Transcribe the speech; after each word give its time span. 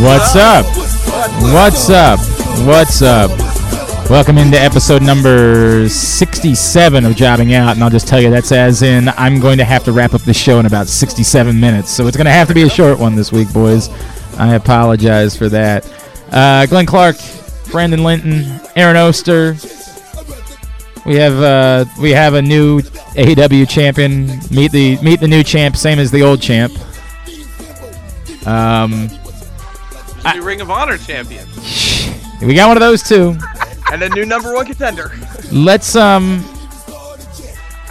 What's 0.00 0.34
up? 0.34 0.66
What's 1.52 1.88
up? 1.88 2.18
What's 2.66 3.00
up? 3.00 3.30
Welcome 4.10 4.38
into 4.38 4.58
episode 4.58 5.02
number 5.02 5.88
67 5.88 7.04
of 7.04 7.14
Jobbing 7.14 7.54
Out, 7.54 7.74
and 7.76 7.84
I'll 7.84 7.90
just 7.90 8.08
tell 8.08 8.20
you 8.20 8.28
that's 8.28 8.50
as 8.50 8.82
in 8.82 9.08
I'm 9.10 9.38
going 9.38 9.56
to 9.58 9.64
have 9.64 9.84
to 9.84 9.92
wrap 9.92 10.12
up 10.12 10.22
the 10.22 10.34
show 10.34 10.58
in 10.58 10.66
about 10.66 10.88
67 10.88 11.60
minutes, 11.60 11.90
so 11.90 12.08
it's 12.08 12.16
going 12.16 12.24
to 12.24 12.32
have 12.32 12.48
to 12.48 12.54
be 12.54 12.62
a 12.62 12.68
short 12.68 12.98
one 12.98 13.14
this 13.14 13.30
week, 13.30 13.52
boys. 13.52 13.88
I 14.36 14.56
apologize 14.56 15.36
for 15.36 15.48
that. 15.50 15.88
Uh, 16.32 16.66
Glenn 16.66 16.86
Clark, 16.86 17.16
Brandon 17.70 18.02
Linton, 18.02 18.60
Aaron 18.74 18.96
Oster. 18.96 19.54
We 21.06 21.14
have 21.16 21.40
uh, 21.40 21.84
we 22.00 22.10
have 22.10 22.34
a 22.34 22.42
new 22.42 22.80
AEW 22.80 23.68
champion. 23.68 24.26
Meet 24.50 24.72
the 24.72 24.98
meet 25.02 25.20
the 25.20 25.28
new 25.28 25.44
champ, 25.44 25.76
same 25.76 26.00
as 26.00 26.10
the 26.10 26.22
old 26.22 26.42
champ. 26.42 26.72
Um, 28.44 29.08
the 30.32 30.40
Ring 30.42 30.60
of 30.60 30.70
Honor 30.70 30.96
champion 30.98 31.46
we 32.42 32.54
got 32.54 32.68
one 32.68 32.76
of 32.76 32.80
those 32.80 33.02
too. 33.02 33.36
and 33.92 34.02
a 34.02 34.08
new 34.10 34.24
number 34.26 34.52
one 34.54 34.66
contender. 34.66 35.12
let's 35.52 35.94
um 35.96 36.42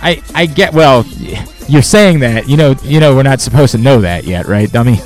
I 0.01 0.21
I 0.35 0.45
get 0.45 0.73
well 0.73 1.05
you're 1.67 1.81
saying 1.81 2.19
that 2.19 2.47
you 2.49 2.57
know 2.57 2.75
you 2.83 2.99
know 2.99 3.15
we're 3.15 3.23
not 3.23 3.39
supposed 3.41 3.71
to 3.73 3.77
know 3.77 4.01
that 4.01 4.25
yet 4.25 4.47
right 4.47 4.71
dummy 4.71 4.99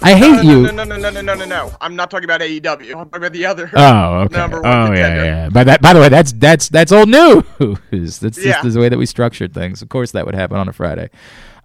I 0.00 0.14
hate 0.14 0.36
no, 0.36 0.40
you 0.42 0.62
No, 0.62 0.70
no, 0.70 0.84
no, 0.84 0.96
no, 0.96 1.10
no, 1.10 1.20
no, 1.20 1.34
no, 1.34 1.44
no. 1.44 1.70
I'm 1.78 1.94
not 1.94 2.10
talking 2.10 2.24
about 2.24 2.40
AEW. 2.40 2.64
I'm 2.64 3.10
talking 3.10 3.14
about 3.16 3.32
the 3.34 3.44
other. 3.44 3.70
oh 3.74 4.20
okay 4.22 4.36
Number 4.38 4.62
one 4.62 4.70
oh 4.72 4.84
yeah 4.86 4.86
contender. 5.08 5.24
yeah 5.24 5.48
by 5.50 5.64
that 5.64 5.82
by 5.82 5.92
the 5.92 6.00
way 6.00 6.08
that's 6.08 6.32
that's 6.32 6.70
that's 6.70 6.92
old 6.92 7.10
news 7.10 7.44
that's 8.18 8.38
Yeah. 8.42 8.62
just 8.62 8.72
the 8.74 8.80
way 8.80 8.88
that 8.88 8.98
we 8.98 9.04
structured 9.04 9.52
things 9.52 9.82
of 9.82 9.90
course 9.90 10.12
that 10.12 10.24
would 10.24 10.34
happen 10.34 10.56
on 10.56 10.66
a 10.68 10.72
Friday 10.72 11.10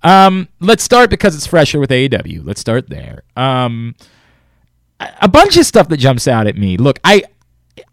um 0.03 0.48
let's 0.59 0.84
start 0.84 1.09
because 1.09 1.36
it's 1.36 1.48
fresher 1.48 1.80
with 1.80 1.90
AEW 1.90 2.45
let's 2.45 2.62
start 2.62 2.90
there. 2.90 3.23
Um 3.36 3.95
a 5.00 5.28
bunch 5.28 5.58
of 5.58 5.66
stuff 5.66 5.90
that 5.90 5.98
jumps 5.98 6.28
out 6.28 6.48
at 6.48 6.58
me. 6.58 6.78
Look 6.78 7.00
I 7.03 7.23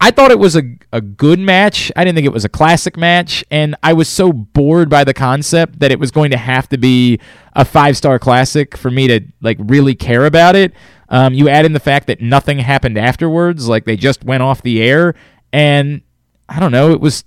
I 0.01 0.11
thought 0.11 0.31
it 0.31 0.39
was 0.39 0.55
a, 0.55 0.63
a 0.91 1.01
good 1.01 1.39
match. 1.39 1.91
I 1.95 2.03
didn't 2.03 2.15
think 2.15 2.25
it 2.25 2.33
was 2.33 2.45
a 2.45 2.49
classic 2.49 2.97
match, 2.97 3.43
and 3.51 3.75
I 3.83 3.93
was 3.93 4.07
so 4.07 4.33
bored 4.33 4.89
by 4.89 5.03
the 5.03 5.13
concept 5.13 5.79
that 5.79 5.91
it 5.91 5.99
was 5.99 6.11
going 6.11 6.31
to 6.31 6.37
have 6.37 6.67
to 6.69 6.77
be 6.77 7.19
a 7.53 7.63
five 7.63 7.95
star 7.97 8.19
classic 8.19 8.77
for 8.77 8.89
me 8.89 9.07
to 9.07 9.21
like 9.41 9.57
really 9.59 9.95
care 9.95 10.25
about 10.25 10.55
it. 10.55 10.73
Um, 11.09 11.33
you 11.33 11.49
add 11.49 11.65
in 11.65 11.73
the 11.73 11.79
fact 11.79 12.07
that 12.07 12.21
nothing 12.21 12.59
happened 12.59 12.97
afterwards, 12.97 13.67
like 13.67 13.85
they 13.85 13.95
just 13.95 14.23
went 14.23 14.41
off 14.41 14.63
the 14.63 14.81
air, 14.81 15.13
and 15.53 16.01
I 16.49 16.59
don't 16.59 16.71
know, 16.71 16.91
it 16.91 16.99
was 16.99 17.23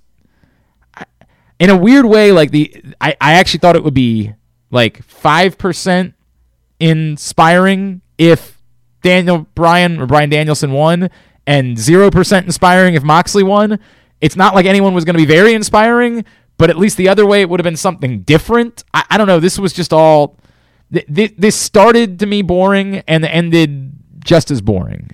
in 1.59 1.69
a 1.69 1.77
weird 1.77 2.05
way 2.05 2.31
like 2.31 2.51
the 2.51 2.73
I, 2.99 3.15
I 3.19 3.33
actually 3.33 3.59
thought 3.59 3.75
it 3.75 3.83
would 3.83 3.93
be 3.93 4.33
like 4.71 5.03
five 5.03 5.57
percent 5.57 6.13
inspiring 6.79 8.01
if 8.17 8.61
Daniel 9.01 9.47
Bryan 9.55 9.99
or 9.99 10.05
Brian 10.05 10.29
Danielson 10.29 10.71
won, 10.71 11.09
and 11.47 11.77
zero 11.77 12.09
percent 12.09 12.45
inspiring 12.45 12.95
if 12.95 13.03
Moxley 13.03 13.43
won. 13.43 13.79
It's 14.21 14.35
not 14.35 14.53
like 14.53 14.65
anyone 14.65 14.93
was 14.93 15.05
going 15.05 15.15
to 15.15 15.21
be 15.21 15.25
very 15.25 15.53
inspiring, 15.53 16.25
but 16.57 16.69
at 16.69 16.77
least 16.77 16.97
the 16.97 17.07
other 17.07 17.25
way 17.25 17.41
it 17.41 17.49
would 17.49 17.59
have 17.59 17.65
been 17.65 17.77
something 17.77 18.21
different. 18.21 18.83
I, 18.93 19.05
I 19.11 19.17
don't 19.17 19.27
know. 19.27 19.39
This 19.39 19.57
was 19.57 19.73
just 19.73 19.93
all. 19.93 20.37
Th- 20.91 21.05
th- 21.07 21.35
this 21.37 21.55
started 21.55 22.19
to 22.19 22.25
me 22.25 22.41
boring 22.41 22.97
and 23.07 23.23
ended 23.23 23.93
just 24.23 24.51
as 24.51 24.59
boring. 24.61 25.11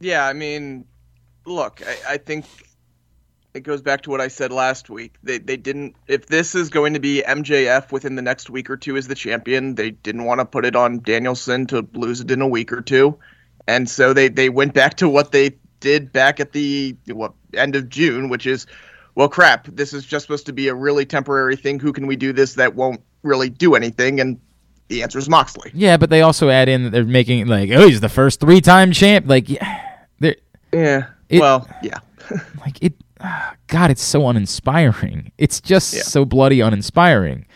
Yeah, 0.00 0.26
I 0.26 0.32
mean, 0.32 0.86
look, 1.46 1.82
I, 1.86 2.14
I 2.14 2.16
think 2.18 2.44
it 3.54 3.60
goes 3.60 3.82
back 3.82 4.02
to 4.02 4.10
what 4.10 4.20
I 4.20 4.28
said 4.28 4.52
last 4.52 4.90
week. 4.90 5.14
They 5.22 5.38
they 5.38 5.56
didn't. 5.56 5.96
If 6.06 6.26
this 6.26 6.54
is 6.54 6.68
going 6.68 6.94
to 6.94 7.00
be 7.00 7.22
MJF 7.26 7.92
within 7.92 8.16
the 8.16 8.22
next 8.22 8.50
week 8.50 8.70
or 8.70 8.76
two 8.76 8.96
as 8.96 9.08
the 9.08 9.14
champion, 9.14 9.74
they 9.74 9.90
didn't 9.90 10.24
want 10.24 10.40
to 10.40 10.44
put 10.44 10.64
it 10.64 10.76
on 10.76 11.00
Danielson 11.00 11.66
to 11.68 11.86
lose 11.94 12.20
it 12.20 12.30
in 12.30 12.40
a 12.40 12.48
week 12.48 12.72
or 12.72 12.80
two, 12.80 13.18
and 13.66 13.88
so 13.88 14.12
they 14.12 14.28
they 14.28 14.48
went 14.48 14.74
back 14.74 14.94
to 14.98 15.08
what 15.08 15.32
they 15.32 15.50
did 15.80 16.12
back 16.12 16.40
at 16.40 16.52
the 16.52 16.96
what 17.08 17.32
end 17.54 17.76
of 17.76 17.88
June, 17.88 18.28
which 18.28 18.46
is. 18.46 18.66
Well, 19.16 19.28
crap. 19.28 19.66
This 19.66 19.92
is 19.92 20.04
just 20.04 20.24
supposed 20.24 20.46
to 20.46 20.52
be 20.52 20.68
a 20.68 20.74
really 20.74 21.04
temporary 21.04 21.56
thing. 21.56 21.80
Who 21.80 21.92
can 21.92 22.06
we 22.06 22.14
do 22.14 22.32
this 22.32 22.54
that 22.54 22.76
won't 22.76 23.02
really 23.24 23.50
do 23.50 23.74
anything? 23.74 24.20
And 24.20 24.40
the 24.86 25.02
answer 25.02 25.18
is 25.18 25.28
Moxley. 25.28 25.72
Yeah, 25.74 25.96
but 25.96 26.10
they 26.10 26.22
also 26.22 26.48
add 26.48 26.68
in 26.68 26.84
that 26.84 26.90
they're 26.90 27.04
making 27.04 27.46
like, 27.48 27.70
oh, 27.70 27.88
he's 27.88 28.00
the 28.00 28.08
first 28.08 28.38
three 28.40 28.60
time 28.60 28.92
champ. 28.92 29.26
Like, 29.26 29.48
yeah, 29.48 29.82
they're 30.20 30.36
Yeah. 30.72 31.06
It- 31.28 31.40
well, 31.40 31.68
yeah. 31.82 31.98
like 32.60 32.82
it 32.82 32.94
god 33.66 33.90
it's 33.90 34.02
so 34.02 34.28
uninspiring. 34.28 35.32
It's 35.38 35.60
just 35.60 35.94
Yeah. 35.94 36.02
so 36.02 36.24
bloody 36.24 36.60
uninspiring. 36.60 37.46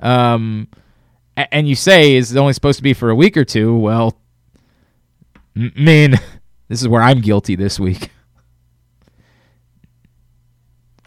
Um 0.00 0.68
and 1.36 1.68
you 1.68 1.74
say 1.74 2.14
is 2.16 2.36
only 2.36 2.52
supposed 2.52 2.78
to 2.78 2.82
be 2.82 2.92
for 2.94 3.08
a 3.10 3.14
week 3.14 3.36
or 3.36 3.44
two? 3.44 3.74
Well 3.76 4.16
m- 5.56 5.72
mean 5.76 6.12
this 6.68 6.80
is 6.82 6.88
where 6.88 7.02
i'm 7.02 7.20
guilty 7.20 7.54
this 7.56 7.78
week. 7.80 8.10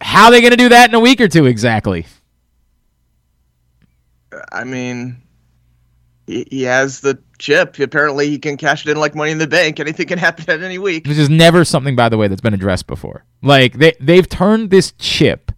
How 0.00 0.26
are 0.26 0.30
they 0.30 0.40
going 0.40 0.50
to 0.50 0.56
do 0.58 0.68
that 0.68 0.90
in 0.90 0.94
a 0.94 1.00
week 1.00 1.20
or 1.20 1.28
two 1.28 1.46
exactly? 1.46 2.06
I 4.52 4.64
mean, 4.64 5.22
he, 6.26 6.62
has 6.62 7.00
the 7.00 7.18
chip. 7.38 7.78
Apparently, 7.78 8.28
he 8.28 8.38
can 8.38 8.56
cash 8.56 8.86
it 8.86 8.90
in 8.90 8.96
like 8.96 9.14
Money 9.14 9.30
in 9.32 9.38
the 9.38 9.46
Bank. 9.46 9.78
Anything 9.80 10.06
can 10.06 10.18
happen 10.18 10.44
at 10.48 10.62
any 10.62 10.78
week. 10.78 11.06
which 11.06 11.16
is 11.18 11.30
never 11.30 11.64
something 11.64 11.94
by 11.96 12.08
the 12.08 12.16
way 12.18 12.28
that's 12.28 12.40
been 12.40 12.54
addressed 12.54 12.86
before 12.86 13.24
like 13.42 13.74
they 13.74 13.92
they've 14.00 14.28
turned 14.28 14.70
this 14.70 14.92
chip 14.98 15.52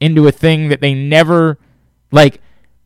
into 0.00 0.26
a 0.26 0.32
thing 0.32 0.68
that 0.68 0.80
they 0.80 0.94
never 0.94 1.58
like 2.12 2.40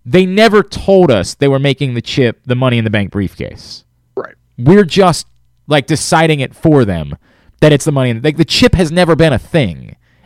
they 0.04 0.26
never 0.26 0.62
told 0.62 1.10
us 1.10 1.34
they 1.34 1.48
were 1.48 1.58
making 1.58 1.94
the 1.94 2.02
chip 2.02 2.40
the 2.44 2.54
money 2.54 2.76
in 2.78 2.84
the 2.84 2.90
bank 2.90 3.10
briefcase 3.10 3.84
Right. 4.16 4.34
we're 4.58 4.84
just 4.84 5.26
like 5.66 5.86
deciding 5.86 6.40
it 6.40 6.54
for 6.54 6.84
them 6.84 7.16
that 7.60 7.72
it's 7.72 7.84
the 7.86 7.92
money 7.92 8.10
in 8.10 8.20
like 8.22 8.36
the 8.36 8.44
chip 8.44 8.74
has 8.74 8.92
never 8.92 9.16
been 9.16 9.32
a 9.32 9.38
thing 9.38 9.83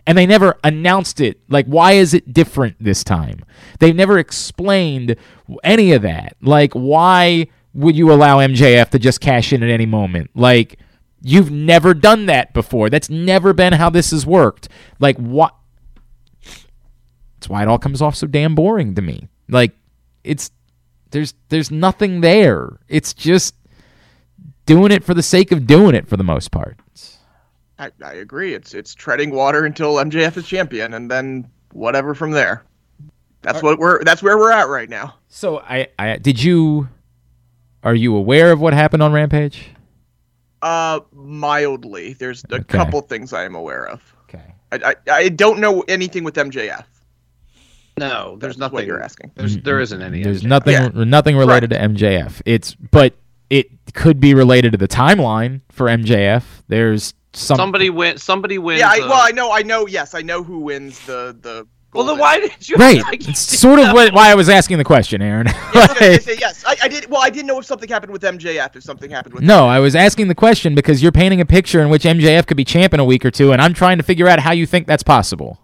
and 0.09 0.17
they 0.17 0.25
never 0.25 0.59
announced 0.65 1.21
it. 1.21 1.39
Like 1.51 1.67
why 1.67 1.93
is 1.93 2.15
it 2.15 2.33
different 2.33 2.77
this 2.81 3.05
time? 3.05 3.45
They've 3.79 3.95
never 3.95 4.19
explained 4.19 5.17
any 5.63 5.93
of 5.93 6.01
that. 6.01 6.35
Like 6.41 6.73
why 6.73 7.49
would 7.75 7.95
you 7.95 8.11
allow 8.11 8.39
mjf 8.39 8.89
to 8.89 8.99
just 8.99 9.21
cash 9.21 9.53
in 9.53 9.63
at 9.63 9.69
any 9.69 9.85
moment? 9.85 10.31
Like 10.35 10.79
you've 11.21 11.51
never 11.51 11.93
done 11.93 12.25
that 12.27 12.55
before. 12.55 12.89
That's 12.89 13.11
never 13.11 13.53
been 13.53 13.75
how 13.75 13.91
this 13.91 14.11
has 14.13 14.25
worked. 14.25 14.71
Like 14.99 15.19
what 15.19 15.55
that's 16.43 17.51
why 17.51 17.61
it 17.61 17.69
all 17.69 17.79
comes 17.79 18.01
off 18.01 18.17
so 18.17 18.27
damn 18.27 18.55
boring 18.55 18.95
to 18.95 19.03
me. 19.03 19.29
Like 19.51 19.77
it's 20.25 20.51
there's 21.11 21.35
there's 21.51 21.71
nothing 21.71 22.23
there. 22.23 22.79
It's 22.89 23.13
just 23.13 23.55
doing 24.65 24.91
it 24.91 25.05
for 25.05 25.13
the 25.13 25.23
sake 25.23 25.53
of 25.53 25.67
doing 25.67 25.95
it 25.95 26.09
for 26.09 26.17
the 26.17 26.25
most 26.25 26.51
part. 26.51 26.79
I, 27.79 27.91
I 28.05 28.13
agree. 28.15 28.55
It's 28.55 28.75
it's 28.75 28.95
treading 28.95 29.31
water 29.31 29.65
until 29.65 29.95
MJF 29.97 30.37
is 30.37 30.47
champion, 30.47 30.95
and 30.95 31.11
then 31.11 31.49
whatever 31.73 32.15
from 32.15 32.33
there. 32.33 32.65
That's 33.43 33.63
what 33.63 33.79
we're. 33.79 34.03
That's 34.03 34.23
where 34.23 34.37
we're 34.37 34.51
at 34.53 34.69
right 34.69 34.89
now. 34.91 35.15
So 35.29 35.59
I, 35.61 35.89
I 35.99 36.17
did 36.17 36.43
you 36.43 36.89
are 37.85 37.95
you 37.95 38.17
aware 38.17 38.51
of 38.51 38.61
what 38.61 38.75
happened 38.75 39.03
on 39.03 39.13
Rampage? 39.13 39.69
Uh, 40.61 41.01
mildly. 41.13 42.15
There's 42.15 42.43
a 42.51 42.57
Okay. 42.57 42.65
couple 42.65 43.01
things 43.03 43.33
I 43.33 43.45
am 43.45 43.55
aware 43.55 43.87
of. 43.87 44.03
Okay. 44.25 44.43
I, 44.73 44.95
I 45.07 45.13
I 45.13 45.29
don't 45.29 45.61
know 45.61 45.83
anything 45.87 46.25
with 46.25 46.35
MJF. 46.35 46.85
No, 47.97 48.37
there's 48.37 48.55
That's 48.55 48.59
nothing. 48.59 48.75
what 48.75 48.87
you're 48.87 49.03
asking. 49.03 49.33
There's 49.37 49.57
there 49.59 49.81
isn't 49.81 50.03
any. 50.03 50.23
There's 50.23 50.43
MJF. 50.43 50.47
nothing 50.49 50.73
Yeah. 50.73 51.05
nothing 51.05 51.37
related 51.37 51.71
to 51.71 51.77
MJF. 51.79 52.43
It's 52.45 52.75
but 52.75 53.15
it 53.51 53.71
could 53.95 54.21
be 54.21 54.35
related 54.35 54.73
to 54.73 54.79
the 54.79 54.89
timeline 54.89 55.61
for 55.71 55.87
MJF. 55.87 56.43
There's 56.69 57.15
some 57.39 57.57
Somebody 57.57 57.91
win. 57.91 58.19
Somebody 58.19 58.59
wins. 58.59 58.81
Yeah. 58.81 58.89
I, 58.91 58.99
well, 59.01 59.21
I 59.21 59.31
know. 59.31 59.51
I 59.53 59.63
know. 59.63 59.87
Yes, 59.87 60.15
I 60.15 60.23
know 60.23 60.43
who 60.43 60.61
wins 60.61 60.99
the 61.07 61.37
the. 61.41 61.67
well, 61.95 62.05
then 62.05 62.19
why 62.19 62.41
did 62.41 62.69
you? 62.69 62.77
Right. 62.77 63.03
like- 63.03 63.27
It's 63.29 63.41
sort 63.41 63.79
of 63.79 63.93
what, 63.93 64.13
why 64.13 64.31
I 64.31 64.35
was 64.35 64.49
asking 64.49 64.79
the 64.79 64.85
question, 64.85 65.23
Aaron. 65.23 65.47
Yes, 65.47 65.91
I 66.01 66.09
Like- 66.11 66.21
say 66.23 66.37
yes. 66.39 66.65
I, 66.67 66.77
I 66.83 66.89
did. 66.89 67.09
Well, 67.11 67.23
I 67.23 67.31
didn't 67.31 67.47
know 67.47 67.59
if 67.59 67.65
something 67.67 67.89
happened 67.89 68.13
with 68.13 68.23
MJF. 68.23 68.77
If 68.77 68.83
something 68.83 69.11
happened 69.11 69.35
with 69.35 69.45
No, 69.45 69.67
I 69.67 69.79
was 69.81 69.95
asking 69.97 70.29
the 70.29 70.35
question 70.35 70.75
because 70.75 71.03
you're 71.03 71.13
painting 71.13 71.41
a 71.41 71.47
picture 71.47 71.81
in 71.81 71.89
which 71.89 72.03
MJF 72.05 72.47
could 72.47 72.57
be 72.57 72.65
champ 72.65 72.93
in 72.95 73.01
a 73.01 73.05
week 73.05 73.25
or 73.25 73.31
two, 73.31 73.53
and 73.53 73.63
I'm 73.63 73.73
trying 73.75 73.97
to 73.99 74.03
figure 74.05 74.29
out 74.29 74.41
how 74.41 74.53
you 74.53 74.67
think 74.67 74.87
that's 74.87 75.03
possible. 75.03 75.59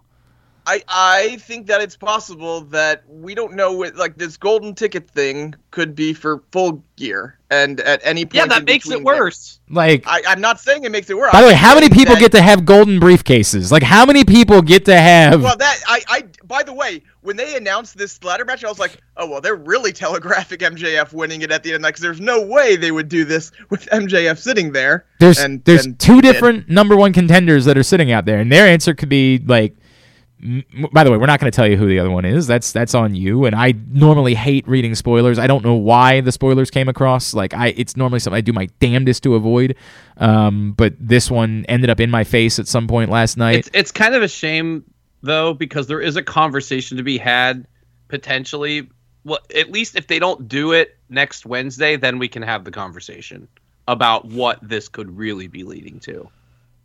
I 0.67 0.83
I 0.87 1.37
think 1.37 1.67
that 1.67 1.81
it's 1.81 1.95
possible 1.95 2.61
that 2.61 3.03
we 3.07 3.35
don't 3.35 3.53
know 3.53 3.73
what 3.73 3.95
like 3.95 4.17
this 4.17 4.35
golden 4.37 4.73
ticket 4.73 5.09
thing 5.09 5.53
could 5.71 5.95
be 5.95 6.13
for 6.13 6.41
full 6.51 6.83
gear, 6.95 7.37
and 7.51 7.79
at 7.81 8.01
any 8.03 8.25
point. 8.25 8.35
Yeah, 8.35 8.45
that 8.47 8.65
makes 8.65 8.85
it 8.85 8.89
between 8.89 9.03
there- 9.03 9.21
worse. 9.21 9.59
Like, 9.69 10.03
I, 10.07 10.21
I'm 10.27 10.41
not 10.41 10.59
saying 10.59 10.83
it 10.83 10.91
makes 10.91 11.09
it 11.09 11.17
worse. 11.17 11.31
by 11.31 11.41
the 11.41 11.47
way, 11.47 11.53
how 11.55 11.73
many 11.75 11.89
people 11.89 12.13
that- 12.15 12.19
get 12.21 12.31
to 12.33 12.41
have 12.41 12.65
golden 12.65 12.99
briefcases? 12.99 13.71
Like, 13.71 13.83
how 13.83 14.05
many 14.05 14.23
people 14.23 14.61
get 14.61 14.85
to 14.85 14.95
have? 14.97 15.41
Well, 15.43 15.57
that 15.57 15.79
I, 15.87 16.01
I. 16.07 16.23
By 16.45 16.63
the 16.63 16.73
way, 16.73 17.03
when 17.21 17.35
they 17.35 17.55
announced 17.57 17.97
this 17.97 18.23
ladder 18.23 18.45
match, 18.45 18.63
I 18.63 18.69
was 18.69 18.79
like, 18.79 18.99
oh 19.17 19.29
well, 19.29 19.41
they're 19.41 19.55
really 19.55 19.91
telegraphic 19.93 20.61
MJF 20.61 21.13
winning 21.13 21.41
it 21.41 21.51
at 21.51 21.61
the 21.63 21.73
end 21.73 21.83
because 21.83 22.01
there's 22.01 22.21
no 22.21 22.41
way 22.45 22.75
they 22.75 22.91
would 22.91 23.09
do 23.09 23.23
this 23.25 23.51
with 23.69 23.85
MJF 23.91 24.37
sitting 24.39 24.71
there. 24.71 25.05
There's 25.19 25.37
and, 25.39 25.63
there's 25.65 25.85
and 25.85 25.99
two 25.99 26.15
he 26.15 26.21
did. 26.21 26.33
different 26.33 26.69
number 26.69 26.95
one 26.95 27.13
contenders 27.13 27.65
that 27.65 27.77
are 27.77 27.83
sitting 27.83 28.11
out 28.11 28.25
there, 28.25 28.39
and 28.39 28.51
their 28.51 28.65
answer 28.67 28.95
could 28.95 29.09
be 29.09 29.37
like. 29.45 29.75
By 30.93 31.03
the 31.03 31.11
way, 31.11 31.17
we're 31.17 31.25
not 31.25 31.39
going 31.39 31.51
to 31.51 31.55
tell 31.55 31.67
you 31.67 31.75
who 31.75 31.87
the 31.87 31.99
other 31.99 32.11
one 32.11 32.25
is. 32.25 32.45
That's 32.47 32.71
that's 32.71 32.93
on 32.93 33.15
you. 33.15 33.45
And 33.45 33.55
I 33.55 33.73
normally 33.89 34.35
hate 34.35 34.67
reading 34.67 34.93
spoilers. 34.95 35.39
I 35.39 35.47
don't 35.47 35.63
know 35.63 35.73
why 35.73 36.21
the 36.21 36.31
spoilers 36.31 36.69
came 36.69 36.87
across. 36.87 37.33
Like 37.33 37.53
I, 37.53 37.69
it's 37.77 37.97
normally 37.97 38.19
something 38.19 38.37
I 38.37 38.41
do 38.41 38.53
my 38.53 38.67
damnedest 38.79 39.23
to 39.23 39.35
avoid. 39.35 39.75
Um, 40.17 40.73
but 40.77 40.93
this 40.99 41.31
one 41.31 41.65
ended 41.67 41.89
up 41.89 41.99
in 41.99 42.11
my 42.11 42.23
face 42.23 42.59
at 42.59 42.67
some 42.67 42.87
point 42.87 43.09
last 43.09 43.37
night. 43.37 43.55
It's 43.57 43.69
it's 43.73 43.91
kind 43.91 44.13
of 44.13 44.21
a 44.23 44.27
shame 44.27 44.83
though 45.23 45.53
because 45.53 45.87
there 45.87 46.01
is 46.01 46.15
a 46.15 46.23
conversation 46.23 46.97
to 46.97 47.03
be 47.03 47.17
had 47.17 47.65
potentially. 48.07 48.87
Well, 49.23 49.39
at 49.55 49.71
least 49.71 49.95
if 49.95 50.05
they 50.05 50.19
don't 50.19 50.47
do 50.47 50.71
it 50.73 50.97
next 51.09 51.47
Wednesday, 51.47 51.95
then 51.95 52.19
we 52.19 52.27
can 52.27 52.43
have 52.43 52.63
the 52.63 52.69
conversation 52.71 53.47
about 53.87 54.25
what 54.25 54.59
this 54.61 54.87
could 54.87 55.17
really 55.17 55.47
be 55.47 55.63
leading 55.63 55.99
to. 56.01 56.29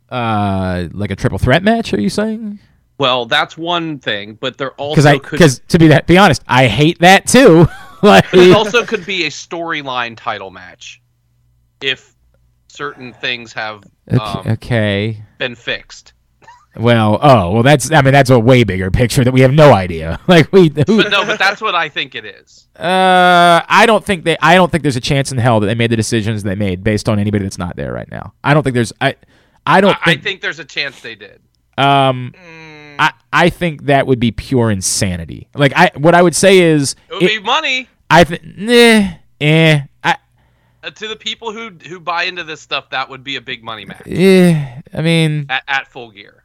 uh, 0.09 0.87
like 0.91 1.11
a 1.11 1.15
triple 1.15 1.37
threat 1.37 1.63
match. 1.63 1.93
Are 1.93 2.01
you 2.01 2.09
saying? 2.09 2.59
Well, 3.01 3.25
that's 3.25 3.57
one 3.57 3.97
thing, 3.97 4.37
but 4.39 4.59
there 4.59 4.73
also 4.73 5.09
I 5.09 5.17
could 5.17 5.31
because 5.31 5.59
to 5.69 5.79
be 5.79 5.87
that 5.87 6.05
be 6.05 6.19
honest, 6.19 6.43
I 6.47 6.67
hate 6.67 6.99
that 6.99 7.25
too. 7.25 7.65
like 8.03 8.29
but 8.29 8.39
it 8.39 8.55
also 8.55 8.85
could 8.85 9.07
be 9.07 9.25
a 9.25 9.29
storyline 9.31 10.15
title 10.15 10.51
match 10.51 11.01
if 11.81 12.13
certain 12.67 13.11
things 13.13 13.53
have 13.53 13.83
okay, 14.13 14.23
um, 14.23 14.47
okay. 14.49 15.23
been 15.39 15.55
fixed. 15.55 16.13
Well, 16.75 17.17
oh 17.23 17.51
well, 17.53 17.63
that's 17.63 17.91
I 17.91 18.03
mean 18.03 18.13
that's 18.13 18.29
a 18.29 18.37
way 18.39 18.63
bigger 18.63 18.91
picture 18.91 19.23
that 19.23 19.31
we 19.31 19.41
have 19.41 19.51
no 19.51 19.73
idea. 19.73 20.19
Like 20.27 20.53
we, 20.53 20.69
who, 20.69 21.01
But 21.01 21.09
no, 21.09 21.25
but 21.25 21.39
that's 21.39 21.59
what 21.59 21.73
I 21.73 21.89
think 21.89 22.13
it 22.13 22.23
is. 22.23 22.67
uh, 22.77 23.61
I 23.67 23.85
don't 23.87 24.05
think 24.05 24.25
they, 24.25 24.37
I 24.43 24.53
don't 24.53 24.71
think 24.71 24.83
there's 24.83 24.95
a 24.95 25.01
chance 25.01 25.31
in 25.31 25.39
hell 25.39 25.59
that 25.59 25.65
they 25.65 25.73
made 25.75 25.89
the 25.89 25.95
decisions 25.97 26.43
they 26.43 26.53
made 26.53 26.83
based 26.83 27.09
on 27.09 27.17
anybody 27.17 27.45
that's 27.45 27.57
not 27.57 27.75
there 27.77 27.91
right 27.91 28.09
now. 28.11 28.35
I 28.43 28.53
don't 28.53 28.61
think 28.61 28.75
there's, 28.75 28.93
I, 29.01 29.15
I 29.65 29.81
don't 29.81 29.95
I, 29.95 29.99
I 30.01 30.05
think, 30.11 30.23
think 30.23 30.41
there's 30.41 30.59
a 30.59 30.65
chance 30.65 31.01
they 31.01 31.15
did. 31.15 31.41
um, 31.79 32.31
Mm, 32.37 32.70
I, 32.99 33.11
I 33.33 33.49
think 33.49 33.83
that 33.85 34.07
would 34.07 34.19
be 34.19 34.31
pure 34.31 34.71
insanity. 34.71 35.47
Like 35.55 35.73
I, 35.75 35.91
what 35.95 36.15
I 36.15 36.21
would 36.21 36.35
say 36.35 36.59
is, 36.59 36.95
It 37.09 37.13
would 37.13 37.23
it- 37.23 37.27
be 37.27 37.39
money 37.45 37.87
I 38.09 38.23
think, 38.25 38.41
nah, 38.57 39.07
eh, 39.39 39.81
I, 40.03 40.17
uh, 40.83 40.89
to 40.89 41.07
the 41.07 41.15
people 41.15 41.53
who 41.53 41.69
who 41.87 41.99
buy 41.99 42.23
into 42.23 42.43
this 42.43 42.59
stuff. 42.59 42.89
That 42.89 43.09
would 43.09 43.23
be 43.23 43.37
a 43.37 43.41
big 43.41 43.63
money 43.63 43.85
match 43.85 44.01
eh, 44.05 44.81
I 44.93 45.01
mean, 45.01 45.45
at, 45.49 45.63
at 45.67 45.87
full 45.87 46.11
gear. 46.11 46.43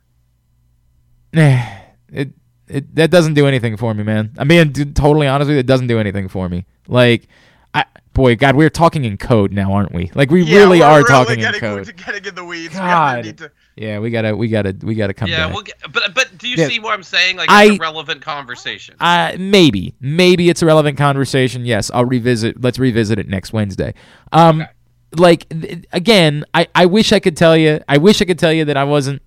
eh, 1.34 1.78
it, 2.12 2.30
it, 2.68 2.94
that 2.94 3.10
doesn't 3.10 3.34
do 3.34 3.46
anything 3.46 3.76
for 3.76 3.92
me, 3.94 4.02
man. 4.02 4.32
I'm 4.38 4.48
being 4.48 4.72
totally 4.94 5.26
honest 5.26 5.48
with 5.48 5.56
you. 5.56 5.60
It 5.60 5.66
doesn't 5.66 5.86
do 5.88 5.98
anything 5.98 6.28
for 6.28 6.48
me. 6.48 6.66
Like, 6.88 7.26
I, 7.74 7.84
boy, 8.12 8.36
God, 8.36 8.56
we're 8.56 8.70
talking 8.70 9.04
in 9.04 9.16
code 9.16 9.52
now, 9.52 9.72
aren't 9.72 9.92
we? 9.92 10.10
Like, 10.14 10.30
we 10.30 10.42
yeah, 10.42 10.58
really 10.58 10.80
we're 10.80 10.86
are 10.86 10.96
really 10.98 11.08
talking 11.08 11.40
in 11.40 11.52
code. 11.54 11.86
we're 11.86 11.92
Getting 11.92 12.24
in 12.26 12.34
the 12.34 12.44
weeds. 12.44 12.74
We 12.74 12.80
God. 12.80 13.24
need 13.24 13.38
to- 13.38 13.52
Yeah, 13.76 13.98
we 13.98 14.08
gotta, 14.10 14.34
we 14.34 14.48
gotta, 14.48 14.74
we 14.82 14.94
gotta 14.94 15.12
come 15.12 15.28
Yeah, 15.28 15.46
back. 15.48 15.54
we'll 15.54 15.62
get, 15.62 15.76
but 15.92 16.14
but 16.14 16.38
do 16.38 16.48
you 16.48 16.56
Yeah. 16.56 16.66
see 16.68 16.80
what 16.80 16.94
I'm 16.94 17.02
saying? 17.02 17.36
Like 17.36 17.50
I- 17.50 17.64
it's 17.66 17.76
a 17.76 17.78
relevant 17.78 18.22
conversation. 18.22 18.94
Uh, 18.98 19.32
maybe, 19.38 19.94
maybe 20.00 20.48
it's 20.48 20.62
a 20.62 20.66
relevant 20.66 20.96
conversation. 20.96 21.66
Yes, 21.66 21.90
I'll 21.92 22.06
revisit. 22.06 22.60
Let's 22.62 22.78
revisit 22.78 23.18
it 23.18 23.28
next 23.28 23.52
Wednesday. 23.52 23.92
Um, 24.32 24.62
Okay. 24.62 24.70
like 25.18 25.46
th- 25.50 25.84
again, 25.92 26.44
I, 26.54 26.68
I 26.74 26.86
wish 26.86 27.12
I 27.12 27.20
could 27.20 27.36
tell 27.36 27.54
you. 27.56 27.80
I 27.86 27.98
wish 27.98 28.22
I 28.22 28.24
could 28.24 28.38
tell 28.38 28.52
you 28.52 28.64
that 28.64 28.78
I 28.78 28.84
wasn't. 28.84 29.20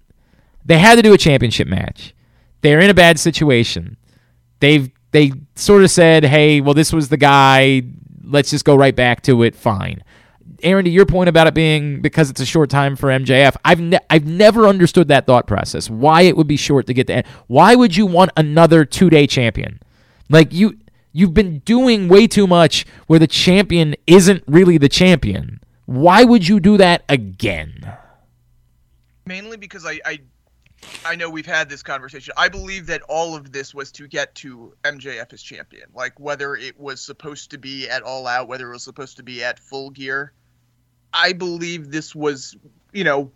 They 0.66 0.80
had 0.80 0.96
to 0.96 1.04
do 1.04 1.14
a 1.14 1.18
championship 1.18 1.68
match. 1.68 2.16
They're 2.62 2.80
in 2.80 2.90
a 2.90 2.94
bad 2.96 3.20
situation. 3.20 3.98
They've 4.62 4.90
they 5.12 5.32
sort 5.56 5.84
of 5.84 5.92
said, 5.92 6.24
"Hey, 6.26 6.60
well, 6.60 6.74
this 6.74 6.92
was 6.92 7.10
the 7.10 7.18
guy. 7.18 7.84
Let's 8.24 8.50
just 8.50 8.66
go 8.66 8.76
right 8.76 8.96
back 8.96 9.22
to 9.24 9.44
it. 9.44 9.56
Fine." 9.56 10.04
Aaron, 10.64 10.86
to 10.86 10.92
your 10.92 11.06
point 11.06 11.30
about 11.30 11.48
it 11.48 11.54
being 11.54 12.02
because 12.02 12.30
it's 12.30 12.42
a 12.42 12.46
short 12.46 12.70
time 12.70 12.96
for 12.96 13.10
MJF, 13.10 13.56
I've 13.66 13.80
ne- 13.80 14.00
I've 14.10 14.26
never 14.26 14.68
understood 14.68 15.08
that 15.10 15.26
thought 15.26 15.48
process. 15.48 15.90
Why 15.90 16.22
it 16.22 16.38
would 16.38 16.48
be 16.48 16.58
short 16.58 16.88
to 16.88 16.94
get 16.94 17.08
to 17.08 17.24
why 17.48 17.76
would 17.76 17.96
you 17.96 18.06
want 18.06 18.32
another 18.38 18.86
two 18.86 19.10
day 19.10 19.28
champion? 19.28 19.80
Like 20.30 20.54
you 20.54 20.78
you've 21.12 21.34
been 21.34 21.60
doing 21.60 22.08
way 22.08 22.28
too 22.28 22.48
much 22.48 22.86
where 23.08 23.20
the 23.20 23.28
champion 23.28 23.96
isn't 24.08 24.44
really 24.48 24.78
the 24.78 24.90
champion. 24.90 25.60
Why 25.86 26.24
would 26.24 26.48
you 26.48 26.60
do 26.60 26.78
that 26.78 27.04
again? 27.10 27.98
mainly 29.30 29.58
because 29.58 29.86
I, 29.86 30.00
I 30.04 30.20
I 31.06 31.16
know 31.16 31.30
we've 31.30 31.46
had 31.46 31.70
this 31.70 31.84
conversation. 31.84 32.34
I 32.38 32.50
believe 32.50 32.88
that 32.88 33.02
all 33.04 33.36
of 33.36 33.52
this 33.52 33.74
was 33.74 33.92
to 33.94 34.08
get 34.08 34.34
to 34.36 34.74
MJF 34.84 35.32
as 35.34 35.42
champion. 35.42 35.88
Like 35.94 36.20
whether 36.20 36.56
it 36.56 36.80
was 36.80 37.02
supposed 37.02 37.52
to 37.52 37.58
be 37.58 37.90
at 37.90 38.02
All 38.02 38.28
Out, 38.28 38.48
whether 38.48 38.70
it 38.70 38.74
was 38.74 38.84
supposed 38.84 39.18
to 39.18 39.24
be 39.24 39.44
at 39.44 39.60
Full 39.60 39.92
Gear. 39.92 40.34
I 41.14 41.34
believe 41.34 41.92
this 41.92 42.16
was, 42.16 42.56
you 42.94 43.04
know, 43.04 43.32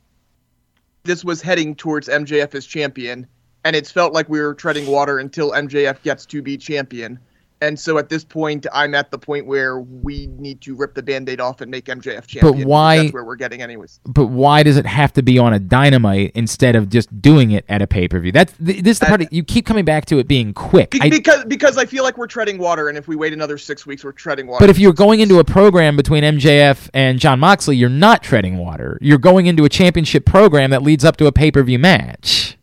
this 1.03 1.23
was 1.23 1.41
heading 1.41 1.75
towards 1.75 2.07
MJF 2.07 2.55
as 2.55 2.65
champion, 2.65 3.27
and 3.63 3.75
it's 3.75 3.91
felt 3.91 4.13
like 4.13 4.29
we 4.29 4.39
were 4.39 4.53
treading 4.53 4.87
water 4.87 5.19
until 5.19 5.51
MJF 5.51 6.01
gets 6.03 6.25
to 6.27 6.41
be 6.41 6.57
champion. 6.57 7.19
And 7.63 7.79
so 7.79 7.97
at 7.97 8.09
this 8.09 8.23
point, 8.25 8.67
I'm 8.73 8.93
at 8.93 9.09
the 9.09 9.17
point 9.17 9.45
where 9.45 9.79
we 9.79 10.27
need 10.37 10.59
to 10.61 10.75
rip 10.75 10.93
the 10.95 11.01
band-aid 11.01 11.39
off 11.39 11.61
and 11.61 11.71
make 11.71 11.85
MJF 11.85 12.27
champion. 12.27 12.41
But 12.41 12.67
why- 12.67 12.97
That's 12.97 13.13
where 13.13 13.23
we're 13.23 13.37
getting 13.37 13.61
anyways. 13.61 13.99
But 14.05 14.27
why 14.27 14.63
does 14.63 14.75
it 14.77 14.85
have 14.85 15.13
to 15.13 15.23
be 15.23 15.39
on 15.39 15.53
a 15.53 15.59
dynamite 15.59 16.31
instead 16.35 16.75
of 16.75 16.89
just 16.89 17.21
doing 17.21 17.51
it 17.51 17.63
at 17.69 17.81
a 17.81 17.87
pay 17.87 18.07
per 18.07 18.19
view? 18.19 18.31
That's 18.33 18.53
th- 18.57 18.83
this 18.83 18.95
is 18.97 18.99
the 18.99 19.05
part 19.05 19.31
you 19.31 19.43
keep 19.43 19.65
coming 19.65 19.85
back 19.85 20.05
to 20.07 20.19
it 20.19 20.27
being 20.27 20.53
quick. 20.53 20.91
Be- 20.91 21.01
I- 21.01 21.09
because 21.09 21.45
because 21.45 21.77
I 21.77 21.85
feel 21.85 22.03
like 22.03 22.17
we're 22.17 22.27
treading 22.27 22.57
water, 22.57 22.89
and 22.89 22.97
if 22.97 23.07
we 23.07 23.15
wait 23.15 23.31
another 23.33 23.57
six 23.57 23.85
weeks, 23.85 24.03
we're 24.03 24.11
treading 24.11 24.47
water. 24.47 24.61
But 24.63 24.69
if 24.69 24.77
you're 24.77 24.91
going 24.93 25.21
into 25.21 25.39
a 25.39 25.43
program 25.43 25.95
between 25.95 26.23
MJF 26.23 26.89
and 26.93 27.17
Jon 27.19 27.39
Moxley, 27.39 27.77
you're 27.77 27.89
not 27.89 28.23
treading 28.23 28.57
water. 28.57 28.97
You're 29.01 29.17
going 29.17 29.45
into 29.45 29.63
a 29.63 29.69
championship 29.69 30.25
program 30.25 30.71
that 30.71 30.81
leads 30.83 31.05
up 31.05 31.15
to 31.17 31.27
a 31.27 31.31
pay 31.31 31.49
per 31.51 31.63
view 31.63 31.79
match. 31.79 32.57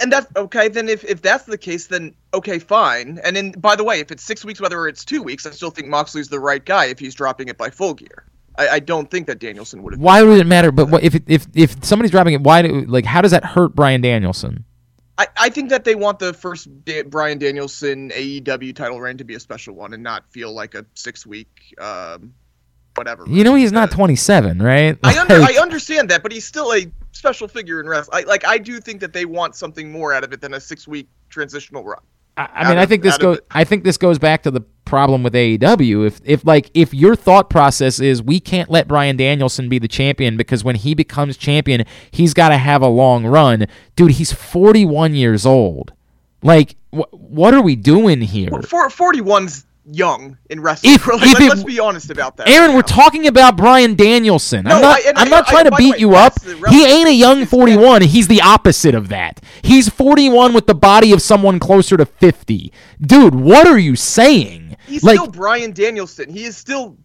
And 0.00 0.12
that's 0.12 0.26
okay, 0.36 0.68
then 0.68 0.88
if 0.88 1.04
if 1.04 1.22
that's 1.22 1.44
the 1.44 1.58
case, 1.58 1.86
then 1.86 2.14
okay, 2.34 2.58
fine. 2.58 3.20
And 3.24 3.36
then 3.36 3.52
by 3.52 3.76
the 3.76 3.84
way, 3.84 4.00
if 4.00 4.10
it's 4.10 4.22
six 4.22 4.44
weeks, 4.44 4.60
whether 4.60 4.86
it's 4.88 5.04
two 5.04 5.22
weeks, 5.22 5.46
I 5.46 5.50
still 5.50 5.70
think 5.70 5.88
Moxley's 5.88 6.28
the 6.28 6.40
right 6.40 6.64
guy 6.64 6.86
if 6.86 6.98
he's 6.98 7.14
dropping 7.14 7.48
it 7.48 7.58
by 7.58 7.70
full 7.70 7.94
gear. 7.94 8.24
I, 8.56 8.68
I 8.68 8.78
don't 8.80 9.10
think 9.10 9.26
that 9.26 9.38
Danielson 9.38 9.82
would 9.82 9.94
have. 9.94 10.00
Why 10.00 10.22
would 10.22 10.38
it 10.38 10.46
matter? 10.46 10.72
But 10.72 10.88
what, 10.88 11.02
if 11.02 11.14
if 11.26 11.46
if 11.54 11.84
somebody's 11.84 12.10
dropping 12.10 12.34
it, 12.34 12.42
why 12.42 12.62
do 12.62 12.82
like 12.82 13.04
how 13.04 13.20
does 13.20 13.30
that 13.30 13.44
hurt 13.44 13.74
Brian 13.74 14.00
Danielson? 14.00 14.64
I, 15.18 15.26
I 15.36 15.48
think 15.50 15.68
that 15.70 15.84
they 15.84 15.94
want 15.94 16.18
the 16.18 16.32
first 16.32 16.84
da- 16.84 17.02
Brian 17.02 17.38
Danielson 17.38 18.10
AEW 18.10 18.74
title 18.74 19.00
reign 19.00 19.18
to 19.18 19.24
be 19.24 19.34
a 19.34 19.40
special 19.40 19.74
one 19.74 19.92
and 19.92 20.02
not 20.02 20.24
feel 20.30 20.52
like 20.52 20.74
a 20.74 20.86
six 20.94 21.26
week 21.26 21.74
um, 21.78 22.32
whatever. 22.94 23.24
You 23.26 23.44
know 23.44 23.54
he's 23.54 23.72
not 23.72 23.92
Uh, 23.92 23.96
27, 23.96 24.62
right? 24.62 24.98
I 25.02 25.18
under 25.18 25.34
I 25.42 25.58
understand 25.60 26.08
that, 26.10 26.22
but 26.22 26.32
he's 26.32 26.44
still 26.44 26.72
a 26.72 26.86
special 27.12 27.48
figure 27.48 27.80
in 27.80 27.88
wrestling. 27.88 28.24
I, 28.24 28.28
like 28.28 28.46
I 28.46 28.58
do 28.58 28.80
think 28.80 29.00
that 29.00 29.12
they 29.12 29.24
want 29.24 29.54
something 29.56 29.90
more 29.90 30.12
out 30.12 30.24
of 30.24 30.32
it 30.32 30.40
than 30.40 30.54
a 30.54 30.60
six 30.60 30.86
week 30.88 31.08
transitional 31.28 31.84
run. 31.84 32.00
I, 32.36 32.48
I 32.54 32.68
mean, 32.68 32.78
out 32.78 32.82
I 32.82 32.86
think 32.86 33.02
this 33.02 33.18
goes. 33.18 33.40
I 33.50 33.64
think 33.64 33.84
this 33.84 33.98
goes 33.98 34.18
back 34.18 34.42
to 34.44 34.50
the 34.50 34.62
problem 34.84 35.22
with 35.22 35.34
AEW. 35.34 36.06
If 36.06 36.20
if 36.24 36.44
like 36.46 36.70
if 36.74 36.94
your 36.94 37.14
thought 37.14 37.50
process 37.50 38.00
is 38.00 38.22
we 38.22 38.40
can't 38.40 38.70
let 38.70 38.88
Brian 38.88 39.16
Danielson 39.16 39.68
be 39.68 39.78
the 39.78 39.88
champion 39.88 40.36
because 40.36 40.64
when 40.64 40.76
he 40.76 40.94
becomes 40.94 41.36
champion, 41.36 41.84
he's 42.10 42.34
got 42.34 42.48
to 42.48 42.56
have 42.56 42.82
a 42.82 42.88
long 42.88 43.26
run, 43.26 43.66
dude. 43.96 44.12
He's 44.12 44.32
41 44.32 45.14
years 45.14 45.44
old. 45.44 45.92
Like, 46.42 46.76
wh- 46.90 47.12
what 47.12 47.54
are 47.54 47.62
we 47.62 47.76
doing 47.76 48.20
here? 48.20 48.50
For, 48.62 48.88
41's 48.88 49.64
young 49.84 50.38
in 50.50 50.60
wrestling. 50.60 50.94
If- 50.94 51.06
Like, 51.12 51.40
if 51.40 51.48
let's 51.48 51.64
be 51.64 51.78
honest 51.80 52.10
about 52.10 52.36
that. 52.36 52.48
Aaron, 52.48 52.68
right 52.70 52.76
we're 52.76 52.82
talking 52.82 53.26
about 53.26 53.56
Brian 53.56 53.94
Danielson. 53.94 54.64
No, 54.64 54.76
I'm 54.76 54.82
not. 54.82 55.00
I- 55.00 55.08
I'm 55.16 55.26
I- 55.26 55.30
not 55.30 55.48
I- 55.48 55.50
trying 55.50 55.64
to 55.66 55.76
beat 55.76 55.92
way, 55.94 55.98
you 55.98 56.14
up. 56.14 56.34
He 56.70 56.84
ain't 56.84 57.08
a 57.08 57.14
young 57.14 57.46
41. 57.46 58.02
He's 58.02 58.28
the 58.28 58.40
opposite 58.40 58.94
of 58.94 59.08
that. 59.08 59.40
He's 59.62 59.88
41 59.88 60.54
with 60.54 60.66
the 60.66 60.74
body 60.74 61.12
of 61.12 61.20
someone 61.22 61.58
closer 61.58 61.96
to 61.96 62.06
50. 62.06 62.72
Dude, 63.00 63.34
what 63.34 63.66
are 63.66 63.78
you 63.78 63.96
saying? 63.96 64.76
He's 64.86 65.04
like, 65.04 65.16
still 65.16 65.30
Brian 65.30 65.72
Danielson. 65.72 66.28
He 66.30 66.44
is 66.44 66.56
still 66.56 66.96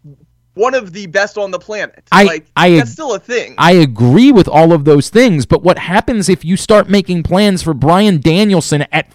one 0.53 0.73
of 0.73 0.91
the 0.91 1.05
best 1.05 1.37
on 1.37 1.51
the 1.51 1.59
planet. 1.59 2.03
I- 2.11 2.23
like 2.23 2.45
I- 2.55 2.77
that's 2.77 2.91
still 2.91 3.13
a 3.13 3.19
thing. 3.19 3.53
I 3.57 3.73
agree 3.73 4.31
with 4.31 4.47
all 4.47 4.73
of 4.73 4.85
those 4.85 5.09
things, 5.09 5.45
but 5.45 5.61
what 5.63 5.77
happens 5.77 6.29
if 6.29 6.43
you 6.43 6.57
start 6.57 6.89
making 6.89 7.23
plans 7.23 7.61
for 7.61 7.73
Brian 7.75 8.19
Danielson 8.19 8.85
at 8.91 9.13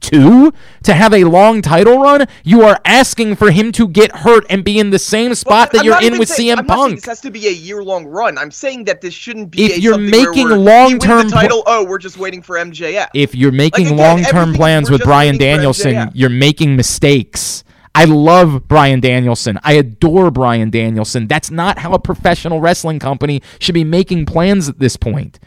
two 0.00 0.52
to 0.84 0.94
have 0.94 1.12
a 1.12 1.24
long 1.24 1.60
title 1.62 1.98
run, 1.98 2.26
you 2.44 2.62
are 2.62 2.80
asking 2.84 3.36
for 3.36 3.50
him 3.50 3.72
to 3.72 3.88
get 3.88 4.10
hurt 4.16 4.44
and 4.48 4.64
be 4.64 4.78
in 4.78 4.90
the 4.90 4.98
same 4.98 5.34
spot 5.34 5.72
that 5.72 5.80
I'm 5.80 5.84
you're 5.86 6.02
in 6.02 6.18
with 6.18 6.28
saying- 6.28 6.56
CM 6.56 6.58
I'm 6.60 6.66
Punk. 6.66 6.94
this 6.96 7.06
has 7.06 7.20
to 7.22 7.30
be 7.30 7.46
a 7.48 7.52
year-long 7.52 8.06
run. 8.06 8.38
I'm 8.38 8.50
saying 8.50 8.84
that 8.84 9.00
this 9.00 9.14
shouldn't 9.14 9.50
be. 9.50 9.64
If 9.64 9.78
a 9.78 9.80
you're 9.80 9.98
making 9.98 10.48
long-term 10.48 11.18
wins 11.18 11.32
the 11.32 11.36
title. 11.36 11.62
oh, 11.66 11.84
we're 11.84 11.98
just 11.98 12.18
waiting 12.18 12.42
for 12.42 12.56
MJF. 12.56 13.08
if 13.14 13.34
you're 13.34 13.52
making 13.52 13.86
again, 13.86 13.98
long-term 13.98 14.54
plans 14.54 14.90
with 14.90 15.02
Brian 15.02 15.36
Danielson, 15.36 16.10
you're 16.14 16.30
making 16.30 16.76
mistakes. 16.76 17.64
I 17.94 18.04
love 18.04 18.68
Brian 18.68 19.00
Danielson. 19.00 19.58
I 19.64 19.72
adore 19.72 20.30
Brian 20.30 20.70
Danielson. 20.70 21.26
That's 21.26 21.50
not 21.50 21.80
how 21.80 21.92
a 21.94 21.98
professional 21.98 22.60
wrestling 22.60 23.00
company 23.00 23.42
should 23.58 23.74
be 23.74 23.82
making 23.82 24.26
plans 24.26 24.68
at 24.68 24.78
this 24.78 24.96
point. 24.96 25.40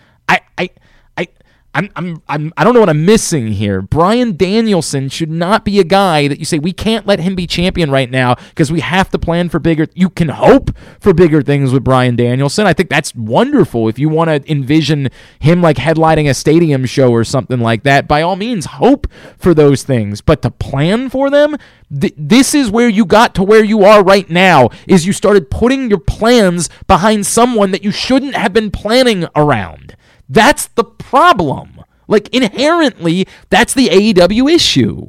I'm, 1.73 1.89
I'm, 1.95 2.21
I'm, 2.27 2.53
I 2.57 2.63
don't 2.63 2.73
know 2.73 2.81
what 2.81 2.89
I'm 2.89 3.05
missing 3.05 3.53
here. 3.53 3.81
Brian 3.81 4.35
Danielson 4.35 5.07
should 5.07 5.31
not 5.31 5.63
be 5.63 5.79
a 5.79 5.85
guy 5.85 6.27
that 6.27 6.37
you 6.37 6.43
say 6.45 6.59
we 6.59 6.73
can't 6.73 7.07
let 7.07 7.19
him 7.19 7.33
be 7.33 7.47
champion 7.47 7.89
right 7.89 8.09
now 8.11 8.35
because 8.49 8.71
we 8.71 8.81
have 8.81 9.09
to 9.11 9.19
plan 9.19 9.47
for 9.47 9.59
bigger. 9.59 9.87
You 9.93 10.09
can 10.09 10.29
hope 10.29 10.71
for 10.99 11.13
bigger 11.13 11.41
things 11.41 11.71
with 11.71 11.83
Brian 11.83 12.17
Danielson. 12.17 12.67
I 12.67 12.73
think 12.73 12.89
that's 12.89 13.15
wonderful. 13.15 13.87
If 13.87 13.97
you 13.97 14.09
want 14.09 14.29
to 14.29 14.51
envision 14.51 15.09
him 15.39 15.61
like 15.61 15.77
headlining 15.77 16.29
a 16.29 16.33
stadium 16.33 16.85
show 16.85 17.11
or 17.11 17.23
something 17.23 17.59
like 17.59 17.83
that, 17.83 18.07
by 18.07 18.21
all 18.21 18.35
means, 18.35 18.65
hope 18.65 19.07
for 19.37 19.53
those 19.53 19.83
things. 19.83 20.19
But 20.19 20.41
to 20.41 20.51
plan 20.51 21.09
for 21.09 21.29
them, 21.29 21.55
th- 21.97 22.13
this 22.17 22.53
is 22.53 22.69
where 22.69 22.89
you 22.89 23.05
got 23.05 23.33
to 23.35 23.43
where 23.43 23.63
you 23.63 23.83
are 23.85 24.03
right 24.03 24.29
now. 24.29 24.69
Is 24.87 25.05
you 25.05 25.13
started 25.13 25.49
putting 25.49 25.89
your 25.89 25.99
plans 25.99 26.69
behind 26.87 27.25
someone 27.25 27.71
that 27.71 27.83
you 27.83 27.91
shouldn't 27.91 28.35
have 28.35 28.51
been 28.51 28.71
planning 28.71 29.25
around. 29.37 29.95
That's 30.31 30.67
the 30.67 30.85
problem. 30.85 31.83
Like 32.07 32.29
inherently, 32.29 33.27
that's 33.50 33.73
the 33.73 33.89
AEW 33.89 34.50
issue. 34.50 35.05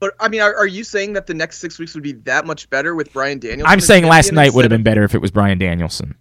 But 0.00 0.14
I 0.18 0.28
mean, 0.28 0.40
are, 0.40 0.54
are 0.56 0.66
you 0.66 0.82
saying 0.82 1.12
that 1.12 1.28
the 1.28 1.34
next 1.34 1.58
six 1.58 1.78
weeks 1.78 1.94
would 1.94 2.02
be 2.02 2.12
that 2.12 2.44
much 2.44 2.68
better 2.70 2.96
with 2.96 3.12
Brian 3.12 3.38
Danielson? 3.38 3.66
I'm 3.66 3.78
saying 3.78 4.04
last 4.04 4.32
night 4.32 4.52
would 4.52 4.64
have 4.64 4.70
been 4.70 4.82
better 4.82 5.04
if 5.04 5.14
it 5.14 5.20
was 5.20 5.30
Brian 5.30 5.58
Danielson. 5.58 6.16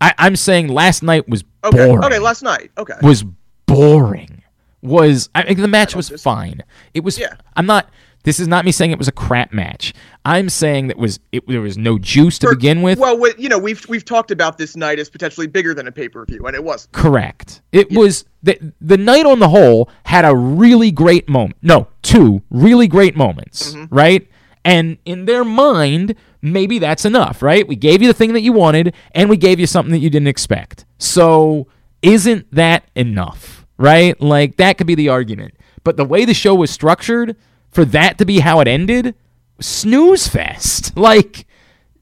I, 0.00 0.14
I'm 0.18 0.36
saying 0.36 0.68
last 0.68 1.02
night 1.02 1.28
was 1.28 1.42
Okay. 1.64 1.76
boring. 1.88 2.04
Okay. 2.04 2.20
Last 2.20 2.42
night. 2.42 2.70
Okay. 2.78 2.94
was 3.02 3.24
boring. 3.66 4.42
Was 4.82 5.28
I 5.34 5.42
mean, 5.42 5.60
the 5.60 5.66
match 5.66 5.96
was 5.96 6.08
fine. 6.22 6.62
It 6.94 7.02
was. 7.02 7.18
Yeah. 7.18 7.34
I'm 7.56 7.66
not. 7.66 7.90
This 8.26 8.40
is 8.40 8.48
not 8.48 8.64
me 8.64 8.72
saying 8.72 8.90
it 8.90 8.98
was 8.98 9.06
a 9.06 9.12
crap 9.12 9.52
match. 9.52 9.94
I'm 10.24 10.48
saying 10.48 10.88
that 10.88 10.98
was 10.98 11.20
it. 11.30 11.46
There 11.46 11.60
was 11.60 11.78
no 11.78 11.96
juice 11.96 12.40
to 12.40 12.48
For- 12.48 12.56
begin 12.56 12.82
with. 12.82 12.98
Well, 12.98 13.16
we- 13.16 13.34
you 13.38 13.48
know, 13.48 13.56
we've 13.56 13.88
we've 13.88 14.04
talked 14.04 14.32
about 14.32 14.58
this 14.58 14.74
night 14.74 14.98
as 14.98 15.08
potentially 15.08 15.46
bigger 15.46 15.74
than 15.74 15.86
a 15.86 15.92
pay-per-view, 15.92 16.44
and 16.44 16.56
it 16.56 16.64
wasn't. 16.64 16.92
Correct. 16.92 17.62
It 17.70 17.92
was 17.92 18.24
the 18.42 18.58
the 18.80 18.96
night 18.98 19.26
on 19.26 19.38
the 19.38 19.48
whole 19.48 19.88
had 20.04 20.24
a 20.24 20.34
really 20.34 20.90
great 20.90 21.28
moment. 21.28 21.56
No, 21.62 21.86
two 22.02 22.42
really 22.50 22.88
great 22.88 23.16
moments, 23.16 23.72
mm-hmm. 23.72 23.94
right? 23.94 24.28
And 24.64 24.98
in 25.04 25.26
their 25.26 25.44
mind, 25.44 26.16
maybe 26.42 26.80
that's 26.80 27.04
enough, 27.04 27.42
right? 27.42 27.68
We 27.68 27.76
gave 27.76 28.02
you 28.02 28.08
the 28.08 28.14
thing 28.14 28.32
that 28.32 28.40
you 28.40 28.52
wanted 28.52 28.92
and 29.12 29.30
we 29.30 29.36
gave 29.36 29.60
you 29.60 29.68
something 29.68 29.92
that 29.92 30.00
you 30.00 30.10
didn't 30.10 30.26
expect. 30.26 30.84
So, 30.98 31.68
isn't 32.02 32.52
that 32.52 32.90
enough, 32.96 33.64
right? 33.78 34.20
Like 34.20 34.56
that 34.56 34.78
could 34.78 34.88
be 34.88 34.96
the 34.96 35.10
argument. 35.10 35.54
But 35.84 35.96
the 35.96 36.04
way 36.04 36.24
the 36.24 36.34
show 36.34 36.56
was 36.56 36.72
structured, 36.72 37.36
for 37.70 37.84
that 37.86 38.18
to 38.18 38.24
be 38.24 38.40
how 38.40 38.60
it 38.60 38.68
ended, 38.68 39.14
snooze 39.60 40.28
fest. 40.28 40.92
Like 40.96 41.46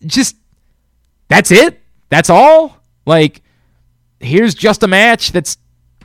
just 0.07 0.37
that's 1.29 1.51
it? 1.51 1.81
That's 2.11 2.31
all? 2.31 2.79
Like 3.07 3.43
here's 4.21 4.55
just 4.55 4.83
a 4.83 4.89
match 4.89 5.33
that's 5.33 5.59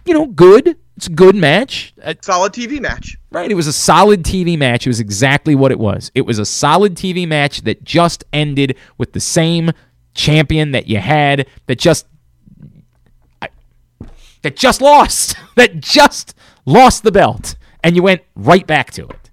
you 0.05 0.13
know 0.13 0.25
good 0.25 0.75
it's 0.97 1.07
a 1.07 1.11
good 1.11 1.35
match 1.35 1.93
Uh, 2.03 2.13
Solid 2.21 2.51
TV 2.51 2.81
match. 2.81 3.15
right 3.31 3.49
it 3.49 3.53
was 3.53 3.67
a 3.67 3.71
solid 3.73 4.23
tv 4.23 4.57
match 4.57 4.85
it 4.85 4.89
was 4.89 4.99
exactly 4.99 5.55
what 5.55 5.71
it 5.71 5.79
was 5.79 6.11
it 6.15 6.25
was 6.25 6.37
a 6.39 6.45
solid 6.45 6.95
tv 6.95 7.25
match 7.27 7.61
that 7.61 7.83
just 7.85 8.25
ended 8.33 8.75
with 8.97 9.13
the 9.13 9.19
same 9.21 9.71
champion 10.15 10.71
that 10.71 10.87
you 10.87 10.97
had 10.97 11.47
that 11.67 11.77
just 11.79 12.07
I, 13.41 13.47
that 14.41 14.57
just 14.57 14.81
lost 14.81 15.37
that 15.55 15.79
just 15.79 16.33
lost 16.65 17.03
the 17.03 17.11
belt 17.11 17.55
and 17.83 17.95
you 17.95 18.03
went 18.03 18.21
right 18.35 18.65
back 18.67 18.91
to 18.91 19.05
it 19.07 19.28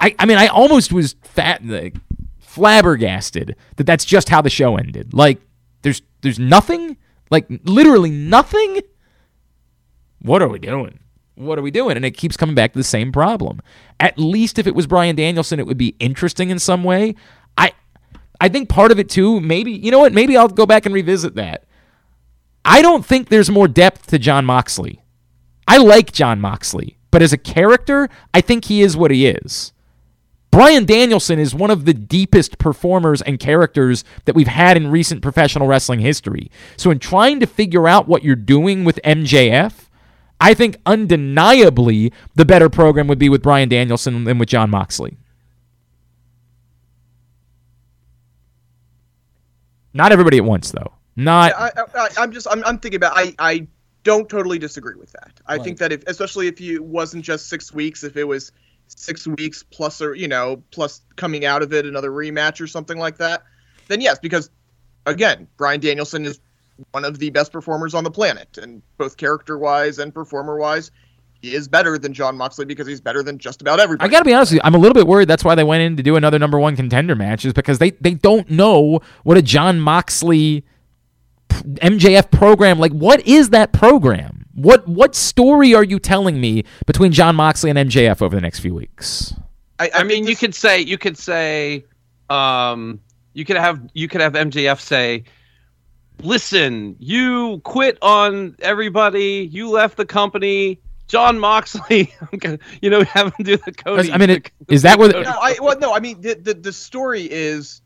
i 0.00 0.14
i, 0.18 0.26
mean 0.26 0.38
i 0.38 0.46
almost 0.48 0.92
was 0.92 1.14
fat 1.22 1.64
like, 1.64 1.96
flabbergasted 2.38 3.56
that 3.76 3.86
that's 3.86 4.04
just 4.04 4.28
how 4.28 4.40
the 4.40 4.50
show 4.50 4.76
ended 4.76 5.12
like 5.14 5.40
there's 5.82 6.02
there's 6.22 6.38
nothing 6.38 6.96
like 7.30 7.46
literally 7.64 8.10
nothing 8.10 8.80
what 10.20 10.42
are 10.42 10.48
we 10.48 10.58
doing? 10.58 10.98
What 11.34 11.58
are 11.58 11.62
we 11.62 11.70
doing? 11.70 11.96
And 11.96 12.04
it 12.04 12.12
keeps 12.12 12.36
coming 12.36 12.54
back 12.54 12.72
to 12.72 12.78
the 12.78 12.84
same 12.84 13.12
problem. 13.12 13.60
At 14.00 14.18
least 14.18 14.58
if 14.58 14.66
it 14.66 14.74
was 14.74 14.86
Brian 14.86 15.14
Danielson, 15.14 15.60
it 15.60 15.66
would 15.66 15.78
be 15.78 15.94
interesting 16.00 16.50
in 16.50 16.58
some 16.58 16.82
way. 16.82 17.14
I 17.56 17.72
I 18.40 18.48
think 18.48 18.68
part 18.68 18.90
of 18.90 18.98
it 18.98 19.08
too, 19.08 19.40
maybe 19.40 19.72
you 19.72 19.90
know 19.90 20.00
what, 20.00 20.12
maybe 20.12 20.36
I'll 20.36 20.48
go 20.48 20.66
back 20.66 20.86
and 20.86 20.94
revisit 20.94 21.36
that. 21.36 21.64
I 22.64 22.82
don't 22.82 23.06
think 23.06 23.28
there's 23.28 23.50
more 23.50 23.68
depth 23.68 24.08
to 24.08 24.18
Jon 24.18 24.44
Moxley. 24.44 25.02
I 25.66 25.78
like 25.78 26.12
Jon 26.12 26.40
Moxley, 26.40 26.98
but 27.10 27.22
as 27.22 27.32
a 27.32 27.38
character, 27.38 28.08
I 28.34 28.40
think 28.40 28.64
he 28.64 28.82
is 28.82 28.96
what 28.96 29.10
he 29.10 29.26
is. 29.26 29.72
Brian 30.58 30.84
Danielson 30.84 31.38
is 31.38 31.54
one 31.54 31.70
of 31.70 31.84
the 31.84 31.94
deepest 31.94 32.58
performers 32.58 33.22
and 33.22 33.38
characters 33.38 34.02
that 34.24 34.34
we've 34.34 34.48
had 34.48 34.76
in 34.76 34.90
recent 34.90 35.22
professional 35.22 35.68
wrestling 35.68 36.00
history. 36.00 36.50
So, 36.76 36.90
in 36.90 36.98
trying 36.98 37.38
to 37.38 37.46
figure 37.46 37.86
out 37.86 38.08
what 38.08 38.24
you're 38.24 38.34
doing 38.34 38.82
with 38.82 38.98
MJF, 39.04 39.86
I 40.40 40.54
think 40.54 40.78
undeniably 40.84 42.12
the 42.34 42.44
better 42.44 42.68
program 42.68 43.06
would 43.06 43.20
be 43.20 43.28
with 43.28 43.40
Brian 43.40 43.68
Danielson 43.68 44.24
than 44.24 44.38
with 44.38 44.48
Jon 44.48 44.68
Moxley. 44.68 45.16
Not 49.94 50.10
everybody 50.10 50.38
at 50.38 50.44
once, 50.44 50.72
though. 50.72 50.92
Not 51.14 51.52
I, 51.56 51.70
I, 51.94 52.08
I'm 52.18 52.32
just 52.32 52.48
I'm, 52.50 52.64
I'm 52.64 52.80
thinking 52.80 52.96
about 52.96 53.16
I 53.16 53.32
I 53.38 53.68
don't 54.02 54.28
totally 54.28 54.58
disagree 54.58 54.96
with 54.96 55.12
that. 55.12 55.38
I 55.46 55.58
think 55.58 55.78
that 55.78 55.92
if 55.92 56.02
especially 56.08 56.48
if 56.48 56.60
you 56.60 56.82
wasn't 56.82 57.24
just 57.24 57.48
six 57.48 57.72
weeks, 57.72 58.02
if 58.02 58.16
it 58.16 58.24
was 58.24 58.50
six 58.88 59.26
weeks 59.26 59.62
plus 59.62 60.00
or 60.00 60.14
you 60.14 60.28
know 60.28 60.62
plus 60.70 61.02
coming 61.16 61.44
out 61.44 61.62
of 61.62 61.72
it 61.72 61.86
another 61.86 62.10
rematch 62.10 62.60
or 62.60 62.66
something 62.66 62.98
like 62.98 63.18
that, 63.18 63.42
then 63.88 64.00
yes, 64.00 64.18
because 64.18 64.50
again, 65.06 65.48
Brian 65.56 65.80
Danielson 65.80 66.24
is 66.24 66.40
one 66.92 67.04
of 67.04 67.18
the 67.18 67.30
best 67.30 67.52
performers 67.52 67.94
on 67.94 68.04
the 68.04 68.10
planet, 68.10 68.58
and 68.58 68.82
both 68.98 69.16
character 69.16 69.58
wise 69.58 69.98
and 69.98 70.14
performer 70.14 70.56
wise, 70.56 70.90
he 71.40 71.54
is 71.54 71.68
better 71.68 71.98
than 71.98 72.12
Jon 72.12 72.36
Moxley 72.36 72.64
because 72.64 72.86
he's 72.86 73.00
better 73.00 73.22
than 73.22 73.38
just 73.38 73.60
about 73.60 73.80
everybody. 73.80 74.08
I 74.08 74.10
got 74.10 74.18
to 74.20 74.24
be 74.24 74.34
honest 74.34 74.52
with 74.52 74.56
you. 74.56 74.60
I'm 74.64 74.74
a 74.74 74.78
little 74.78 74.94
bit 74.94 75.06
worried. 75.06 75.28
That's 75.28 75.44
why 75.44 75.54
they 75.54 75.64
went 75.64 75.82
in 75.82 75.96
to 75.96 76.02
do 76.02 76.16
another 76.16 76.38
number 76.38 76.58
one 76.58 76.76
contender 76.76 77.14
match, 77.14 77.44
is 77.44 77.52
because 77.52 77.78
they, 77.78 77.90
they 77.92 78.14
don't 78.14 78.50
know 78.50 79.00
what 79.24 79.36
a 79.36 79.42
Jon 79.42 79.80
Moxley 79.80 80.64
MJF 81.50 82.30
program 82.30 82.78
like. 82.78 82.92
What 82.92 83.26
is 83.26 83.50
that 83.50 83.72
program? 83.72 84.37
What 84.58 84.86
what 84.88 85.14
story 85.14 85.72
are 85.74 85.84
you 85.84 86.00
telling 86.00 86.40
me 86.40 86.64
between 86.84 87.12
Jon 87.12 87.36
Moxley 87.36 87.70
and 87.70 87.78
MJF 87.78 88.20
over 88.20 88.34
the 88.34 88.40
next 88.42 88.58
few 88.58 88.74
weeks? 88.74 89.32
I, 89.78 89.90
I 89.94 90.02
mean, 90.02 90.24
think 90.24 90.30
you 90.30 90.36
could 90.36 90.54
say 90.54 90.80
you 90.80 90.98
could 90.98 91.16
say, 91.16 91.84
um, 92.28 93.00
you 93.34 93.44
could 93.44 93.56
have 93.56 93.80
you 93.94 94.08
could 94.08 94.20
have 94.20 94.32
MJF 94.32 94.80
say, 94.80 95.22
"Listen, 96.22 96.96
you 96.98 97.60
quit 97.64 97.98
on 98.02 98.56
everybody. 98.58 99.48
You 99.52 99.70
left 99.70 99.96
the 99.96 100.06
company. 100.06 100.80
Jon 101.06 101.38
Moxley, 101.38 102.12
you 102.82 102.90
know, 102.90 103.02
have 103.04 103.32
him 103.34 103.44
do 103.44 103.56
the 103.58 103.72
Cody." 103.72 104.12
I 104.12 104.18
mean, 104.18 104.30
it- 104.30 104.50
the- 104.66 104.74
is 104.74 104.82
that 104.82 104.98
what- 104.98 105.12
No, 105.12 105.20
I 105.22 105.56
well, 105.60 105.78
no. 105.78 105.94
I 105.94 106.00
mean, 106.00 106.20
the, 106.20 106.34
the 106.34 106.54
the 106.54 106.72
story 106.72 107.30
is, 107.30 107.80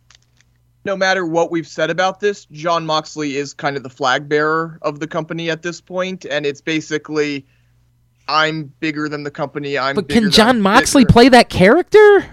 no 0.84 0.96
matter 0.96 1.24
what 1.26 1.50
we've 1.50 1.66
said 1.66 1.90
about 1.90 2.20
this, 2.20 2.46
Jon 2.46 2.84
Moxley 2.86 3.36
is 3.36 3.54
kind 3.54 3.76
of 3.76 3.82
the 3.82 3.90
flag 3.90 4.28
bearer 4.28 4.78
of 4.82 4.98
the 5.00 5.06
company 5.06 5.50
at 5.50 5.62
this 5.62 5.80
point, 5.80 6.24
and 6.24 6.44
it's 6.44 6.60
basically, 6.60 7.46
I'm 8.28 8.72
bigger 8.80 9.08
than 9.08 9.22
the 9.22 9.30
company. 9.30 9.78
I'm. 9.78 9.94
But 9.94 10.08
can 10.08 10.30
Jon 10.30 10.60
Moxley 10.60 11.04
bigger." 11.04 11.12
play 11.12 11.28
that 11.30 11.48
character? 11.50 12.24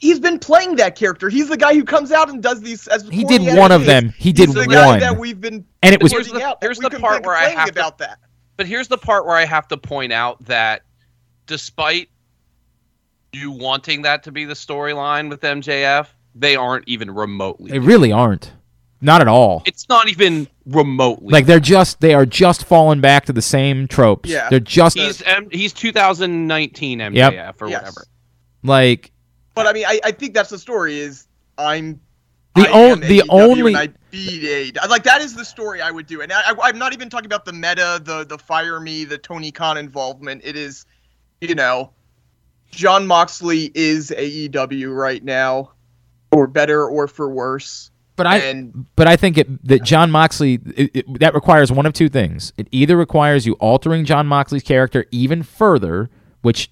He's 0.00 0.20
been 0.20 0.38
playing 0.38 0.76
that 0.76 0.94
character. 0.96 1.28
He's 1.28 1.48
the 1.48 1.56
guy 1.56 1.74
who 1.74 1.82
comes 1.84 2.12
out 2.12 2.30
and 2.30 2.40
does 2.42 2.60
these. 2.60 2.86
As 2.86 3.06
He 3.08 3.24
did 3.24 3.42
as 3.42 3.56
one 3.58 3.72
it 3.72 3.74
of 3.74 3.86
them. 3.86 4.10
He 4.16 4.30
He's 4.30 4.34
did 4.34 4.50
the 4.50 4.66
guy 4.66 4.86
one. 4.86 5.00
that 5.00 5.18
we've 5.18 5.40
been. 5.40 5.64
And 5.82 5.92
it 5.94 6.00
was 6.02 6.12
Here's 6.12 6.28
the- 6.30 6.42
out 6.44 6.58
here's 6.60 6.78
the 6.78 6.90
part 6.90 7.24
where 7.26 7.34
I 7.34 7.46
complaining 7.46 7.58
have 7.58 7.66
to- 7.74 7.80
about 7.80 7.98
that. 7.98 8.18
But 8.56 8.66
here's 8.66 8.86
the 8.88 8.98
part 8.98 9.26
where 9.26 9.36
I 9.36 9.44
have 9.46 9.66
to 9.68 9.76
point 9.76 10.12
out 10.12 10.44
that 10.46 10.82
despite 11.46 12.08
you 13.32 13.50
wanting 13.50 14.02
that 14.02 14.22
to 14.24 14.32
be 14.32 14.44
the 14.44 14.54
storyline 14.54 15.28
with 15.28 15.40
MJF, 15.40 16.06
they 16.34 16.56
aren't 16.56 16.86
even 16.88 17.10
remotely. 17.10 17.70
they 17.70 17.78
really 17.78 18.12
aren't. 18.12 18.52
Not 19.02 19.22
at 19.22 19.28
all. 19.28 19.62
it's 19.64 19.88
not 19.88 20.08
even 20.10 20.46
remotely. 20.66 21.32
Like 21.32 21.46
they're 21.46 21.58
just 21.58 22.00
they 22.00 22.12
are 22.12 22.26
just 22.26 22.64
falling 22.64 23.00
back 23.00 23.24
to 23.26 23.32
the 23.32 23.40
same 23.40 23.88
tropes. 23.88 24.28
Yeah. 24.28 24.48
They're 24.50 24.60
just 24.60 24.98
he's 24.98 25.22
M- 25.22 25.48
he's 25.50 25.72
2019 25.72 26.98
MJF 26.98 27.14
Yep. 27.32 27.62
or 27.62 27.68
Yes. 27.68 27.80
whatever. 27.80 28.04
like 28.62 29.10
But 29.54 29.66
I 29.66 29.72
mean, 29.72 29.86
I, 29.86 30.00
I 30.04 30.10
think 30.10 30.34
that's 30.34 30.50
the 30.50 30.58
story. 30.58 30.98
Is 30.98 31.26
I'm 31.56 31.98
The 32.56 32.68
I 32.68 32.72
on- 32.72 32.90
am 32.92 33.00
the 33.08 33.20
AEW 33.20 33.26
only- 33.30 33.72
and 33.74 33.76
I 33.82 33.88
beat 34.10 34.42
AEW. 34.74 34.88
Like 34.90 35.04
that 35.04 35.22
is 35.22 35.34
the 35.34 35.44
story 35.46 35.80
I 35.80 35.90
would 35.90 36.06
do, 36.06 36.20
and 36.20 36.30
I, 36.30 36.54
I'm 36.62 36.78
not 36.78 36.92
even 36.92 37.08
talking 37.08 37.26
about 37.26 37.46
the 37.46 37.54
meta, 37.54 38.02
the 38.04 38.26
the 38.28 38.36
fire 38.36 38.80
me, 38.80 39.04
the 39.04 39.16
Tony 39.18 39.50
Khan 39.50 39.78
involvement. 39.78 40.42
It 40.44 40.56
is, 40.56 40.84
you 41.40 41.54
know, 41.54 41.90
Jon 42.70 43.06
Moxley 43.06 43.70
is 43.74 44.10
AEW 44.10 44.94
right 44.94 45.24
now, 45.24 45.72
or 46.32 46.46
better 46.46 46.86
or 46.86 47.06
for 47.08 47.28
worse. 47.28 47.90
But 48.16 48.26
I 48.26 48.36
And- 48.38 48.86
but 48.96 49.06
I 49.08 49.16
think 49.16 49.38
it, 49.38 49.64
that 49.66 49.82
Jon 49.82 50.10
Moxley 50.10 50.60
it, 50.76 50.90
it- 50.94 51.20
that 51.20 51.34
requires 51.34 51.72
one 51.72 51.86
of 51.86 51.92
two 51.94 52.08
things. 52.08 52.52
It 52.58 52.68
either 52.70 52.96
requires 52.96 53.46
you 53.46 53.54
altering 53.54 54.04
Jon 54.04 54.26
Moxley's 54.26 54.62
character 54.62 55.06
even 55.10 55.42
further, 55.42 56.10
which 56.42 56.70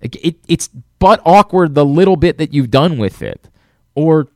it, 0.00 0.14
it 0.24 0.36
it's 0.46 0.68
but 0.98 1.20
awkward 1.24 1.74
the 1.74 1.84
little 1.84 2.16
bit 2.16 2.38
that 2.38 2.54
you've 2.54 2.70
done 2.70 2.98
with 2.98 3.20
it, 3.22 3.48
or 3.94 4.28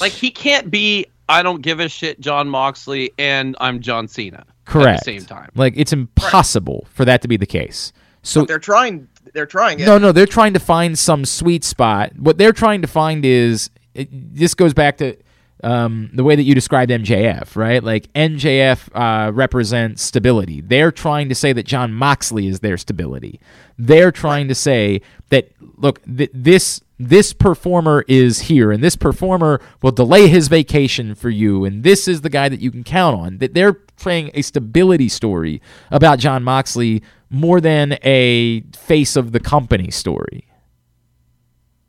Like 0.00 0.12
he 0.12 0.30
can't 0.30 0.70
be 0.70 1.06
I 1.28 1.42
don't 1.42 1.62
give 1.62 1.80
a 1.80 1.88
shit 1.88 2.20
Jon 2.20 2.48
Moxley 2.48 3.12
and 3.18 3.56
I'm 3.60 3.80
John 3.80 4.06
Cena 4.06 4.44
correct 4.66 5.00
at 5.00 5.04
the 5.06 5.18
same 5.18 5.24
time. 5.26 5.48
Like 5.54 5.72
it's 5.76 5.92
impossible 5.94 6.86
for 6.92 7.06
that 7.06 7.22
to 7.22 7.28
be 7.28 7.38
the 7.38 7.46
case. 7.46 7.92
So 8.22 8.42
But 8.42 8.48
they're 8.48 8.58
trying. 8.58 9.08
They're 9.34 9.46
trying 9.46 9.80
it. 9.80 9.86
No, 9.86 9.98
no, 9.98 10.12
they're 10.12 10.26
trying 10.26 10.54
to 10.54 10.60
find 10.60 10.98
some 10.98 11.24
sweet 11.24 11.64
spot. 11.64 12.16
What 12.16 12.38
they're 12.38 12.52
trying 12.52 12.80
to 12.82 12.88
find 12.88 13.24
is 13.24 13.68
it, 13.92 14.08
this 14.10 14.54
goes 14.54 14.72
back 14.72 14.96
to 14.98 15.16
um, 15.64 16.10
the 16.12 16.22
way 16.22 16.36
that 16.36 16.42
you 16.42 16.54
described 16.54 16.90
MJF, 16.90 17.56
right? 17.56 17.82
Like 17.82 18.12
MJF 18.12 18.88
uh, 18.94 19.32
represents 19.32 20.02
stability. 20.02 20.60
They're 20.60 20.92
trying 20.92 21.28
to 21.30 21.34
say 21.34 21.52
that 21.52 21.64
Jon 21.64 21.92
Moxley 21.92 22.46
is 22.46 22.60
their 22.60 22.76
stability. 22.76 23.40
They're 23.78 24.12
trying 24.12 24.48
to 24.48 24.54
say 24.54 25.00
that 25.30 25.50
look, 25.76 26.00
th- 26.04 26.30
this 26.32 26.80
this 26.98 27.32
performer 27.32 28.04
is 28.06 28.42
here, 28.42 28.70
and 28.70 28.84
this 28.84 28.94
performer 28.94 29.60
will 29.82 29.90
delay 29.90 30.28
his 30.28 30.46
vacation 30.46 31.16
for 31.16 31.28
you, 31.28 31.64
and 31.64 31.82
this 31.82 32.06
is 32.06 32.20
the 32.20 32.30
guy 32.30 32.48
that 32.48 32.60
you 32.60 32.70
can 32.70 32.84
count 32.84 33.18
on. 33.18 33.38
That 33.38 33.54
they're 33.54 33.72
playing 33.72 34.30
a 34.34 34.42
stability 34.42 35.08
story 35.08 35.60
about 35.90 36.18
Jon 36.20 36.44
Moxley 36.44 37.02
more 37.34 37.60
than 37.60 37.98
a 38.02 38.60
face 38.76 39.16
of 39.16 39.32
the 39.32 39.40
company 39.40 39.90
story. 39.90 40.46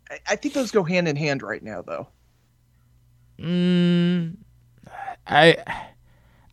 I, 0.09 0.19
I 0.31 0.35
think 0.35 0.53
those 0.53 0.71
go 0.71 0.83
hand 0.83 1.07
in 1.07 1.15
hand 1.15 1.43
right 1.43 1.63
now, 1.63 1.81
though. 1.81 2.07
Mm, 3.39 4.37
I 5.27 5.57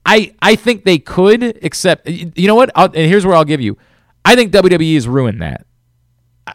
I 0.04 0.34
I 0.42 0.56
think 0.56 0.84
they 0.84 0.98
could, 0.98 1.42
except 1.42 2.08
you 2.08 2.46
know 2.46 2.54
what? 2.54 2.70
I'll, 2.74 2.86
and 2.86 2.94
here's 2.96 3.24
where 3.24 3.34
I'll 3.34 3.44
give 3.44 3.60
you. 3.60 3.78
I 4.24 4.34
think 4.34 4.52
WWE 4.52 4.94
has 4.94 5.08
ruined 5.08 5.40
that. 5.42 5.66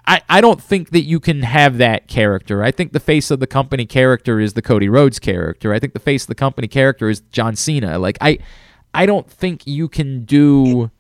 I, 0.06 0.22
I 0.28 0.42
don't 0.42 0.62
think 0.62 0.90
that 0.90 1.04
you 1.04 1.20
can 1.22 1.44
have 1.44 1.78
that 1.78 2.10
character. 2.10 2.62
I 2.62 2.72
think 2.72 2.92
the 2.92 3.00
face 3.00 3.32
of 3.32 3.40
the 3.40 3.48
company 3.48 3.86
character 3.86 4.40
is 4.40 4.54
the 4.54 4.62
Cody 4.62 4.90
Rhodes 4.90 5.18
character. 5.18 5.74
I 5.74 5.80
think 5.80 5.94
the 5.94 6.00
face 6.00 6.24
of 6.24 6.28
the 6.28 6.36
company 6.36 6.68
character 6.68 7.10
is 7.10 7.22
John 7.32 7.56
Cena. 7.56 7.98
Like 7.98 8.18
I 8.20 8.40
I 8.94 9.06
don't 9.06 9.30
think 9.30 9.66
you 9.66 9.88
can 9.88 10.26
do 10.26 10.92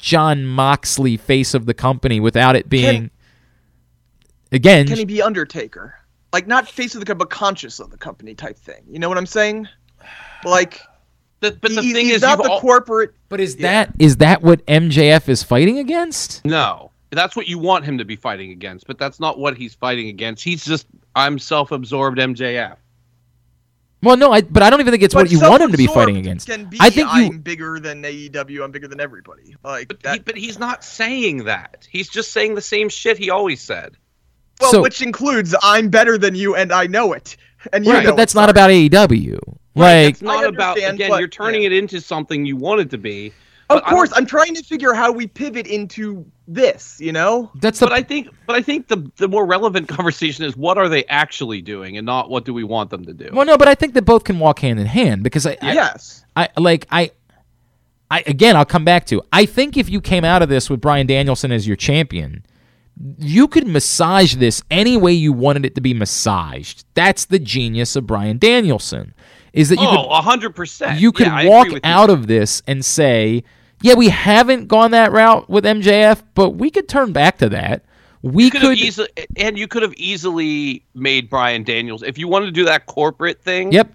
Jon 0.00 0.44
Moxley 0.46 1.16
face 1.16 1.54
of 1.54 1.66
the 1.66 1.74
company 1.74 2.20
without 2.20 2.56
it 2.56 2.68
being 2.68 3.10
again 4.52 4.86
Can 4.86 4.96
he 4.96 5.04
be 5.04 5.22
Undertaker? 5.22 5.94
Like 6.32 6.46
not 6.46 6.68
face 6.68 6.94
of 6.94 7.00
the 7.00 7.06
company, 7.06 7.24
but 7.26 7.30
conscious 7.30 7.80
of 7.80 7.90
the 7.90 7.96
company 7.98 8.34
type 8.34 8.56
thing. 8.56 8.82
You 8.88 8.98
know 8.98 9.08
what 9.08 9.18
I'm 9.18 9.26
saying? 9.26 9.68
Like, 10.44 10.80
The- 11.40 11.52
but 11.60 11.74
the 11.74 11.82
he- 11.82 11.92
thing 11.92 12.06
he's 12.06 12.16
is, 12.16 12.22
not 12.22 12.38
you've 12.38 12.46
the 12.46 12.52
al- 12.52 12.60
corporate. 12.60 13.14
But 13.28 13.40
is 13.40 13.56
Yeah. 13.56 13.84
that 13.84 13.94
is 13.98 14.16
that 14.18 14.42
what 14.42 14.64
MJF 14.66 15.28
is 15.28 15.42
fighting 15.42 15.78
against? 15.78 16.44
no, 16.44 16.90
that's 17.10 17.34
what 17.34 17.48
you 17.48 17.58
want 17.58 17.84
him 17.84 17.98
to 17.98 18.04
be 18.04 18.14
fighting 18.16 18.52
against, 18.52 18.86
but 18.86 18.96
that's 18.98 19.18
not 19.20 19.38
what 19.38 19.56
he's 19.56 19.74
fighting 19.74 20.08
against. 20.08 20.44
He's 20.44 20.64
just 20.64 20.86
I'm 21.16 21.38
self-absorbed 21.38 22.18
MJF. 22.18 22.76
Well, 24.02 24.16
no, 24.16 24.32
I, 24.32 24.40
but 24.40 24.62
I 24.62 24.70
don't 24.70 24.80
even 24.80 24.92
think 24.92 25.02
it's 25.02 25.12
But 25.14 25.24
what 25.24 25.30
you 25.30 25.40
want 25.40 25.62
him 25.62 25.70
to 25.72 25.76
be 25.76 25.84
self-absorbed 25.84 26.06
fighting 26.08 26.16
against. 26.20 26.46
Can 26.48 26.64
be, 26.66 26.78
I 26.80 26.88
think 26.90 27.12
you. 27.14 27.26
I'm 27.26 27.38
bigger 27.40 27.78
than 27.78 28.02
AEW. 28.02 28.64
I'm 28.64 28.70
bigger 28.70 28.88
than 28.88 28.98
everybody. 29.00 29.56
Like 29.62 29.88
But, 29.88 30.02
that. 30.04 30.12
he, 30.14 30.18
but 30.20 30.36
he's 30.36 30.58
not 30.58 30.82
saying 30.84 31.44
that. 31.44 31.86
He's 31.90 32.08
just 32.08 32.32
saying 32.32 32.54
the 32.54 32.62
same 32.62 32.88
shit 32.88 33.18
he 33.18 33.28
always 33.30 33.60
said. 33.60 33.96
well, 34.60 34.70
so- 34.70 34.82
which 34.82 35.02
includes 35.02 35.54
I'm 35.62 35.90
better 35.90 36.16
than 36.16 36.34
you 36.34 36.54
and 36.56 36.72
I 36.72 36.86
know 36.86 37.12
it. 37.12 37.36
And 37.74 37.84
you 37.84 37.92
Right, 37.92 38.04
know 38.04 38.12
but 38.12 38.16
that's 38.16 38.32
it, 38.32 38.36
not 38.38 38.56
sorry. 38.56 38.86
about 38.86 39.08
AEW. 39.10 39.38
Like, 39.74 40.08
it's 40.14 40.22
not 40.22 40.46
about 40.46 40.78
again. 40.78 40.96
but- 41.10 41.18
You're 41.18 41.28
turning 41.28 41.62
yeah. 41.62 41.66
it 41.68 41.72
into 41.74 42.00
something 42.00 42.46
you 42.46 42.56
want 42.56 42.80
it 42.80 42.90
to 42.90 42.98
be. 42.98 43.32
Of 43.70 43.76
but 43.76 43.86
I 43.86 43.90
don't- 43.90 43.96
course, 43.96 44.12
I'm 44.14 44.26
trying 44.26 44.54
to 44.56 44.62
figure 44.62 44.92
how 44.92 45.12
we 45.12 45.26
pivot 45.26 45.66
into 45.66 46.26
this. 46.48 47.00
You 47.00 47.12
know. 47.12 47.50
that's 47.54 47.78
the 47.78 47.86
But 47.86 47.92
I 47.92 48.02
think, 48.02 48.28
but 48.46 48.56
I 48.56 48.62
think 48.62 48.88
the 48.88 49.10
the 49.16 49.28
more 49.28 49.46
relevant 49.46 49.88
conversation 49.96 50.44
is 50.44 50.56
what 50.56 50.76
are 50.76 50.88
they 50.88 51.04
actually 51.06 51.62
doing, 51.62 51.96
and 51.96 52.04
not 52.04 52.28
what 52.30 52.44
do 52.44 52.52
we 52.52 52.64
want 52.64 52.90
them 52.90 53.04
to 53.04 53.14
do. 53.14 53.30
well, 53.32 53.46
no, 53.46 53.56
but 53.56 53.68
I 53.68 53.74
think 53.74 53.94
that 53.94 54.02
both 54.02 54.24
can 54.24 54.38
walk 54.38 54.58
hand 54.58 54.80
in 54.80 54.86
hand 54.86 55.22
because 55.22 55.46
I, 55.46 55.56
I, 55.62 55.72
yes. 55.72 56.24
I 56.36 56.48
like 56.58 56.86
I, 56.90 57.12
I 58.10 58.24
again, 58.26 58.56
I'll 58.56 58.64
come 58.64 58.84
back 58.84 59.06
to. 59.06 59.22
I 59.32 59.46
think 59.46 59.76
if 59.76 59.88
you 59.88 60.00
came 60.00 60.24
out 60.24 60.42
of 60.42 60.48
this 60.48 60.68
with 60.68 60.80
Brian 60.80 61.06
Danielson 61.06 61.52
as 61.52 61.66
your 61.66 61.76
champion, 61.76 62.44
you 63.18 63.46
could 63.46 63.66
massage 63.66 64.34
this 64.34 64.62
any 64.70 64.96
way 64.96 65.12
you 65.12 65.32
wanted 65.32 65.64
it 65.64 65.74
to 65.76 65.80
be 65.80 65.94
massaged. 65.94 66.84
That's 66.94 67.26
the 67.26 67.38
genius 67.38 67.94
of 67.96 68.06
Brian 68.06 68.38
Danielson, 68.38 69.14
is 69.52 69.68
that 69.68 69.78
you 69.78 69.86
oh, 69.86 69.90
could 69.90 70.06
oh, 70.10 70.20
hundred 70.22 70.56
percent. 70.56 71.00
you 71.00 71.12
could 71.12 71.28
yeah, 71.28 71.46
walk 71.46 71.66
agree 71.66 71.74
with 71.74 71.84
you. 71.84 71.90
out 71.90 72.10
of 72.10 72.26
this 72.26 72.62
and 72.66 72.84
say, 72.84 73.44
yeah, 73.82 73.94
we 73.94 74.08
haven't 74.08 74.68
gone 74.68 74.90
that 74.92 75.12
route 75.12 75.48
with 75.48 75.64
MJF, 75.64 76.22
but 76.34 76.50
we 76.50 76.70
could 76.70 76.88
turn 76.88 77.12
back 77.12 77.38
to 77.38 77.48
that. 77.50 77.84
We 78.22 78.44
You 78.44 78.50
could 78.50 78.60
have 78.62 78.70
could, 78.72 78.78
easily, 78.78 79.08
and 79.36 79.58
you 79.58 79.66
could 79.66 79.82
have 79.82 79.94
easily 79.94 80.84
made 80.94 81.30
Brian 81.30 81.62
Daniels 81.64 82.02
if 82.02 82.18
you 82.18 82.28
wanted 82.28 82.46
to 82.46 82.52
do 82.52 82.64
that 82.66 82.84
corporate 82.86 83.42
thing. 83.42 83.72
yep. 83.72 83.92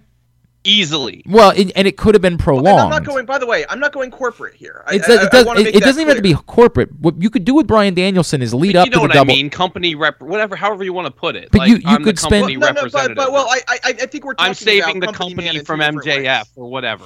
easily. 0.64 1.22
Well, 1.26 1.50
it, 1.50 1.70
and 1.76 1.86
it 1.86 1.96
could 1.96 2.16
have 2.16 2.22
been 2.22 2.36
prolonged. 2.38 2.66
And 2.66 2.80
I'm 2.80 2.90
not 2.90 3.04
going. 3.04 3.24
By 3.24 3.38
the 3.38 3.46
way, 3.46 3.64
I'm 3.68 3.78
not 3.78 3.92
going 3.92 4.10
corporate 4.10 4.54
here. 4.54 4.82
I, 4.84 4.96
It's, 4.96 5.08
I- 5.08 5.22
it, 5.26 5.30
does, 5.30 5.46
wanna 5.46 5.60
it, 5.60 5.64
make 5.64 5.74
it 5.76 5.78
that 5.78 5.86
doesn't 5.86 6.00
even 6.00 6.08
have 6.16 6.16
to 6.16 6.22
be 6.22 6.34
corporate. 6.34 6.92
What 6.98 7.22
you 7.22 7.30
could 7.30 7.44
do 7.44 7.54
with 7.54 7.68
Brian 7.68 7.94
Danielson 7.94 8.42
is 8.42 8.52
lead 8.52 8.72
But 8.72 8.80
up 8.80 8.86
you 8.86 8.90
know 8.90 8.94
to 8.96 8.98
the 8.98 9.02
what 9.02 9.12
double. 9.12 9.32
I 9.32 9.36
mean? 9.36 9.48
Company 9.50 9.94
rep, 9.94 10.20
whatever, 10.20 10.56
however 10.56 10.82
you 10.82 10.92
want 10.92 11.06
to 11.06 11.12
put 11.12 11.36
it. 11.36 11.50
But 11.52 11.58
like, 11.60 11.68
you- 11.70 11.76
you 11.76 11.82
I'm 11.86 12.02
could 12.02 12.16
the 12.16 12.20
spend- 12.20 12.42
company 12.48 12.56
No, 12.56 12.66
no, 12.66 12.72
but, 12.72 12.82
representative. 12.82 13.16
but 13.16 13.30
well, 13.32 13.46
I, 13.48 13.60
I, 13.68 13.78
I 13.84 13.92
think 13.92 14.24
we're 14.24 14.34
talking 14.34 14.48
I'm 14.48 14.54
saving 14.54 14.96
about 14.96 15.12
the 15.12 15.16
company 15.18 15.44
company 15.46 15.64
from 15.64 15.78
MJF 15.80 16.38
ways. 16.40 16.46
or 16.56 16.68
whatever, 16.68 17.04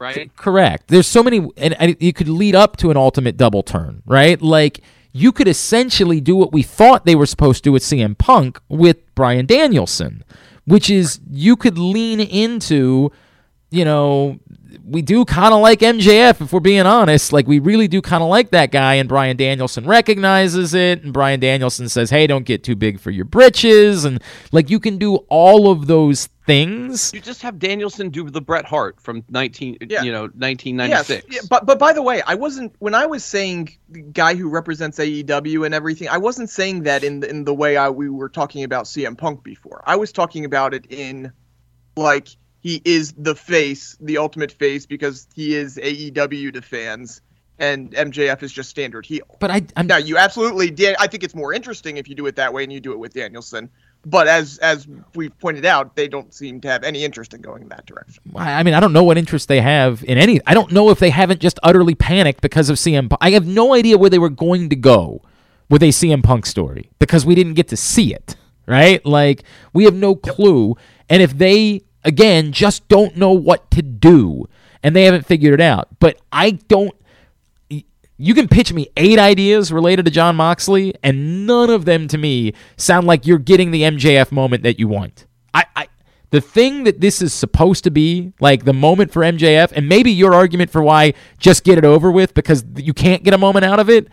right? 0.00 0.34
Correct. 0.36 0.88
There's 0.88 1.06
so 1.06 1.22
many, 1.22 1.48
and, 1.56 1.74
and 1.80 1.96
you 2.00 2.12
could 2.12 2.28
lead 2.28 2.54
up 2.54 2.76
to 2.78 2.90
an 2.90 2.96
ultimate 2.96 3.36
double 3.36 3.62
turn, 3.62 4.02
right? 4.06 4.40
Like 4.40 4.80
you 5.12 5.30
could 5.32 5.46
essentially 5.48 6.20
do 6.20 6.34
what 6.34 6.52
we 6.52 6.62
thought 6.62 7.04
they 7.04 7.14
were 7.14 7.26
supposed 7.26 7.62
to 7.64 7.68
do 7.68 7.72
with 7.72 7.82
CM 7.82 8.16
Punk 8.16 8.60
with 8.68 8.98
Brian 9.14 9.46
Danielson, 9.46 10.24
which 10.64 10.88
is 10.90 11.20
you 11.30 11.56
could 11.56 11.78
lean 11.78 12.20
into, 12.20 13.12
you 13.70 13.84
know, 13.84 14.38
we 14.90 15.02
do 15.02 15.24
kind 15.24 15.54
of 15.54 15.60
like 15.60 15.80
MJF 15.80 16.40
if 16.40 16.52
we're 16.52 16.60
being 16.60 16.86
honest. 16.86 17.32
Like 17.32 17.46
we 17.46 17.58
really 17.58 17.88
do 17.88 18.02
kind 18.02 18.22
of 18.22 18.28
like 18.28 18.50
that 18.50 18.70
guy, 18.72 18.94
and 18.94 19.08
Brian 19.08 19.36
Danielson 19.36 19.86
recognizes 19.86 20.74
it, 20.74 21.02
and 21.04 21.12
Brian 21.12 21.40
Danielson 21.40 21.88
says, 21.88 22.10
"Hey, 22.10 22.26
don't 22.26 22.44
get 22.44 22.64
too 22.64 22.76
big 22.76 22.98
for 23.00 23.10
your 23.10 23.24
britches," 23.24 24.04
and 24.04 24.22
like 24.52 24.68
you 24.70 24.80
can 24.80 24.98
do 24.98 25.16
all 25.28 25.70
of 25.70 25.86
those 25.86 26.28
things. 26.46 27.12
You 27.14 27.20
just 27.20 27.42
have 27.42 27.58
Danielson 27.58 28.10
do 28.10 28.28
the 28.28 28.40
Bret 28.40 28.64
Hart 28.64 29.00
from 29.00 29.22
19, 29.28 29.76
Yeah. 29.88 30.02
you 30.02 30.10
know, 30.10 30.24
Yes, 30.24 30.32
1996. 30.34 31.26
yeah, 31.30 31.40
but 31.48 31.64
but 31.66 31.78
by 31.78 31.92
the 31.92 32.02
way, 32.02 32.22
I 32.26 32.34
wasn't 32.34 32.72
when 32.80 32.94
I 32.94 33.06
was 33.06 33.22
saying 33.24 33.70
the 33.88 34.00
guy 34.00 34.34
who 34.34 34.48
represents 34.48 34.98
AEW 34.98 35.64
and 35.64 35.74
everything. 35.74 36.08
I 36.08 36.18
wasn't 36.18 36.50
saying 36.50 36.82
that 36.82 37.04
in 37.04 37.20
the, 37.20 37.30
in 37.30 37.44
the 37.44 37.54
way 37.54 37.76
I, 37.76 37.88
we 37.90 38.08
were 38.08 38.28
talking 38.28 38.64
about 38.64 38.86
CM 38.86 39.16
Punk 39.16 39.44
before. 39.44 39.82
I 39.86 39.94
was 39.96 40.10
talking 40.10 40.44
about 40.44 40.74
it 40.74 40.86
in 40.90 41.30
like 41.96 42.28
he 42.60 42.80
is 42.84 43.12
the 43.16 43.34
face, 43.34 43.96
the 44.00 44.18
ultimate 44.18 44.52
face, 44.52 44.86
because 44.86 45.26
he 45.34 45.54
is 45.54 45.76
AEW 45.76 46.52
to 46.52 46.62
fans, 46.62 47.22
and 47.58 47.90
MJF 47.92 48.42
is 48.42 48.52
just 48.52 48.70
standard 48.70 49.04
heel. 49.06 49.36
But 49.40 49.50
I, 49.50 49.62
I'm 49.76 49.86
Now 49.86 49.96
you 49.96 50.16
absolutely 50.16 50.70
did. 50.70 50.96
I 50.98 51.06
think 51.06 51.22
it's 51.22 51.34
more 51.34 51.52
interesting 51.52 51.96
if 51.96 52.08
you 52.08 52.14
do 52.14 52.26
it 52.26 52.36
that 52.36 52.52
way 52.52 52.64
and 52.64 52.72
you 52.72 52.80
do 52.80 52.92
it 52.92 52.98
with 52.98 53.14
Danielson. 53.14 53.70
But 54.06 54.28
as 54.28 54.56
as 54.58 54.88
we've 55.14 55.38
pointed 55.40 55.66
out, 55.66 55.94
they 55.94 56.08
don't 56.08 56.32
seem 56.32 56.60
to 56.62 56.68
have 56.68 56.84
any 56.84 57.04
interest 57.04 57.34
in 57.34 57.42
going 57.42 57.62
in 57.62 57.68
that 57.68 57.84
direction. 57.84 58.22
I 58.34 58.60
I 58.60 58.62
mean, 58.62 58.72
I 58.72 58.80
don't 58.80 58.94
know 58.94 59.04
what 59.04 59.18
interest 59.18 59.48
they 59.48 59.60
have 59.60 60.02
in 60.04 60.16
any. 60.16 60.40
I 60.46 60.54
don't 60.54 60.72
know 60.72 60.88
if 60.88 60.98
they 60.98 61.10
haven't 61.10 61.40
just 61.40 61.60
utterly 61.62 61.94
panicked 61.94 62.40
because 62.40 62.70
of 62.70 62.76
CM 62.76 63.10
Punk. 63.10 63.18
I 63.20 63.32
have 63.32 63.46
no 63.46 63.74
idea 63.74 63.98
where 63.98 64.08
they 64.08 64.18
were 64.18 64.30
going 64.30 64.70
to 64.70 64.76
go 64.76 65.22
with 65.68 65.82
a 65.82 65.88
CM 65.88 66.22
Punk 66.22 66.46
story 66.46 66.90
because 66.98 67.26
we 67.26 67.34
didn't 67.34 67.54
get 67.54 67.68
to 67.68 67.76
see 67.76 68.14
it, 68.14 68.36
right? 68.66 69.04
Like, 69.04 69.44
we 69.74 69.84
have 69.84 69.94
no 69.94 70.14
clue. 70.14 70.76
And 71.10 71.22
if 71.22 71.36
they, 71.36 71.82
again, 72.04 72.52
just 72.52 72.86
don't 72.88 73.16
know 73.16 73.32
what 73.32 73.70
to 73.72 73.82
do 73.82 74.48
and 74.82 74.94
they 74.96 75.04
haven't 75.04 75.26
figured 75.26 75.54
it 75.54 75.60
out, 75.60 75.88
but 75.98 76.20
I 76.32 76.52
don't. 76.52 76.94
You 78.16 78.34
can 78.34 78.48
pitch 78.48 78.70
me 78.70 78.88
eight 78.98 79.18
ideas 79.18 79.72
related 79.72 80.04
to 80.04 80.10
Jon 80.10 80.36
Moxley, 80.36 80.94
and 81.02 81.46
none 81.46 81.70
of 81.70 81.86
them 81.86 82.06
to 82.08 82.18
me 82.18 82.52
sound 82.76 83.06
like 83.06 83.26
you're 83.26 83.38
getting 83.38 83.70
the 83.70 83.82
MJF 83.82 84.30
moment 84.30 84.62
that 84.62 84.78
you 84.78 84.88
want. 84.88 85.26
I, 85.54 85.64
I 85.74 85.88
the 86.28 86.40
thing 86.40 86.84
that 86.84 87.00
this 87.00 87.22
is 87.22 87.32
supposed 87.32 87.82
to 87.84 87.90
be, 87.90 88.32
like 88.38 88.64
the 88.64 88.74
moment 88.74 89.10
for 89.10 89.22
MJF, 89.22 89.72
and 89.72 89.88
maybe 89.88 90.12
your 90.12 90.34
argument 90.34 90.70
for 90.70 90.82
why 90.82 91.14
just 91.38 91.64
get 91.64 91.78
it 91.78 91.84
over 91.84 92.10
with 92.10 92.34
because 92.34 92.64
you 92.76 92.92
can't 92.92 93.22
get 93.22 93.32
a 93.32 93.38
moment 93.38 93.64
out 93.64 93.80
of 93.80 93.88
it. 93.88 94.08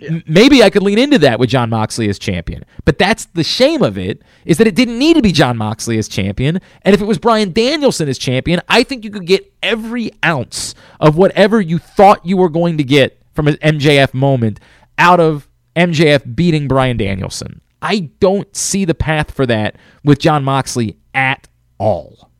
M- 0.00 0.22
Maybe 0.26 0.62
I 0.62 0.70
could 0.70 0.82
lean 0.82 0.98
into 0.98 1.18
that 1.18 1.38
with 1.38 1.50
Jon 1.50 1.70
Moxley 1.70 2.08
as 2.08 2.18
champion. 2.18 2.64
But 2.84 2.98
that's 2.98 3.26
the 3.26 3.44
shame 3.44 3.82
of 3.82 3.98
it 3.98 4.22
is 4.44 4.58
that 4.58 4.66
it 4.66 4.74
didn't 4.74 4.98
need 4.98 5.14
to 5.16 5.22
be 5.22 5.32
Jon 5.32 5.56
Moxley 5.56 5.98
as 5.98 6.08
champion. 6.08 6.60
And 6.82 6.94
if 6.94 7.00
it 7.00 7.06
was 7.06 7.18
Brian 7.18 7.52
Danielson 7.52 8.08
as 8.08 8.18
champion, 8.18 8.60
I 8.68 8.82
think 8.82 9.04
you 9.04 9.10
could 9.10 9.26
get 9.26 9.52
every 9.62 10.10
ounce 10.24 10.74
of 11.00 11.16
whatever 11.16 11.60
you 11.60 11.78
thought 11.78 12.24
you 12.24 12.36
were 12.36 12.48
going 12.48 12.78
to 12.78 12.84
get 12.84 13.20
from 13.34 13.48
an 13.48 13.54
MJF 13.56 14.14
moment 14.14 14.60
out 14.98 15.20
of 15.20 15.48
MJF 15.76 16.34
beating 16.34 16.68
Brian 16.68 16.96
Danielson. 16.96 17.60
I 17.80 18.10
don't 18.20 18.54
see 18.54 18.84
the 18.84 18.94
path 18.94 19.32
for 19.32 19.44
that 19.46 19.76
with 20.04 20.20
Jon 20.20 20.44
Moxley 20.44 20.98
at 21.14 21.48
all. 21.78 22.30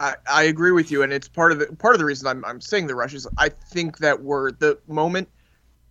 I, 0.00 0.14
I 0.30 0.42
agree 0.44 0.72
with 0.72 0.90
you, 0.90 1.02
and 1.02 1.12
it's 1.12 1.28
part 1.28 1.52
of 1.52 1.58
the 1.58 1.66
part 1.76 1.94
of 1.94 1.98
the 1.98 2.04
reason 2.04 2.26
I'm 2.28 2.44
I'm 2.44 2.60
saying 2.60 2.86
the 2.86 2.94
rush 2.94 3.14
is 3.14 3.26
I 3.38 3.48
think 3.48 3.98
that 3.98 4.20
we're 4.20 4.52
the 4.52 4.78
moment. 4.86 5.28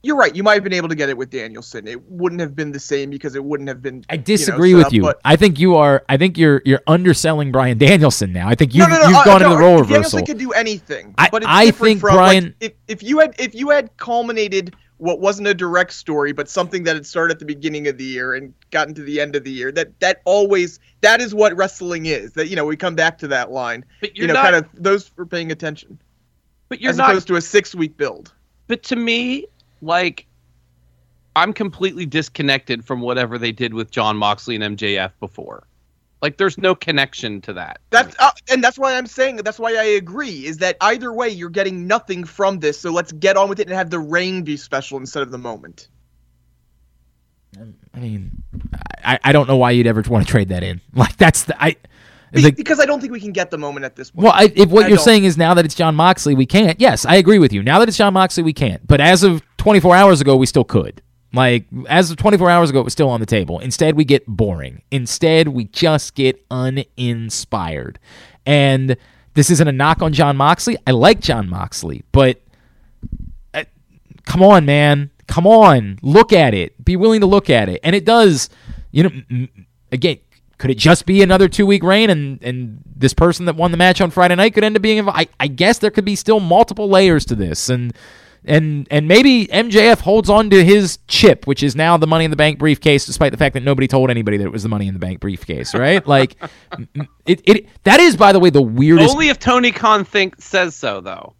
You're 0.05 0.17
right. 0.17 0.35
You 0.35 0.43
might 0.43 0.55
have 0.55 0.63
been 0.65 0.73
able 0.73 0.89
to 0.89 0.95
get 0.95 1.07
it 1.07 1.17
with 1.17 1.29
Danielson. 1.29 1.87
It 1.87 2.01
wouldn't 2.09 2.41
have 2.41 2.53
been 2.57 2.73
the 2.73 2.79
same 2.79 3.09
because 3.09 3.35
it 3.35 3.43
wouldn't 3.43 3.69
have 3.69 3.81
been. 3.81 4.03
I 4.09 4.15
you 4.15 4.17
know, 4.19 4.23
disagree 4.25 4.73
with 4.73 4.87
up, 4.87 4.93
you. 4.93 5.01
but- 5.01 5.21
I 5.23 5.37
think 5.37 5.59
you 5.59 5.75
are. 5.75 6.03
I 6.09 6.17
think 6.17 6.37
you're 6.37 6.61
you're 6.65 6.81
underselling 6.87 7.53
Brian 7.53 7.77
Danielson 7.77 8.33
now. 8.33 8.49
I 8.49 8.55
think 8.55 8.75
you've, 8.75 8.89
no, 8.89 8.95
no, 8.95 9.01
no, 9.03 9.07
you've 9.07 9.17
uh, 9.17 9.23
gone 9.23 9.39
no, 9.41 9.45
into 9.47 9.55
the 9.55 9.61
role 9.61 9.77
Danielson 9.83 10.17
reversal. 10.19 10.25
could 10.25 10.37
do 10.37 10.51
anything, 10.51 11.15
I- 11.17 11.29
but 11.31 11.43
it's 11.43 11.51
I 11.51 11.71
think 11.71 12.01
from, 12.01 12.15
Brian- 12.15 12.43
Like, 12.43 12.55
if, 12.59 12.71
if 12.89 13.03
you 13.03 13.19
had 13.19 13.33
if 13.39 13.55
you 13.55 13.69
had 13.69 13.95
culminated 13.95 14.75
what 14.97 15.19
wasn't 15.21 15.47
a 15.47 15.53
direct 15.53 15.91
story, 15.93 16.31
but 16.33 16.49
something 16.49 16.83
that 16.83 16.95
had 16.95 17.05
started 17.05 17.33
at 17.35 17.39
the 17.39 17.45
beginning 17.45 17.87
of 17.87 17.97
the 17.97 18.03
year 18.05 18.35
and 18.35 18.53
gotten 18.71 18.93
to 18.95 19.03
the 19.03 19.19
end 19.21 19.35
of 19.37 19.43
the 19.45 19.51
year, 19.51 19.71
that 19.71 19.97
that 20.01 20.21
always 20.25 20.81
that 20.99 21.21
is 21.21 21.33
what 21.33 21.55
wrestling 21.55 22.07
is. 22.07 22.33
That 22.33 22.49
you 22.49 22.57
know 22.57 22.65
we 22.65 22.75
come 22.75 22.95
back 22.95 23.17
to 23.19 23.27
that 23.29 23.51
line. 23.51 23.85
But 24.01 24.17
You 24.17 24.25
you're 24.25 24.27
know, 24.27 24.33
not. 24.33 24.43
kind 24.51 24.55
of 24.57 24.65
those 24.73 25.07
for 25.07 25.25
paying 25.25 25.49
attention, 25.53 25.97
but 26.67 26.81
you're 26.81 26.89
as 26.91 26.97
not. 26.97 27.09
opposed 27.11 27.27
to 27.27 27.37
a 27.37 27.41
six 27.41 27.73
week 27.73 27.95
build. 27.95 28.33
but 28.67 28.83
to 28.83 28.95
me, 28.95 29.45
like, 29.83 30.25
I'm 31.35 31.53
completely 31.53 32.05
disconnected 32.05 32.85
from 32.85 33.01
whatever 33.01 33.37
they 33.37 33.51
did 33.51 33.73
with 33.73 33.91
Jon 33.91 34.17
Moxley 34.17 34.55
and 34.55 34.77
MJF 34.77 35.11
before. 35.19 35.67
Like, 36.21 36.37
there's 36.37 36.57
no 36.57 36.73
connection 36.73 37.41
to 37.41 37.53
that. 37.53 37.79
That's 37.89 38.15
uh, 38.17 38.31
and 38.49 38.63
that's 38.63 38.79
why 38.79 38.95
I'm 38.95 39.07
saying 39.07 39.37
that's 39.37 39.59
why 39.59 39.71
I 39.71 39.83
agree 39.83 40.45
is 40.45 40.57
that 40.59 40.77
either 40.79 41.11
way 41.11 41.27
you're 41.27 41.49
getting 41.49 41.85
nothing 41.85 42.23
from 42.23 42.59
this. 42.59 42.79
So 42.79 42.91
let's 42.91 43.11
get 43.11 43.35
on 43.35 43.49
with 43.49 43.59
it 43.59 43.67
and 43.67 43.75
have 43.75 43.89
the 43.89 43.99
reign 43.99 44.43
be 44.43 44.55
special 44.55 44.97
instead 44.97 45.23
of 45.23 45.31
the 45.31 45.37
moment. 45.37 45.89
I 47.93 47.99
mean, 47.99 48.31
I, 49.03 49.19
I 49.23 49.31
don't 49.31 49.47
know 49.47 49.57
why 49.57 49.71
you'd 49.71 49.87
ever 49.87 50.01
want 50.09 50.25
to 50.25 50.31
trade 50.31 50.49
that 50.49 50.63
in. 50.63 50.81
Like 50.95 51.17
that's 51.17 51.43
the 51.43 51.61
I. 51.61 51.75
Be- 52.33 52.51
because 52.51 52.79
I 52.79 52.85
don't 52.85 52.99
think 52.99 53.13
we 53.13 53.19
can 53.19 53.31
get 53.31 53.51
the 53.51 53.57
moment 53.57 53.85
at 53.85 53.95
this 53.95 54.11
point. 54.11 54.23
well, 54.23 54.33
I, 54.35 54.51
if 54.55 54.69
what 54.69 54.85
I 54.85 54.87
you're 54.87 54.97
don't. 54.97 55.05
saying 55.05 55.23
is 55.25 55.37
now 55.37 55.53
that 55.53 55.65
it's 55.65 55.75
Jon 55.75 55.95
Moxley, 55.95 56.33
we 56.35 56.45
can't. 56.45 56.79
Yes, 56.81 57.05
I 57.05 57.15
agree 57.15 57.39
with 57.39 57.53
you. 57.53 57.61
Now 57.63 57.79
that 57.79 57.87
it's 57.87 57.97
Jon 57.97 58.13
Moxley, 58.13 58.43
we 58.43 58.53
can't. 58.53 58.85
But 58.87 58.99
as 59.01 59.23
of 59.23 59.43
24 59.57 59.95
hours 59.95 60.19
ago, 60.21 60.35
we 60.35 60.45
still 60.45 60.63
could. 60.63 61.01
Like 61.31 61.65
as 61.87 62.11
of 62.11 62.17
24 62.17 62.49
hours 62.49 62.69
ago, 62.69 62.79
it 62.79 62.83
was 62.83 62.93
still 62.93 63.09
on 63.09 63.19
the 63.19 63.25
table. 63.25 63.59
Instead, 63.59 63.95
we 63.95 64.05
get 64.05 64.25
boring. 64.27 64.81
Instead, 64.91 65.47
we 65.47 65.65
just 65.65 66.15
get 66.15 66.43
uninspired. 66.51 67.99
And 68.45 68.97
this 69.33 69.49
isn't 69.49 69.67
a 69.67 69.71
knock 69.71 70.01
on 70.01 70.13
Jon 70.13 70.37
Moxley. 70.37 70.77
I 70.85 70.91
like 70.91 71.19
Jon 71.21 71.49
Moxley, 71.49 72.03
but 72.11 72.39
uh, 73.53 73.63
come 74.25 74.43
on, 74.43 74.65
man. 74.65 75.09
Come 75.27 75.47
on. 75.47 75.97
Look 76.01 76.33
at 76.33 76.53
it. 76.53 76.83
Be 76.83 76.95
willing 76.95 77.21
to 77.21 77.25
look 77.27 77.49
at 77.49 77.69
it. 77.69 77.79
And 77.83 77.95
it 77.95 78.05
does, 78.05 78.49
you 78.91 79.03
know, 79.03 79.09
m- 79.31 79.65
again, 79.91 80.17
could 80.57 80.69
it 80.71 80.77
just 80.77 81.05
be 81.05 81.21
another 81.21 81.47
two 81.49 81.65
week 81.65 81.83
reign 81.83 82.09
and, 82.09 82.41
and 82.43 82.79
this 82.95 83.13
person 83.13 83.45
that 83.45 83.55
won 83.55 83.71
the 83.71 83.77
match 83.77 83.99
on 84.01 84.11
Friday 84.11 84.35
night 84.35 84.53
could 84.53 84.63
end 84.63 84.75
up 84.75 84.81
being 84.81 84.97
involved? 84.99 85.19
I, 85.19 85.27
I 85.39 85.47
guess 85.47 85.79
there 85.79 85.91
could 85.91 86.05
be 86.05 86.15
still 86.15 86.39
multiple 86.39 86.87
layers 86.89 87.25
to 87.25 87.35
this. 87.35 87.69
And 87.69 87.93
and 88.45 88.87
and 88.91 89.07
maybe 89.07 89.47
MJF 89.47 90.01
holds 90.01 90.29
on 90.29 90.49
to 90.49 90.63
his 90.63 90.99
chip, 91.07 91.47
which 91.47 91.63
is 91.63 91.75
now 91.77 91.95
the 91.97 92.07
Money 92.07 92.25
in 92.25 92.31
the 92.31 92.37
Bank 92.37 92.59
briefcase, 92.59 93.05
despite 93.05 93.31
the 93.31 93.37
fact 93.37 93.53
that 93.53 93.63
nobody 93.63 93.87
told 93.87 94.09
anybody 94.09 94.35
that 94.37 94.45
it 94.45 94.51
was 94.51 94.63
the 94.63 94.69
Money 94.69 94.87
in 94.87 94.93
the 94.93 94.99
Bank 94.99 95.19
briefcase, 95.21 95.73
right? 95.73 96.05
like, 96.17 96.35
m- 96.73 96.89
m- 96.95 97.07
it, 97.25 97.41
it 97.45 97.67
that 97.83 97.99
is, 98.01 98.17
by 98.17 98.31
the 98.33 98.39
way, 98.39 98.49
the 98.49 98.61
weirdest. 98.61 99.13
Only 99.13 99.29
if 99.29 99.39
Tony 99.39 99.71
Khan 99.71 100.03
think 100.03 100.41
says 100.41 100.75
so, 100.75 100.99
though. 100.99 101.35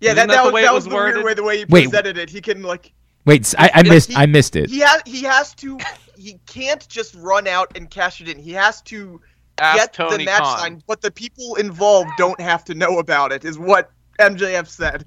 yeah, 0.00 0.12
Isn't 0.12 0.28
that, 0.28 0.28
that 0.28 0.34
that, 0.34 0.40
the 0.42 0.44
was 0.44 0.52
way 0.52 0.60
it 0.60 0.64
that 0.64 0.74
was 0.74 0.84
was 0.84 0.90
the 0.92 0.96
weird 0.96 1.24
way 1.24 1.34
the 1.34 1.42
way 1.42 1.58
he 1.58 1.64
Wait. 1.70 1.84
presented 1.84 2.18
it. 2.18 2.28
He 2.28 2.42
can 2.42 2.62
like 2.62 2.92
Wait, 3.24 3.54
I, 3.58 3.70
I 3.76 3.82
missed. 3.82 4.10
he- 4.10 4.16
I 4.16 4.26
missed 4.26 4.54
it. 4.54 4.68
he 4.68 4.80
has 4.80 5.00
he 5.06 5.22
has 5.22 5.54
to 5.54 5.78
he 6.16 6.40
can't 6.46 6.86
just 6.88 7.14
run 7.14 7.46
out 7.46 7.76
and 7.76 7.90
cash 7.90 8.20
it 8.20 8.28
in. 8.28 8.38
He 8.38 8.52
has 8.52 8.82
to 8.82 9.20
Ask 9.58 9.78
get 9.78 9.92
Tony 9.92 10.18
the 10.18 10.24
match 10.24 10.42
Khan. 10.42 10.58
sign, 10.58 10.82
but 10.86 11.00
the 11.00 11.10
people 11.10 11.56
involved 11.56 12.10
don't 12.18 12.40
have 12.40 12.64
to 12.64 12.74
know 12.74 12.98
about 12.98 13.32
it. 13.32 13.44
Is 13.44 13.58
what 13.58 13.90
MJF 14.18 14.66
said. 14.66 15.04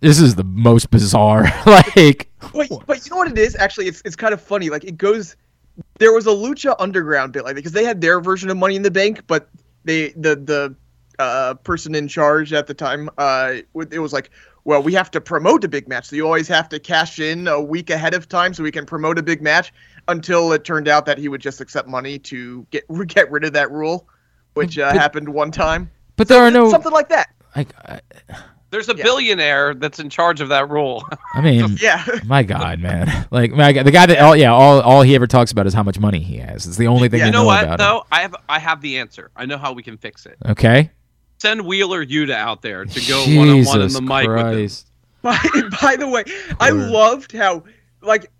This 0.00 0.20
is 0.20 0.36
the 0.36 0.44
most 0.44 0.90
bizarre. 0.90 1.42
like, 1.66 2.30
Wait, 2.54 2.70
but 2.86 3.04
you 3.04 3.10
know 3.10 3.16
what 3.16 3.30
it 3.30 3.38
is? 3.38 3.56
Actually, 3.56 3.86
it's 3.86 4.00
it's 4.04 4.16
kind 4.16 4.32
of 4.32 4.40
funny. 4.40 4.70
Like 4.70 4.84
it 4.84 4.96
goes. 4.96 5.36
There 5.98 6.12
was 6.12 6.26
a 6.26 6.30
Lucha 6.30 6.74
Underground 6.78 7.32
bit 7.32 7.44
like 7.44 7.54
because 7.54 7.72
they 7.72 7.84
had 7.84 8.00
their 8.00 8.20
version 8.20 8.50
of 8.50 8.56
Money 8.56 8.76
in 8.76 8.82
the 8.82 8.90
Bank, 8.90 9.22
but 9.26 9.48
they 9.84 10.10
the 10.10 10.36
the 10.36 10.74
uh, 11.18 11.54
person 11.54 11.94
in 11.94 12.06
charge 12.06 12.52
at 12.52 12.68
the 12.68 12.74
time 12.74 13.10
uh 13.18 13.56
it 13.90 13.98
was 13.98 14.12
like, 14.12 14.30
well, 14.64 14.82
we 14.82 14.92
have 14.94 15.10
to 15.12 15.20
promote 15.20 15.64
a 15.64 15.68
big 15.68 15.88
match, 15.88 16.06
so 16.06 16.16
you 16.16 16.24
always 16.24 16.46
have 16.48 16.68
to 16.68 16.78
cash 16.78 17.18
in 17.18 17.48
a 17.48 17.60
week 17.60 17.90
ahead 17.90 18.14
of 18.14 18.28
time 18.28 18.54
so 18.54 18.62
we 18.62 18.70
can 18.70 18.86
promote 18.86 19.18
a 19.18 19.22
big 19.22 19.42
match. 19.42 19.72
Until 20.08 20.52
it 20.52 20.64
turned 20.64 20.88
out 20.88 21.04
that 21.06 21.18
he 21.18 21.28
would 21.28 21.40
just 21.40 21.60
accept 21.60 21.86
money 21.88 22.18
to 22.20 22.66
get 22.70 22.84
get 23.08 23.30
rid 23.30 23.44
of 23.44 23.52
that 23.52 23.70
rule, 23.70 24.08
which 24.54 24.78
uh, 24.78 24.90
But- 24.92 25.00
happened 25.00 25.28
one 25.28 25.50
time. 25.50 25.90
but 26.16 26.28
there 26.28 26.42
are 26.42 26.50
no. 26.50 26.70
Something 26.70 26.92
like 26.92 27.08
that. 27.10 27.28
Like, 27.56 27.68
I, 27.86 28.00
There's 28.70 28.88
a 28.90 28.94
Yeah. 28.96 29.02
billionaire 29.04 29.74
that's 29.74 29.98
in 29.98 30.10
charge 30.10 30.40
of 30.42 30.50
that 30.50 30.68
rule. 30.70 31.02
I 31.34 31.40
mean, 31.40 31.76
Yeah. 31.80 32.04
my 32.26 32.42
God, 32.42 32.78
man. 32.80 33.26
Like, 33.30 33.50
my 33.52 33.72
God, 33.72 33.86
the 33.86 33.90
guy 33.90 34.04
that 34.06 34.18
all 34.18 34.36
yeah, 34.36 34.52
all 34.52 34.80
all 34.80 35.02
he 35.02 35.14
ever 35.14 35.26
talks 35.26 35.52
about 35.52 35.66
is 35.66 35.72
how 35.74 35.82
much 35.82 35.98
money 35.98 36.20
he 36.20 36.36
has. 36.38 36.66
It's 36.66 36.76
the 36.76 36.86
only 36.86 37.08
thing 37.08 37.18
Yeah. 37.20 37.24
I 37.24 37.28
you 37.28 37.32
know 37.32 37.40
know 37.42 37.46
what 37.46 37.64
about 37.64 37.78
though? 37.78 38.06
I 38.12 38.20
have 38.22 38.34
I 38.48 38.58
have 38.58 38.80
the 38.80 38.98
answer. 38.98 39.30
I 39.36 39.46
know 39.46 39.56
how 39.58 39.72
we 39.72 39.82
can 39.82 39.96
fix 39.96 40.26
it. 40.26 40.36
Okay. 40.46 40.90
Send 41.38 41.64
Wheeler 41.66 42.04
Yuta 42.04 42.32
out 42.34 42.62
there 42.62 42.84
to 42.84 43.00
go 43.08 43.18
one 43.20 43.48
on 43.48 43.64
one 43.64 43.80
in 43.80 43.88
Jesus 43.88 43.94
the 43.94 44.02
mic 44.02 44.26
with 44.28 44.38
him. 44.38 44.42
Christ. 44.52 44.86
By, 45.22 45.38
by 45.82 45.96
the 45.96 46.08
way, 46.08 46.24
I 46.60 46.70
loved 46.70 47.32
how 47.32 47.64
like 48.02 48.30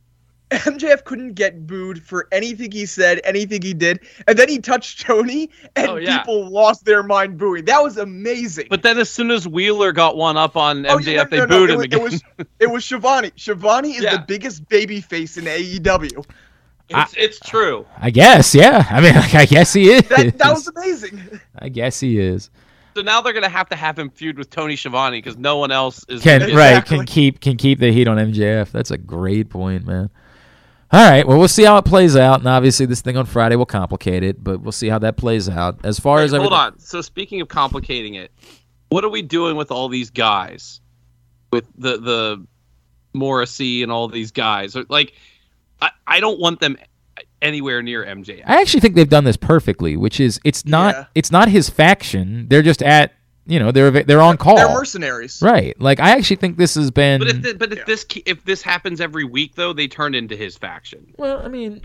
MJF 0.51 1.05
couldn't 1.05 1.35
get 1.35 1.67
booed 1.67 2.03
for 2.03 2.27
anything 2.33 2.71
he 2.73 2.87
said, 2.87 3.21
anything 3.25 3.61
he 3.63 3.75
did, 3.75 4.01
and 4.27 4.39
then 4.39 4.49
he 4.49 4.59
touched 4.59 5.01
Tony, 5.03 5.51
and 5.77 5.89
Oh, 5.89 5.97
yeah. 5.97 6.19
people 6.19 6.49
lost 6.51 6.85
their 6.87 7.03
mind 7.03 7.37
booing. 7.37 7.67
That 7.67 7.83
was 7.83 7.99
amazing. 7.99 8.67
But 8.71 8.83
then 8.83 8.99
as 8.99 9.11
soon 9.11 9.31
as 9.31 9.47
Wheeler 9.47 9.93
got 9.93 10.17
one 10.17 10.37
up 10.39 10.57
on 10.57 10.85
MJF, 10.85 10.91
Oh, 10.91 10.99
yeah, 10.99 11.23
no, 11.25 11.29
they 11.29 11.37
no, 11.39 11.45
no, 11.45 11.49
booed 11.49 11.71
it 11.71 11.73
him 11.73 11.77
was, 11.77 11.85
again. 11.85 12.01
It 12.01 12.03
was, 12.03 12.23
it 12.61 12.67
was 12.71 12.85
Schiavone. 12.85 13.31
Schiavone 13.37 13.91
is 13.91 14.03
Yeah. 14.03 14.17
the 14.17 14.25
biggest 14.27 14.67
baby 14.69 15.01
face 15.03 15.37
in 15.37 15.45
AEW. 15.45 16.25
it's, 16.89 17.15
it's 17.19 17.41
true. 17.41 17.85
I 17.99 18.09
guess, 18.11 18.55
yeah. 18.55 18.87
I 18.91 19.01
mean, 19.03 19.15
like, 19.15 19.35
I 19.35 19.45
guess 19.45 19.75
he 19.75 19.91
is. 19.91 20.03
That, 20.09 20.39
that 20.39 20.53
was 20.55 20.67
amazing. 20.69 21.41
I 21.59 21.69
guess 21.69 22.01
he 22.01 22.19
is. 22.19 22.49
So 22.97 23.03
now 23.03 23.21
they're 23.21 23.35
gonna 23.35 23.49
have 23.51 23.69
to 23.69 23.77
have 23.77 23.97
him 23.99 24.11
feud 24.11 24.39
with 24.39 24.51
Tony 24.51 24.75
Schiavone 24.75 25.19
because 25.19 25.37
no 25.37 25.59
one 25.59 25.71
else 25.71 26.05
is. 26.09 26.21
Can 26.23 26.43
is- 26.43 26.53
right 26.55 26.71
Exactly. 26.71 26.97
can 26.97 27.07
keep 27.07 27.41
can 27.41 27.57
keep 27.57 27.79
the 27.79 27.93
heat 27.93 28.09
on 28.09 28.17
MJF. 28.17 28.73
That's 28.73 28.91
a 28.91 28.99
great 28.99 29.51
point, 29.51 29.87
man. 29.87 30.11
All 30.91 31.09
right, 31.09 31.27
well 31.27 31.39
we'll 31.39 31.49
see 31.49 31.65
how 31.65 31.77
it 31.77 31.85
plays 31.85 32.17
out, 32.17 32.39
and 32.39 32.49
obviously 32.49 32.87
this 32.87 33.03
thing 33.03 33.17
on 33.17 33.27
Friday 33.27 33.57
will 33.57 33.67
complicate 33.67 34.23
it, 34.23 34.43
but 34.43 34.61
we'll 34.61 34.73
see 34.73 34.89
how 34.89 34.99
that 35.01 35.17
plays 35.19 35.49
out. 35.49 35.85
As 35.85 36.01
far 36.01 36.17
Wait, 36.19 36.25
as 36.25 36.33
hold 36.33 36.53
on. 36.53 36.79
So 36.79 37.03
speaking 37.03 37.41
of 37.43 37.49
complicating 37.49 38.15
it, 38.15 38.33
what 38.89 39.05
are 39.05 39.11
we 39.11 39.21
doing 39.21 39.57
with 39.57 39.71
all 39.71 39.89
these 39.89 40.11
guys? 40.11 40.81
With 41.53 41.67
the 41.77 41.99
the 41.99 42.47
Morrissey 43.15 43.83
and 43.83 43.93
all 43.93 44.09
these 44.09 44.31
guys, 44.31 44.77
like 44.89 45.13
I, 45.81 45.91
I 46.07 46.21
don't 46.21 46.41
want 46.41 46.61
them 46.61 46.77
anywhere 47.43 47.83
near 47.83 48.05
MJ. 48.05 48.43
I 48.47 48.61
actually 48.61 48.81
think 48.81 48.95
they've 48.95 49.09
done 49.09 49.25
this 49.25 49.37
perfectly, 49.37 49.97
which 49.97 50.21
is 50.21 50.41
it's 50.45 50.65
not 50.65 50.95
Yeah. 50.95 51.05
it's 51.15 51.31
not 51.31 51.49
his 51.49 51.69
faction. 51.71 52.49
They're 52.49 52.63
just 52.63 52.83
at 52.83 53.13
you 53.49 53.59
know 53.59 53.73
they're 53.73 53.91
they're 53.91 54.21
on 54.21 54.37
call, 54.37 54.57
They're 54.57 54.69
mercenaries. 54.69 55.41
right? 55.43 55.79
Like 55.81 55.99
I 56.01 56.11
actually 56.11 56.37
think 56.37 56.57
this 56.59 56.75
has 56.77 56.91
been. 56.91 57.19
But 57.19 57.29
if 57.29 57.43
th- 57.43 57.59
but 57.59 57.73
if 57.73 57.85
this 57.87 58.07
if 58.27 58.45
this 58.45 58.63
happens 58.63 59.01
every 59.01 59.25
week 59.25 59.55
though, 59.57 59.73
they 59.73 59.89
turn 59.89 60.15
into 60.15 60.37
his 60.37 60.57
faction. 60.57 61.13
Well, 61.17 61.41
I 61.45 61.49
mean, 61.49 61.83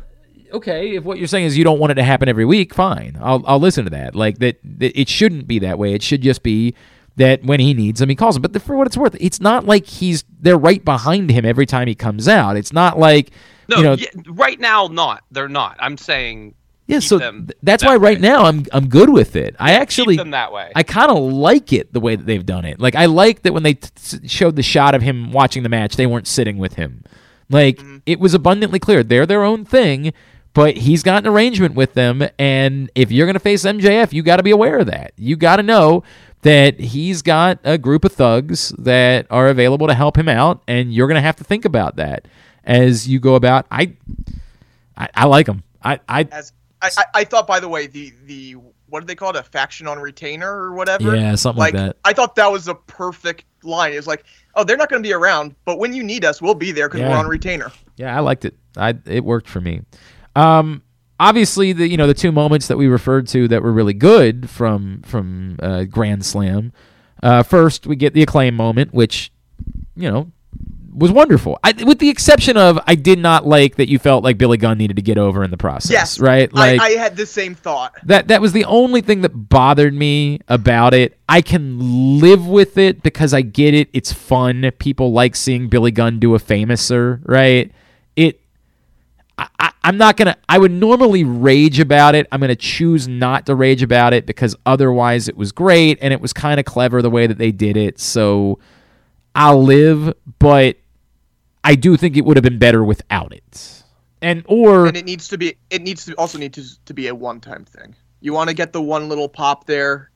okay, 0.54 0.96
if 0.98 1.04
what 1.04 1.18
you're 1.18 1.28
saying 1.28 1.46
is 1.46 1.58
you 1.58 1.64
don't 1.64 1.80
want 1.80 1.92
it 1.92 1.96
to 1.96 2.04
happen 2.04 2.30
every 2.30 2.46
week, 2.46 2.74
fine. 2.74 3.18
I'll 3.22 3.44
I'll 3.48 3.60
listen 3.60 3.86
to 3.86 3.90
that. 3.92 4.14
Like 4.14 4.40
that, 4.40 4.60
that 4.80 5.00
it 5.00 5.10
shouldn't 5.10 5.48
be 5.48 5.60
that 5.60 5.80
way. 5.80 5.94
It 5.94 6.04
should 6.04 6.22
just 6.22 6.44
be 6.44 6.76
that 7.16 7.44
when 7.44 7.60
he 7.60 7.74
needs 7.74 8.00
them, 8.00 8.10
he 8.10 8.16
calls 8.16 8.36
them. 8.36 8.42
But 8.42 8.54
the, 8.54 8.60
for 8.60 8.76
what 8.76 8.88
it's 8.88 8.98
worth, 8.98 9.16
it's 9.20 9.40
not 9.40 9.66
like 9.66 9.86
he's 9.86 10.24
they're 10.40 10.58
right 10.58 10.84
behind 10.84 11.30
him 11.30 11.46
every 11.46 11.66
time 11.66 11.88
he 11.88 11.96
comes 11.96 12.28
out. 12.28 12.58
It's 12.58 12.74
not 12.74 12.98
like 13.00 13.32
No, 13.70 13.78
you 13.78 13.84
know. 13.84 13.94
yeah, 13.94 14.08
right 14.28 14.60
now 14.60 14.88
not. 14.88 15.24
They're 15.32 15.48
not. 15.48 15.78
I'm 15.80 15.98
saying 15.98 16.56
yeah, 16.86 17.00
so 17.00 17.18
th- 17.20 17.52
that's 17.64 17.84
that 17.84 17.90
why 17.90 17.96
right 17.96 18.18
way. 18.18 18.28
now 18.28 18.44
I'm 18.44 18.66
I'm 18.74 18.90
good 18.90 19.10
with 19.10 19.36
it. 19.36 19.56
I 19.60 19.74
actually 19.74 20.16
keep 20.16 20.22
them 20.22 20.32
that 20.32 20.52
way. 20.52 20.72
I 20.76 20.84
kind 20.84 21.12
of 21.12 21.18
like 21.18 21.72
it 21.72 21.94
the 21.94 22.00
way 22.00 22.16
that 22.16 22.26
they've 22.26 22.46
done 22.46 22.66
it. 22.66 22.80
Like 22.80 22.96
I 22.96 23.06
like 23.06 23.44
that 23.44 23.54
when 23.54 23.64
they 23.64 23.76
t- 23.76 24.28
showed 24.28 24.56
the 24.56 24.64
shot 24.64 24.94
of 24.94 25.02
him 25.02 25.32
watching 25.32 25.64
the 25.64 25.70
match, 25.70 25.96
they 25.96 26.08
weren't 26.08 26.28
sitting 26.28 26.58
with 26.58 26.74
him. 26.74 27.04
Like 27.50 27.78
mm-hmm. 27.78 27.98
it 28.06 28.20
was 28.20 28.34
abundantly 28.34 28.80
clear 28.80 29.04
they're 29.04 29.26
their 29.26 29.44
own 29.44 29.64
thing, 29.64 30.14
but 30.54 30.76
he's 30.78 31.04
got 31.04 31.24
an 31.24 31.32
arrangement 31.32 31.76
with 31.76 31.94
them. 31.94 32.28
And 32.38 32.90
if 32.96 33.12
you're 33.12 33.28
going 33.28 33.36
to 33.36 33.40
face 33.40 33.64
MJF, 33.64 34.12
you 34.12 34.22
got 34.24 34.38
to 34.38 34.44
be 34.44 34.52
aware 34.52 34.80
of 34.80 34.88
that. 34.88 35.14
You 35.16 35.36
got 35.36 35.58
to 35.58 35.64
know 35.64 36.04
that 36.42 36.80
he's 36.80 37.22
got 37.22 37.60
a 37.64 37.78
group 37.78 38.04
of 38.04 38.12
thugs 38.12 38.70
that 38.78 39.26
are 39.30 39.48
available 39.48 39.88
to 39.88 39.94
help 39.94 40.18
him 40.18 40.28
out, 40.28 40.62
and 40.68 40.94
you're 40.94 41.08
going 41.08 41.16
to 41.16 41.22
have 41.22 41.38
to 41.38 41.44
think 41.46 41.64
about 41.64 41.96
that. 41.96 42.28
as 42.64 43.08
you 43.08 43.20
go 43.20 43.36
about. 43.36 43.66
I 43.72 43.94
I, 44.98 45.10
I 45.16 45.26
like 45.26 45.48
him. 45.48 45.64
I 45.84 46.00
I 46.08 46.28
As 46.32 46.54
I, 46.84 46.90
I, 46.98 47.04
I 47.16 47.24
thought, 47.24 47.48
by 47.48 47.60
the 47.60 47.70
way, 47.70 47.88
the 47.88 48.14
the 48.26 48.56
what 48.88 49.00
do 49.00 49.06
they 49.08 49.16
call 49.16 49.32
it? 49.32 49.36
A 49.38 49.44
faction 49.44 49.88
on 49.88 49.98
retainer 49.98 50.52
or 50.52 50.74
whatever. 50.74 51.16
Yeah, 51.16 51.34
something 51.36 51.60
like 51.60 51.74
that. 51.74 51.98
I 52.06 52.14
thought 52.14 52.36
that 52.36 52.52
was 52.52 52.68
a 52.68 52.76
perfect 52.76 53.46
line. 53.64 53.94
It's 53.94 54.06
like, 54.06 54.24
oh, 54.54 54.64
they're 54.64 54.78
not 54.78 54.90
going 54.90 55.02
to 55.02 55.08
be 55.08 55.14
around, 55.14 55.56
but 55.66 55.80
when 55.80 55.94
you 55.94 56.04
need 56.04 56.24
us, 56.26 56.42
we'll 56.42 56.54
be 56.54 56.72
there 56.72 56.88
because 56.88 57.00
Yeah. 57.02 57.10
we're 57.10 57.18
on 57.18 57.28
retainer. 57.28 57.72
Yeah, 57.96 58.16
I 58.16 58.20
liked 58.20 58.46
it. 58.46 58.56
I 58.78 58.96
it 59.06 59.24
worked 59.24 59.48
for 59.50 59.62
me. 59.62 59.82
Um, 60.36 60.84
obviously, 61.20 61.74
the 61.74 61.88
you 61.88 61.98
know 61.98 62.08
the 62.08 62.14
two 62.14 62.32
moments 62.32 62.68
that 62.68 62.78
we 62.78 62.88
referred 62.88 63.28
to 63.30 63.48
that 63.48 63.64
were 63.64 63.74
really 63.74 63.94
good 63.94 64.50
from 64.50 65.02
from 65.04 65.58
uh, 65.62 65.86
Grand 65.86 66.26
Slam. 66.26 66.72
Uh, 67.24 67.42
first, 67.42 67.88
we 67.88 67.96
get 67.96 68.14
the 68.14 68.22
acclaim 68.22 68.54
moment, 68.56 68.94
which 68.94 69.32
you 69.96 70.12
know 70.12 70.32
was 70.94 71.12
wonderful. 71.12 71.60
I, 71.64 71.74
with 71.84 72.00
the 72.00 72.10
exception 72.10 72.58
of, 72.58 72.80
I 72.86 72.96
did 72.96 73.20
not 73.20 73.46
like 73.46 73.76
that 73.78 73.90
you 73.90 74.00
felt 74.00 74.24
like 74.24 74.38
Billy 74.38 74.58
Gunn 74.58 74.78
needed 74.78 74.96
to 74.98 75.02
get 75.02 75.18
over 75.18 75.44
in 75.44 75.52
the 75.52 75.58
process. 75.58 75.92
Yes, 75.92 76.20
right. 76.20 76.52
Like 76.54 76.80
I, 76.80 76.86
I 76.86 76.90
had 76.92 77.18
the 77.18 77.26
same 77.26 77.56
thought. 77.56 77.96
that 78.04 78.28
that 78.28 78.42
was 78.42 78.52
the 78.54 78.66
only 78.66 79.02
thing 79.02 79.22
that 79.22 79.30
bothered 79.30 79.94
me 79.94 80.40
about 80.48 80.94
it. 80.94 81.18
I 81.28 81.42
can 81.42 82.20
live 82.20 82.48
with 82.48 82.78
it 82.78 83.04
because 83.04 83.34
I 83.34 83.42
get 83.42 83.74
it. 83.74 83.90
It's 83.94 84.14
fun. 84.14 84.72
People 84.80 85.12
like 85.12 85.36
seeing 85.36 85.68
Billy 85.68 85.92
Gunn 85.92 86.20
do 86.20 86.36
a 86.36 86.40
Fameasser, 86.40 87.22
right? 87.26 87.72
It. 88.16 88.40
I, 89.38 89.72
I'm 89.84 89.98
not 89.98 90.16
gonna. 90.16 90.38
I 90.48 90.60
would 90.60 90.72
normally 90.72 91.24
rage 91.24 91.80
about 91.80 92.14
it. 92.16 92.28
I'm 92.32 92.40
gonna 92.40 92.56
choose 92.56 93.08
not 93.08 93.48
to 93.48 93.56
rage 93.56 93.82
about 93.82 94.14
it 94.14 94.26
because 94.26 94.56
otherwise 94.66 95.28
it 95.28 95.36
was 95.36 95.52
great 95.52 95.98
and 96.02 96.14
it 96.14 96.22
was 96.22 96.34
kind 96.34 96.60
of 96.60 96.66
clever 96.66 97.02
the 97.02 97.10
way 97.10 97.26
that 97.26 97.40
they 97.40 97.52
did 97.52 97.76
it. 97.76 98.00
So 98.00 98.60
I'll 99.36 99.64
live, 99.64 100.14
but 100.40 100.78
I 101.64 101.76
do 101.76 101.98
think 101.98 102.18
it 102.18 102.26
would 102.26 102.38
have 102.38 102.44
been 102.44 102.60
better 102.60 102.84
without 102.84 103.34
it. 103.34 103.84
And 104.22 104.44
or 104.48 104.88
and 104.88 104.96
it 104.96 105.06
needs 105.06 105.28
to 105.30 105.38
be 105.38 105.56
it 105.70 105.82
needs 105.82 106.06
to 106.06 106.14
also 106.16 106.38
need 106.38 106.54
to, 106.54 106.64
to 106.86 106.94
be 106.94 107.08
a 107.08 107.16
one 107.16 107.42
time 107.42 107.66
thing 107.66 107.96
you 108.24 108.32
want 108.32 108.50
to 108.50 108.56
get 108.56 108.72
the 108.72 108.82
one 108.82 109.10
little 109.10 109.28
pop 109.28 109.66
there 109.66 110.10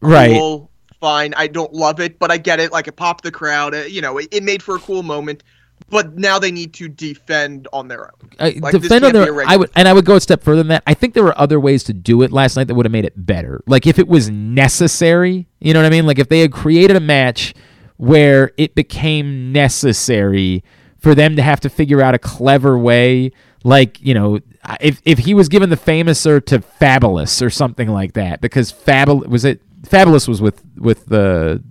right. 0.00 0.30
cool, 0.30 0.70
fine 1.00 1.34
i 1.36 1.48
don't 1.48 1.72
love 1.72 1.98
it 1.98 2.18
but 2.20 2.30
i 2.30 2.38
get 2.38 2.60
it 2.60 2.70
like 2.70 2.86
it 2.86 2.94
popped 2.94 3.24
the 3.24 3.32
crowd 3.32 3.74
uh, 3.74 3.78
you 3.78 4.00
know 4.00 4.18
it, 4.18 4.28
it 4.30 4.44
made 4.44 4.62
for 4.62 4.76
a 4.76 4.78
cool 4.78 5.02
moment 5.02 5.42
but 5.88 6.16
now 6.16 6.38
they 6.38 6.52
need 6.52 6.72
to 6.74 6.88
defend 6.88 7.66
on 7.72 7.88
their 7.88 8.04
own 8.04 8.30
Like, 8.60 8.70
defend 8.70 9.04
on 9.04 9.12
their, 9.12 9.48
I 9.48 9.56
would, 9.56 9.70
and 9.74 9.88
I 9.88 9.92
would 9.92 10.04
go 10.04 10.14
a 10.14 10.20
step 10.20 10.42
further 10.42 10.58
than 10.58 10.68
that. 10.68 10.82
I 10.86 10.94
think 10.94 11.14
there 11.14 11.24
were 11.24 11.36
other 11.40 11.58
ways 11.58 11.82
to 11.84 11.94
do 11.94 12.22
it 12.22 12.30
last 12.30 12.54
night 12.54 12.68
that 12.68 12.74
would 12.74 12.84
have 12.84 12.92
made 12.92 13.06
it 13.06 13.14
better. 13.16 13.62
Like 13.66 13.86
if 13.86 13.98
it 13.98 14.06
was 14.06 14.30
necessary, 14.30 15.48
you 15.58 15.72
know 15.72 15.80
what 15.80 15.86
I 15.86 15.90
mean? 15.90 16.06
Like 16.06 16.18
if 16.18 16.28
they 16.28 16.40
had 16.40 16.52
created 16.52 16.96
a 16.96 17.00
match 17.00 17.54
where 17.96 18.52
it 18.56 18.74
became 18.74 19.52
necessary 19.52 20.62
for 21.00 21.14
them 21.14 21.36
to 21.36 21.42
have 21.42 21.60
to 21.60 21.68
figure 21.70 22.00
out 22.00 22.14
a 22.14 22.18
clever 22.18 22.78
way, 22.78 23.32
like 23.64 24.00
you 24.00 24.14
know, 24.14 24.40
if 24.80 25.00
if 25.04 25.18
he 25.20 25.34
was 25.34 25.48
given 25.48 25.70
the 25.70 25.76
Fameasser 25.76 26.44
to 26.46 26.60
Fabulous 26.60 27.42
or 27.42 27.50
something 27.50 27.88
like 27.88 28.12
that, 28.14 28.40
because 28.40 28.70
Fabulous 28.70 29.28
was 29.28 29.44
it 29.44 29.60
Fabulous 29.84 30.28
was 30.28 30.40
with 30.40 30.62
with 30.76 31.06
the 31.06 31.62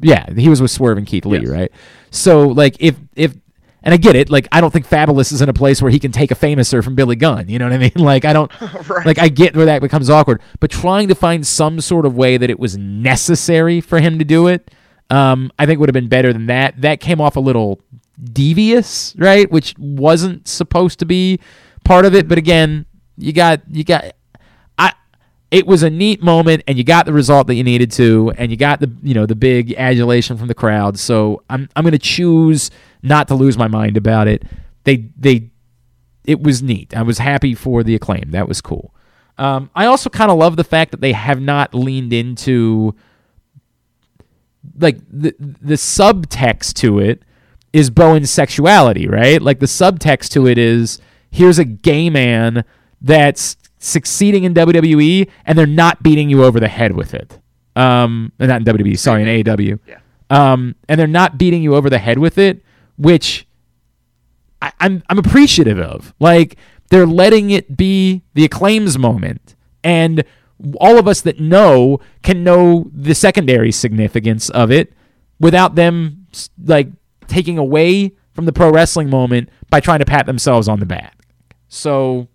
yeah 0.00 0.32
he 0.34 0.48
was 0.48 0.60
with 0.62 0.70
Swerve 0.70 0.98
and 0.98 1.06
Keith 1.06 1.26
Lee, 1.26 1.40
Yes. 1.40 1.48
right? 1.48 1.72
So 2.10 2.48
like 2.48 2.76
if 2.80 2.96
if 3.16 3.34
and 3.82 3.94
I 3.94 3.96
get 3.96 4.14
it, 4.14 4.28
like 4.28 4.46
I 4.52 4.60
don't 4.60 4.70
think 4.70 4.84
Fabulous 4.86 5.32
is 5.32 5.40
in 5.40 5.48
a 5.48 5.54
place 5.54 5.80
where 5.80 5.90
he 5.90 5.98
can 5.98 6.12
take 6.12 6.30
a 6.30 6.34
Fameasser 6.34 6.84
from 6.84 6.94
Billy 6.94 7.16
Gunn. 7.16 7.48
You 7.48 7.58
know 7.58 7.64
what 7.64 7.72
I 7.72 7.78
mean? 7.78 7.92
Like 7.96 8.24
I 8.26 8.32
don't 8.34 8.52
Right. 8.90 9.06
like 9.06 9.18
I 9.18 9.28
get 9.28 9.56
where 9.56 9.66
that 9.66 9.80
becomes 9.80 10.10
awkward, 10.10 10.42
but 10.60 10.70
trying 10.70 11.08
to 11.08 11.14
find 11.14 11.46
some 11.46 11.80
sort 11.80 12.04
of 12.06 12.14
way 12.14 12.36
that 12.36 12.50
it 12.50 12.58
was 12.60 12.76
necessary 12.76 13.80
for 13.80 13.98
him 13.98 14.18
to 14.18 14.24
do 14.24 14.46
it, 14.48 14.70
um, 15.08 15.50
I 15.58 15.64
think 15.66 15.80
would 15.80 15.88
have 15.88 15.94
been 15.94 16.08
better 16.08 16.32
than 16.32 16.46
that. 16.46 16.80
That 16.82 17.00
came 17.00 17.20
off 17.20 17.36
a 17.36 17.40
little 17.40 17.80
devious, 18.22 19.14
right? 19.16 19.50
Which 19.50 19.74
wasn't 19.78 20.48
supposed 20.48 20.98
to 21.00 21.06
be 21.06 21.40
part 21.84 22.04
of 22.04 22.14
it. 22.14 22.28
But 22.28 22.38
again, 22.38 22.86
you 23.16 23.32
got 23.32 23.62
you 23.70 23.84
got 23.84 24.12
I 24.78 24.92
it 25.50 25.66
was 25.66 25.82
a 25.82 25.90
neat 25.90 26.22
moment 26.22 26.62
and 26.66 26.78
you 26.78 26.84
got 26.84 27.06
the 27.06 27.12
result 27.12 27.46
that 27.48 27.54
you 27.54 27.64
needed 27.64 27.90
to 27.92 28.32
and 28.36 28.50
you 28.50 28.56
got 28.56 28.80
the 28.80 28.90
you 29.02 29.14
know 29.14 29.26
the 29.26 29.34
big 29.34 29.74
adulation 29.74 30.36
from 30.36 30.48
the 30.48 30.54
crowd. 30.54 30.98
So 30.98 31.42
I'm 31.50 31.68
I'm 31.76 31.84
going 31.84 31.92
to 31.92 31.98
choose 31.98 32.70
not 33.02 33.28
to 33.28 33.34
lose 33.34 33.56
my 33.56 33.68
mind 33.68 33.96
about 33.96 34.28
it. 34.28 34.44
They 34.84 35.08
they 35.16 35.50
it 36.24 36.42
was 36.42 36.62
neat. 36.62 36.96
I 36.96 37.02
was 37.02 37.18
happy 37.18 37.54
for 37.54 37.82
the 37.82 37.94
acclaim. 37.94 38.30
That 38.30 38.48
was 38.48 38.60
cool. 38.60 38.94
Um, 39.38 39.70
I 39.74 39.86
also 39.86 40.10
kind 40.10 40.30
of 40.30 40.36
love 40.36 40.56
the 40.56 40.64
fact 40.64 40.90
that 40.90 41.00
they 41.00 41.12
have 41.12 41.40
not 41.40 41.74
leaned 41.74 42.12
into 42.12 42.94
like 44.78 44.98
the 45.10 45.34
the 45.38 45.74
subtext 45.74 46.74
to 46.74 46.98
it 46.98 47.22
is 47.72 47.90
Bowen's 47.90 48.30
sexuality, 48.30 49.06
right? 49.06 49.40
Like 49.40 49.60
the 49.60 49.66
subtext 49.66 50.30
to 50.30 50.46
it 50.46 50.58
is 50.58 51.00
here's 51.30 51.58
a 51.58 51.64
gay 51.64 52.10
man 52.10 52.64
that's 53.00 53.56
succeeding 53.78 54.44
in 54.44 54.54
WWE 54.54 55.28
and 55.46 55.58
they're 55.58 55.66
not 55.66 56.02
beating 56.02 56.28
you 56.28 56.44
over 56.44 56.60
the 56.60 56.68
head 56.68 56.92
with 56.92 57.14
it. 57.14 57.38
Um, 57.76 58.32
not 58.38 58.60
in 58.60 58.64
WWE, 58.64 58.98
sorry, 58.98 59.22
in 59.22 59.44
AEW. 59.44 59.78
Yeah. 59.86 59.98
Um, 60.28 60.74
and 60.88 60.98
they're 60.98 61.06
not 61.06 61.38
beating 61.38 61.62
you 61.62 61.74
over 61.74 61.88
the 61.88 61.98
head 61.98 62.18
with 62.18 62.38
it, 62.38 62.62
which 62.96 63.46
I, 64.62 64.72
I'm 64.80 65.02
I'm 65.08 65.18
appreciative 65.18 65.78
of. 65.78 66.14
Like 66.20 66.56
they're 66.90 67.06
letting 67.06 67.50
it 67.50 67.76
be 67.76 68.22
the 68.34 68.44
acclaims 68.44 68.98
moment, 68.98 69.56
and 69.82 70.24
all 70.78 70.98
of 70.98 71.08
us 71.08 71.22
that 71.22 71.40
know 71.40 72.00
can 72.22 72.44
know 72.44 72.90
the 72.92 73.14
secondary 73.14 73.72
significance 73.72 74.50
of 74.50 74.70
it 74.70 74.92
without 75.38 75.74
them 75.74 76.26
like 76.64 76.88
taking 77.30 77.56
away 77.58 78.12
from 78.34 78.44
the 78.44 78.52
pro 78.52 78.70
wrestling 78.70 79.08
moment 79.08 79.48
by 79.70 79.80
trying 79.80 80.00
to 80.00 80.04
pat 80.04 80.26
themselves 80.26 80.68
on 80.68 80.80
the 80.80 80.86
back. 80.86 81.16
So 81.68 82.28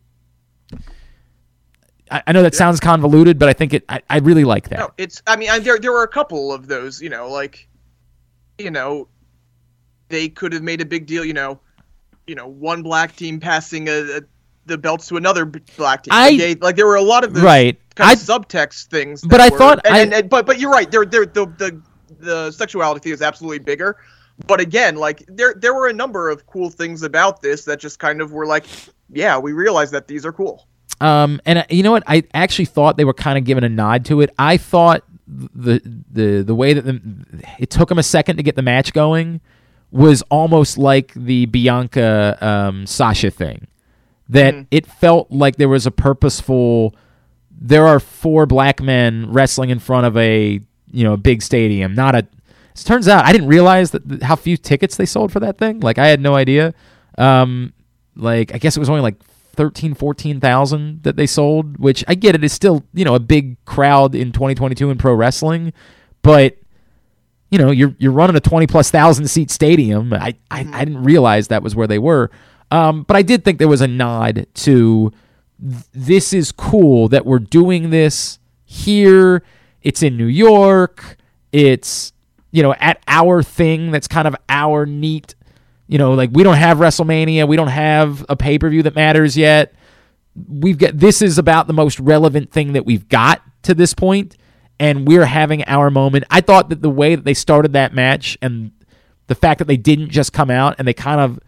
I, 2.12 2.24
I 2.28 2.32
know 2.32 2.42
that 2.44 2.56
sounds 2.56 2.80
convoluted, 2.80 3.40
but 3.40 3.50
I 3.50 3.54
think 3.54 3.74
it. 3.74 3.84
I, 3.90 4.02
I 4.10 4.18
really 4.20 4.44
like 4.44 4.70
that. 4.70 4.80
No, 4.80 4.92
it's. 4.98 5.22
I 5.28 5.36
mean, 5.36 5.50
I, 5.50 5.60
there 5.60 5.78
there 5.80 5.92
were 5.92 6.04
a 6.04 6.08
couple 6.08 6.52
of 6.54 6.68
those. 6.68 7.02
You 7.02 7.10
know, 7.10 7.30
like, 7.30 7.68
you 8.58 8.72
know, 8.72 9.08
they 10.10 10.30
could 10.30 10.54
have 10.54 10.64
made 10.64 10.82
a 10.82 10.86
big 10.86 11.06
deal. 11.08 11.26
You 11.26 11.34
know, 11.34 11.60
you 12.28 12.36
know, 12.36 12.48
one 12.48 12.84
black 12.84 13.16
team 13.16 13.40
passing 13.40 13.88
a, 13.90 14.18
a 14.18 14.22
the 14.68 14.78
belts 14.78 15.08
to 15.08 15.18
another 15.18 15.46
black 15.46 16.04
team. 16.04 16.12
I- 16.14 16.30
like, 16.30 16.40
they- 16.40 16.56
like 16.56 16.76
there 16.76 16.88
were 16.88 16.96
a 16.96 17.02
lot 17.02 17.24
of 17.24 17.34
those 17.34 17.44
Right. 17.44 17.80
kind 17.96 18.10
I- 18.10 18.14
of 18.14 18.20
subtext 18.20 18.86
things. 18.88 19.22
But 19.22 19.42
I 19.42 19.50
were- 19.50 19.58
thought 19.58 19.82
and, 19.86 19.96
I- 19.96 20.00
and, 20.00 20.14
and- 20.14 20.30
but 20.30 20.46
but 20.46 20.60
you're 20.60 20.72
right. 20.72 20.90
There 20.90 21.06
there 21.06 21.26
the 21.26 21.46
the 21.58 21.82
the 22.20 22.52
sexuality 22.52 23.00
thing 23.02 23.14
is 23.14 23.22
absolutely 23.22 23.60
bigger. 23.60 23.98
But 24.48 24.60
again, 24.60 24.96
like 24.96 25.24
there 25.28 25.54
there 25.54 25.74
were 25.74 25.88
a 25.88 25.94
number 25.94 26.30
of 26.30 26.46
cool 26.48 26.70
things 26.70 27.04
about 27.04 27.42
this 27.42 27.66
that 27.66 27.80
just 27.80 28.00
kind 28.00 28.22
of 28.22 28.32
were 28.32 28.46
like, 28.46 28.66
yeah, 29.10 29.38
we 29.38 29.54
realize 29.54 29.92
that 29.92 30.08
these 30.08 30.26
are 30.26 30.34
cool. 30.34 30.68
Um, 31.02 31.42
and 31.46 31.60
uh, 31.60 31.66
you 31.70 31.84
know 31.84 31.92
what? 31.92 32.04
I 32.08 32.24
actually 32.34 32.66
thought 32.66 32.98
they 32.98 33.06
were 33.06 33.14
kind 33.14 33.38
of 33.38 33.44
giving 33.44 33.64
a 33.64 33.70
nod 33.70 34.06
to 34.06 34.22
it. 34.22 34.30
I 34.38 34.58
thought 34.58 35.04
the 35.28 35.82
the 36.12 36.44
the 36.44 36.56
way 36.56 36.74
that 36.74 36.84
the, 36.84 37.02
it 37.60 37.70
took 37.70 37.90
them 37.90 37.98
a 37.98 38.04
second 38.04 38.38
to 38.38 38.44
get 38.44 38.56
the 38.56 38.62
match 38.62 38.94
going 38.94 39.42
was 39.92 40.22
almost 40.24 40.78
like 40.78 41.14
the 41.14 41.46
Bianca 41.46 42.38
um, 42.42 42.86
Sasha 42.86 43.32
thing. 43.32 43.68
That 44.28 44.66
it 44.72 44.88
felt 44.88 45.32
like 45.32 45.58
there 45.58 45.70
was 45.70 45.86
a 45.86 45.92
purposeful. 45.92 46.96
There 47.52 47.86
are 47.86 48.00
four 48.00 48.46
black 48.46 48.82
men 48.82 49.32
wrestling 49.32 49.70
in 49.70 49.80
front 49.80 50.08
of 50.08 50.18
a 50.18 50.60
you 50.92 51.04
know 51.04 51.14
a 51.14 51.18
big 51.18 51.42
stadium, 51.42 51.94
not 51.94 52.16
a. 52.16 52.28
It 52.82 52.86
turns 52.86 53.08
out 53.08 53.26
I 53.26 53.32
didn't 53.32 53.48
realize 53.48 53.92
that 53.92 54.08
th- 54.08 54.22
how 54.22 54.36
few 54.36 54.58
tickets 54.58 54.98
they 54.98 55.06
sold 55.06 55.32
for 55.32 55.40
that 55.40 55.58
thing. 55.58 55.80
Like 55.80 55.98
I 55.98 56.08
had 56.08 56.20
no 56.20 56.36
idea. 56.36 56.74
Um, 57.18 57.74
like 58.16 58.54
I 58.54 58.58
guess 58.58 58.76
it 58.76 58.80
was 58.80 58.90
only 58.90 59.02
like 59.02 59.22
13 59.54 59.94
14,000 59.94 61.04
that 61.04 61.16
they 61.16 61.26
sold, 61.26 61.78
which 61.78 62.04
I 62.08 62.16
get 62.16 62.36
it 62.36 62.44
is 62.44 62.52
still, 62.52 62.84
you 62.94 63.06
know, 63.06 63.16
a 63.16 63.20
big 63.20 63.64
crowd 63.66 64.14
in 64.14 64.32
2022 64.32 64.90
in 64.90 64.98
pro 64.98 65.14
wrestling, 65.14 65.72
but 66.22 66.58
you 67.52 67.60
know, 67.60 67.72
you're 67.72 67.96
you're 68.00 68.12
running 68.12 68.36
a 68.36 68.42
20 68.42 68.68
plus 68.68 68.92
thousand 68.92 69.28
seat 69.30 69.50
stadium. 69.50 70.14
I, 70.14 70.36
I 70.52 70.68
I 70.74 70.86
didn't 70.86 71.04
realize 71.04 71.48
that 71.48 71.64
was 71.64 71.76
where 71.76 71.88
they 71.88 72.00
were. 72.00 72.30
Um, 72.72 73.04
but 73.04 73.16
I 73.16 73.22
did 73.22 73.46
think 73.46 73.60
there 73.60 73.68
was 73.68 73.82
a 73.82 73.88
nod 73.88 74.48
to 74.56 75.12
this 75.60 76.34
is 76.34 76.52
cool 76.52 77.08
that 77.10 77.26
we're 77.26 77.40
doing 77.40 77.90
this 77.92 78.40
here. 78.66 79.44
It's 79.82 80.04
in 80.04 80.18
New 80.18 80.26
York. 80.26 81.18
It's 81.52 82.12
you 82.56 82.64
know 82.64 82.74
at 82.80 83.02
our 83.08 83.44
thing 83.44 83.92
that's 83.92 84.08
kind 84.08 84.28
of 84.28 84.36
our 84.50 84.86
neat 84.86 85.36
you 85.88 85.98
know 85.98 86.14
like 86.14 86.30
we 86.34 86.44
don't 86.44 86.58
have 86.58 86.78
wrestlemania 86.78 87.48
we 87.48 87.56
don't 87.56 87.68
have 87.68 88.26
a 88.30 88.36
pay-per-view 88.36 88.84
that 88.84 88.96
matters 88.96 89.38
yet 89.38 89.74
we've 90.48 90.78
got 90.78 90.98
this 90.98 91.22
is 91.22 91.38
about 91.38 91.68
the 91.68 91.74
most 91.74 92.00
relevant 92.00 92.52
thing 92.52 92.74
that 92.74 92.86
we've 92.86 93.08
got 93.10 93.42
to 93.64 93.74
this 93.74 93.94
point 93.94 94.38
and 94.80 95.08
we're 95.08 95.26
having 95.26 95.64
our 95.66 95.90
moment 95.90 96.24
i 96.30 96.42
thought 96.42 96.70
that 96.70 96.82
the 96.82 96.90
way 96.90 97.16
that 97.16 97.26
they 97.26 97.34
started 97.34 97.74
that 97.74 97.94
match 97.94 98.38
and 98.42 98.72
the 99.28 99.36
fact 99.36 99.60
that 99.60 99.66
they 99.66 99.78
didn't 99.78 100.10
just 100.10 100.34
come 100.34 100.50
out 100.50 100.76
and 100.78 100.88
they 100.88 100.94
kind 100.94 101.20
of 101.20 101.40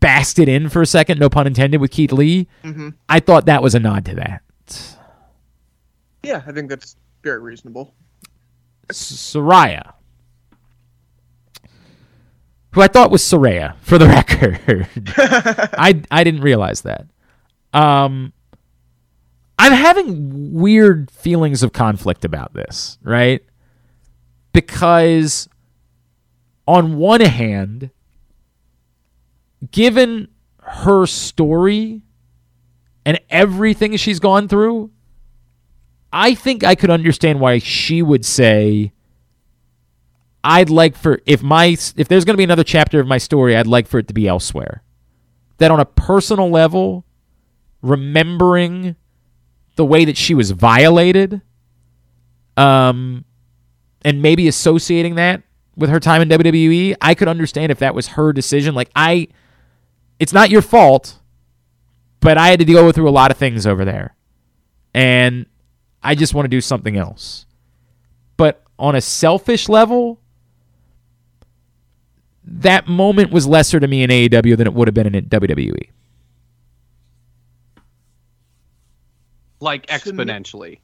basted 0.00 0.48
in 0.48 0.68
for 0.68 0.82
a 0.82 0.86
second 0.86 1.18
no 1.18 1.28
pun 1.28 1.46
intended 1.46 1.80
with 1.80 1.90
keith 1.90 2.12
lee 2.12 2.48
mm-hmm. 2.64 2.90
i 3.08 3.20
thought 3.20 3.46
that 3.46 3.62
was 3.62 3.74
a 3.74 3.80
nod 3.80 4.04
to 4.04 4.14
that 4.14 4.42
Yeah, 6.26 6.42
I 6.44 6.50
think 6.50 6.68
that's 6.68 6.96
very 7.22 7.40
reasonable. 7.40 7.94
Saraya. 8.92 9.92
Who 12.76 12.82
I 12.82 12.88
thought 12.88 13.10
was 13.10 13.22
Saraya, 13.22 13.74
for 13.80 13.96
the 13.96 14.06
record. 14.06 14.86
I 15.78 16.02
I 16.10 16.24
didn't 16.24 16.42
realize 16.42 16.82
that. 16.82 17.06
Um, 17.72 18.34
I'm 19.58 19.72
having 19.72 20.52
weird 20.52 21.10
feelings 21.10 21.62
of 21.62 21.72
conflict 21.72 22.26
about 22.26 22.52
this, 22.52 22.98
right? 23.02 23.42
Because 24.52 25.48
on 26.68 26.98
one 26.98 27.22
hand, 27.22 27.88
given 29.70 30.28
her 30.60 31.06
story 31.06 32.02
and 33.06 33.18
everything 33.30 33.96
she's 33.96 34.20
gone 34.20 34.48
through, 34.48 34.90
I 36.12 36.34
think 36.34 36.62
I 36.62 36.74
could 36.74 36.90
understand 36.90 37.40
why 37.40 37.56
she 37.56 38.02
would 38.02 38.26
say 38.26 38.92
I'd 40.46 40.70
like 40.70 40.96
for 40.96 41.20
if 41.26 41.42
my 41.42 41.76
if 41.96 42.06
there's 42.06 42.24
going 42.24 42.34
to 42.34 42.38
be 42.38 42.44
another 42.44 42.62
chapter 42.62 43.00
of 43.00 43.06
my 43.08 43.18
story, 43.18 43.56
I'd 43.56 43.66
like 43.66 43.88
for 43.88 43.98
it 43.98 44.06
to 44.06 44.14
be 44.14 44.28
elsewhere. 44.28 44.84
That 45.58 45.72
on 45.72 45.80
a 45.80 45.84
personal 45.84 46.50
level, 46.50 47.04
remembering 47.82 48.94
the 49.74 49.84
way 49.84 50.04
that 50.04 50.16
she 50.16 50.34
was 50.34 50.52
violated, 50.52 51.42
um, 52.56 53.24
and 54.02 54.22
maybe 54.22 54.46
associating 54.46 55.16
that 55.16 55.42
with 55.74 55.90
her 55.90 55.98
time 55.98 56.22
in 56.22 56.28
WWE, 56.28 56.94
I 57.00 57.14
could 57.14 57.26
understand 57.26 57.72
if 57.72 57.80
that 57.80 57.94
was 57.94 58.08
her 58.08 58.32
decision. 58.32 58.72
Like 58.76 58.90
I, 58.94 59.26
it's 60.20 60.32
not 60.32 60.48
your 60.48 60.62
fault, 60.62 61.18
but 62.20 62.38
I 62.38 62.48
had 62.48 62.60
to 62.60 62.64
go 62.64 62.92
through 62.92 63.08
a 63.08 63.10
lot 63.10 63.32
of 63.32 63.36
things 63.36 63.66
over 63.66 63.84
there, 63.84 64.14
and 64.94 65.46
I 66.04 66.14
just 66.14 66.34
want 66.34 66.44
to 66.44 66.50
do 66.50 66.60
something 66.60 66.96
else. 66.96 67.46
But 68.36 68.62
on 68.78 68.94
a 68.94 69.00
selfish 69.00 69.68
level, 69.68 70.20
that 72.46 72.86
moment 72.86 73.32
was 73.32 73.46
lesser 73.46 73.80
to 73.80 73.86
me 73.88 74.02
in 74.02 74.10
AEW 74.10 74.56
than 74.56 74.66
it 74.66 74.74
would 74.74 74.88
have 74.88 74.94
been 74.94 75.12
in 75.14 75.26
WWE. 75.26 75.88
Like 79.60 79.86
To 79.86 80.12
me- 80.12 80.24
exponentially. 80.24 80.78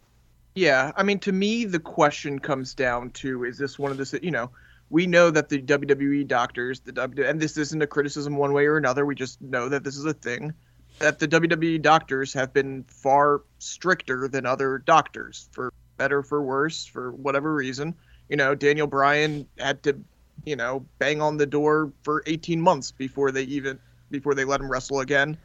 Yeah, 0.55 0.92
I 0.96 1.03
mean, 1.03 1.18
to 1.20 1.33
me, 1.33 1.64
the 1.64 1.79
question 1.79 2.38
comes 2.38 2.75
down 2.75 3.11
to: 3.12 3.44
Is 3.44 3.57
this 3.57 3.79
one 3.79 3.90
of 3.90 3.96
the 3.96 4.20
you 4.22 4.31
know? 4.31 4.51
We 4.90 5.07
know 5.07 5.31
that 5.31 5.48
the 5.48 5.62
WWE 5.62 6.27
doctors, 6.29 6.81
the 6.81 6.92
W, 6.92 7.25
and 7.25 7.40
this 7.40 7.57
isn't 7.57 7.81
a 7.81 7.87
criticism 7.87 8.37
one 8.37 8.53
way 8.53 8.66
or 8.66 8.77
another. 8.77 9.07
We 9.07 9.14
just 9.14 9.40
know 9.40 9.70
that 9.70 9.85
this 9.85 9.96
is 9.96 10.05
a 10.05 10.12
thing. 10.12 10.53
That 10.98 11.18
the 11.18 11.27
WWE 11.27 11.81
doctors 11.81 12.35
have 12.35 12.53
been 12.53 12.85
far 12.85 13.40
stricter 13.59 14.29
than 14.29 14.44
other 14.44 14.77
doctors, 14.77 15.48
for 15.53 15.72
better, 15.96 16.22
for 16.22 16.42
worse, 16.42 16.85
for 16.85 17.12
whatever 17.12 17.55
reason. 17.55 17.94
You 18.29 18.37
know, 18.37 18.55
Daniel 18.55 18.87
Bryan 18.87 19.46
had 19.59 19.83
to, 19.85 19.98
you 20.45 20.57
know, 20.57 20.85
bang 20.99 21.23
on 21.23 21.37
the 21.37 21.47
door 21.47 21.92
for 22.03 22.23
18 22.27 22.61
months 22.61 22.90
before 22.90 23.31
they 23.31 23.45
even 23.45 23.79
before 24.11 24.35
they 24.35 24.45
let 24.45 24.61
him 24.61 24.71
wrestle 24.71 25.01
again. 25.01 25.37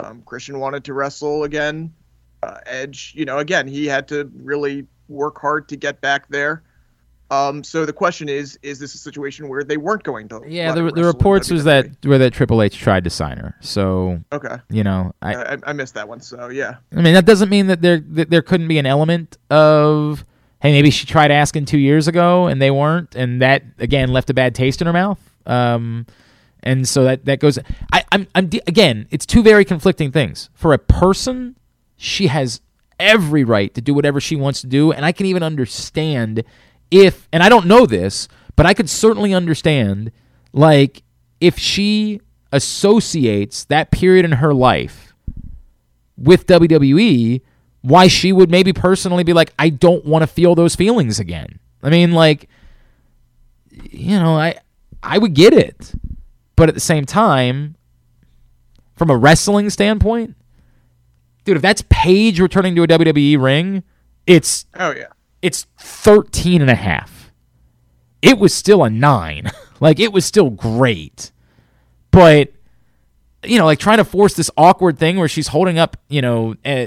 Um, 0.00 0.22
Christian 0.22 0.58
wanted 0.58 0.84
to 0.84 0.94
wrestle 0.94 1.44
again 1.44 1.92
uh, 2.42 2.58
Edge, 2.66 3.12
you 3.16 3.24
know, 3.24 3.38
again, 3.38 3.66
he 3.66 3.86
had 3.86 4.08
to 4.08 4.30
really 4.34 4.86
work 5.08 5.40
hard 5.40 5.68
to 5.68 5.76
get 5.76 6.00
back 6.00 6.28
there. 6.28 6.62
Um, 7.30 7.64
so 7.64 7.86
the 7.86 7.94
question 7.94 8.28
is, 8.28 8.58
is 8.62 8.78
this 8.78 8.94
a 8.94 8.98
situation 8.98 9.48
where 9.48 9.64
they 9.64 9.78
weren't 9.78 10.02
going 10.02 10.28
to? 10.28 10.42
Yeah, 10.46 10.72
the, 10.72 10.90
the 10.90 11.04
reports 11.04 11.50
was 11.50 11.64
that 11.64 11.88
where 12.04 12.18
that 12.18 12.34
Triple 12.34 12.60
H 12.60 12.76
tried 12.76 13.04
to 13.04 13.10
sign 13.10 13.38
her. 13.38 13.56
So 13.60 14.22
Okay, 14.32 14.56
you 14.68 14.84
know, 14.84 15.12
I 15.22 15.34
I, 15.34 15.52
I, 15.54 15.58
I 15.68 15.72
missed 15.72 15.94
that 15.94 16.06
one. 16.06 16.20
So 16.20 16.50
yeah, 16.50 16.76
I 16.94 17.00
mean 17.00 17.14
that 17.14 17.24
doesn't 17.24 17.48
mean 17.48 17.68
that 17.68 17.80
there 17.80 18.00
that 18.00 18.28
there 18.28 18.42
couldn't 18.42 18.68
be 18.68 18.76
an 18.76 18.84
element 18.84 19.38
of 19.48 20.26
hey 20.62 20.70
maybe 20.70 20.90
she 20.90 21.06
tried 21.06 21.32
asking 21.32 21.64
two 21.64 21.78
years 21.78 22.06
ago 22.06 22.46
and 22.46 22.62
they 22.62 22.70
weren't 22.70 23.16
and 23.16 23.42
that 23.42 23.64
again 23.78 24.10
left 24.12 24.30
a 24.30 24.34
bad 24.34 24.54
taste 24.54 24.80
in 24.80 24.86
her 24.86 24.92
mouth. 24.92 25.18
Um, 25.44 26.06
and 26.62 26.86
so 26.86 27.02
that 27.02 27.24
that 27.24 27.40
goes. 27.40 27.58
I 27.92 28.04
I'm 28.12 28.28
I'm 28.34 28.48
again 28.66 29.08
it's 29.10 29.26
two 29.26 29.42
very 29.42 29.64
conflicting 29.64 30.12
things 30.12 30.48
for 30.54 30.72
a 30.72 30.78
person. 30.78 31.56
She 31.96 32.28
has 32.28 32.60
every 33.00 33.42
right 33.42 33.74
to 33.74 33.80
do 33.80 33.92
whatever 33.92 34.20
she 34.20 34.36
wants 34.36 34.60
to 34.60 34.68
do, 34.68 34.92
and 34.92 35.04
I 35.04 35.10
can 35.10 35.26
even 35.26 35.42
understand 35.42 36.44
if 36.92 37.28
and 37.32 37.42
I 37.42 37.48
don't 37.48 37.66
know 37.66 37.84
this, 37.84 38.28
but 38.54 38.64
I 38.64 38.72
could 38.72 38.88
certainly 38.88 39.34
understand 39.34 40.12
like 40.52 41.02
if 41.40 41.58
she 41.58 42.20
associates 42.52 43.64
that 43.64 43.90
period 43.90 44.24
in 44.24 44.32
her 44.32 44.54
life 44.54 45.12
with 46.16 46.46
WWE, 46.46 47.40
why 47.82 48.06
she 48.06 48.32
would 48.32 48.50
maybe 48.50 48.72
personally 48.72 49.24
be 49.24 49.32
like, 49.32 49.52
I 49.58 49.68
don't 49.68 50.04
want 50.04 50.22
to 50.22 50.26
feel 50.26 50.54
those 50.54 50.74
feelings 50.74 51.18
again. 51.18 51.58
I 51.82 51.90
mean, 51.90 52.12
like, 52.12 52.48
you 53.70 54.18
know, 54.18 54.36
I 54.36 54.56
I 55.02 55.18
would 55.18 55.34
get 55.34 55.52
it, 55.52 55.92
but 56.56 56.68
at 56.68 56.74
the 56.74 56.80
same 56.80 57.04
time, 57.04 57.76
from 58.94 59.10
a 59.10 59.16
wrestling 59.16 59.68
standpoint, 59.70 60.36
dude, 61.44 61.56
if 61.56 61.62
that's 61.62 61.82
Paige 61.88 62.40
returning 62.40 62.76
to 62.76 62.84
a 62.84 62.86
WWE 62.86 63.40
ring, 63.40 63.82
it's 64.26 64.66
oh 64.78 64.92
yeah, 64.92 65.06
it's 65.40 65.66
13 65.78 66.60
and 66.62 66.70
a 66.70 66.76
half. 66.76 67.32
It 68.20 68.38
was 68.38 68.54
still 68.54 68.84
a 68.84 68.90
9. 68.90 69.50
like 69.80 69.98
it 69.98 70.12
was 70.12 70.24
still 70.24 70.50
great. 70.50 71.32
But 72.12 72.52
you 73.44 73.58
know, 73.58 73.64
like 73.64 73.80
trying 73.80 73.98
to 73.98 74.04
force 74.04 74.34
this 74.34 74.50
awkward 74.56 74.98
thing 74.98 75.16
where 75.16 75.26
she's 75.26 75.48
holding 75.48 75.78
up, 75.78 75.96
you 76.08 76.22
know, 76.22 76.54
uh, 76.64 76.86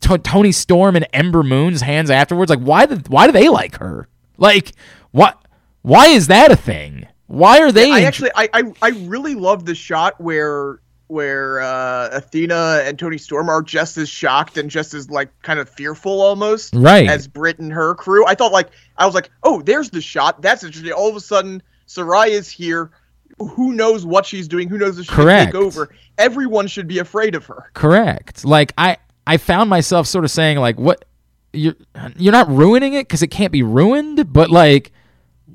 T- 0.00 0.18
Toni 0.18 0.52
Storm 0.52 0.96
and 0.96 1.06
Ember 1.12 1.42
Moon's 1.42 1.80
hands 1.80 2.10
afterwards. 2.10 2.50
Like 2.50 2.60
why 2.60 2.86
the, 2.86 2.96
why 3.08 3.26
do 3.26 3.32
they 3.32 3.48
like 3.48 3.76
her? 3.78 4.08
Like 4.36 4.72
what 5.10 5.40
why 5.82 6.08
is 6.08 6.26
that 6.28 6.50
a 6.50 6.56
thing? 6.56 7.06
Why 7.26 7.60
are 7.60 7.72
they 7.72 7.90
I 7.90 7.98
in- 7.98 8.04
actually, 8.04 8.30
I, 8.34 8.48
I, 8.54 8.62
I 8.82 8.88
really 8.90 9.34
love 9.34 9.64
the 9.66 9.74
shot 9.74 10.20
where 10.20 10.80
where 11.08 11.60
uh, 11.60 12.10
Athena 12.12 12.82
and 12.84 12.98
Toni 12.98 13.16
Storm 13.16 13.48
are 13.48 13.62
just 13.62 13.96
as 13.96 14.10
shocked 14.10 14.58
and 14.58 14.68
just 14.70 14.92
as 14.92 15.08
like 15.10 15.30
kind 15.42 15.58
of 15.58 15.66
fearful 15.68 16.20
almost, 16.20 16.74
Right. 16.74 17.08
As 17.08 17.26
Britt 17.26 17.58
and 17.58 17.72
her 17.72 17.94
crew. 17.94 18.26
I 18.26 18.34
thought 18.34 18.52
like 18.52 18.68
I 18.98 19.06
was 19.06 19.14
like, 19.14 19.30
oh, 19.42 19.62
there's 19.62 19.88
the 19.90 20.02
shot. 20.02 20.42
That's 20.42 20.62
interesting. 20.64 20.92
All 20.92 21.08
of 21.08 21.16
a 21.16 21.20
sudden, 21.20 21.62
Saraya's 21.86 22.48
here. 22.50 22.90
Who 23.38 23.72
knows 23.72 24.04
what 24.04 24.26
she's 24.26 24.48
doing? 24.48 24.68
Who 24.68 24.76
knows 24.78 24.98
if 24.98 25.06
she 25.06 25.12
Correct. 25.12 25.52
can 25.52 25.60
take 25.60 25.66
over? 25.66 25.94
Everyone 26.18 26.66
should 26.66 26.88
be 26.88 26.98
afraid 26.98 27.34
of 27.34 27.46
her. 27.46 27.70
Correct. 27.72 28.44
Like 28.44 28.72
I 28.76 28.96
I 29.28 29.36
found 29.36 29.68
myself 29.68 30.06
sort 30.06 30.24
of 30.24 30.30
saying 30.30 30.56
like 30.56 30.80
what 30.80 31.04
you're 31.52 31.76
you're 32.16 32.32
not 32.32 32.48
ruining 32.48 32.94
it 32.94 33.10
cuz 33.10 33.22
it 33.22 33.26
can't 33.26 33.52
be 33.52 33.62
ruined, 33.62 34.32
but 34.32 34.50
like 34.50 34.90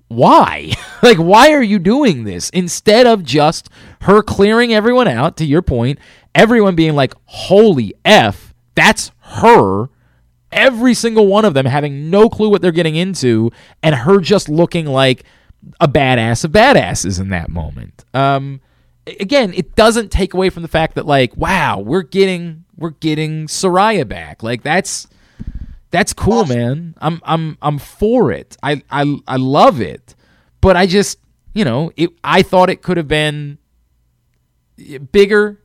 why? 0.09 0.73
like 1.01 1.17
why 1.17 1.51
are 1.51 1.63
you 1.63 1.79
doing 1.79 2.23
this 2.23 2.51
instead 2.51 3.07
of 3.07 3.23
just 3.23 3.69
her 4.01 4.21
clearing 4.21 4.71
everyone 4.71 5.07
out 5.07 5.37
to 5.37 5.45
your 5.45 5.63
point, 5.63 5.97
everyone 6.35 6.75
being 6.75 6.93
like 6.93 7.15
holy 7.25 7.95
f, 8.05 8.53
that's 8.75 9.11
her. 9.21 9.89
Every 10.51 10.93
single 10.93 11.25
one 11.25 11.43
of 11.43 11.55
them 11.55 11.65
having 11.65 12.11
no 12.11 12.29
clue 12.29 12.49
what 12.49 12.61
they're 12.61 12.71
getting 12.71 12.95
into 12.95 13.49
and 13.81 13.95
her 13.95 14.19
just 14.19 14.49
looking 14.49 14.85
like 14.85 15.23
a 15.79 15.87
badass 15.87 16.45
of 16.45 16.51
badasses 16.51 17.19
in 17.19 17.29
that 17.29 17.49
moment. 17.49 18.05
Um 18.13 18.61
again, 19.19 19.51
it 19.55 19.73
doesn't 19.73 20.11
take 20.11 20.35
away 20.35 20.51
from 20.51 20.61
the 20.61 20.69
fact 20.69 20.93
that 20.93 21.07
like, 21.07 21.35
wow, 21.35 21.79
we're 21.79 22.03
getting 22.03 22.62
we're 22.77 22.91
getting 22.91 23.47
Saraya 23.47 24.07
back. 24.07 24.43
Like 24.43 24.63
that's 24.63 25.07
that's 25.91 26.13
cool, 26.13 26.45
man. 26.45 26.95
I'm 26.99 27.21
I'm 27.23 27.57
I'm 27.61 27.77
for 27.77 28.31
it. 28.31 28.57
I 28.63 28.81
I 28.89 29.19
I 29.27 29.35
love 29.37 29.79
it. 29.79 30.15
But 30.59 30.77
I 30.77 30.85
just, 30.85 31.19
you 31.53 31.65
know, 31.65 31.91
it 31.97 32.09
I 32.23 32.41
thought 32.41 32.69
it 32.69 32.81
could 32.81 32.97
have 32.97 33.07
been 33.07 33.57
bigger. 35.11 35.59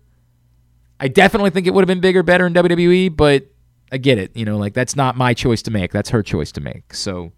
I 1.00 1.08
definitely 1.08 1.50
think 1.50 1.66
it 1.66 1.72
would 1.72 1.82
have 1.82 1.88
been 1.88 2.00
bigger, 2.00 2.22
better 2.22 2.46
in 2.46 2.52
WWE, 2.52 3.16
but 3.16 3.46
I 3.92 3.98
get 3.98 4.18
it. 4.18 4.36
You 4.36 4.44
know, 4.44 4.58
like 4.58 4.74
that's 4.74 4.96
not 4.96 5.16
my 5.16 5.34
choice 5.34 5.62
to 5.62 5.70
make. 5.70 5.92
That's 5.92 6.10
her 6.10 6.22
choice 6.22 6.52
to 6.52 6.60
make. 6.60 6.92
So 6.92 7.32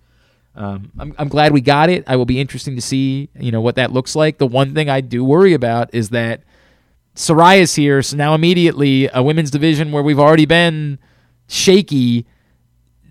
um, 0.55 0.91
I'm, 0.99 1.15
I'm 1.19 1.29
glad 1.29 1.53
we 1.53 1.61
got 1.61 1.91
it. 1.91 2.05
I 2.07 2.17
will 2.17 2.25
be 2.25 2.41
interesting 2.41 2.75
to 2.75 2.83
see, 2.83 3.29
you 3.39 3.53
know, 3.53 3.61
what 3.61 3.77
that 3.77 3.93
looks 3.93 4.17
like. 4.17 4.39
The 4.39 4.47
one 4.47 4.75
thing 4.75 4.89
I 4.89 5.01
do 5.01 5.25
worry 5.25 5.53
about 5.53 5.95
is 5.95 6.09
that 6.11 6.43
Saraya's 7.15 7.75
here, 7.75 8.03
so 8.03 8.17
now 8.17 8.35
immediately 8.35 9.09
a 9.13 9.23
women's 9.23 9.51
division 9.51 9.93
where 9.93 10.03
we've 10.03 10.19
already 10.19 10.47
been 10.47 10.99
shaky. 11.49 12.27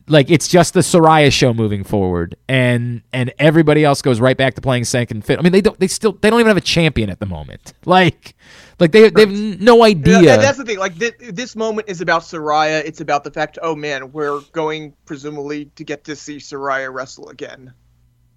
Like 0.07 0.31
it's 0.31 0.47
just 0.47 0.73
the 0.73 0.79
Saraya 0.79 1.31
show 1.31 1.53
moving 1.53 1.83
forward, 1.83 2.35
and 2.47 3.03
and 3.13 3.31
everybody 3.37 3.85
else 3.85 4.01
goes 4.01 4.19
right 4.19 4.35
back 4.35 4.55
to 4.55 4.61
playing 4.61 4.85
second 4.85 5.23
fit. 5.23 5.37
I 5.37 5.43
mean, 5.43 5.51
they 5.51 5.61
don't. 5.61 5.79
They 5.79 5.87
still. 5.87 6.13
They 6.13 6.31
don't 6.31 6.39
even 6.39 6.49
have 6.49 6.57
a 6.57 6.61
champion 6.61 7.09
at 7.09 7.19
the 7.19 7.27
moment. 7.27 7.73
Like, 7.85 8.35
like 8.79 8.91
they 8.91 9.09
they 9.09 9.21
have 9.21 9.31
no 9.31 9.83
idea. 9.83 10.21
Yeah, 10.21 10.37
that's 10.37 10.57
the 10.57 10.63
thing. 10.65 10.79
Like 10.79 10.95
this, 10.95 11.13
this 11.19 11.55
moment 11.55 11.89
is 11.89 12.01
about 12.01 12.21
Saraya. 12.21 12.83
It's 12.85 13.01
about 13.01 13.23
the 13.23 13.31
fact, 13.31 13.57
oh 13.61 13.75
man, 13.75 14.11
we're 14.11 14.39
going 14.51 14.93
presumably 15.05 15.65
to 15.75 15.83
get 15.83 16.03
to 16.05 16.15
see 16.15 16.37
Saraya 16.37 16.91
wrestle 16.93 17.29
again, 17.29 17.73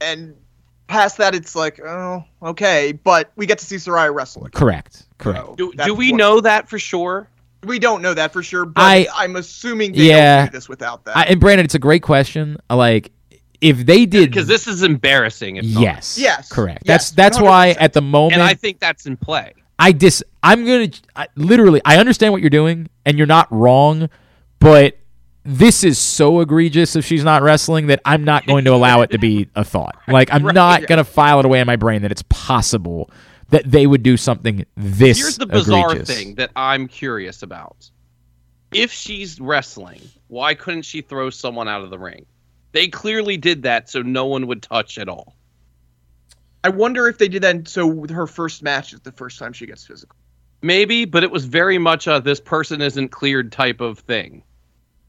and 0.01 0.35
past 0.93 1.17
that, 1.19 1.35
it's 1.35 1.55
like, 1.57 1.81
oh, 1.81 2.25
okay, 2.43 2.93
but 2.93 3.33
we 3.37 3.47
get 3.47 3.59
to 3.59 3.65
see 3.65 3.77
Saraya 3.77 4.15
wrestle 4.15 4.45
again. 4.45 4.59
correct. 4.59 5.05
Correct. 5.23 5.47
So 5.47 5.55
Do, 5.57 5.73
do 5.73 5.95
we 5.95 6.11
what- 6.13 6.19
know 6.19 6.41
that 6.41 6.69
for 6.69 6.79
sure? 6.79 7.29
We 7.65 7.79
don't 7.79 8.03
know 8.03 8.13
that 8.15 8.33
for 8.33 8.43
sure, 8.43 8.65
but 8.65 8.83
I- 8.83 9.07
I, 9.17 9.25
am 9.25 9.37
assuming 9.37 9.93
they 9.93 10.09
Yeah. 10.09 10.39
don't 10.39 10.47
do 10.47 10.57
this 10.57 10.69
without 10.69 11.05
that. 11.05 11.17
I, 11.17 11.23
and 11.25 11.39
Brandon, 11.41 11.65
it's 11.65 11.77
a 11.77 11.79
great 11.79 12.03
question. 12.03 12.57
Uh, 12.69 12.77
like, 12.77 13.13
if 13.61 13.87
they 13.87 14.05
did 14.07 14.31
because 14.31 14.49
this 14.49 14.67
is 14.67 14.83
embarrassing. 14.83 15.57
If 15.57 15.67
not. 15.67 15.81
yes, 15.81 16.19
Yes, 16.21 16.49
correct. 16.49 16.83
yes, 16.85 17.11
that's 17.11 17.37
that's 17.37 17.41
why 17.41 17.69
100%. 17.75 17.77
at 17.81 17.93
the 17.93 18.01
moment 18.03 18.33
and 18.35 18.43
I 18.43 18.55
think 18.55 18.81
that's 18.81 19.07
in 19.07 19.17
play. 19.17 19.53
I 19.79 19.93
dis. 19.93 20.25
I'm 20.43 20.65
gonna 20.67 20.89
I, 21.15 21.29
literally. 21.37 21.81
I 21.85 21.99
understand 21.99 22.33
what 22.33 22.41
you're 22.41 22.51
doing, 22.51 22.89
and 23.07 23.17
you're 23.17 23.29
not 23.29 23.47
wrong, 23.53 24.09
but 24.59 24.99
this 25.45 25.85
is 25.85 25.99
so 25.99 26.41
egregious 26.41 26.97
if 26.97 27.05
she's 27.05 27.23
not 27.23 27.43
wrestling 27.43 27.87
that 27.87 28.01
I'm 28.05 28.25
not 28.25 28.47
going 28.47 28.65
to 28.65 28.75
allow 28.75 29.03
it 29.03 29.11
to 29.11 29.19
be 29.19 29.49
a 29.55 29.63
thought. 29.65 29.95
Like 30.09 30.33
I'm 30.35 30.43
Right, 30.47 30.55
not 30.57 30.81
yeah. 30.81 30.87
gonna 30.89 31.05
file 31.05 31.39
it 31.39 31.45
away 31.47 31.61
in 31.61 31.67
my 31.69 31.77
brain 31.77 32.03
that 32.03 32.11
it's 32.11 32.25
possible 32.29 33.11
that 33.53 33.71
they 33.71 33.87
would 33.87 34.03
do 34.03 34.17
something 34.17 34.65
this. 34.77 35.19
Here's 35.19 35.37
the 35.37 35.47
bizarre 35.47 35.93
egregious. 35.93 36.09
thing 36.09 36.35
that 36.37 36.51
I'm 36.57 36.89
curious 36.89 37.43
about. 37.43 37.91
If 38.73 38.91
she's 38.91 39.39
wrestling, 39.39 40.01
why 40.29 40.55
couldn't 40.55 40.83
she 40.83 41.03
throw 41.03 41.29
someone 41.29 41.69
out 41.69 41.83
of 41.83 41.91
the 41.91 41.99
ring? 41.99 42.25
They 42.73 42.89
clearly 42.89 43.37
did 43.37 43.63
that 43.65 43.91
so 43.91 44.01
no 44.01 44.25
one 44.25 44.47
would 44.47 44.63
touch 44.63 44.97
at 44.97 45.09
all. 45.09 45.37
I 46.65 46.71
wonder 46.71 47.09
if 47.09 47.19
they 47.19 47.29
did 47.29 47.43
that 47.43 47.69
so 47.69 48.07
her 48.07 48.27
first 48.27 48.63
match 48.63 48.95
is 48.95 49.01
the 49.01 49.13
first 49.13 49.39
time 49.39 49.53
she 49.53 49.67
gets 49.67 49.87
physical. 49.87 50.17
Maybe, 50.63 51.05
but 51.05 51.23
it 51.23 51.31
was 51.31 51.45
very 51.45 51.77
much 51.77 52.07
a 52.07 52.21
this 52.21 52.41
person 52.41 52.81
isn't 52.81 53.09
cleared 53.09 53.53
type 53.53 53.83
of 53.83 53.99
thing. 53.99 54.45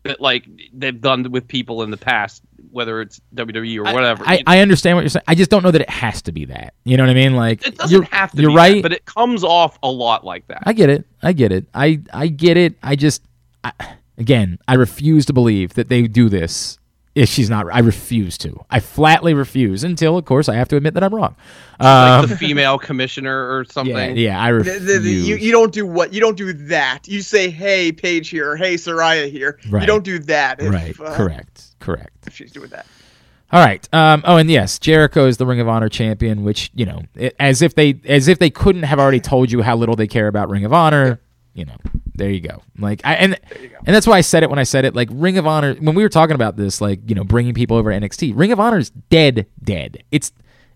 That 0.04 0.20
like 0.20 0.46
they've 0.74 1.00
done 1.00 1.32
with 1.32 1.48
people 1.48 1.84
in 1.84 1.92
the 1.92 1.98
past, 1.98 2.44
whether 2.74 3.02
it's 3.02 3.22
WWE 3.36 3.78
or 3.78 3.94
whatever. 3.94 4.24
I, 4.26 4.44
I 4.48 4.60
understand 4.60 4.98
what 4.98 5.02
you're 5.02 5.10
saying. 5.10 5.24
I 5.28 5.36
just 5.36 5.50
don't 5.50 5.64
know 5.64 5.72
that 5.72 5.82
it 5.82 5.90
has 5.90 6.22
to 6.24 6.32
be 6.32 6.46
that. 6.46 6.74
You 6.84 6.98
know 6.98 7.04
what 7.04 7.12
I 7.12 7.14
mean? 7.14 7.36
Like 7.36 7.66
it 7.66 7.78
doesn't 7.78 7.96
you're, 7.96 8.04
have 8.12 8.32
to 8.32 8.42
You're 8.42 8.52
be 8.52 8.56
right. 8.56 8.76
that, 8.76 8.84
but 8.84 8.94
it 8.94 9.06
comes 9.06 9.44
off 9.44 9.78
a 9.84 9.90
lot 9.90 10.26
like 10.26 10.48
that. 10.48 10.64
I 10.66 10.74
get 10.74 10.90
it. 10.90 11.06
I 11.22 11.34
get 11.34 11.52
it. 11.52 11.68
I 11.74 12.02
I 12.12 12.28
get 12.28 12.58
it. 12.58 12.76
I 12.82 12.96
just 12.96 13.24
I, 13.64 13.72
again, 14.18 14.58
I 14.68 14.74
refuse 14.74 15.26
to 15.28 15.34
believe 15.34 15.76
that 15.76 15.90
they 15.90 16.08
do 16.08 16.30
this 16.30 16.80
if 17.16 17.30
she's 17.30 17.50
not. 17.50 17.68
I 17.72 17.80
refuse 17.80 18.38
to. 18.40 18.66
I 18.70 18.80
flatly 18.80 19.34
refuse 19.34 19.84
until, 19.84 20.18
of 20.18 20.26
course, 20.26 20.50
I 20.50 20.56
have 20.56 20.68
to 20.70 20.76
admit 20.78 20.94
that 20.96 21.04
I'm 21.04 21.14
wrong. 21.14 21.36
like 21.80 21.88
Um, 21.88 22.28
the 22.30 22.36
female 22.38 22.78
commissioner 22.80 23.56
or 23.56 23.66
something. 23.70 23.96
yeah, 23.96 24.32
yeah 24.32 24.44
I 24.44 24.50
The- 24.52 24.58
refuse. 24.58 24.86
the- 24.86 25.00
the- 25.00 25.10
you, 25.12 25.36
you 25.36 25.52
don't 25.52 25.72
do 25.72 25.86
what 25.86 26.14
you 26.14 26.20
don't 26.20 26.38
do 26.38 26.54
that. 26.54 27.08
You 27.08 27.22
say, 27.22 27.50
"Hey, 27.50 27.92
Paige 27.92 28.30
here," 28.30 28.52
or 28.52 28.56
"Hey, 28.56 28.76
Saraya 28.76 29.30
here." 29.32 29.60
Right. 29.70 29.82
You 29.82 29.88
don't 29.88 30.04
do 30.04 30.20
that. 30.20 30.62
If, 30.62 30.72
right. 30.74 31.00
uh, 31.00 31.16
Correct. 31.16 31.66
Correct. 31.80 32.28
If 32.28 32.36
she's 32.36 32.52
doing 32.52 32.70
that. 32.70 32.86
All 33.52 33.64
right. 33.64 33.88
Um, 33.94 34.24
oh, 34.26 34.38
and 34.38 34.50
yes, 34.50 34.80
Jericho 34.80 35.28
is 35.28 35.38
the 35.38 35.46
Ring 35.46 35.60
of 35.60 35.68
Honor 35.68 35.88
champion, 35.90 36.44
which 36.44 36.72
you 36.74 36.86
know, 36.88 37.04
it, 37.16 37.36
as 37.40 37.62
if 37.62 37.76
they 37.76 38.00
as 38.06 38.28
if 38.28 38.40
they 38.40 38.50
couldn't 38.50 38.84
have 38.84 39.00
already 39.00 39.20
told 39.20 39.52
you 39.52 39.62
how 39.62 39.76
little 39.76 39.96
they 39.96 40.08
care 40.08 40.28
about 40.28 40.50
Ring 40.50 40.66
of 40.66 40.74
Honor. 40.74 41.20
You 41.54 41.66
know, 41.66 41.76
there 42.16 42.30
you 42.30 42.42
go. 42.42 42.62
Like, 42.78 43.02
I, 43.04 43.16
and 43.16 43.40
and 43.86 43.96
that's 43.96 44.06
why 44.06 44.18
I 44.18 44.22
said 44.22 44.44
it 44.44 44.50
when 44.50 44.60
I 44.60 44.64
said 44.64 44.86
it. 44.86 44.96
Like, 44.96 45.10
Ring 45.12 45.38
of 45.38 45.48
Honor. 45.48 45.74
When 45.76 45.96
we 45.96 46.04
were 46.04 46.10
talking 46.10 46.36
about 46.36 46.58
this, 46.58 46.80
like, 46.82 47.00
you 47.08 47.16
know, 47.16 47.24
bringing 47.24 47.54
people 47.54 47.78
over 47.78 47.92
to 47.92 48.00
NXT, 48.00 48.34
Ring 48.36 48.52
of 48.52 48.60
Honor 48.60 48.78
is 48.78 48.90
dead, 48.90 49.48
dead. 49.64 50.04
It's 50.12 50.32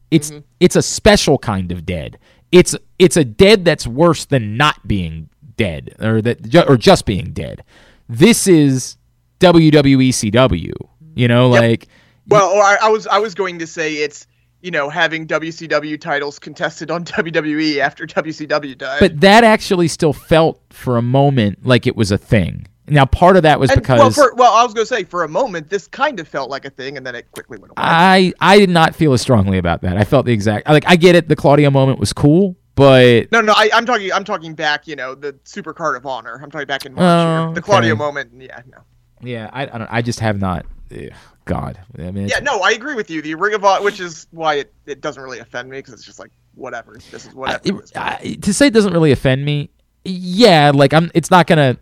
it's 0.10 0.32
mm-hmm. 0.32 0.40
it's 0.60 0.76
a 0.76 0.82
special 0.82 1.38
kind 1.38 1.72
of 1.72 1.86
dead. 1.86 2.18
It's 2.52 2.76
it's 2.98 3.18
a 3.18 3.24
dead 3.26 3.66
that's 3.66 3.86
worse 3.86 4.26
than 4.26 4.58
not 4.58 4.88
being 4.88 5.30
dead, 5.58 5.96
or 6.00 6.22
that 6.22 6.48
ju- 6.48 6.66
or 6.68 6.78
just 6.78 7.06
being 7.06 7.34
dead. 7.34 7.64
This 8.10 8.48
is 8.48 8.98
WWE 9.40 10.10
CW. 10.10 10.74
You 11.16 11.28
know, 11.28 11.54
Yep. 11.54 11.62
like. 11.62 11.88
Well, 12.30 12.50
or 12.50 12.62
I, 12.62 12.78
I 12.84 12.90
was 12.90 13.08
I 13.08 13.20
was 13.20 13.36
going 13.36 13.60
to 13.60 13.68
say 13.68 13.96
it's 13.96 14.28
you 14.62 14.72
know 14.72 14.90
having 14.90 15.28
WCW 15.28 16.00
titles 16.00 16.40
contested 16.40 16.92
on 16.92 17.06
WWE 17.06 17.78
after 17.78 18.06
WCW 18.06 18.78
died. 18.78 19.00
But 19.00 19.22
that 19.22 19.44
actually 19.44 19.88
still 19.88 20.14
felt 20.14 20.62
for 20.70 20.98
a 20.98 21.02
moment 21.02 21.66
like 21.66 21.88
it 21.88 21.96
was 21.96 22.12
a 22.12 22.18
thing. 22.18 22.68
Now, 22.90 23.06
part 23.06 23.36
of 23.36 23.44
that 23.44 23.60
was 23.60 23.70
And, 23.70 23.82
because 23.82 24.00
well, 24.00 24.12
for, 24.12 24.34
well, 24.36 24.54
I 24.54 24.64
was 24.64 24.74
going 24.74 24.88
to 24.88 24.94
say 24.94 25.04
for 25.04 25.24
a 25.24 25.28
moment 25.28 25.70
this 25.70 25.88
kind 25.88 26.20
of 26.22 26.28
felt 26.28 26.50
like 26.50 26.64
a 26.64 26.70
thing, 26.70 26.96
and 26.96 27.06
then 27.06 27.16
it 27.16 27.30
quickly 27.32 27.58
went 27.58 27.72
away. 27.72 27.84
I 27.86 28.34
I 28.40 28.60
did 28.60 28.70
not 28.70 28.96
feel 28.96 29.14
as 29.14 29.22
strongly 29.22 29.58
about 29.58 29.82
that. 29.82 29.98
I 29.98 30.06
felt 30.06 30.26
the 30.26 30.32
exact 30.32 30.70
like 30.70 30.86
I 30.88 30.96
get 30.96 31.16
it. 31.16 31.28
The 31.28 31.36
Claudio 31.36 31.70
moment 31.70 32.00
was 32.00 32.14
cool, 32.14 32.56
but 32.76 33.30
no, 33.32 33.42
no, 33.42 33.54
I, 33.56 33.70
I'm 33.74 33.86
talking. 33.86 34.12
I'm 34.14 34.24
talking 34.24 34.54
back. 34.54 34.88
You 34.88 34.96
know, 34.96 35.16
the 35.16 35.36
Super 35.44 35.74
Card 35.74 35.98
of 35.98 36.06
Honor. 36.06 36.40
I'm 36.42 36.50
talking 36.50 36.68
back 36.68 36.86
in 36.86 36.94
March. 36.94 37.50
Oh. 37.50 37.54
The 37.54 37.62
Claudio 37.62 37.92
okay. 37.92 37.98
moment. 37.98 38.32
Yeah, 38.38 38.62
no. 38.72 38.78
yeah, 39.22 39.50
I 39.52 39.64
I, 39.64 39.66
don't, 39.66 39.90
I 39.92 40.02
just 40.02 40.22
have 40.22 40.40
not. 40.40 40.66
ugh, 40.92 41.10
God, 41.48 41.80
I 41.98 42.12
mean, 42.12 42.28
Yeah, 42.28 42.40
no, 42.40 42.60
I 42.62 42.72
agree 42.72 42.94
with 42.96 43.10
you. 43.10 43.22
The 43.22 43.34
Ring 43.36 43.54
of 43.54 43.64
Honor, 43.66 43.84
which 43.84 44.00
is 44.00 44.28
why 44.32 44.56
it, 44.56 44.74
it 44.86 45.02
doesn't 45.02 45.22
really 45.22 45.40
offend 45.40 45.70
me 45.70 45.78
because 45.80 45.94
it's 45.94 46.04
just 46.06 46.20
like 46.20 46.32
whatever. 46.56 46.98
This 47.12 47.26
is 47.26 47.30
I- 47.30 47.34
whatever. 47.34 47.62
it- 47.84 47.92
I- 47.98 48.38
to 48.42 48.54
say 48.54 48.68
it 48.68 48.74
doesn't 48.74 48.94
really 48.94 49.12
offend 49.12 49.44
me. 49.46 49.70
Yeah, 50.06 50.72
like 50.74 50.94
I'm. 50.94 51.12
It's 51.14 51.32
not 51.32 51.48
gonna. 51.48 51.78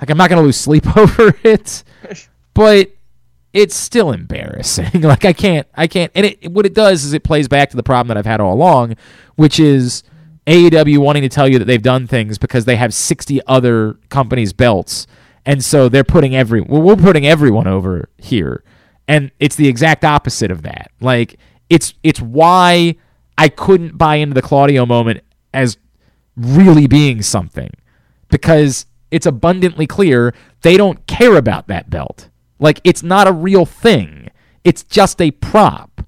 Like 0.00 0.10
I'm 0.10 0.18
not 0.18 0.28
gonna 0.28 0.42
lose 0.42 0.56
sleep 0.58 0.84
over 0.96 1.34
it, 1.44 1.84
but 2.54 2.90
it's 3.52 3.74
still 3.76 4.10
embarrassing. 4.12 4.90
like 5.02 5.24
I 5.24 5.32
can't. 5.32 5.66
I 5.74 5.86
can't. 5.86 6.10
And 6.14 6.26
it 6.26 6.50
what 6.50 6.66
it 6.66 6.74
does 6.74 7.04
is 7.04 7.12
it 7.14 7.24
plays 7.24 7.48
back 7.48 7.70
to 7.70 7.76
the 7.76 7.82
problem 7.82 8.08
that 8.08 8.16
I've 8.18 8.26
had 8.26 8.40
all 8.40 8.52
along, 8.52 8.96
which 9.36 9.58
is 9.60 10.02
AEW 10.46 10.98
wanting 10.98 11.22
to 11.22 11.28
tell 11.30 11.48
you 11.48 11.58
that 11.58 11.64
they've 11.64 11.80
done 11.80 12.06
things 12.06 12.36
because 12.36 12.66
they 12.66 12.76
have 12.76 12.92
60 12.92 13.40
other 13.46 13.94
companies' 14.10 14.52
belts, 14.52 15.06
and 15.46 15.64
so 15.64 15.88
they're 15.88 16.04
putting 16.04 16.36
every. 16.36 16.60
Well, 16.60 16.82
we're 16.82 16.96
putting 16.96 17.26
everyone 17.26 17.66
over 17.66 18.10
here, 18.18 18.62
and 19.08 19.30
it's 19.38 19.56
the 19.56 19.68
exact 19.68 20.04
opposite 20.04 20.50
of 20.50 20.62
that. 20.62 20.90
Like 21.00 21.38
it's 21.68 21.94
it's 22.02 22.20
why 22.20 22.96
I 23.36 23.48
couldn't 23.48 23.98
buy 23.98 24.16
into 24.16 24.34
the 24.34 24.42
Claudio 24.42 24.86
moment 24.86 25.20
as 25.52 25.76
really 26.36 26.86
being 26.86 27.22
something 27.22 27.70
because 28.28 28.86
it's 29.10 29.26
abundantly 29.26 29.86
clear 29.86 30.34
they 30.62 30.76
don't 30.76 31.06
care 31.06 31.36
about 31.36 31.68
that 31.68 31.90
belt. 31.90 32.28
Like 32.58 32.80
it's 32.84 33.02
not 33.02 33.26
a 33.26 33.32
real 33.32 33.66
thing. 33.66 34.30
It's 34.64 34.82
just 34.82 35.20
a 35.20 35.30
prop. 35.30 36.00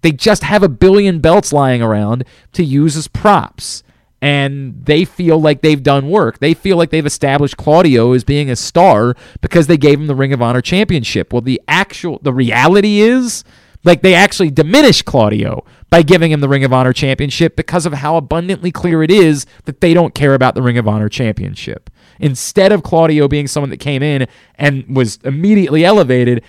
They 0.00 0.12
just 0.12 0.42
have 0.42 0.62
a 0.62 0.68
billion 0.68 1.20
belts 1.20 1.52
lying 1.52 1.82
around 1.82 2.24
to 2.52 2.64
use 2.64 2.96
as 2.96 3.06
props. 3.06 3.84
And 4.22 4.86
they 4.86 5.04
feel 5.04 5.40
like 5.40 5.62
they've 5.62 5.82
done 5.82 6.08
work. 6.08 6.38
They 6.38 6.54
feel 6.54 6.76
like 6.76 6.90
they've 6.90 7.04
established 7.04 7.56
Claudio 7.56 8.12
as 8.12 8.22
being 8.22 8.48
a 8.48 8.56
star 8.56 9.16
because 9.40 9.66
they 9.66 9.76
gave 9.76 9.98
him 9.98 10.06
the 10.06 10.14
Ring 10.14 10.32
of 10.32 10.40
Honor 10.40 10.62
championship. 10.62 11.32
Well, 11.32 11.42
the 11.42 11.60
actual 11.66 12.20
the 12.22 12.32
reality 12.32 13.00
is 13.00 13.42
like 13.84 14.02
they 14.02 14.14
actually 14.14 14.50
diminish 14.50 15.02
Claudio 15.02 15.64
by 15.90 16.02
giving 16.02 16.30
him 16.30 16.40
the 16.40 16.48
Ring 16.48 16.62
of 16.62 16.72
Honor 16.72 16.92
championship 16.92 17.56
because 17.56 17.84
of 17.84 17.94
how 17.94 18.16
abundantly 18.16 18.70
clear 18.70 19.02
it 19.02 19.10
is 19.10 19.44
that 19.64 19.80
they 19.80 19.92
don't 19.92 20.14
care 20.14 20.34
about 20.34 20.54
the 20.54 20.62
Ring 20.62 20.78
of 20.78 20.86
Honor 20.86 21.08
championship. 21.08 21.90
Instead 22.20 22.70
of 22.70 22.84
Claudio 22.84 23.26
being 23.26 23.48
someone 23.48 23.70
that 23.70 23.80
came 23.80 24.04
in 24.04 24.28
and 24.54 24.94
was 24.94 25.18
immediately 25.24 25.84
elevated, 25.84 26.44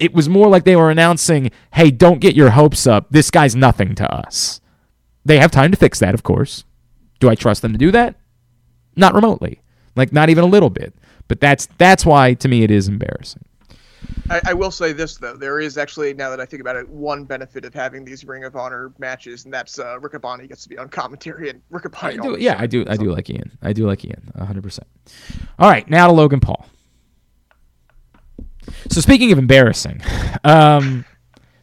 it 0.00 0.14
was 0.14 0.30
more 0.30 0.48
like 0.48 0.64
they 0.64 0.76
were 0.76 0.90
announcing, 0.90 1.50
"Hey, 1.74 1.90
don't 1.90 2.20
get 2.20 2.34
your 2.34 2.50
hopes 2.50 2.86
up. 2.86 3.08
This 3.10 3.30
guy's 3.30 3.54
nothing 3.54 3.94
to 3.96 4.10
us." 4.10 4.62
They 5.26 5.38
have 5.38 5.50
time 5.50 5.70
to 5.72 5.76
fix 5.76 5.98
that, 5.98 6.14
of 6.14 6.22
course. 6.22 6.64
Do 7.20 7.28
I 7.28 7.34
trust 7.34 7.62
them 7.62 7.72
to 7.72 7.78
do 7.78 7.90
that? 7.90 8.16
Not 8.96 9.14
remotely. 9.14 9.60
Like 9.96 10.12
not 10.12 10.30
even 10.30 10.44
a 10.44 10.46
little 10.46 10.70
bit. 10.70 10.94
But 11.26 11.40
that's 11.40 11.66
that's 11.78 12.06
why 12.06 12.34
to 12.34 12.48
me 12.48 12.62
it 12.62 12.70
is 12.70 12.88
embarrassing. 12.88 13.44
I, 14.30 14.40
I 14.48 14.54
will 14.54 14.70
say 14.70 14.92
this 14.92 15.16
though, 15.16 15.36
there 15.36 15.60
is 15.60 15.76
actually 15.76 16.14
now 16.14 16.30
that 16.30 16.40
I 16.40 16.46
think 16.46 16.60
about 16.60 16.76
it, 16.76 16.88
one 16.88 17.24
benefit 17.24 17.64
of 17.64 17.74
having 17.74 18.04
these 18.04 18.24
Ring 18.24 18.44
of 18.44 18.56
Honor 18.56 18.92
matches, 18.98 19.44
and 19.44 19.52
that's 19.52 19.78
uh, 19.78 19.98
Riccaboni 19.98 20.48
gets 20.48 20.62
to 20.62 20.68
be 20.68 20.78
on 20.78 20.88
commentary, 20.88 21.50
and 21.50 21.60
I 21.72 21.76
Riccaboni. 21.78 22.22
do, 22.22 22.36
yeah, 22.38 22.56
I 22.58 22.66
do. 22.66 22.84
I 22.88 22.96
do 22.96 23.10
like 23.10 23.28
Ian. 23.28 23.58
I 23.62 23.72
do 23.72 23.86
like 23.86 24.04
Ian. 24.04 24.30
hundred 24.38 24.62
percent. 24.62 24.86
All 25.58 25.68
right, 25.68 25.88
now 25.90 26.06
to 26.06 26.12
Logan 26.12 26.40
Paul. 26.40 26.66
So 28.88 29.00
speaking 29.00 29.32
of 29.32 29.38
embarrassing, 29.38 30.00
um, 30.44 31.04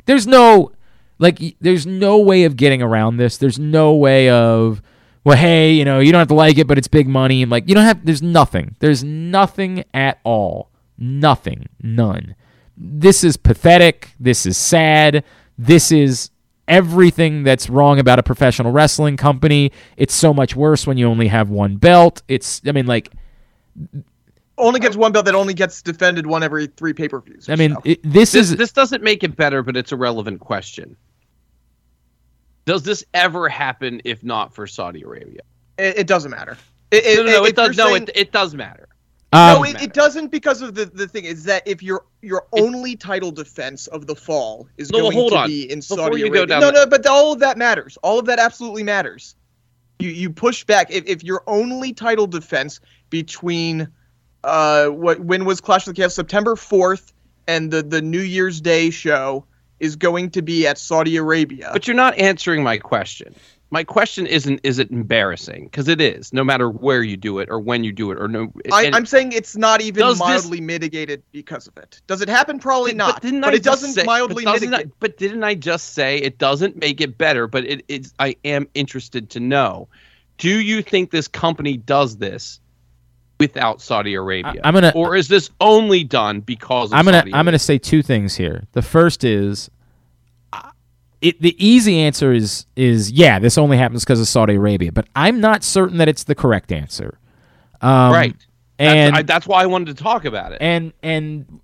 there's 0.06 0.28
no 0.28 0.72
like, 1.18 1.56
there's 1.62 1.86
no 1.86 2.18
way 2.20 2.44
of 2.44 2.58
getting 2.58 2.82
around 2.82 3.18
this. 3.18 3.38
There's 3.38 3.60
no 3.60 3.94
way 3.94 4.30
of, 4.30 4.82
well, 5.26 5.36
hey, 5.36 5.74
you 5.74 5.84
know, 5.84 6.00
you 6.00 6.12
don't 6.12 6.20
have 6.20 6.28
to 6.30 6.36
like 6.36 6.58
it, 6.60 6.68
but 6.68 6.78
it's 6.78 6.88
big 6.88 7.08
money, 7.08 7.42
and 7.42 7.52
like, 7.52 7.68
you 7.68 7.74
don't 7.76 7.84
have. 7.84 8.06
There's 8.06 8.22
nothing. 8.22 8.76
There's 8.80 9.04
nothing 9.04 9.84
at 9.94 10.20
all. 10.24 10.70
Nothing. 10.98 11.68
None. 11.82 12.36
This 12.78 13.24
is 13.24 13.36
pathetic. 13.36 14.12
This 14.20 14.46
is 14.46 14.56
sad. 14.56 15.24
This 15.58 15.92
is 15.92 16.30
everything 16.68 17.44
that's 17.44 17.70
wrong 17.70 18.00
about 18.00 18.20
a 18.20 18.24
professional 18.24 18.72
wrestling 18.72 19.18
company. 19.18 19.72
It's 19.98 20.14
so 20.14 20.34
much 20.34 20.56
worse 20.56 20.86
when 20.86 20.98
you 20.98 21.08
only 21.08 21.28
have 21.28 21.50
one 21.50 21.78
belt. 21.78 22.22
It's, 22.28 22.62
I 22.68 22.72
mean, 22.72 22.86
like, 22.86 23.12
Only 24.58 24.80
gets 24.80 24.96
one 24.96 25.12
belt 25.12 25.26
that 25.26 25.36
only 25.36 25.54
gets 25.54 25.82
defended 25.82 26.28
one 26.28 26.44
every 26.44 26.68
three 26.68 26.94
pay 26.94 27.10
per 27.10 27.20
views. 27.20 27.50
I 27.50 27.56
mean, 27.56 27.76
it, 27.84 28.02
this, 28.04 28.32
This 28.32 28.52
is 28.52 28.56
this 28.58 28.72
doesn't 28.72 29.04
make 29.04 29.24
it 29.24 29.36
better, 29.36 29.64
but 29.64 29.76
it's 29.76 29.92
a 29.92 29.98
relevant 29.98 30.40
question. 30.40 30.96
Does 32.66 32.84
this 32.84 33.06
ever 33.14 33.48
happen 33.48 34.02
if 34.06 34.24
not 34.24 34.54
for 34.54 34.68
Saudi 34.68 35.04
Arabia? 35.04 35.42
it, 35.78 36.00
it 36.00 36.08
doesn't 36.08 36.32
matter. 36.32 36.58
It, 36.92 37.18
No, 37.18 37.24
no, 37.24 37.32
no, 37.40 37.46
it 37.46 37.56
does. 37.56 37.76
you're 37.78 37.86
No, 37.86 37.92
saying- 37.94 38.04
it, 38.04 38.12
it 38.18 38.32
does 38.32 38.56
matter. 38.56 38.88
um, 39.34 39.56
no, 39.58 39.64
it, 39.66 39.82
it 39.82 39.94
doesn't 39.94 40.30
because 40.32 40.62
of 40.62 40.76
the, 40.76 40.86
the 40.86 41.08
thing 41.08 41.26
is 41.26 41.44
that 41.46 41.64
if 41.68 41.84
your 41.84 42.06
your 42.22 42.48
only 42.54 42.96
title 42.96 43.32
defense 43.32 43.88
of 43.88 44.08
the 44.08 44.16
fall 44.16 44.68
is 44.78 44.92
No, 44.92 45.00
well, 45.00 45.06
going 45.12 45.18
hold 45.18 45.32
to 45.34 45.38
on. 45.40 45.48
be 45.48 45.70
in 45.72 45.80
Before 45.80 45.98
Saudi 45.98 46.20
you 46.20 46.26
go 46.30 46.40
Arabia, 46.40 46.46
down 46.48 46.62
no, 46.62 46.68
that- 46.68 46.74
no, 46.74 46.86
but 46.86 47.06
all 47.08 47.34
of 47.34 47.40
that 47.40 47.58
matters. 47.58 47.98
All 48.04 48.20
of 48.20 48.26
that 48.28 48.40
absolutely 48.40 48.84
matters. 48.84 49.36
You 50.00 50.10
you 50.10 50.30
push 50.30 50.64
back 50.64 50.92
if, 50.92 51.06
if 51.06 51.24
your 51.24 51.44
only 51.48 51.94
title 51.94 52.28
defense 52.28 52.80
between 53.10 53.88
uh 54.44 54.88
what 54.88 55.20
when 55.22 55.46
was 55.46 55.60
Clash 55.62 55.88
of 55.88 55.94
the 55.96 56.00
Chaos 56.02 56.14
September 56.16 56.56
fourth 56.56 57.14
and 57.48 57.72
the 57.72 57.82
the 57.82 58.02
New 58.02 58.22
Year's 58.22 58.62
Day 58.62 58.90
show 58.90 59.46
is 59.80 59.96
going 59.96 60.30
to 60.32 60.42
be 60.42 60.68
at 60.68 60.78
Saudi 60.78 61.18
Arabia. 61.18 61.70
But 61.74 61.88
you're 61.88 61.96
not 61.96 62.18
answering 62.18 62.64
my 62.64 62.78
question. 62.78 63.36
My 63.72 63.84
question 63.84 64.28
isn't 64.28 64.62
is 64.64 64.80
it 64.80 64.92
embarrassing? 64.92 65.66
Because 65.66 65.88
it 65.88 66.00
is, 66.00 66.32
no 66.32 66.44
matter 66.44 66.70
where 66.70 67.02
you 67.02 67.18
do 67.18 67.40
it 67.40 67.50
or 67.50 67.60
when 67.60 67.84
you 67.84 67.92
do 67.92 68.12
it 68.12 68.20
or 68.22 68.28
no. 68.28 68.54
I, 68.72 68.92
I'm 68.94 69.06
saying 69.06 69.32
it's 69.32 69.58
not 69.58 69.82
even 69.82 70.02
Does 70.02 70.20
this- 70.20 70.28
mildly 70.28 70.62
mitigated 70.62 71.24
because 71.32 71.68
of 71.68 71.76
it. 71.78 72.00
Does 72.08 72.22
it 72.22 72.30
happen? 72.30 72.60
Probably 72.60 72.94
not. 72.94 73.16
But, 73.16 73.22
didn't 73.24 73.42
but 73.42 73.54
I 73.54 73.58
it 73.58 73.64
doesn't 73.64 73.94
say- 73.94 74.04
mildly 74.04 74.46
but 74.46 74.62
mitigate. 74.62 74.88
I- 74.88 74.92
but 75.00 75.18
didn't 75.18 75.44
I 75.44 75.56
just 75.56 75.94
say 75.94 76.18
it 76.20 76.38
doesn't 76.38 76.78
make 76.78 77.02
it 77.02 77.18
better? 77.18 77.48
But 77.48 77.66
it 77.66 77.84
is. 77.88 78.14
I 78.20 78.36
am 78.46 78.68
interested 78.76 79.32
to 79.32 79.40
know. 79.40 79.90
Do 80.38 80.60
you 80.60 80.82
think 80.82 81.12
this 81.12 81.28
company 81.28 81.76
does 81.76 82.18
this 82.18 82.60
without 83.40 83.82
Saudi 83.82 84.14
Arabia? 84.16 84.62
I- 84.64 84.68
I'm 84.68 84.74
gonna- 84.74 84.92
or 84.96 85.16
is 85.16 85.28
this 85.28 85.50
only 85.60 86.04
done 86.04 86.42
because 86.42 86.92
of 86.92 86.98
I'm 86.98 87.06
gonna 87.06 87.24
I'm 87.34 87.46
gonna 87.46 87.60
say 87.60 87.78
two 87.78 88.02
things 88.02 88.36
here. 88.36 88.64
The 88.74 88.82
first 88.82 89.24
is, 89.24 89.70
it 91.22 91.42
the 91.42 91.56
easy 91.66 92.00
answer 92.00 92.34
is 92.34 92.66
is 92.76 93.12
yeah, 93.12 93.40
this 93.40 93.58
only 93.58 93.78
happens 93.78 94.04
because 94.04 94.20
of 94.20 94.28
Saudi 94.28 94.56
Arabia, 94.56 94.92
but 94.92 95.08
I'm 95.16 95.40
not 95.40 95.64
certain 95.64 95.98
that 95.98 96.08
it's 96.08 96.24
the 96.24 96.36
correct 96.36 96.72
answer. 96.72 97.18
Um, 97.82 98.12
right? 98.14 98.36
and 98.80 99.16
that's, 99.16 99.20
I, 99.20 99.24
that's 99.24 99.48
why 99.48 99.64
I 99.64 99.66
wanted 99.66 99.96
to 99.98 100.04
talk 100.04 100.26
about 100.26 100.52
it. 100.52 100.58
and 100.62 100.94
and 101.02 101.60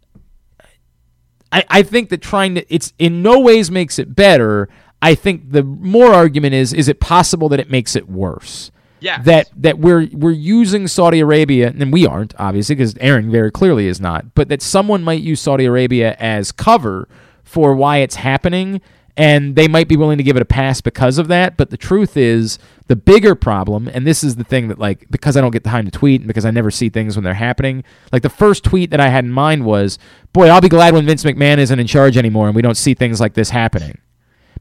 I, 1.51 1.63
I 1.69 1.83
think 1.83 2.09
that 2.09 2.21
trying 2.21 2.55
to 2.55 2.73
it's 2.73 2.93
in 2.97 3.21
no 3.21 3.39
ways 3.39 3.69
makes 3.69 3.99
it 3.99 4.15
better. 4.15 4.69
I 5.01 5.15
think 5.15 5.51
the 5.51 5.63
more 5.63 6.13
argument 6.13 6.53
is 6.53 6.73
is 6.73 6.87
it 6.87 6.99
possible 6.99 7.49
that 7.49 7.59
it 7.59 7.69
makes 7.69 7.95
it 7.95 8.09
worse? 8.09 8.71
Yes. 9.01 9.25
That 9.25 9.49
that 9.57 9.79
we're 9.79 10.07
we're 10.13 10.31
using 10.31 10.87
Saudi 10.87 11.19
Arabia 11.19 11.73
and 11.75 11.91
we 11.91 12.05
aren't 12.05 12.33
obviously 12.39 12.75
because 12.75 12.95
Aaron 12.99 13.31
very 13.31 13.51
clearly 13.51 13.87
is 13.87 13.99
not, 13.99 14.35
but 14.35 14.47
that 14.49 14.61
someone 14.61 15.03
might 15.03 15.21
use 15.21 15.41
Saudi 15.41 15.65
Arabia 15.65 16.15
as 16.19 16.51
cover 16.51 17.09
for 17.43 17.75
why 17.75 17.97
it's 17.97 18.15
happening 18.15 18.79
and 19.17 19.55
they 19.55 19.67
might 19.67 19.87
be 19.87 19.97
willing 19.97 20.17
to 20.17 20.23
give 20.23 20.35
it 20.35 20.41
a 20.41 20.45
pass 20.45 20.79
because 20.79 21.17
of 21.17 21.27
that, 21.27 21.57
but 21.57 21.69
the 21.69 21.77
truth 21.77 22.15
is 22.15 22.59
the 22.87 22.95
bigger 22.95 23.35
problem 23.35 23.89
and 23.91 24.05
this 24.05 24.23
is 24.23 24.35
the 24.35 24.43
thing 24.43 24.67
that 24.67 24.77
like 24.77 25.07
because 25.09 25.35
I 25.35 25.41
don't 25.41 25.51
get 25.51 25.63
time 25.63 25.85
to 25.85 25.91
tweet 25.91 26.21
and 26.21 26.27
because 26.27 26.45
I 26.45 26.51
never 26.51 26.69
see 26.69 26.89
things 26.89 27.17
when 27.17 27.23
they're 27.23 27.33
happening, 27.33 27.83
like 28.11 28.21
the 28.21 28.29
first 28.29 28.63
tweet 28.63 28.91
that 28.91 28.99
I 28.99 29.09
had 29.09 29.25
in 29.25 29.31
mind 29.31 29.65
was, 29.65 29.97
"Boy, 30.31 30.47
I'll 30.47 30.61
be 30.61 30.69
glad 30.69 30.93
when 30.93 31.07
Vince 31.07 31.23
McMahon 31.23 31.57
isn't 31.57 31.79
in 31.79 31.87
charge 31.87 32.17
anymore 32.17 32.45
and 32.47 32.55
we 32.55 32.61
don't 32.61 32.77
see 32.77 32.93
things 32.93 33.19
like 33.19 33.33
this 33.33 33.49
happening." 33.49 33.97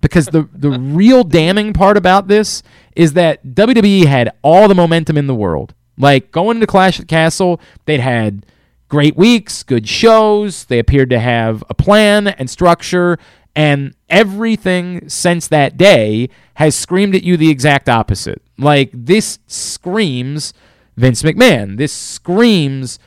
Because 0.01 0.27
the 0.27 0.49
the 0.53 0.71
real 0.71 1.25
damning 1.25 1.73
part 1.73 1.97
about 1.97 2.29
this 2.29 2.63
is 2.97 3.13
that 3.15 3.45
WWE 3.47 4.07
had 4.07 4.33
all 4.43 4.69
the 4.69 4.75
momentum 4.75 5.17
in 5.17 5.27
the 5.27 5.35
world. 5.35 5.75
Like 5.97 6.31
going 6.31 6.57
into 6.57 6.67
Clash 6.67 6.99
at 6.99 7.09
Castle, 7.09 7.61
they'd 7.85 8.01
had 8.01 8.47
great 8.89 9.17
weeks, 9.17 9.63
good 9.63 9.89
shows. 9.89 10.65
They 10.65 10.79
appeared 10.79 11.11
to 11.11 11.21
have 11.21 11.63
a 11.69 11.75
plan 11.75 12.29
and 12.29 12.49
structure, 12.49 13.19
and 13.55 13.95
everything 14.09 15.09
since 15.09 15.49
that 15.49 15.77
day 15.77 16.29
has 16.55 16.75
screamed 16.75 17.15
at 17.15 17.23
you 17.23 17.37
the 17.37 17.51
exact 17.51 17.89
opposite. 17.89 18.43
Like 18.59 18.91
this 18.93 19.39
screams 19.47 20.53
Vince 20.97 21.23
McMahon. 21.23 21.77
This 21.77 21.93
screams 21.93 22.99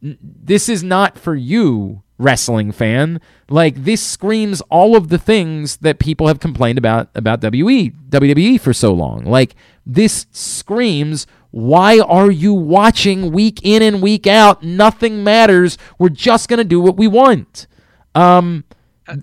this 0.00 0.68
is 0.68 0.82
not 0.82 1.18
for 1.18 1.34
you, 1.34 2.02
wrestling 2.18 2.72
fan. 2.72 3.20
Like 3.48 3.84
this 3.84 4.02
screams 4.02 4.60
all 4.62 4.96
of 4.96 5.08
the 5.08 5.18
things 5.18 5.78
that 5.78 5.98
people 5.98 6.28
have 6.28 6.40
complained 6.40 6.78
about 6.78 7.10
about 7.14 7.44
E, 7.44 7.48
WWE 7.48 7.94
WWE 8.10 8.60
for 8.60 8.72
so 8.72 8.92
long. 8.92 9.24
Like 9.24 9.54
this 9.86 10.26
screams 10.30 11.26
why 11.50 12.00
are 12.00 12.32
you 12.32 12.52
watching 12.52 13.30
week 13.30 13.60
in 13.62 13.80
and 13.80 14.02
week 14.02 14.26
out? 14.26 14.64
Nothing 14.64 15.22
matters. 15.22 15.78
We're 16.00 16.08
just 16.08 16.48
going 16.48 16.58
to 16.58 16.64
do 16.64 16.80
what 16.80 16.96
we 16.96 17.06
want. 17.06 17.68
Um 18.16 18.64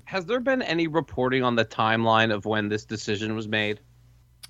Has 0.06 0.26
there 0.28 0.40
been 0.40 0.62
any 0.62 0.88
reporting 0.88 1.44
on 1.44 1.56
the 1.56 1.66
timeline 1.66 2.34
of 2.34 2.46
when 2.46 2.70
this 2.70 2.86
decision 2.86 3.36
was 3.36 3.50
made? 3.50 3.82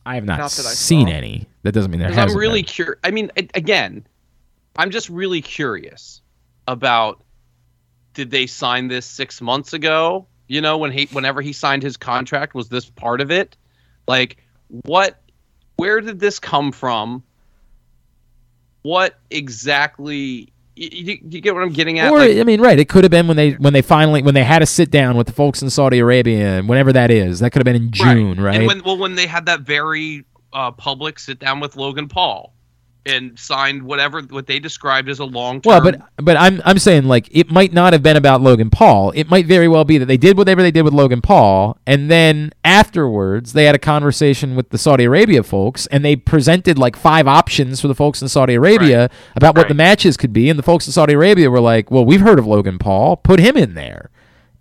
I 0.05 0.13
have 0.13 0.25
not, 0.25 0.37
Not 0.37 0.51
seen 0.51 1.07
saw. 1.07 1.13
any. 1.13 1.47
That 1.63 1.71
doesn't 1.71 1.89
mean 1.89 1.99
there 1.99 2.09
hasn't 2.09 2.31
I'm 2.31 2.37
really 2.37 2.61
curious. 2.61 2.99
I 3.03 3.09
mean, 3.09 3.31
again, 3.35 4.05
I'm 4.75 4.91
just 4.91 5.09
really 5.09 5.41
curious 5.41 6.21
about 6.67 7.23
did 8.13 8.31
they 8.31 8.47
sign 8.47 8.87
this 8.87 9.05
six 9.05 9.41
months 9.41 9.73
ago? 9.73 10.27
You 10.47 10.61
know, 10.61 10.77
when 10.77 10.91
he 10.91 11.05
whenever 11.11 11.41
he 11.41 11.53
signed 11.53 11.83
his 11.83 11.97
contract, 11.97 12.53
was 12.53 12.69
this 12.69 12.89
part 12.89 13.21
of 13.21 13.31
it? 13.31 13.55
Like, 14.07 14.37
what? 14.67 15.21
Where 15.77 16.01
did 16.01 16.19
this 16.19 16.39
come 16.39 16.71
from? 16.71 17.23
What 18.81 19.19
exactly? 19.29 20.51
You, 20.75 21.19
you, 21.23 21.41
get 21.41 21.53
what 21.53 21.63
I'm 21.63 21.71
getting 21.71 21.99
at? 21.99 22.11
Or 22.11 22.19
Like, 22.19 22.37
I 22.37 22.43
mean, 22.43 22.59
right? 22.59 22.79
It 22.79 22.89
could 22.89 23.03
have 23.03 23.11
been 23.11 23.27
when 23.27 23.37
they 23.37 23.51
when 23.51 23.73
they 23.73 23.81
finally 23.81 24.23
when 24.23 24.33
they 24.33 24.43
had 24.43 24.61
a 24.61 24.65
sit 24.65 24.89
down 24.89 25.15
with 25.15 25.27
the 25.27 25.33
folks 25.33 25.61
in 25.61 25.69
Saudi 25.69 25.99
Arabia, 25.99 26.59
and 26.59 26.67
whenever 26.67 26.91
that 26.93 27.11
is. 27.11 27.39
That 27.39 27.51
could 27.51 27.59
have 27.59 27.65
been 27.65 27.75
in 27.75 27.91
June, 27.91 28.39
right? 28.39 28.55
And 28.55 28.67
when 28.67 28.83
well, 28.83 28.97
when 28.97 29.15
they 29.15 29.27
had 29.27 29.45
that 29.45 29.61
very 29.61 30.25
uh, 30.53 30.71
public 30.71 31.19
sit 31.19 31.39
down 31.39 31.59
with 31.59 31.75
Logan 31.75 32.07
Paul 32.07 32.53
and 33.05 33.37
signed 33.37 33.81
whatever 33.81 34.21
what 34.21 34.45
they 34.45 34.59
described 34.59 35.09
as 35.09 35.19
a 35.19 35.25
long 35.25 35.61
term. 35.61 35.71
Well, 35.71 35.81
but 35.81 36.01
but 36.17 36.37
I'm 36.37 36.61
I'm 36.65 36.77
saying 36.77 37.05
like 37.05 37.27
it 37.31 37.51
might 37.51 37.73
not 37.73 37.93
have 37.93 38.03
been 38.03 38.17
about 38.17 38.41
Logan 38.41 38.69
Paul. 38.69 39.11
It 39.15 39.29
might 39.29 39.45
very 39.47 39.67
well 39.67 39.83
be 39.83 39.97
that 39.97 40.05
they 40.05 40.17
did 40.17 40.37
whatever 40.37 40.61
they 40.61 40.71
did 40.71 40.83
with 40.83 40.93
Logan 40.93 41.21
Paul, 41.21 41.77
and 41.87 42.11
then 42.11 42.51
afterwards 42.63 43.53
they 43.53 43.65
had 43.65 43.75
a 43.75 43.79
conversation 43.79 44.55
with 44.55 44.69
the 44.69 44.77
Saudi 44.77 45.05
Arabia 45.05 45.43
folks, 45.43 45.87
and 45.87 46.05
they 46.05 46.15
presented 46.15 46.77
like 46.77 46.95
five 46.95 47.27
options 47.27 47.81
for 47.81 47.87
the 47.87 47.95
folks 47.95 48.21
in 48.21 48.27
Saudi 48.27 48.53
Arabia 48.53 49.09
about 49.35 49.57
what 49.57 49.67
the 49.67 49.73
matches 49.73 50.15
could 50.15 50.33
be, 50.33 50.49
and 50.49 50.59
the 50.59 50.63
folks 50.63 50.85
in 50.85 50.93
Saudi 50.93 51.13
Arabia 51.13 51.49
were 51.49 51.61
like, 51.61 51.89
"Well, 51.89 52.05
we've 52.05 52.21
heard 52.21 52.39
of 52.39 52.45
Logan 52.45 52.77
Paul. 52.77 53.17
Put 53.17 53.39
him 53.39 53.57
in 53.57 53.73
there," 53.73 54.11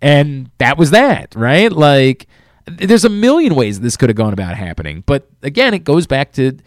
and 0.01 0.49
that 0.57 0.77
was 0.77 0.91
that, 0.91 1.35
right? 1.35 1.71
Like. 1.71 2.27
There's 2.67 3.03
a 3.03 3.09
million 3.09 3.55
ways 3.55 3.79
this 3.79 3.97
could 3.97 4.09
have 4.09 4.15
gone 4.15 4.33
about 4.33 4.55
happening, 4.55 5.03
but 5.07 5.27
again, 5.41 5.73
it 5.73 5.83
goes 5.83 6.05
back 6.05 6.31
to 6.33 6.59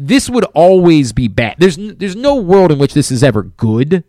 this 0.00 0.28
would 0.30 0.44
always 0.54 1.12
be 1.12 1.28
bad. 1.28 1.56
There's 1.58 1.76
there's 1.76 2.16
no 2.16 2.36
world 2.36 2.72
in 2.72 2.78
which 2.78 2.94
this 2.94 3.10
is 3.10 3.22
ever 3.22 3.42
good. 3.44 4.04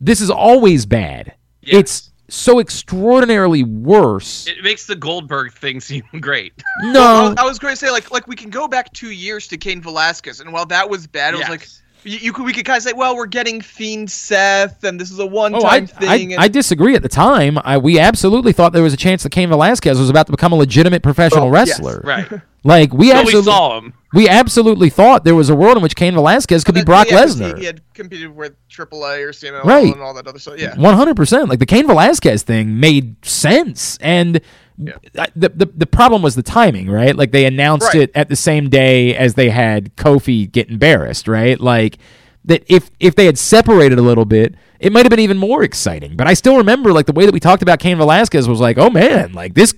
This 0.00 0.20
is 0.20 0.30
always 0.30 0.84
bad. 0.86 1.34
Yes. 1.62 1.74
It's 1.80 2.10
so 2.28 2.58
extraordinarily 2.58 3.62
worse. 3.62 4.46
it 4.46 4.62
makes 4.64 4.86
the 4.86 4.96
Goldberg 4.96 5.52
thing 5.52 5.80
seem 5.90 6.02
great. 6.20 6.52
no, 6.82 7.34
I 7.38 7.44
was 7.44 7.58
going 7.58 7.72
to 7.72 7.76
say 7.76 7.90
like 7.90 8.10
like 8.10 8.26
we 8.26 8.36
can 8.36 8.50
go 8.50 8.66
back 8.68 8.92
two 8.92 9.10
years 9.10 9.46
to 9.48 9.56
Cain 9.56 9.80
Velasquez, 9.80 10.40
and 10.40 10.52
while 10.52 10.66
that 10.66 10.88
was 10.88 11.06
bad, 11.06 11.34
it 11.34 11.38
was 11.38 11.48
like 11.48 11.60
Yes. 11.62 11.80
You, 12.04 12.18
you 12.18 12.32
could 12.32 12.44
we 12.44 12.52
could 12.52 12.64
kind 12.64 12.76
of 12.76 12.82
say, 12.82 12.92
well, 12.92 13.16
we're 13.16 13.26
getting 13.26 13.60
Fiend 13.60 14.10
Seth, 14.10 14.84
and 14.84 15.00
this 15.00 15.10
is 15.10 15.18
a 15.18 15.26
one-time 15.26 15.62
oh, 15.62 15.66
I, 15.66 15.80
thing. 15.86 16.08
I, 16.08 16.16
and, 16.16 16.34
I 16.42 16.48
disagree. 16.48 16.94
At 16.94 17.02
the 17.02 17.08
time, 17.08 17.58
I, 17.64 17.78
we 17.78 17.98
absolutely 17.98 18.52
thought 18.52 18.72
there 18.72 18.82
was 18.82 18.94
a 18.94 18.96
chance 18.98 19.22
that 19.22 19.30
Cain 19.32 19.48
Velasquez 19.48 19.98
was 19.98 20.10
about 20.10 20.26
to 20.26 20.32
become 20.32 20.52
a 20.52 20.56
legitimate 20.56 21.02
professional 21.02 21.50
Well, 21.50 21.66
yes, 21.66 21.80
wrestler. 21.80 22.00
right. 22.04 22.28
Like 22.66 22.94
we 22.94 23.08
So 23.10 23.12
we 23.16 23.20
absolutely 23.20 23.52
saw 23.52 23.78
him. 23.78 23.92
we 24.14 24.26
absolutely 24.26 24.88
thought 24.88 25.22
there 25.24 25.34
was 25.34 25.50
a 25.50 25.54
world 25.54 25.76
in 25.76 25.82
which 25.82 25.94
Cain 25.96 26.14
Velasquez 26.14 26.64
could 26.64 26.74
be 26.74 26.82
Brock 26.82 27.10
yeah, 27.10 27.18
'cause 27.20 27.36
Lesnar. 27.38 27.54
He, 27.56 27.60
he 27.60 27.66
had 27.66 27.82
competed 27.92 28.34
with 28.34 28.54
AAA 28.70 29.18
or 29.22 29.32
CMLL 29.34 29.64
Right. 29.64 29.92
and 29.92 30.00
all 30.00 30.14
that 30.14 30.26
other 30.26 30.38
stuff. 30.38 30.58
Yeah. 30.58 30.74
One 30.76 30.94
hundred 30.94 31.14
percent. 31.14 31.50
Like 31.50 31.58
the 31.58 31.66
Cain 31.66 31.86
Velasquez 31.86 32.42
thing 32.42 32.80
made 32.80 33.22
sense, 33.22 33.98
and 34.00 34.40
The, 34.76 35.52
the 35.56 35.66
the 35.76 35.86
problem 35.86 36.20
was 36.22 36.34
the 36.34 36.42
timing, 36.42 36.90
right? 36.90 37.14
Like 37.14 37.30
they 37.30 37.46
announced 37.46 37.94
Right. 37.94 38.02
it 38.04 38.10
at 38.14 38.28
the 38.28 38.36
same 38.36 38.68
day 38.68 39.14
as 39.14 39.34
they 39.34 39.50
had 39.50 39.94
Kofi 39.96 40.50
get 40.50 40.68
embarrassed, 40.68 41.28
right? 41.28 41.60
Like 41.60 41.98
that 42.44 42.64
if 42.68 42.90
if 42.98 43.14
they 43.14 43.26
had 43.26 43.38
separated 43.38 43.98
a 43.98 44.02
little 44.02 44.24
bit, 44.24 44.54
it 44.80 44.92
might 44.92 45.04
have 45.04 45.10
been 45.10 45.20
even 45.20 45.38
more 45.38 45.62
exciting. 45.62 46.16
But 46.16 46.26
I 46.26 46.34
still 46.34 46.56
remember 46.56 46.92
like 46.92 47.06
the 47.06 47.12
way 47.12 47.24
that 47.24 47.32
we 47.32 47.38
talked 47.40 47.62
about 47.62 47.78
Cain 47.78 47.98
Velasquez 47.98 48.48
was 48.48 48.60
like, 48.60 48.76
oh 48.76 48.90
man, 48.90 49.32
like 49.32 49.54
this 49.54 49.74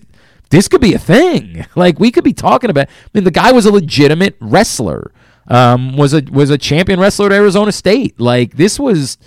this 0.51 0.67
could 0.69 0.81
be 0.81 0.95
a 0.95 0.99
thing. 0.99 1.67
Like 1.77 2.01
we 2.01 2.11
could 2.11 2.25
be 2.25 2.33
talking 2.33 2.71
about. 2.71 2.89
I 2.89 3.09
mean, 3.13 3.25
the 3.25 3.31
guy 3.31 3.53
was 3.53 3.67
a 3.67 3.71
legitimate 3.73 4.37
wrestler. 4.41 5.13
Um, 5.49 5.97
was 5.97 6.15
a 6.15 6.23
was 6.31 6.49
a 6.51 6.57
champion 6.59 6.99
wrestler 6.99 7.27
at 7.27 7.33
Arizona 7.33 7.71
State. 7.71 8.19
Like 8.19 8.57
this 8.57 8.81
was 8.81 9.19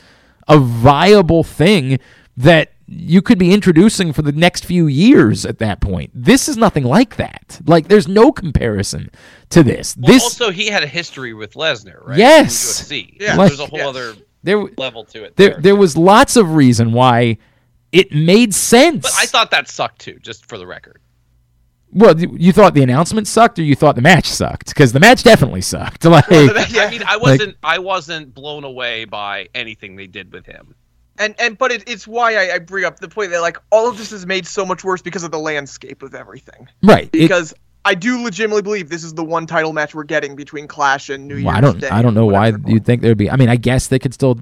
a 0.48 0.58
viable 0.58 1.44
thing 1.44 2.00
that 2.38 2.72
you 2.92 3.22
could 3.22 3.38
be 3.38 3.54
introducing 3.54 4.12
for 4.14 4.22
the 4.24 4.32
next 4.32 4.66
few 4.66 4.88
years 4.88 5.46
at 5.46 5.60
that 5.60 5.80
point. 5.80 6.12
This 6.14 6.50
is 6.50 6.58
nothing 6.58 6.84
like 6.84 7.18
that. 7.18 7.60
Like 7.66 7.88
there's 7.88 8.08
no 8.08 8.32
comparison 8.32 9.12
to 9.50 9.62
this. 9.64 9.96
Well, 9.98 10.12
this 10.12 10.24
also, 10.24 10.52
he 10.52 10.68
had 10.68 10.84
a 10.84 10.88
history 10.88 11.34
with 11.34 11.54
Lesnar, 11.54 12.06
right? 12.06 12.18
Yes. 12.18 12.92
Yeah. 12.92 13.36
So 13.36 13.48
there's 13.48 13.60
a 13.60 13.66
whole 13.68 13.80
Yes. 13.80 13.88
other 13.88 14.16
there 14.44 14.58
level 14.78 15.04
to 15.06 15.24
it. 15.24 15.36
there 15.36 15.52
There, 15.52 15.62
there 15.62 15.76
was 15.76 15.96
lots 15.98 16.36
of 16.36 16.56
reason 16.56 16.92
why 16.92 17.38
it 17.92 18.12
made 18.12 18.54
sense. 18.56 19.04
But 19.04 19.14
I 19.18 19.26
thought 19.26 19.52
that 19.52 19.68
sucked 19.68 20.00
too, 20.00 20.18
just 20.22 20.46
for 20.48 20.58
the 20.58 20.66
record. 20.68 21.00
well, 21.92 22.20
you 22.20 22.36
you 22.40 22.52
thought 22.54 22.74
the 22.74 22.84
announcement 22.84 23.28
sucked 23.28 23.60
or 23.60 23.64
you 23.64 23.76
thought 23.76 23.96
the 23.96 24.02
match 24.02 24.28
sucked? 24.28 24.70
Because 24.70 24.94
the 24.94 25.00
match 25.00 25.24
definitely 25.24 25.62
sucked. 25.62 26.06
Like 26.06 26.26
Yeah. 26.30 26.86
I 26.86 26.90
mean, 26.92 27.04
I 27.06 27.18
wasn't 27.18 27.56
I 27.64 27.80
wasn't 27.80 28.34
blown 28.34 28.64
away 28.64 29.06
by 29.06 29.50
anything 29.54 29.96
they 29.96 30.08
did 30.08 30.32
with 30.32 30.46
him. 30.46 30.76
And 31.20 31.36
and 31.40 31.58
but 31.58 31.72
it, 31.72 31.84
it's 31.88 32.08
why 32.08 32.36
I, 32.36 32.56
I 32.56 32.60
bring 32.60 32.86
up 32.86 33.00
the 33.00 33.08
point 33.10 33.32
that 33.32 33.42
like 33.42 33.58
all 33.72 33.88
of 33.90 33.98
this 33.98 34.12
is 34.12 34.26
made 34.26 34.48
so 34.48 34.66
much 34.66 34.84
worse 34.84 35.02
because 35.02 35.24
of 35.24 35.32
the 35.32 35.40
landscape 35.40 36.02
of 36.02 36.16
everything. 36.16 36.68
right. 36.82 37.06
it- 37.06 37.12
Because 37.12 37.54
I 37.86 37.94
do 37.96 38.22
legitimately 38.24 38.62
believe 38.62 38.90
this 38.90 39.04
is 39.04 39.14
the 39.14 39.24
one 39.24 39.46
title 39.46 39.72
match 39.74 39.94
we're 39.96 40.04
getting 40.04 40.36
between 40.36 40.68
Clash 40.68 41.10
and 41.10 41.28
New 41.28 41.36
Year's 41.38 41.54
I 41.56 41.62
don't 41.62 41.80
Day. 41.80 41.90
I 41.90 42.02
don't 42.02 42.14
know 42.14 42.26
why 42.26 42.54
you'd 42.68 42.86
think 42.86 43.02
there'd 43.02 43.18
be. 43.18 43.30
I 43.32 43.36
mean, 43.38 43.50
I 43.50 43.56
guess 43.56 43.88
they 43.88 44.00
could 44.00 44.14
still 44.14 44.40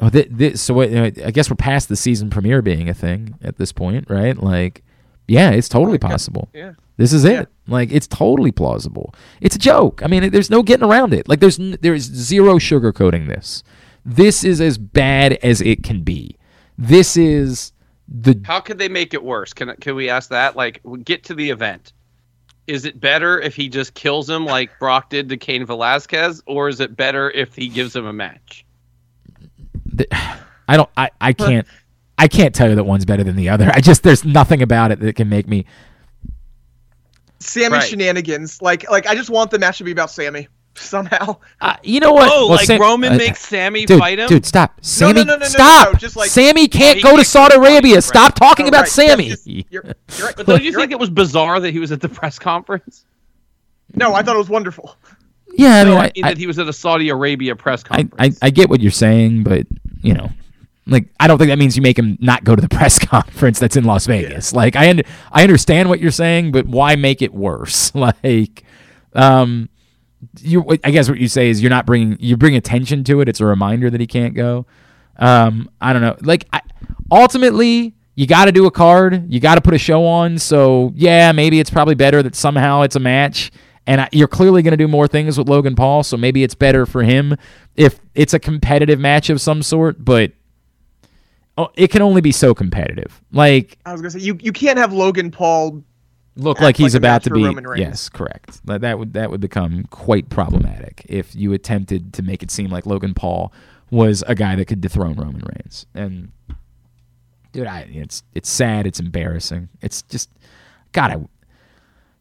Oh, 0.00 0.08
thi- 0.10 0.28
thi- 0.34 0.54
so 0.56 0.74
what, 0.74 0.92
uh, 0.94 1.10
I 1.24 1.30
guess 1.32 1.50
we're 1.50 1.56
past 1.56 1.88
the 1.88 1.96
season 1.96 2.30
premiere 2.30 2.62
being 2.62 2.88
a 2.88 2.94
thing 2.94 3.34
at 3.42 3.56
this 3.56 3.72
point, 3.72 4.08
right? 4.08 4.36
Like, 4.40 4.84
yeah, 5.26 5.50
it's 5.50 5.68
totally 5.68 5.98
possible. 5.98 6.48
Yeah. 6.54 6.74
This 6.98 7.12
is 7.12 7.24
Yeah. 7.24 7.40
it. 7.42 7.48
Like, 7.66 7.90
it's 7.90 8.06
totally 8.06 8.52
plausible. 8.52 9.12
It's 9.40 9.56
a 9.56 9.58
joke. 9.58 10.00
I 10.04 10.06
mean, 10.06 10.30
there's 10.30 10.50
no 10.50 10.62
getting 10.62 10.86
around 10.86 11.14
it. 11.14 11.28
Like, 11.28 11.40
there's 11.40 11.58
n- 11.58 11.78
there 11.80 11.94
is 11.94 12.04
zero 12.04 12.58
sugarcoating 12.60 13.26
this. 13.26 13.64
This 14.08 14.42
is 14.42 14.58
as 14.62 14.78
bad 14.78 15.34
as 15.42 15.60
it 15.60 15.82
can 15.82 16.02
be. 16.02 16.34
This 16.78 17.14
is 17.18 17.72
the 18.08 18.40
How 18.44 18.58
could 18.58 18.78
they 18.78 18.88
make 18.88 19.12
it 19.12 19.22
worse? 19.22 19.52
Can 19.52 19.74
can 19.76 19.94
we 19.94 20.08
ask 20.08 20.30
that? 20.30 20.56
Like, 20.56 20.80
get 21.04 21.24
to 21.24 21.34
the 21.34 21.50
event. 21.50 21.92
Is 22.66 22.86
it 22.86 23.00
better 23.00 23.38
if 23.38 23.54
he 23.54 23.68
just 23.68 23.92
kills 23.92 24.28
him 24.28 24.46
like 24.46 24.70
Brock 24.78 25.10
did 25.10 25.28
to 25.28 25.36
Cain 25.36 25.66
Velasquez, 25.66 26.42
or 26.46 26.68
is 26.70 26.80
it 26.80 26.96
better 26.96 27.30
if 27.32 27.54
he 27.54 27.68
gives 27.68 27.94
him 27.94 28.06
a 28.06 28.12
match? 28.14 28.64
I 30.68 30.76
don't 30.76 30.88
I, 30.96 31.10
I 31.20 31.32
can't 31.34 31.66
I 32.16 32.28
can't 32.28 32.54
tell 32.54 32.68
you 32.68 32.76
that 32.76 32.84
one's 32.84 33.04
better 33.04 33.24
than 33.24 33.36
the 33.36 33.50
other. 33.50 33.70
I 33.74 33.80
just 33.80 34.04
there's 34.04 34.24
nothing 34.24 34.62
about 34.62 34.90
it 34.90 35.00
that 35.00 35.16
can 35.16 35.28
make 35.28 35.46
me 35.46 35.66
Sami 37.40 37.68
Right. 37.68 37.82
shenanigans. 37.82 38.62
Like 38.62 38.88
like 38.90 39.06
I 39.06 39.14
just 39.14 39.30
want 39.30 39.50
the 39.50 39.58
match 39.58 39.78
to 39.78 39.84
be 39.84 39.92
about 39.92 40.10
Sami 40.10 40.48
somehow. 40.74 41.36
uh, 41.60 41.76
you 41.82 42.00
know 42.00 42.12
what? 42.12 42.28
Oh, 42.32 42.46
Well, 42.48 42.56
like 42.56 42.66
Sam- 42.66 42.80
Roman 42.80 43.12
uh, 43.14 43.16
makes 43.16 43.40
Sami 43.40 43.84
dude, 43.86 43.98
fight 43.98 44.18
him? 44.18 44.28
Dude, 44.28 44.46
stop. 44.46 44.74
Sami, 44.84 45.12
no, 45.14 45.22
no, 45.22 45.32
no, 45.34 45.38
no, 45.40 45.46
stop. 45.46 45.92
no, 45.92 45.98
just 45.98 46.16
like- 46.16 46.30
Sami 46.30 46.68
can't 46.68 47.02
go 47.02 47.16
to 47.16 47.24
Saudi 47.24 47.56
Arabia. 47.56 47.94
right. 47.96 48.04
Stop 48.04 48.34
talking 48.34 48.68
about 48.68 48.82
right. 48.82 48.88
Sami. 48.88 49.28
Just- 49.30 49.46
you're, 49.46 49.64
you're 49.70 49.82
right. 49.82 49.94
But 50.36 50.46
don't 50.46 50.62
you 50.62 50.72
think 50.72 50.92
it 50.92 50.98
was 50.98 51.10
bizarre 51.10 51.60
that 51.60 51.70
he 51.72 51.78
was 51.78 51.92
at 51.92 52.00
the 52.00 52.08
press 52.08 52.38
conference? 52.38 53.04
No, 53.94 54.14
I 54.14 54.22
thought 54.22 54.36
it 54.36 54.38
was 54.38 54.50
wonderful. 54.50 54.96
yeah, 55.54 55.76
I 55.80 55.84
No, 55.84 55.90
mean, 55.90 55.98
I 55.98 56.00
I, 56.04 56.12
mean 56.14 56.24
I, 56.24 56.28
that 56.30 56.38
he 56.38 56.46
was 56.46 56.58
at 56.58 56.68
a 56.68 56.72
Saudi 56.72 57.08
Arabia 57.08 57.56
press 57.56 57.82
conference. 57.82 58.38
I, 58.42 58.46
I 58.46 58.50
get 58.50 58.68
what 58.68 58.80
you're 58.80 58.90
saying, 58.90 59.44
but 59.44 59.66
you 60.02 60.14
know, 60.14 60.30
like 60.86 61.08
I 61.18 61.26
don't 61.26 61.38
think 61.38 61.48
that 61.48 61.58
means 61.58 61.74
you 61.76 61.82
make 61.82 61.98
him 61.98 62.16
not 62.20 62.44
go 62.44 62.54
to 62.54 62.60
the 62.62 62.68
press 62.76 62.98
conference 62.98 63.58
that's 63.58 63.76
in 63.76 63.84
Las 63.84 64.06
Vegas. 64.06 64.52
Like 64.52 64.76
I 64.76 64.90
under, 64.90 65.02
I 65.32 65.42
understand 65.42 65.88
what 65.88 66.00
you're 66.00 66.10
saying, 66.10 66.52
but 66.52 66.66
why 66.66 66.96
make 66.96 67.22
it 67.22 67.32
worse? 67.34 67.94
like, 67.94 68.62
um, 69.14 69.68
you 70.40 70.64
I 70.84 70.90
guess 70.90 71.08
what 71.08 71.18
you 71.18 71.28
say 71.28 71.48
is 71.48 71.62
you're 71.62 71.70
not 71.70 71.86
bringing 71.86 72.16
you 72.20 72.36
bring 72.36 72.56
attention 72.56 73.04
to 73.04 73.20
it. 73.20 73.28
It's 73.28 73.40
a 73.40 73.46
reminder 73.46 73.90
that 73.90 74.00
he 74.00 74.06
can't 74.06 74.34
go. 74.34 74.66
Um, 75.16 75.68
I 75.80 75.92
don't 75.92 76.02
know. 76.02 76.16
Like, 76.20 76.46
I, 76.52 76.60
ultimately. 77.10 77.94
You 78.14 78.26
got 78.26 78.46
to 78.46 78.52
do 78.52 78.66
a 78.66 78.70
card. 78.72 79.32
You 79.32 79.38
got 79.38 79.54
to 79.54 79.60
put 79.60 79.74
a 79.74 79.78
show 79.78 80.04
on. 80.04 80.38
So 80.38 80.92
yeah, 80.96 81.30
maybe 81.30 81.60
it's 81.60 81.70
probably 81.70 81.94
better 81.94 82.20
that 82.20 82.34
somehow 82.34 82.82
it's 82.82 82.96
a 82.96 82.98
match 82.98 83.52
and 83.88 84.02
I, 84.02 84.08
you're 84.12 84.28
clearly 84.28 84.62
going 84.62 84.72
to 84.72 84.76
do 84.76 84.86
more 84.86 85.08
things 85.08 85.38
with 85.38 85.48
Logan 85.48 85.74
Paul, 85.74 86.02
so 86.02 86.18
maybe 86.18 86.44
it's 86.44 86.54
better 86.54 86.84
for 86.84 87.02
him 87.02 87.36
if 87.74 87.98
it's 88.14 88.34
a 88.34 88.38
competitive 88.38 89.00
match 89.00 89.30
of 89.30 89.40
some 89.40 89.62
sort. 89.62 90.04
But 90.04 90.32
oh, 91.56 91.70
it 91.74 91.88
can 91.88 92.02
only 92.02 92.20
be 92.20 92.30
so 92.30 92.54
competitive. 92.54 93.22
Like 93.32 93.78
I 93.86 93.92
was 93.92 94.02
gonna 94.02 94.10
say 94.10 94.20
you 94.20 94.38
you 94.40 94.52
can't 94.52 94.78
have 94.78 94.92
Logan 94.92 95.30
Paul. 95.30 95.82
Look 96.38 96.60
like 96.60 96.76
he's 96.76 96.94
like 96.94 97.00
about 97.00 97.22
to 97.24 97.30
be. 97.30 97.40
Yes, 97.76 98.08
correct. 98.08 98.64
That, 98.66 98.98
would 98.98 99.12
that 99.14 99.30
would 99.30 99.40
become 99.40 99.84
quite 99.90 100.30
problematic 100.30 101.04
if 101.08 101.34
you 101.34 101.52
attempted 101.52 102.14
to 102.14 102.22
make 102.22 102.42
it 102.42 102.50
seem 102.50 102.70
like 102.70 102.86
Logan 102.86 103.14
Paul 103.14 103.52
was 103.90 104.22
a 104.26 104.34
guy 104.34 104.54
that 104.56 104.66
could 104.66 104.80
dethrone 104.80 105.14
Roman 105.14 105.42
Reigns. 105.42 105.86
And 105.94 106.32
dude, 107.52 107.66
I, 107.66 107.88
it's 107.92 108.22
it's 108.34 108.48
sad. 108.48 108.86
It's 108.86 109.00
embarrassing. 109.00 109.68
It's 109.80 110.02
just 110.02 110.30
God. 110.92 111.28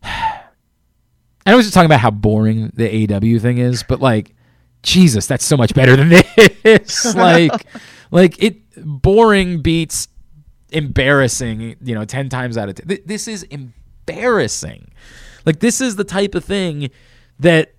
I 0.04 0.44
I 1.46 1.56
was 1.56 1.66
just 1.66 1.74
talking 1.74 1.86
about 1.86 2.02
how 2.02 2.12
boring 2.12 2.74
the 2.76 3.06
AW 3.06 3.40
thing 3.40 3.58
is, 3.58 3.82
but 3.84 4.02
like, 4.02 4.36
Jesus, 4.84 5.28
that's 5.28 5.46
so 5.46 5.56
much 5.56 5.74
better 5.74 5.96
than 5.96 6.10
this. 6.64 7.16
like, 7.16 7.66
like 8.12 8.44
it 8.44 8.62
boring 8.76 9.62
beats 9.62 10.10
embarrassing. 10.72 11.78
You 11.82 11.96
know, 11.96 12.04
ten 12.04 12.28
times 12.28 12.58
out 12.58 12.68
of 12.68 12.76
ten. 12.76 13.00
This 13.06 13.28
is 13.28 13.44
embarrassing. 13.44 13.74
Like, 15.46 15.60
this 15.60 15.80
is 15.82 15.96
the 15.96 16.04
type 16.04 16.36
of 16.36 16.44
thing 16.44 16.90
that, 17.40 17.74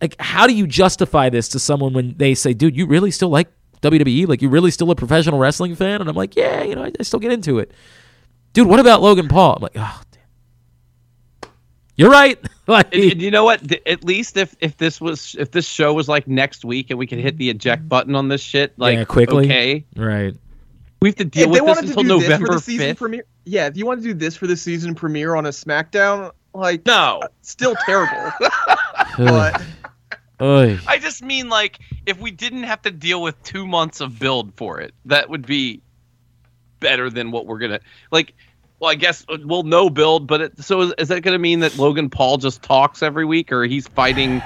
like, 0.00 0.16
how 0.20 0.46
do 0.46 0.54
you 0.54 0.66
justify 0.66 1.28
this 1.28 1.48
to 1.50 1.58
someone 1.58 1.92
when 1.92 2.14
they 2.18 2.34
say, 2.34 2.52
"Dude, 2.54 2.76
you 2.76 2.86
really 2.86 3.10
still 3.10 3.28
like 3.30 3.48
WWE? 3.82 4.26
Like, 4.26 4.42
you 4.42 4.48
really 4.48 4.70
still 4.70 4.90
a 4.90 4.94
professional 4.96 5.38
wrestling 5.38 5.74
fan?" 5.74 6.00
And 6.00 6.10
I'm 6.10 6.16
like, 6.16 6.36
"Yeah, 6.36 6.62
you 6.62 6.74
know, 6.74 6.84
I, 6.84 6.92
I 6.98 7.02
still 7.02 7.20
get 7.20 7.32
into 7.32 7.58
it." 7.58 7.72
Dude, 8.52 8.66
what 8.66 8.80
about 8.80 9.02
Logan 9.02 9.28
Paul? 9.28 9.56
I'm 9.56 9.62
like, 9.62 9.76
oh, 9.76 10.00
damn. 11.42 11.50
You're 11.96 12.10
right. 12.10 12.38
like, 12.66 12.94
And, 12.94 13.12
and 13.12 13.22
you 13.22 13.30
know 13.30 13.44
what? 13.44 13.60
At 13.86 14.04
least 14.04 14.36
if 14.36 14.54
if 14.60 14.76
this 14.76 15.00
was 15.00 15.36
if 15.38 15.50
this 15.50 15.66
show 15.66 15.92
was 15.92 16.08
like 16.08 16.26
next 16.28 16.64
week 16.64 16.90
and 16.90 16.98
we 16.98 17.06
could 17.06 17.18
hit 17.18 17.36
the 17.38 17.50
eject 17.50 17.88
button 17.88 18.14
on 18.14 18.28
this 18.28 18.40
shit 18.40 18.78
like 18.78 18.96
Yeah, 18.96 19.04
quickly. 19.04 19.44
okay, 19.46 19.84
right. 19.96 20.34
We 21.00 21.08
have 21.10 21.16
to 21.16 21.24
deal 21.24 21.44
if 21.44 21.50
with 21.50 21.60
they 21.60 21.66
this 21.66 21.76
wanted 21.76 21.92
to 21.94 22.00
until 22.00 22.18
do 22.18 22.26
this 22.26 22.38
for 22.38 22.46
November 22.46 22.54
the 22.54 22.60
season 22.60 22.86
fifth. 22.88 22.98
premiere, 22.98 23.24
yeah, 23.44 23.66
if 23.66 23.76
you 23.76 23.86
want 23.86 24.02
to 24.02 24.08
do 24.08 24.14
this 24.14 24.36
for 24.36 24.46
the 24.46 24.56
season 24.56 24.94
premiere 24.94 25.34
on 25.34 25.46
a 25.46 25.50
SmackDown, 25.50 26.32
like 26.54 26.84
No, 26.86 27.20
still 27.42 27.74
terrible. 27.86 28.32
But 29.16 29.62
Ugh. 30.40 30.78
I 30.86 30.98
just 30.98 31.22
mean 31.22 31.48
like 31.48 31.80
if 32.06 32.20
we 32.20 32.30
didn't 32.30 32.64
have 32.64 32.82
to 32.82 32.90
deal 32.90 33.20
with 33.20 33.40
two 33.42 33.66
months 33.66 34.00
of 34.00 34.18
build 34.18 34.54
for 34.54 34.80
it, 34.80 34.94
that 35.06 35.28
would 35.28 35.46
be 35.46 35.82
better 36.80 37.10
than 37.10 37.30
what 37.32 37.46
we're 37.46 37.58
gonna 37.58 37.80
like. 38.10 38.34
Well, 38.80 38.92
I 38.92 38.94
guess 38.94 39.24
uh, 39.28 39.38
we'll 39.44 39.64
no 39.64 39.90
build, 39.90 40.28
but 40.28 40.40
it, 40.40 40.64
so 40.64 40.82
is, 40.82 40.94
is 40.98 41.08
that 41.08 41.22
going 41.22 41.34
to 41.34 41.38
mean 41.40 41.60
that 41.60 41.76
Logan 41.76 42.10
Paul 42.10 42.36
just 42.36 42.62
talks 42.62 43.02
every 43.02 43.24
week, 43.24 43.50
or 43.50 43.64
he's 43.64 43.88
fighting 43.88 44.40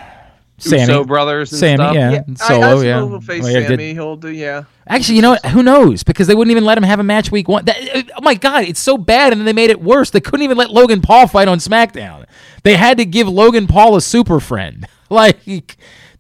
Sami. 0.62 0.82
Uso 0.82 1.04
brothers 1.04 1.52
and 1.52 1.60
Sami, 1.60 1.74
stuff? 1.76 1.94
yeah. 1.94 2.10
yeah, 2.12 2.22
I, 2.40 2.48
Solo, 2.48 2.60
I 2.60 2.68
suppose 2.70 2.84
yeah. 2.84 2.98
he'll 3.08 3.20
face 3.20 3.42
Well, 3.42 3.52
yeah, 3.52 3.58
did- 3.60 3.68
Sami. 3.80 3.94
He'll 3.94 4.16
do 4.16 4.28
yeah. 4.28 4.64
Actually, 4.86 5.16
you 5.16 5.22
know 5.22 5.30
what? 5.30 5.46
Who 5.46 5.62
knows? 5.62 6.02
Because 6.02 6.26
they 6.26 6.34
wouldn't 6.34 6.50
even 6.50 6.64
let 6.64 6.76
him 6.76 6.84
have 6.84 6.98
a 7.00 7.04
match 7.04 7.30
week 7.30 7.48
one. 7.48 7.64
That, 7.66 7.96
uh, 7.96 8.02
oh 8.18 8.22
my 8.22 8.34
God, 8.34 8.64
it's 8.64 8.80
so 8.80 8.98
bad, 8.98 9.32
and 9.32 9.40
then 9.40 9.46
they 9.46 9.52
made 9.52 9.70
it 9.70 9.80
worse. 9.80 10.10
They 10.10 10.20
couldn't 10.20 10.42
even 10.42 10.56
let 10.56 10.70
Logan 10.70 11.00
Paul 11.02 11.26
fight 11.28 11.46
on 11.48 11.58
SmackDown. 11.58 12.26
They 12.64 12.76
had 12.76 12.98
to 12.98 13.04
give 13.04 13.28
Logan 13.28 13.66
Paul 13.66 13.96
a 13.96 14.00
super 14.00 14.40
friend. 14.40 14.86
Like 15.12 15.44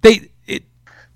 they, 0.02 0.28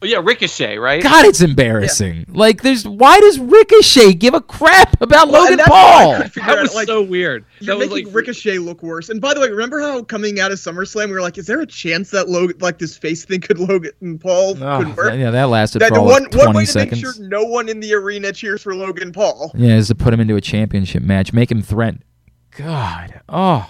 it, 0.02 0.04
Oh, 0.04 0.06
yeah, 0.06 0.20
Ricochet, 0.22 0.76
right? 0.78 1.02
God, 1.02 1.24
it's 1.24 1.40
embarrassing. 1.40 2.26
Like 2.28 2.60
there's 2.62 2.86
why 2.86 3.18
does 3.18 3.38
Ricochet 3.38 4.12
give 4.14 4.34
a 4.34 4.40
crap 4.42 5.00
about 5.00 5.28
Well, 5.28 5.42
Logan 5.44 5.52
and 5.52 5.60
that's 5.60 5.70
what 5.70 5.78
I 5.78 6.02
Paul? 6.02 6.12
that 6.46 6.58
out, 6.58 6.62
was 6.62 6.74
like, 6.74 6.86
so 6.86 7.02
weird. 7.02 7.44
You're 7.60 7.74
That 7.74 7.78
was 7.78 7.88
making 7.90 8.06
like 8.08 8.14
Ricochet 8.14 8.58
look 8.58 8.82
worse. 8.82 9.08
And 9.08 9.20
by 9.22 9.32
the 9.32 9.40
way, 9.40 9.48
remember 9.48 9.80
how 9.80 10.02
coming 10.02 10.38
out 10.38 10.52
of 10.52 10.58
SummerSlam 10.58 11.06
we 11.06 11.12
were 11.12 11.22
like, 11.22 11.38
is 11.38 11.46
there 11.46 11.60
a 11.60 11.66
chance 11.66 12.10
that 12.10 12.28
Logan, 12.28 12.56
like 12.60 12.78
this 12.78 12.96
face 12.96 13.24
thing, 13.24 13.40
could 13.40 13.58
Logan 13.58 14.18
Paul 14.18 14.62
Oh, 14.62 14.84
could 14.84 14.96
work? 14.96 15.14
yeah, 15.14 15.30
that 15.30 15.44
lasted 15.44 15.80
That 15.80 15.88
for 15.88 15.94
the 15.94 16.00
all 16.00 16.06
one 16.06 16.26
of 16.26 16.34
one 16.34 16.44
20 16.52 16.56
way 16.58 16.64
to 16.66 16.78
make 16.78 16.94
sure 16.94 17.12
no 17.20 17.44
one 17.44 17.68
in 17.70 17.80
the 17.80 17.94
arena 17.94 18.32
cheers 18.32 18.62
for 18.62 18.74
Logan 18.74 19.12
Paul. 19.12 19.50
Yeah, 19.54 19.76
is 19.76 19.88
to 19.88 19.94
put 19.94 20.12
him 20.12 20.20
into 20.20 20.36
a 20.36 20.40
championship 20.42 21.02
match, 21.02 21.32
make 21.32 21.50
him 21.50 21.62
threaten. 21.62 22.02
God, 22.50 23.20
oh, 23.30 23.68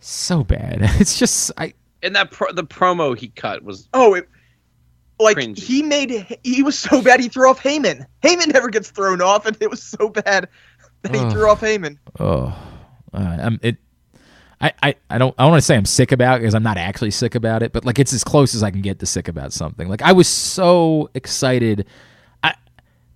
so 0.00 0.44
bad. 0.44 0.78
It's 1.00 1.18
just 1.18 1.50
I. 1.58 1.74
and 2.02 2.14
that 2.16 2.30
pro- 2.30 2.52
the 2.52 2.64
promo 2.64 3.16
he 3.18 3.28
cut 3.28 3.62
was 3.64 3.88
Oh, 3.92 4.14
it, 4.14 4.28
like 5.18 5.36
Cringy. 5.36 5.58
he 5.58 5.82
made 5.82 6.38
he 6.44 6.62
was 6.62 6.78
so 6.78 7.02
bad 7.02 7.20
he 7.20 7.28
threw 7.28 7.48
off 7.48 7.62
Heyman. 7.62 8.06
Heyman 8.22 8.52
never 8.52 8.68
gets 8.68 8.90
thrown 8.90 9.20
off, 9.20 9.46
and 9.46 9.56
it 9.60 9.70
was 9.70 9.82
so 9.82 10.08
bad 10.08 10.48
that 11.02 11.14
he 11.14 11.20
Ugh. 11.20 11.32
threw 11.32 11.48
off 11.50 11.60
Heyman. 11.60 11.98
Oh, 12.18 12.56
uh, 13.12 13.18
I'm 13.40 13.58
it. 13.62 13.76
I, 14.60 14.72
I, 14.82 14.94
I 15.10 15.18
don't 15.18 15.34
I 15.38 15.42
don't 15.42 15.52
want 15.52 15.60
to 15.60 15.66
say 15.66 15.76
I'm 15.76 15.84
sick 15.84 16.12
about 16.12 16.36
it 16.36 16.40
because 16.40 16.54
I'm 16.54 16.62
not 16.62 16.78
actually 16.78 17.10
sick 17.10 17.34
about 17.34 17.62
it, 17.62 17.72
but 17.72 17.84
like 17.84 17.98
it's 17.98 18.12
as 18.12 18.24
close 18.24 18.54
as 18.54 18.62
I 18.62 18.70
can 18.70 18.80
get 18.80 18.98
to 19.00 19.06
sick 19.06 19.28
about 19.28 19.52
something. 19.52 19.88
Like 19.88 20.02
I 20.02 20.12
was 20.12 20.28
so 20.28 21.10
excited. 21.14 21.86
I 22.42 22.54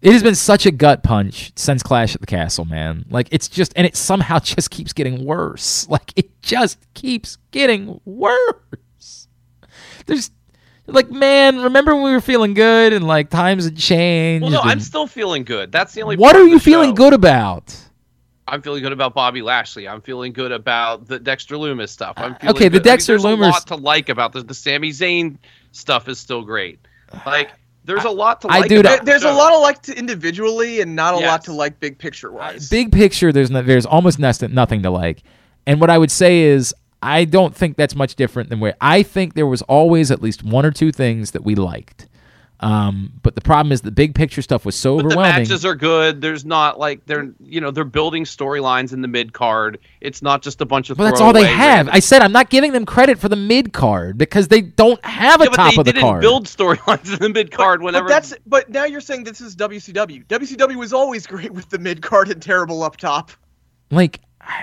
it 0.03 0.13
has 0.13 0.23
been 0.23 0.35
such 0.35 0.67
a 0.67 0.71
gut 0.71 1.03
punch 1.03 1.53
since 1.57 1.83
Clash 1.83 2.15
at 2.15 2.21
the 2.21 2.27
Castle, 2.27 2.67
man. 2.67 3.07
Like 3.09 3.29
it's 3.31 3.49
just 3.49 3.73
and 3.75 3.87
it 3.87 3.97
somehow 3.97 4.39
just 4.41 4.71
keeps 4.71 4.93
getting 4.93 5.25
worse. 5.25 5.89
Like 5.89 6.13
it 6.15 6.43
just 6.43 6.79
keeps 6.93 7.39
getting 7.53 8.01
worse. 8.05 9.29
There's 10.05 10.31
like 10.93 11.11
man, 11.11 11.61
remember 11.61 11.95
when 11.95 12.05
we 12.05 12.13
were 12.13 12.21
feeling 12.21 12.55
good 12.55 12.93
and 12.93 13.07
like 13.07 13.31
times 13.31 13.65
had 13.65 13.77
changed. 13.77 14.43
well. 14.43 14.53
No, 14.53 14.61
I'm 14.61 14.81
still 14.81 15.07
feeling 15.07 15.45
good. 15.45 15.73
That's 15.73 15.95
the 15.95 16.03
only. 16.03 16.17
what 16.17 16.33
part 16.33 16.37
are 16.43 16.45
of 16.45 16.49
you 16.49 16.59
the 16.59 16.65
feeling 16.65 16.91
show. 16.91 16.95
good 16.97 17.13
about? 17.13 17.77
I'm 18.49 18.63
feeling 18.63 18.83
good 18.83 18.93
about 18.93 19.15
Bobby 19.15 19.43
Lashley. 19.43 19.87
I'm 19.87 20.01
feeling 20.01 20.33
good 20.33 20.51
about 20.51 21.07
the 21.07 21.21
Dexter 21.21 21.55
Lumis 21.57 21.91
stuff. 21.91 22.15
I'm 22.17 22.33
Uh, 22.33 22.39
feeling 22.39 22.57
okay, 22.57 22.65
the 22.69 22.71
good. 22.71 22.83
I 22.89 22.91
mean, 22.91 22.93
Dexter 22.97 23.13
there's 23.13 23.25
Loomis- 23.25 23.47
a 23.49 23.51
lot 23.51 23.67
to 23.69 23.77
like 23.77 24.09
about 24.09 24.33
this. 24.33 24.43
The 24.43 24.55
Sami 24.55 24.91
Zayn 24.91 25.37
stuff 25.73 26.09
is 26.09 26.19
still 26.19 26.43
great. 26.43 26.81
Like, 27.25 27.51
there's 27.85 28.05
a 28.05 28.11
lot 28.11 28.41
to 28.41 28.49
I- 28.49 28.59
like. 28.61 28.69
dude, 28.69 28.81
about 28.81 28.89
There- 28.91 28.99
the 28.99 29.05
there's 29.05 29.23
a 29.23 29.33
lot 29.33 29.53
of 29.55 29.61
like 29.63 29.83
to 29.83 29.97
individually 29.97 30.81
and 30.81 30.97
not 30.97 31.15
a 31.15 31.19
lot 31.19 31.45
to 31.45 31.53
like 31.53 31.79
big 31.79 31.97
picture 31.99 32.33
wise. 32.33 32.69
big 32.69 32.91
picture 32.91 33.33
there's 33.33 33.51
no, 33.53 33.63
there's 33.63 33.87
almost 33.87 34.19
nothing 34.19 34.53
nothing 34.53 34.83
to 34.83 34.91
like 34.91 35.23
and 35.67 35.81
what 35.81 35.89
i 35.91 35.97
would 35.99 36.11
say 36.11 36.41
is 36.43 36.75
i 37.03 37.25
don't 37.25 37.55
think 37.57 37.77
that's 37.77 37.95
much 37.95 38.15
different 38.15 38.49
than 38.51 38.61
where 38.61 38.77
i 38.81 39.03
think 39.03 39.35
there 39.35 39.47
was 39.47 39.63
always 39.63 40.11
at 40.11 40.23
least 40.23 40.43
one 40.43 40.65
or 40.67 40.71
two 40.71 40.93
things 40.93 41.31
that 41.33 41.45
we 41.45 41.55
liked 41.55 42.07
Um, 42.63 43.15
but 43.23 43.35
the 43.37 43.41
problem 43.41 43.73
is 43.73 43.81
the 43.81 43.91
big 43.91 44.15
picture 44.15 44.43
stuff 44.43 44.67
was 44.67 44.77
so 44.77 44.99
But 45.01 45.09
the 45.09 45.17
matches 45.17 45.65
are 45.65 45.75
good. 45.75 46.21
There's 46.21 46.45
not 46.45 46.79
like 46.79 47.07
they're 47.07 47.33
you 47.43 47.59
know 47.63 47.71
they're 47.71 47.85
building 47.99 48.25
storylines 48.25 48.93
in 48.93 49.01
the 49.01 49.09
mid 49.09 49.33
card. 49.33 49.79
It's 50.03 50.21
not 50.21 50.43
just 50.43 50.61
a 50.61 50.67
bunch 50.67 50.91
of. 50.91 50.99
but 50.99 51.05
that's 51.05 51.23
all 51.23 51.33
they 51.33 51.47
have. 51.47 51.87
random- 51.87 51.95
I 51.95 52.01
said 52.01 52.21
I'm 52.21 52.33
not 52.33 52.51
giving 52.51 52.73
them 52.73 52.85
credit 52.85 53.19
for 53.19 53.31
the 53.31 53.37
mid 53.37 53.73
card 53.73 54.19
because 54.19 54.49
they 54.49 54.61
don't 54.61 55.03
have 55.07 55.41
a 55.41 55.45
Yeah, 55.45 55.51
but 55.51 55.57
top 55.57 55.73
they 55.73 55.79
of 55.81 55.87
the 55.87 55.93
didn't 55.95 56.03
card. 56.05 56.21
build 56.21 56.45
storylines 56.49 57.11
in 57.15 57.19
the 57.21 57.31
mid 57.31 57.51
card. 57.51 57.81
Whenever 57.81 58.05
But 58.09 58.11
that's 58.13 58.35
but 58.47 58.69
now 58.69 58.85
you're 58.85 59.01
saying 59.01 59.25
this 59.25 59.41
is 59.41 59.57
WCW. 59.57 60.27
WCW 60.27 60.77
was 60.77 60.93
always 60.93 61.27
great 61.35 61.55
with 61.55 61.71
the 61.71 61.79
mid 61.79 62.03
card 62.03 62.29
and 62.29 62.43
terrible 62.43 62.83
up 62.83 62.99
top. 62.99 63.31
like 63.91 64.21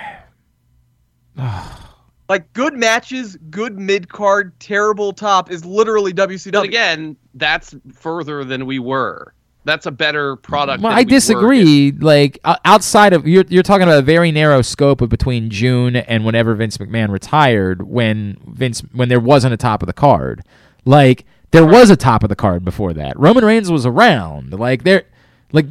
Like 2.29 2.51
good 2.53 2.73
matches, 2.73 3.37
good 3.49 3.79
mid 3.79 4.09
card, 4.09 4.59
terrible 4.59 5.13
top 5.13 5.49
is 5.49 5.63
literally 5.65 6.13
WCW. 6.13 6.51
But 6.51 6.65
again, 6.65 7.15
that's 7.35 7.73
further 7.93 8.43
than 8.43 8.65
we 8.65 8.79
were. 8.79 9.33
That's 9.63 9.85
a 9.85 9.91
better 9.91 10.35
product. 10.37 10.81
Well, 10.81 10.91
than 10.91 10.97
I 10.97 11.01
we 11.01 11.05
were. 11.05 11.09
disagree. 11.09 11.91
Like 11.91 12.39
outside 12.65 13.13
of 13.13 13.27
you're 13.27 13.45
you're 13.47 13.63
talking 13.63 13.83
about 13.83 13.99
a 13.99 14.01
very 14.01 14.31
narrow 14.31 14.61
scope 14.61 15.01
of 15.01 15.09
between 15.09 15.49
June 15.49 15.95
and 15.95 16.25
whenever 16.25 16.53
Vince 16.55 16.77
McMahon 16.77 17.09
retired, 17.09 17.83
when 17.83 18.37
Vince 18.47 18.81
when 18.93 19.09
there 19.09 19.19
wasn't 19.19 19.53
a 19.53 19.57
top 19.57 19.81
of 19.81 19.87
the 19.87 19.93
card. 19.93 20.43
Like 20.85 21.25
there 21.51 21.65
was 21.65 21.89
a 21.89 21.95
top 21.95 22.23
of 22.23 22.29
the 22.29 22.35
card 22.35 22.65
before 22.65 22.93
that. 22.93 23.17
Roman 23.19 23.43
Reigns 23.45 23.71
was 23.71 23.85
around. 23.85 24.53
Like 24.53 24.83
there, 24.83 25.03
like 25.51 25.65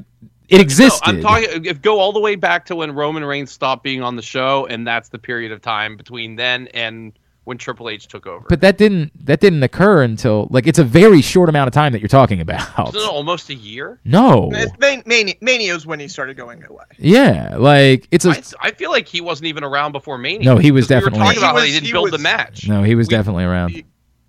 it 0.49 0.57
No, 0.57 0.63
existed. 0.63 1.03
I'm 1.09 1.21
talking. 1.23 1.65
If 1.65 1.83
go 1.83 1.99
all 1.99 2.13
the 2.13 2.21
way 2.21 2.35
back 2.37 2.65
to 2.67 2.77
when 2.77 2.93
Roman 2.93 3.25
Reigns 3.25 3.51
stopped 3.53 3.83
being 3.83 4.03
on 4.03 4.17
the 4.17 4.23
show, 4.23 4.67
and 4.67 4.87
that's 4.87 5.09
the 5.09 5.19
period 5.19 5.53
of 5.53 5.61
time 5.61 5.97
between 5.97 6.37
then 6.37 6.69
and 6.69 7.13
when 7.45 7.57
Triple 7.59 7.89
H 7.89 8.09
took 8.09 8.27
over. 8.27 8.45
but 8.49 8.61
that 8.61 8.77
didn't 8.77 9.13
that 9.25 9.39
didn't 9.39 9.63
occur 9.63 10.03
until 10.03 10.49
like 10.51 10.67
it's 10.67 10.81
a 10.81 10.85
very 10.85 11.23
short 11.23 11.49
amount 11.49 11.69
of 11.69 11.73
time 11.75 11.93
that 11.93 12.01
you're 12.01 12.09
talking 12.09 12.41
about. 12.41 12.89
Isn't 12.89 13.01
it 13.01 13.07
almost 13.09 13.51
a 13.51 13.55
year? 13.55 14.01
No. 14.05 14.51
It's 14.53 14.77
Man- 14.81 15.05
Mania, 15.07 15.35
Mania 15.41 15.73
was 15.75 15.87
when 15.87 16.01
he 16.01 16.09
started 16.09 16.37
going 16.37 16.65
away. 16.65 16.83
Yeah, 16.99 17.55
like 17.57 18.09
it's 18.11 18.25
a 18.25 18.31
I, 18.31 18.43
I 18.63 18.71
feel 18.73 18.91
like 18.91 19.07
he 19.07 19.21
wasn't 19.21 19.47
even 19.47 19.63
around 19.63 19.93
before 19.93 20.19
Mania. 20.19 20.45
No, 20.45 20.57
he 20.59 20.73
was 20.73 20.87
'Cause 20.87 20.91
we 20.91 20.95
definitely- 20.97 21.19
were 21.21 21.25
talking 21.27 21.39
about 21.39 21.55
He 21.55 21.61
how 21.61 21.67
he 21.67 21.73
didn't 21.73 21.87
he 21.87 21.93
build 21.93 22.11
the 22.11 22.19
match. 22.19 22.67
no. 22.67 22.83
He 22.83 22.97
was 22.97 23.07
We- 23.07 23.11
definitely 23.15 23.45
around. 23.45 23.71
he- 23.71 23.85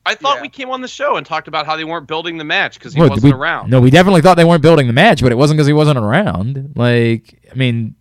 I 0.07 0.15
thought 0.15 0.37
Yeah. 0.37 0.41
we 0.43 0.49
came 0.49 0.69
on 0.69 0.81
the 0.81 0.87
show 0.87 1.17
and 1.17 1.25
talked 1.25 1.47
about 1.47 1.65
how 1.65 1.75
they 1.75 1.83
weren't 1.83 2.07
building 2.07 2.37
the 2.37 2.43
match 2.43 2.75
because 2.75 2.93
he 2.93 2.99
Well, 2.99 3.09
wasn't 3.09 3.33
we- 3.33 3.39
around. 3.39 3.69
No, 3.69 3.81
we 3.81 3.89
definitely 3.91 4.21
thought 4.21 4.37
they 4.37 4.45
weren't 4.45 4.61
building 4.61 4.87
the 4.87 4.93
match, 4.93 5.21
but 5.21 5.31
it 5.31 5.37
wasn't 5.37 5.57
because 5.57 5.67
he 5.67 5.73
wasn't 5.73 5.97
around. 5.99 6.71
Like, 6.75 7.39
I 7.51 7.55
mean, 7.55 7.95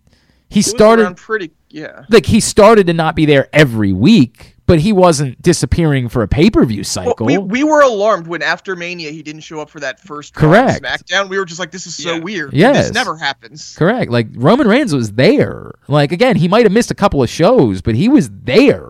he 0.49 0.55
He 0.59 0.61
started 0.61 1.03
around 1.03 1.17
pretty 1.17 1.51
yeah. 1.69 2.03
like 2.09 2.25
he 2.25 2.39
started 2.39 2.87
to 2.87 2.93
not 2.93 3.15
be 3.15 3.25
there 3.25 3.49
every 3.51 3.91
week, 3.91 4.55
but 4.65 4.79
he 4.79 4.91
wasn't 4.93 5.41
disappearing 5.41 6.07
for 6.09 6.23
a 6.23 6.27
pay 6.27 6.49
per 6.49 6.63
view 6.65 6.79
Well, 6.79 6.83
cycle. 6.85 7.25
we, 7.25 7.37
we 7.37 7.63
were 7.63 7.81
alarmed 7.81 8.27
when 8.27 8.41
after 8.41 8.75
Mania 8.75 9.11
he 9.11 9.21
didn't 9.23 9.41
show 9.41 9.59
up 9.59 9.69
for 9.69 9.79
that 9.81 9.99
first 9.99 10.33
Correct. 10.33 10.83
SmackDown. 10.83 11.27
We 11.29 11.37
were 11.37 11.45
just 11.45 11.59
like, 11.59 11.71
this 11.71 11.85
is 11.87 11.95
so 11.95 12.15
Yeah. 12.15 12.19
weird. 12.19 12.53
Yes. 12.53 12.87
This 12.87 12.93
never 12.93 13.17
happens. 13.17 13.75
Correct. 13.77 14.09
Like 14.11 14.27
Roman 14.35 14.67
Reigns 14.67 14.93
was 14.93 15.13
there. 15.13 15.71
Like 15.89 16.11
again, 16.13 16.35
he 16.37 16.47
might 16.47 16.63
have 16.65 16.71
missed 16.71 16.91
a 16.91 16.95
couple 16.95 17.21
of 17.21 17.29
shows, 17.29 17.81
but 17.81 17.95
he 17.95 18.07
was 18.09 18.29
there. 18.29 18.85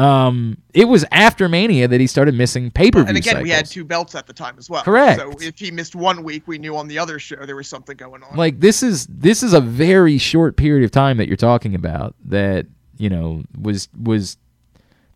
Um, 0.00 0.56
it 0.72 0.86
was 0.86 1.04
after 1.10 1.48
Mania 1.48 1.86
that 1.88 2.00
he 2.00 2.06
started 2.06 2.34
missing 2.34 2.70
pay 2.70 2.90
per 2.90 3.00
view. 3.00 3.08
And 3.08 3.16
again, 3.16 3.42
we 3.42 3.50
had 3.50 3.66
two 3.66 3.84
belts 3.84 4.14
at 4.14 4.26
the 4.26 4.32
time 4.32 4.54
as 4.58 4.70
well. 4.70 4.82
Correct. 4.82 5.20
So 5.20 5.32
if 5.40 5.58
he 5.58 5.70
missed 5.70 5.94
one 5.94 6.22
week, 6.22 6.46
we 6.46 6.58
knew 6.58 6.76
on 6.76 6.88
the 6.88 6.98
other 6.98 7.18
show 7.18 7.36
there 7.44 7.56
was 7.56 7.68
something 7.68 7.96
going 7.96 8.22
on. 8.22 8.36
like 8.36 8.60
this 8.60 8.82
is 8.82 9.06
this 9.08 9.42
is 9.42 9.52
a 9.52 9.60
very 9.60 10.16
short 10.18 10.56
period 10.56 10.84
of 10.84 10.90
time 10.90 11.16
that 11.18 11.28
you're 11.28 11.36
talking 11.36 11.74
about 11.74 12.14
that 12.24 12.66
you 12.96 13.10
know 13.10 13.42
was 13.60 13.88
was 14.02 14.36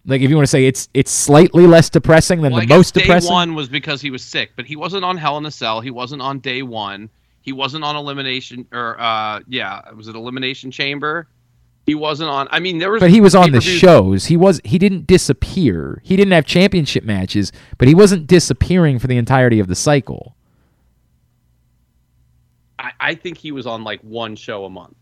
like 0.06 0.20
if 0.20 0.28
you 0.28 0.36
want 0.36 0.44
to 0.44 0.50
say 0.50 0.66
it's 0.66 0.88
it's 0.92 1.10
slightly 1.10 1.66
less 1.66 1.88
depressing 1.88 2.42
than 2.42 2.52
Well, 2.52 2.60
I 2.60 2.64
the 2.64 2.68
guess 2.68 2.76
most 2.76 2.94
day 2.94 3.00
depressing 3.02 3.32
one 3.32 3.54
was 3.54 3.68
because 3.68 4.00
he 4.02 4.10
was 4.10 4.22
sick, 4.22 4.52
but 4.56 4.66
he 4.66 4.76
wasn't 4.76 5.04
on 5.04 5.16
Hell 5.16 5.38
in 5.38 5.46
a 5.46 5.50
Cell. 5.50 5.80
He 5.80 5.90
wasn't 5.90 6.20
on 6.20 6.40
day 6.40 6.62
one. 6.62 7.08
He 7.40 7.52
wasn't 7.52 7.84
on 7.84 7.96
Elimination 7.96 8.66
or 8.72 9.00
uh 9.00 9.40
yeah, 9.48 9.90
was 9.92 10.08
it 10.08 10.14
Elimination 10.16 10.70
Chamber? 10.70 11.28
He 11.86 11.94
wasn't 11.94 12.30
on. 12.30 12.48
I 12.50 12.60
mean, 12.60 12.78
there 12.78 12.90
was. 12.90 13.00
but 13.00 13.10
he 13.10 13.20
was 13.20 13.34
on 13.34 13.52
the 13.52 13.60
shows 13.60 14.24
he 14.26 14.36
was 14.36 14.60
he 14.64 14.78
didn't 14.78 15.06
disappear 15.06 16.00
he 16.02 16.16
didn't 16.16 16.32
have 16.32 16.46
championship 16.46 17.04
matches 17.04 17.52
but 17.78 17.88
he 17.88 17.94
wasn't 17.94 18.26
disappearing 18.26 18.98
for 18.98 19.06
the 19.06 19.16
entirety 19.18 19.60
of 19.60 19.66
the 19.68 19.74
cycle 19.74 20.34
I, 22.78 22.92
I 23.00 23.14
think 23.14 23.38
he 23.38 23.52
was 23.52 23.66
on 23.66 23.84
like 23.84 24.00
one 24.00 24.34
show 24.36 24.64
a 24.64 24.70
month. 24.70 24.96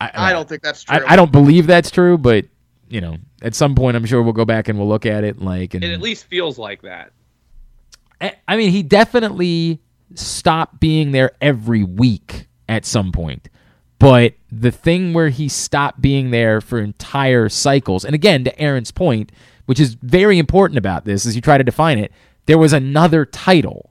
I 0.00 0.32
don't 0.32 0.48
think 0.48 0.62
that's 0.62 0.84
true. 0.84 0.98
I, 1.04 1.12
I 1.12 1.16
don't 1.16 1.32
believe 1.32 1.66
that's 1.66 1.90
true 1.90 2.16
but 2.16 2.46
you 2.88 3.00
know 3.00 3.16
at 3.42 3.54
some 3.54 3.74
point 3.74 3.96
i'm 3.96 4.06
sure 4.06 4.22
we'll 4.22 4.32
go 4.32 4.44
back 4.44 4.68
and 4.68 4.78
we'll 4.78 4.88
look 4.88 5.04
at 5.06 5.24
it 5.24 5.40
like 5.40 5.74
and 5.74 5.82
It 5.84 5.92
at 5.92 6.00
least 6.00 6.24
feels 6.24 6.56
like 6.58 6.82
that. 6.82 7.12
I 8.20 8.34
I 8.46 8.56
mean, 8.56 8.70
he 8.70 8.82
definitely 8.82 9.80
stopped 10.14 10.80
being 10.80 11.10
there 11.12 11.32
every 11.40 11.84
week 11.84 12.48
at 12.68 12.84
some 12.86 13.12
point. 13.12 13.48
But 13.98 14.34
the 14.52 14.70
thing 14.70 15.12
where 15.12 15.28
he 15.28 15.48
stopped 15.48 16.00
being 16.00 16.30
there 16.30 16.60
for 16.60 16.78
entire 16.78 17.48
cycles, 17.48 18.04
and 18.04 18.14
again, 18.14 18.44
to 18.44 18.60
Aaron's 18.60 18.92
point, 18.92 19.32
which 19.66 19.80
is 19.80 19.94
very 19.94 20.38
important 20.38 20.78
about 20.78 21.04
this 21.04 21.26
as 21.26 21.34
you 21.34 21.42
try 21.42 21.58
to 21.58 21.64
define 21.64 21.98
it, 21.98 22.12
there 22.46 22.58
was 22.58 22.72
another 22.72 23.24
title. 23.26 23.90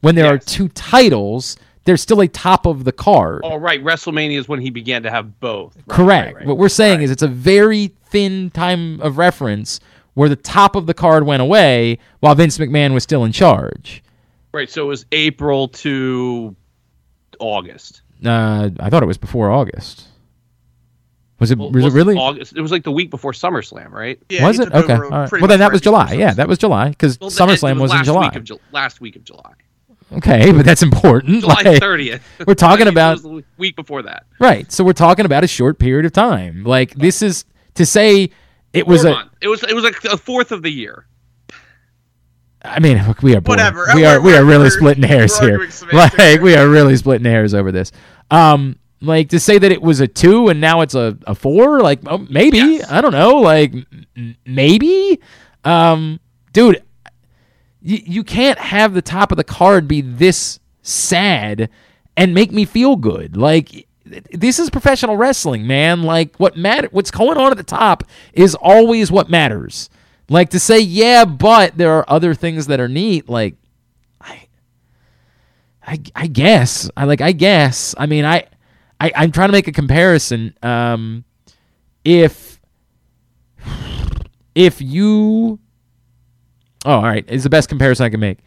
When 0.00 0.16
there 0.16 0.26
are 0.26 0.38
two 0.38 0.68
titles, 0.70 1.56
there's 1.84 2.02
still 2.02 2.20
a 2.20 2.28
top 2.28 2.66
of 2.66 2.84
the 2.84 2.92
card. 2.92 3.42
Oh 3.44 3.56
right, 3.56 3.82
WrestleMania 3.82 4.38
is 4.38 4.48
when 4.48 4.60
he 4.60 4.70
began 4.70 5.04
to 5.04 5.10
have 5.10 5.38
both. 5.40 5.76
Right, 5.76 5.88
Correct. 5.88 6.26
right, 6.26 6.36
right. 6.36 6.46
What 6.46 6.58
we're 6.58 6.68
saying 6.68 7.02
is 7.02 7.10
it's 7.10 7.22
a 7.22 7.28
very 7.28 7.92
thin 8.06 8.50
time 8.50 9.00
of 9.00 9.18
reference 9.18 9.80
where 10.14 10.28
the 10.28 10.36
top 10.36 10.76
of 10.76 10.86
the 10.86 10.94
card 10.94 11.24
went 11.24 11.40
away 11.40 11.98
while 12.20 12.34
Vince 12.34 12.58
McMahon 12.58 12.92
was 12.92 13.02
still 13.02 13.24
in 13.24 13.32
charge. 13.32 14.02
Right, 14.52 14.68
so 14.68 14.82
it 14.82 14.88
was 14.88 15.06
April 15.12 15.68
to 15.68 16.54
August. 17.38 18.01
Uh, 18.24 18.70
I 18.80 18.90
thought 18.90 19.02
it 19.02 19.06
was 19.06 19.18
before 19.18 19.50
August. 19.50 20.08
Was 21.38 21.50
it? 21.50 21.58
Well, 21.58 21.70
was 21.72 21.84
it 21.84 21.92
really? 21.92 22.16
August? 22.16 22.54
It 22.56 22.60
was 22.60 22.70
like 22.70 22.84
the 22.84 22.92
week 22.92 23.10
before 23.10 23.32
SummerSlam, 23.32 23.90
right? 23.90 24.20
Yeah, 24.28 24.46
was 24.46 24.60
it? 24.60 24.72
Okay. 24.72 24.92
over 24.92 25.04
All 25.06 25.10
right. 25.10 25.32
Well, 25.32 25.46
then 25.48 25.58
that 25.58 25.72
was 25.72 25.80
right 25.84 25.92
before 25.92 26.06
July. 26.06 26.12
Yeah, 26.14 26.34
that 26.34 26.46
was 26.48 26.58
July 26.58 26.90
because 26.90 27.18
Well, 27.20 27.30
the- 27.30 27.36
SummerSlam 27.36 27.76
it 27.78 27.80
was, 27.80 27.92
in 27.94 28.04
July. 28.04 28.28
Week 28.28 28.36
of 28.36 28.44
Ju- 28.44 28.60
last 28.70 29.00
week 29.00 29.16
of 29.16 29.24
July. 29.24 29.52
okay, 30.12 30.52
but 30.52 30.64
that's 30.64 30.82
important. 30.84 31.40
July 31.40 31.54
Like, 31.64 31.82
30th. 31.82 32.20
we're 32.46 32.54
talking 32.54 32.86
I 32.86 32.90
it 32.90 32.92
about- 32.92 33.12
was 33.14 33.22
the 33.22 33.44
week 33.58 33.74
before 33.74 34.02
that. 34.02 34.26
right. 34.38 34.70
So 34.70 34.84
we're 34.84 34.92
talking 34.92 35.24
about 35.26 35.42
a 35.42 35.48
short 35.48 35.78
period 35.80 36.04
of 36.06 36.12
time. 36.12 36.62
Like 36.62 36.94
this 36.94 37.22
is 37.22 37.44
to 37.74 37.84
say 37.84 38.30
it 38.72 38.86
was 38.86 39.02
Four 39.02 39.10
a. 39.10 39.14
months. 39.14 39.34
It 39.40 39.48
was 39.48 39.62
it 39.64 39.74
was 39.74 39.82
like 39.84 40.04
a 40.04 40.16
fourth 40.16 40.52
of 40.52 40.62
the 40.62 40.70
year. 40.70 41.06
I 42.64 42.78
mean, 42.80 43.04
look, 43.06 43.22
we 43.22 43.34
are. 43.34 43.40
Whatever. 43.40 43.86
We 43.94 44.04
are 44.04 44.20
we 44.20 44.36
are 44.36 44.44
really 44.44 44.70
splitting 44.70 45.02
hairs 45.02 45.38
here. 45.38 45.68
Like 45.92 46.40
we 46.40 46.54
are 46.54 46.68
really 46.68 46.96
splitting 46.96 47.24
hairs 47.24 47.54
over 47.54 47.72
this. 47.72 47.92
Um, 48.30 48.78
like 49.00 49.30
to 49.30 49.40
say 49.40 49.58
that 49.58 49.72
it 49.72 49.82
was 49.82 50.00
a 50.00 50.06
two 50.06 50.48
and 50.48 50.60
now 50.60 50.80
it's 50.82 50.94
a, 50.94 51.18
a 51.26 51.34
four. 51.34 51.80
Like 51.80 52.00
oh, 52.06 52.18
maybe 52.18 52.58
Yes. 52.58 52.90
I 52.90 53.00
don't 53.00 53.12
know. 53.12 53.36
Like 53.40 53.72
m- 54.16 54.36
maybe. 54.46 55.20
Um, 55.64 56.20
dude, 56.52 56.82
you 57.80 57.98
you 58.04 58.24
can't 58.24 58.58
have 58.58 58.94
the 58.94 59.02
top 59.02 59.32
of 59.32 59.36
the 59.36 59.44
card 59.44 59.88
be 59.88 60.00
this 60.00 60.60
sad 60.82 61.68
and 62.16 62.34
make 62.34 62.52
me 62.52 62.64
feel 62.64 62.96
good. 62.96 63.36
Like 63.36 63.88
this 64.32 64.58
is 64.58 64.70
professional 64.70 65.16
wrestling, 65.16 65.66
man. 65.66 66.02
Like 66.02 66.36
what 66.36 66.56
matter 66.56 66.88
what's 66.92 67.10
going 67.10 67.38
on 67.38 67.50
at 67.50 67.56
the 67.56 67.64
top 67.64 68.04
is 68.32 68.54
always 68.54 69.10
what 69.10 69.28
matters. 69.28 69.90
Like 70.28 70.50
to 70.50 70.60
say, 70.60 70.80
yeah, 70.80 71.24
but 71.24 71.76
there 71.76 71.92
are 71.92 72.04
other 72.08 72.34
things 72.34 72.66
that 72.68 72.80
are 72.80 72.88
neat, 72.88 73.28
like 73.28 73.56
I 74.20 74.46
I 75.86 76.00
I 76.14 76.26
guess. 76.26 76.90
I 76.96 77.04
like 77.04 77.20
I 77.20 77.32
guess. 77.32 77.94
I 77.98 78.06
mean 78.06 78.24
I 78.24 78.46
I, 79.00 79.12
I'm 79.16 79.32
trying 79.32 79.48
to 79.48 79.52
make 79.52 79.68
a 79.68 79.72
comparison. 79.72 80.54
Um 80.62 81.24
if 82.04 82.60
if 84.54 84.80
you 84.80 85.58
Oh, 86.84 86.94
all 86.94 87.02
right. 87.02 87.24
Is 87.28 87.44
the 87.44 87.50
best 87.50 87.68
comparison 87.68 88.04
I 88.06 88.10
can 88.10 88.20
make. 88.20 88.38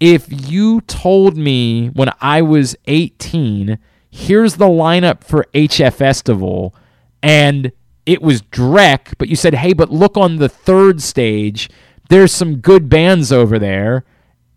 If 0.00 0.26
you 0.50 0.80
told 0.82 1.36
me 1.36 1.88
when 1.88 2.10
I 2.20 2.40
was 2.40 2.76
18, 2.86 3.78
here's 4.10 4.54
the 4.56 4.66
lineup 4.66 5.24
for 5.24 5.46
HF 5.54 5.92
Festival, 5.94 6.74
and 7.22 7.72
it 8.08 8.22
was 8.22 8.40
Drek, 8.40 9.12
but 9.18 9.28
you 9.28 9.36
said, 9.36 9.52
hey, 9.52 9.74
but 9.74 9.90
look 9.90 10.16
on 10.16 10.36
the 10.36 10.48
third 10.48 11.02
stage, 11.02 11.68
there's 12.08 12.32
some 12.32 12.56
good 12.56 12.88
bands 12.88 13.30
over 13.30 13.58
there. 13.58 14.06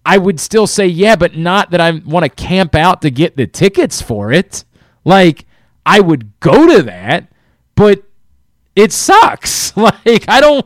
I 0.06 0.18
would 0.20 0.40
still 0.40 0.68
say, 0.68 0.88
yeah, 0.88 1.18
but 1.18 1.36
not 1.36 1.72
that 1.72 1.82
I 1.82 1.92
want 1.92 2.24
to 2.24 2.30
camp 2.30 2.76
out 2.76 3.02
to 3.02 3.12
get 3.12 3.36
the 3.36 3.46
tickets 3.46 4.02
for 4.02 4.32
it. 4.32 4.64
Like, 5.04 5.46
I 5.86 6.00
would 6.00 6.40
go 6.40 6.66
to 6.78 6.84
that, 6.84 7.30
but 7.76 8.04
it 8.76 8.92
sucks. 8.94 9.62
Like, 9.82 10.28
I 10.30 10.40
don't, 10.40 10.66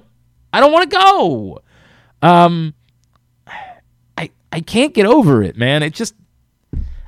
I 0.54 0.60
don't 0.60 0.72
want 0.72 0.92
to 0.92 0.98
go. 0.98 1.62
Um, 2.22 2.74
I 4.18 4.32
I 4.52 4.62
can't 4.62 4.94
get 4.94 5.06
over 5.06 5.44
it, 5.44 5.58
man. 5.58 5.84
It 5.84 5.94
just 5.94 6.16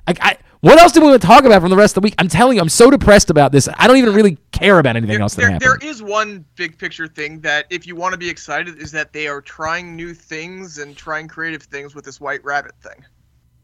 I, 0.08 0.14
I 0.20 0.38
What 0.68 0.80
else 0.80 0.92
do 0.92 1.00
we 1.00 1.08
want 1.08 1.22
to 1.22 1.26
talk 1.26 1.46
about 1.46 1.62
from 1.62 1.70
the 1.70 1.78
rest 1.78 1.96
of 1.96 2.02
the 2.02 2.06
week? 2.06 2.16
I'm 2.20 2.28
telling 2.28 2.58
you, 2.58 2.62
I'm 2.62 2.68
so 2.68 2.92
depressed 2.92 3.30
about 3.30 3.54
this. 3.54 3.70
I 3.78 3.88
don't 3.88 3.96
even 3.96 4.14
really 4.14 4.38
care 4.52 4.80
about 4.80 4.98
anything 4.98 5.14
There, 5.14 5.22
else 5.22 5.34
that 5.36 5.42
there, 5.42 5.52
happened. 5.52 5.82
there 5.82 5.90
is 5.90 6.04
one 6.04 6.44
big 6.56 6.78
picture 6.78 7.08
thing 7.08 7.40
that 7.40 7.68
if 7.70 7.88
you 7.88 7.96
want 7.96 8.12
to 8.12 8.18
be 8.18 8.28
excited 8.28 8.78
is 8.82 8.92
that 8.92 9.14
they 9.14 9.30
are 9.30 9.40
trying 9.40 9.96
new 9.96 10.14
things 10.14 10.80
and 10.80 10.98
trying 10.98 11.30
creative 11.30 11.64
things 11.64 11.96
with 11.96 12.04
this 12.04 12.20
white 12.20 12.44
rabbit 12.44 12.74
thing. 12.82 13.06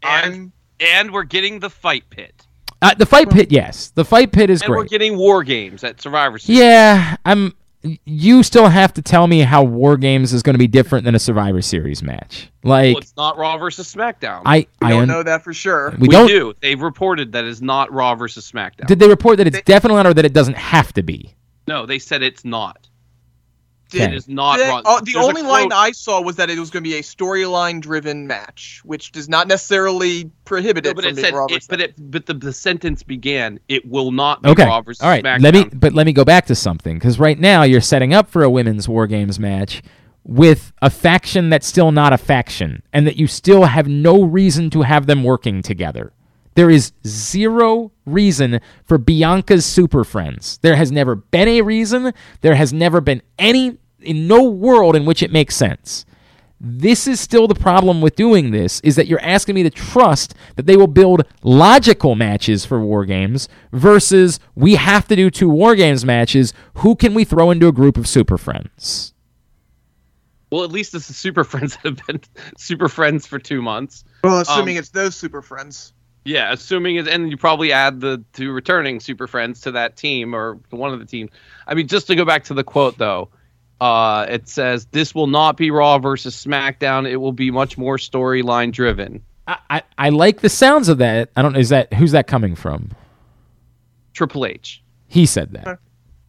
And 0.04 0.34
I'm 0.34 0.54
and 0.80 1.12
we're 1.12 1.24
getting 1.24 1.60
the 1.60 1.70
fight 1.70 2.10
pit. 2.10 2.47
Uh, 2.82 2.93
the 2.93 3.06
fight 3.06 3.30
pit, 3.30 3.51
yes, 3.51 3.89
the 3.89 4.06
fight 4.06 4.32
pit 4.32 4.49
is 4.49 4.62
great. 4.62 4.68
And 4.70 4.78
we're 4.78 4.86
getting 4.86 5.18
war 5.18 5.43
games 5.43 5.84
at 5.84 5.99
Survivor 6.01 6.38
Series. 6.38 6.60
Yeah, 6.60 7.18
I'm. 7.26 7.54
You 8.05 8.43
still 8.43 8.69
have 8.69 8.93
to 8.93 9.01
tell 9.01 9.27
me 9.27 9.39
how 9.39 9.63
War 9.63 9.97
Games 9.97 10.31
is 10.31 10.41
going 10.41 10.53
to 10.53 10.59
be 10.59 10.67
different 10.67 11.03
than 11.05 11.15
a 11.15 11.19
Survivor 11.19 11.61
Series 11.61 12.01
match. 12.01 12.49
Like 12.63 12.95
Well, 12.95 13.01
it's 13.01 13.15
not 13.17 13.38
Raw 13.38 13.57
versus 13.57 13.93
SmackDown. 13.93 14.43
I, 14.45 14.67
we 14.81 14.88
I 14.88 14.89
don't 14.91 15.01
un- 15.01 15.07
know 15.09 15.23
that 15.23 15.43
for 15.43 15.53
sure. 15.53 15.91
we, 15.99 16.07
we 16.07 16.09
don't. 16.09 16.27
do. 16.27 16.53
They've 16.61 16.81
reported 16.81 17.34
that 17.34 17.43
it's 17.43 17.61
not 17.61 17.91
Raw 17.91 18.15
versus 18.15 18.49
SmackDown. 18.49 18.88
Did 18.88 18.99
they 18.99 19.07
report 19.09 19.38
that 19.38 19.47
it's 19.47 19.61
definitely 19.63 19.97
not, 19.97 20.07
or 20.07 20.13
that 20.13 20.25
it 20.25 20.34
doesn't 20.34 20.57
have 20.57 20.93
to 20.93 21.03
be? 21.03 21.34
no, 21.67 21.86
they 21.86 21.99
said 21.99 22.21
it's 22.23 22.45
not. 22.45 22.88
Okay. 23.96 24.06
It 24.06 24.14
is 24.14 24.28
not 24.28 24.58
The, 24.58 24.64
Raw. 24.66 24.82
uh, 24.86 25.00
the 25.00 25.12
There's 25.14 25.26
a 25.26 25.30
only 25.30 25.41
line 25.41 25.72
I 25.72 25.91
saw 25.91 26.22
was 26.22 26.36
that 26.38 26.50
it 26.50 26.60
was 26.60 26.70
going 26.70 26.84
to 26.84 26.89
be 26.89 26.98
a 26.98 27.02
storyline 27.02 27.82
driven 27.82 28.28
match, 28.28 28.82
which 28.84 29.12
does 29.12 29.30
not 29.30 29.48
necessarily 29.48 30.32
prohibit 30.46 30.84
No, 30.86 30.91
it 30.91 30.96
but 30.96 31.04
from 31.04 31.12
it 31.12 31.16
being 31.16 31.26
said, 31.26 31.34
Raw 31.34 31.46
it, 31.50 31.66
but 31.70 31.82
it, 31.82 31.94
but 32.12 32.26
the, 32.26 32.34
the 32.34 32.54
sentence 32.54 33.04
began. 33.04 33.60
It 33.68 33.88
will 33.88 34.12
not 34.12 34.41
be 34.41 34.50
Okay. 34.50 34.66
Raw 34.66 34.82
versus 34.82 35.02
All 35.02 35.10
right. 35.10 35.24
SmackDown. 35.24 35.41
Let 35.41 35.54
me, 35.54 35.64
but 35.74 35.94
let 35.94 36.06
me 36.06 36.14
go 36.14 36.26
back 36.26 36.46
to 36.48 36.56
something 36.56 36.98
because 36.98 37.20
right 37.20 37.39
now 37.39 37.64
you're 37.64 37.82
setting 37.82 38.14
up 38.14 38.30
for 38.30 38.44
a 38.44 38.50
women's 38.50 38.88
War 38.89 39.08
Games 39.08 39.39
match 39.39 39.82
with 40.26 40.72
a 40.82 40.89
faction 40.89 41.50
that's 41.50 41.68
still 41.68 41.91
not 41.91 42.14
a 42.14 42.18
faction, 42.18 42.82
and 42.94 43.06
that 43.06 43.18
you 43.18 43.28
still 43.28 43.66
have 43.66 43.88
no 43.88 44.24
reason 44.24 44.70
to 44.70 44.84
have 44.84 45.06
them 45.06 45.24
working 45.24 45.62
together. 45.62 46.14
There 46.56 46.70
is 46.70 46.94
zero 47.06 47.91
reason 48.06 48.62
for 48.86 48.98
Bianca's 48.98 49.66
Super 49.66 50.04
Friends. 50.04 50.60
There 50.62 50.76
has 50.76 50.91
never 50.91 51.16
been 51.16 51.48
a 51.48 51.62
reason. 51.62 52.14
There 52.41 52.56
has 52.56 52.72
never 52.72 53.02
been 53.02 53.22
any 53.39 53.80
in 54.04 54.28
no 54.28 54.43
world 54.43 54.95
in 54.95 55.06
which 55.06 55.24
it 55.24 55.32
makes 55.32 55.56
sense. 55.56 56.06
This 56.66 57.08
is 57.08 57.20
still 57.20 57.47
the 57.47 57.56
problem 57.56 57.99
with 57.99 58.16
doing 58.16 58.51
this 58.51 58.80
is 58.82 58.95
that 58.95 59.08
you're 59.08 59.20
asking 59.22 59.56
me 59.56 59.64
to 59.64 59.70
trust 59.70 60.34
that 60.56 60.66
they 60.66 60.78
will 60.78 60.88
build 60.88 61.26
logical 61.43 62.16
matches 62.16 62.64
for 62.64 62.80
war 62.80 63.04
games 63.04 63.49
versus 63.74 64.39
we 64.56 64.76
have 64.76 65.06
to 65.10 65.16
do 65.18 65.30
two 65.30 65.49
war 65.49 65.76
games 65.76 66.06
matches. 66.06 66.54
Who 66.76 66.95
can 66.95 67.14
we 67.14 67.26
throw 67.26 67.51
into 67.51 67.68
a 67.68 67.74
group 67.74 67.97
of 67.97 68.08
super 68.08 68.38
friends? 68.38 69.14
Well, 70.51 70.64
at 70.64 70.72
least 70.72 70.93
it's 70.93 71.08
the 71.08 71.16
Super 71.16 71.43
Friends 71.43 71.76
that 71.78 71.97
have 71.97 72.06
been 72.06 72.22
Super 72.58 72.88
Friends 72.88 73.26
for 73.26 73.39
two 73.39 73.62
months. 73.62 74.06
Well, 74.24 74.39
assuming 74.39 74.76
Um, 74.78 74.80
it's 74.82 74.89
those 74.89 75.16
super 75.16 75.41
friends. 75.41 75.93
Yeah, 76.26 76.54
assuming 76.54 76.97
it, 76.97 77.08
and 77.08 77.32
you 77.32 77.38
probably 77.38 77.74
add 77.74 77.99
the 77.99 78.24
two 78.34 78.51
returning 78.51 78.99
Super 78.99 79.26
Friends 79.26 79.62
to 79.62 79.72
that 79.72 79.97
team 79.97 80.36
or 80.36 80.60
one 80.70 80.93
of 80.93 80.99
the 80.99 81.06
teams. 81.08 81.32
I 81.68 81.74
mean, 81.74 81.88
just 81.88 82.06
to 82.08 82.16
go 82.16 82.24
back 82.24 82.43
to 82.45 82.54
the 82.54 82.64
quote 82.64 82.99
though, 82.99 83.30
uh, 83.84 84.25
it 84.29 84.47
says 84.47 84.86
this 84.91 85.13
will 85.13 85.27
not 85.27 85.57
be 85.57 85.69
Raw 85.71 85.97
versus 85.99 86.36
SmackDown. 86.36 87.09
It 87.09 87.17
will 87.17 87.34
be 87.34 87.51
much 87.51 87.77
more 87.77 87.97
storyline 87.97 88.71
driven. 88.71 89.21
I, 89.47 89.57
I, 89.69 89.81
I 89.97 90.09
like 90.09 90.39
the 90.39 90.49
sounds 90.49 90.88
of 90.88 90.99
that. 90.99 91.29
I 91.36 91.41
don't. 91.41 91.57
Is 91.57 91.69
that 91.69 91.91
who's 91.93 92.13
that 92.13 92.25
coming 92.27 92.55
from? 92.55 92.91
Triple 94.13 94.45
H. 94.45 94.81
He 95.07 95.25
said 95.25 95.51
that. 95.53 95.79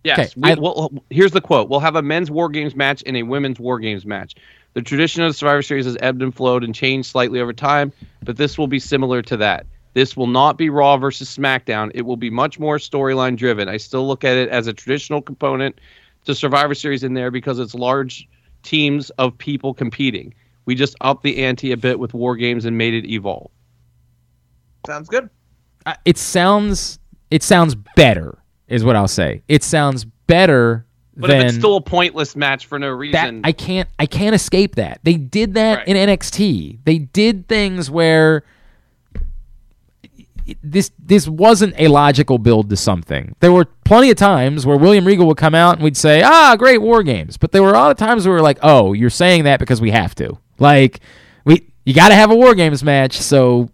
Yes. 0.03 0.19
Okay, 0.19 0.31
we, 0.37 0.51
I- 0.51 0.55
we'll, 0.55 0.93
here's 1.11 1.31
the 1.31 1.41
quote: 1.41 1.69
We'll 1.69 1.81
have 1.81 1.97
a 1.97 2.03
men's 2.03 2.31
War 2.31 2.49
Games 2.49 2.75
match 2.75 3.03
and 3.07 3.17
a 3.17 3.23
women's 3.23 3.61
War 3.61 3.79
Games 3.79 4.05
match. 4.05 4.35
The 4.75 4.83
tradition 4.83 5.23
of 5.23 5.31
the 5.31 5.35
Survivor 5.35 5.63
Series 5.63 5.85
has 5.85 5.97
ebbed 6.01 6.23
and 6.23 6.35
flowed 6.35 6.65
and 6.65 6.75
changed 6.75 7.09
slightly 7.09 7.39
over 7.41 7.53
time, 7.53 7.93
but 8.25 8.37
this 8.37 8.59
will 8.59 8.67
be 8.67 8.81
similar 8.81 9.23
to 9.23 9.37
that. 9.37 9.67
This 9.93 10.17
will 10.17 10.27
not 10.27 10.59
be 10.59 10.69
Raw 10.71 10.97
versus 10.97 11.35
SmackDown. 11.35 11.93
It 11.95 12.03
will 12.03 12.17
be 12.17 12.29
much 12.31 12.59
more 12.59 12.79
storyline 12.79 13.37
driven. 13.37 13.69
I 13.69 13.77
still 13.77 14.09
look 14.09 14.25
at 14.25 14.37
it 14.37 14.49
as 14.49 14.67
a 14.67 14.73
traditional 14.73 15.23
component 15.23 15.79
to 16.25 16.35
Survivor 16.35 16.75
Series 16.75 17.03
in 17.05 17.15
there 17.15 17.31
because 17.31 17.59
it's 17.59 17.75
large 17.75 18.29
teams 18.63 19.11
of 19.11 19.37
people 19.39 19.75
competing. 19.75 20.35
We 20.67 20.75
just 20.75 20.97
upped 21.01 21.23
the 21.23 21.45
ante 21.45 21.73
a 21.73 21.77
bit 21.77 21.99
with 21.99 22.15
War 22.15 22.37
Games 22.37 22.65
and 22.65 22.77
made 22.79 22.95
it 22.95 23.07
evolve. 23.09 23.51
Sounds 24.87 25.09
good. 25.09 25.29
Uh, 25.87 25.95
it 26.05 26.17
sounds 26.19 26.99
it 27.31 27.43
sounds 27.43 27.75
better 27.97 28.39
is 28.69 28.85
what 28.85 28.97
I'll 28.97 29.09
say. 29.09 29.43
It 29.49 29.63
sounds 29.63 30.05
better 30.27 30.87
But 31.17 31.29
than 31.29 31.41
if 31.41 31.49
it's 31.49 31.59
still 31.59 31.77
a 31.77 31.81
pointless 31.83 32.37
match 32.37 32.67
for 32.67 32.79
no 32.79 32.91
that 32.91 32.95
reason, 32.97 33.41
I 33.45 33.53
can't 33.53 33.89
I 33.99 34.07
can't 34.07 34.35
escape 34.35 34.77
that. 34.77 35.01
They 35.03 35.15
did 35.15 35.55
that 35.55 35.79
Right. 35.79 35.89
in 35.89 35.97
NXT. 35.97 36.79
They 36.85 36.99
did 36.99 37.49
things 37.49 37.91
where 37.91 38.45
this 40.63 40.91
this 40.99 41.27
wasn't 41.27 41.75
a 41.79 41.89
logical 41.89 42.39
build 42.39 42.71
to 42.71 42.77
something. 42.77 43.35
There 43.41 43.53
were 43.53 43.65
plenty 43.85 44.11
of 44.11 44.17
times 44.17 44.67
where 44.67 44.77
William 44.77 45.07
Regal 45.07 45.27
would 45.27 45.37
come 45.37 45.55
out 45.55 45.77
and 45.77 45.85
we'd 45.85 45.97
say, 45.97 46.23
"Ah, 46.23 46.55
great 46.59 46.83
war 46.83 47.03
games," 47.03 47.37
but 47.37 47.53
there 47.53 47.63
were 47.63 47.71
a 47.71 47.75
lot 47.75 47.91
of 47.91 47.97
times 47.97 48.27
where 48.27 48.35
we 48.35 48.41
were 48.41 48.45
like, 48.45 48.59
"Oh, 48.63 48.93
you're 48.93 49.11
saying 49.11 49.45
that 49.45 49.59
because 49.61 49.81
we 49.81 49.91
have 49.91 50.15
to." 50.17 50.39
Like, 50.59 51.01
we 51.45 51.67
you 51.85 51.95
got 51.95 52.09
to 52.09 52.15
have 52.15 52.31
a 52.31 52.35
war 52.35 52.55
games 52.55 52.83
match, 52.85 53.17
so 53.19 53.71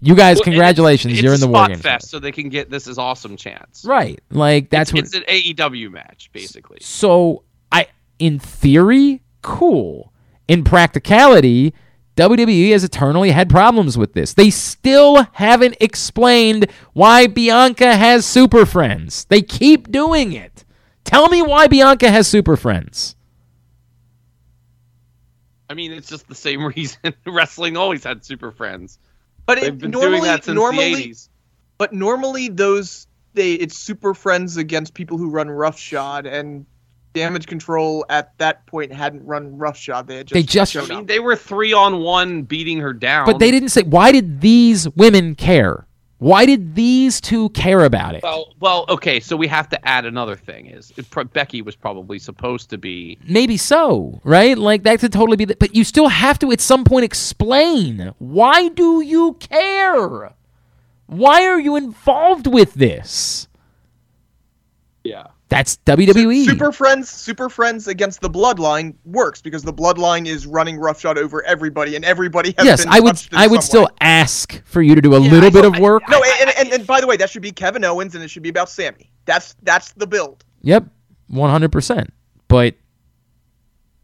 you 0.00 0.14
guys, 0.14 0.36
Well, 0.36 0.44
congratulations, 0.44 1.14
it's, 1.14 1.22
you're 1.22 1.34
in 1.34 1.40
the 1.40 1.48
war 1.48 1.66
games. 1.66 1.82
fest, 1.82 2.08
so 2.08 2.18
they 2.20 2.30
can 2.32 2.48
get 2.48 2.70
this 2.70 2.86
is 2.86 2.98
awesome 2.98 3.36
chance. 3.36 3.84
Right. 3.84 4.20
Like 4.30 4.70
that's 4.70 4.92
what 4.92 5.04
it's 5.04 5.14
an 5.14 5.24
AEW 5.28 5.90
match, 5.90 6.30
basically. 6.32 6.78
So 6.80 7.42
I, 7.72 7.86
in 8.18 8.38
theory, 8.38 9.22
cool. 9.42 10.12
In 10.46 10.64
practicality, 10.64 11.74
WWE 12.18 12.72
has 12.72 12.82
eternally 12.82 13.30
had 13.30 13.48
problems 13.48 13.96
with 13.96 14.12
this. 14.12 14.34
They 14.34 14.50
still 14.50 15.28
haven't 15.34 15.76
explained 15.80 16.68
why 16.92 17.28
Bianca 17.28 17.94
has 17.96 18.26
super 18.26 18.66
friends. 18.66 19.24
They 19.26 19.40
keep 19.40 19.92
doing 19.92 20.32
it. 20.32 20.64
Tell 21.04 21.28
me 21.28 21.42
why 21.42 21.68
Bianca 21.68 22.10
has 22.10 22.26
super 22.26 22.56
friends. 22.56 23.14
I 25.70 25.74
mean, 25.74 25.92
it's 25.92 26.08
just 26.08 26.26
the 26.26 26.34
same 26.34 26.64
reason 26.76 27.14
wrestling 27.24 27.76
always 27.76 28.02
had 28.02 28.24
super 28.24 28.50
friends. 28.50 28.98
But 29.46 29.60
They've 29.60 29.68
it, 29.68 29.78
been 29.78 29.90
normally, 29.92 30.10
doing 30.10 30.22
that 30.24 30.44
since 30.44 30.56
normally, 30.56 30.94
the 30.94 31.10
80s. 31.10 31.28
but 31.78 31.92
normally 31.92 32.48
those 32.48 33.06
they 33.34 33.52
it's 33.54 33.78
super 33.78 34.12
friends 34.12 34.56
against 34.56 34.92
people 34.92 35.18
who 35.18 35.30
run 35.30 35.48
roughshod 35.48 36.26
and 36.26 36.66
damage 37.18 37.46
control 37.46 38.04
at 38.08 38.36
that 38.38 38.64
point 38.66 38.92
hadn't 38.92 39.24
run 39.26 39.56
roughshod. 39.58 40.06
They 40.06 40.16
had 40.18 40.26
just 40.28 40.34
They 40.34 40.42
just- 40.42 40.72
showed 40.72 40.84
I 40.84 40.88
mean, 40.88 40.98
up. 41.00 41.06
they 41.06 41.20
were 41.20 41.36
three 41.36 41.72
on 41.72 42.00
one 42.00 42.42
beating 42.42 42.78
her 42.78 42.92
down. 42.92 43.26
But 43.26 43.38
they 43.38 43.50
didn't 43.50 43.70
say 43.70 43.82
why 43.82 44.12
did 44.12 44.40
these 44.40 44.88
women 44.90 45.34
care? 45.34 45.84
Why 46.20 46.46
did 46.46 46.74
these 46.74 47.20
two 47.20 47.48
care 47.50 47.84
about 47.84 48.16
it? 48.16 48.24
Well, 48.24 48.52
well, 48.58 48.84
okay. 48.88 49.20
So 49.20 49.36
we 49.36 49.46
have 49.46 49.68
to 49.68 49.88
add 49.88 50.04
another 50.04 50.34
thing: 50.34 50.66
is 50.66 50.92
it, 50.96 51.08
pro- 51.10 51.22
Becky 51.22 51.62
was 51.62 51.76
probably 51.76 52.18
supposed 52.18 52.70
to 52.70 52.78
be. 52.78 53.18
Maybe 53.28 53.56
so, 53.56 54.20
right? 54.24 54.58
Like 54.58 54.82
that 54.82 54.98
could 54.98 55.12
totally 55.12 55.36
be 55.36 55.44
the, 55.44 55.54
but 55.54 55.76
you 55.76 55.84
still 55.84 56.08
have 56.08 56.36
to 56.40 56.50
at 56.50 56.60
some 56.60 56.82
point 56.84 57.04
explain 57.04 58.14
why 58.18 58.68
do 58.68 59.00
you 59.00 59.34
care? 59.34 60.32
Why 61.06 61.44
are 61.46 61.60
you 61.60 61.76
involved 61.76 62.48
with 62.48 62.74
this? 62.74 63.46
Yeah. 65.04 65.28
That's 65.48 65.78
WWE. 65.86 66.44
Super 66.44 66.72
friends, 66.72 67.08
super 67.08 67.48
friends 67.48 67.88
against 67.88 68.20
the 68.20 68.28
bloodline 68.28 68.94
works 69.06 69.40
because 69.40 69.62
the 69.62 69.72
bloodline 69.72 70.26
is 70.26 70.46
running 70.46 70.76
roughshod 70.78 71.16
over 71.16 71.42
everybody, 71.44 71.96
and 71.96 72.04
everybody 72.04 72.54
has 72.58 72.66
yes, 72.66 72.84
been 72.84 72.92
I 72.92 73.00
would 73.00 73.18
in 73.32 73.38
I 73.38 73.46
would 73.46 73.62
some 73.62 73.68
still 73.68 73.82
way. 73.84 73.90
ask 74.02 74.62
for 74.66 74.82
you 74.82 74.94
to 74.94 75.00
do 75.00 75.14
a 75.14 75.20
Yeah, 75.20 75.30
little 75.30 75.46
I 75.46 75.50
bit 75.50 75.62
know, 75.62 75.68
of 75.68 75.74
I- 75.76 75.80
work. 75.80 76.02
no, 76.10 76.22
and, 76.40 76.50
and 76.58 76.68
and 76.74 76.86
by 76.86 77.00
the 77.00 77.06
way, 77.06 77.16
that 77.16 77.30
should 77.30 77.40
be 77.40 77.50
Kevin 77.50 77.82
Owens, 77.82 78.14
and 78.14 78.22
it 78.22 78.28
should 78.28 78.42
be 78.42 78.50
about 78.50 78.68
Sami. 78.68 79.10
That's 79.24 79.56
that's 79.62 79.92
the 79.92 80.06
build. 80.06 80.44
Yep, 80.62 80.84
100%. 81.32 82.08
But 82.48 82.74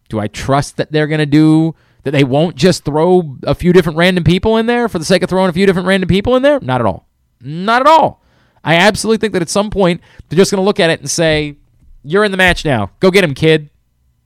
do 0.08 0.18
I 0.20 0.28
trust 0.28 0.76
that 0.78 0.92
they're 0.92 1.06
going 1.06 1.18
to 1.18 1.26
do 1.26 1.74
that 2.04 2.12
they 2.12 2.24
won't 2.24 2.56
just 2.56 2.84
throw 2.84 3.36
a 3.42 3.54
few 3.54 3.72
different 3.72 3.98
random 3.98 4.24
people 4.24 4.56
in 4.56 4.66
there 4.66 4.88
for 4.88 4.98
the 4.98 5.04
sake 5.04 5.22
of 5.22 5.28
throwing 5.30 5.48
a 5.50 5.52
few 5.52 5.66
different 5.66 5.88
random 5.88 6.08
people 6.08 6.36
in 6.36 6.42
there? 6.42 6.58
Not 6.60 6.80
at 6.80 6.86
all. 6.86 7.06
Not 7.40 7.82
at 7.82 7.86
all. 7.86 8.22
I 8.64 8.76
absolutely 8.76 9.18
think 9.18 9.34
that 9.34 9.42
at 9.42 9.50
some 9.50 9.70
point 9.70 10.00
they're 10.28 10.36
just 10.36 10.50
going 10.50 10.60
to 10.60 10.64
look 10.64 10.80
at 10.80 10.90
it 10.90 11.00
and 11.00 11.10
say, 11.10 11.56
"You're 12.02 12.24
in 12.24 12.30
the 12.30 12.36
match 12.36 12.64
now. 12.64 12.90
Go 13.00 13.10
get 13.10 13.22
him, 13.22 13.34
kid." 13.34 13.70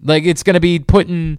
Like 0.01 0.24
it's 0.24 0.43
going 0.43 0.55
to 0.55 0.61
be 0.61 0.78
putting 0.78 1.39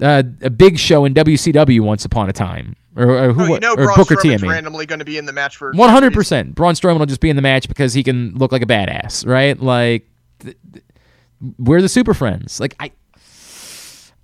uh, 0.00 0.22
a 0.42 0.50
big 0.50 0.78
show 0.78 1.04
in 1.04 1.14
WCW 1.14 1.80
once 1.80 2.04
upon 2.04 2.28
a 2.28 2.32
time, 2.32 2.76
or, 2.96 3.08
or 3.08 3.32
who? 3.32 3.42
Oh, 3.42 3.54
you 3.54 3.60
know, 3.60 3.72
or 3.72 3.84
Braun 3.84 3.96
Booker 3.96 4.16
T. 4.16 4.34
I 4.34 4.36
mean, 4.36 4.50
randomly 4.50 4.86
going 4.86 4.98
to 4.98 5.04
be 5.04 5.18
in 5.18 5.24
the 5.24 5.32
match 5.32 5.56
for 5.56 5.72
one 5.72 5.90
hundred 5.90 6.12
percent. 6.12 6.54
Braun 6.54 6.74
Strowman 6.74 6.98
will 6.98 7.06
just 7.06 7.20
be 7.20 7.30
in 7.30 7.36
the 7.36 7.42
match 7.42 7.68
because 7.68 7.94
he 7.94 8.02
can 8.02 8.34
look 8.34 8.52
like 8.52 8.62
a 8.62 8.66
badass, 8.66 9.26
right? 9.26 9.58
Like 9.58 10.06
th- 10.40 10.56
th- 10.72 10.84
we're 11.58 11.80
the 11.80 11.88
super 11.88 12.12
friends. 12.12 12.60
Like 12.60 12.74
I, 12.78 12.92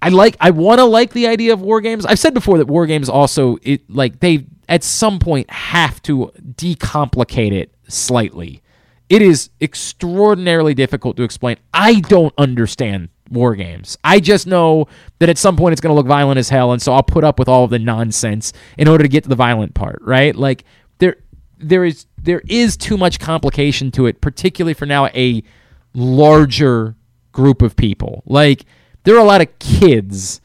I 0.03 0.11
like. 0.11 0.37
I 0.41 0.51
want 0.51 0.79
to 0.79 0.85
like 0.85 1.13
the 1.13 1.27
idea 1.27 1.53
of 1.53 1.63
war 1.63 1.81
games. 1.81 2.05
I've 2.05 2.19
said 2.19 2.35
before 2.35 2.59
that 2.59 2.67
war 2.67 2.87
games 2.87 3.09
also 3.09 3.59
it 3.63 3.89
like 3.89 4.21
they 4.21 4.47
at 4.69 4.85
some 4.85 5.19
point 5.19 5.51
have 5.51 6.01
to 6.03 6.31
decomplicate 6.57 7.53
it 7.53 7.75
slightly. 7.91 8.63
It 9.09 9.23
is 9.23 9.51
extraordinarily 9.61 10.75
difficult 10.75 11.17
to 11.17 11.23
explain. 11.25 11.57
I 11.75 12.01
don't 12.01 12.33
understand 12.39 13.09
war 13.31 13.55
games. 13.55 13.99
I 14.05 14.21
just 14.21 14.47
know 14.47 14.87
that 15.19 15.29
at 15.29 15.39
some 15.39 15.57
point 15.57 15.73
it's 15.73 15.81
going 15.81 15.91
to 15.91 15.97
look 15.97 16.07
violent 16.07 16.39
as 16.39 16.49
hell, 16.49 16.73
and 16.73 16.81
so 16.81 16.93
I'll 16.93 17.03
put 17.03 17.25
up 17.25 17.39
with 17.39 17.49
all 17.49 17.65
of 17.65 17.71
the 17.71 17.79
nonsense 17.79 18.53
in 18.79 18.89
order 18.89 19.03
to 19.03 19.09
get 19.09 19.25
to 19.25 19.29
the 19.29 19.37
violent 19.37 19.75
part, 19.75 20.01
right? 20.03 20.35
Like 20.35 20.65
there, 20.99 21.17
there 21.59 21.85
is 21.85 22.07
there 22.23 22.43
is 22.49 22.77
too 22.77 22.97
much 22.97 23.19
complication 23.19 23.91
to 23.93 24.07
it, 24.07 24.21
particularly 24.21 24.75
for 24.75 24.87
now 24.87 25.07
a 25.07 25.43
larger 25.95 26.97
group 27.33 27.63
of 27.63 27.77
people. 27.77 28.23
Like 28.27 28.65
there 29.05 29.17
are 29.17 29.21
a 29.21 29.25
lot 29.25 29.41
of 29.41 29.59
kids 29.59 30.41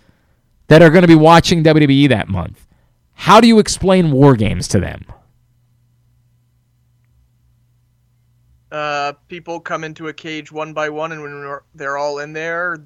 that 0.68 0.82
are 0.82 0.90
going 0.90 1.04
to 1.04 1.08
be 1.08 1.16
watching 1.16 1.64
WWE 1.64 2.10
that 2.10 2.30
month. 2.30 2.68
How 3.14 3.40
do 3.40 3.48
you 3.48 3.60
explain 3.60 4.12
war 4.12 4.36
games 4.36 4.68
to 4.70 4.80
them? 4.80 5.06
Uh, 8.76 9.14
people 9.30 9.58
come 9.58 9.86
into 9.86 10.10
a 10.10 10.14
cage 10.14 10.52
one 10.52 10.74
by 10.74 10.90
one, 10.90 11.14
and 11.14 11.22
when 11.22 11.60
they're 11.76 11.98
all 11.98 12.20
in 12.20 12.34
there, 12.34 12.86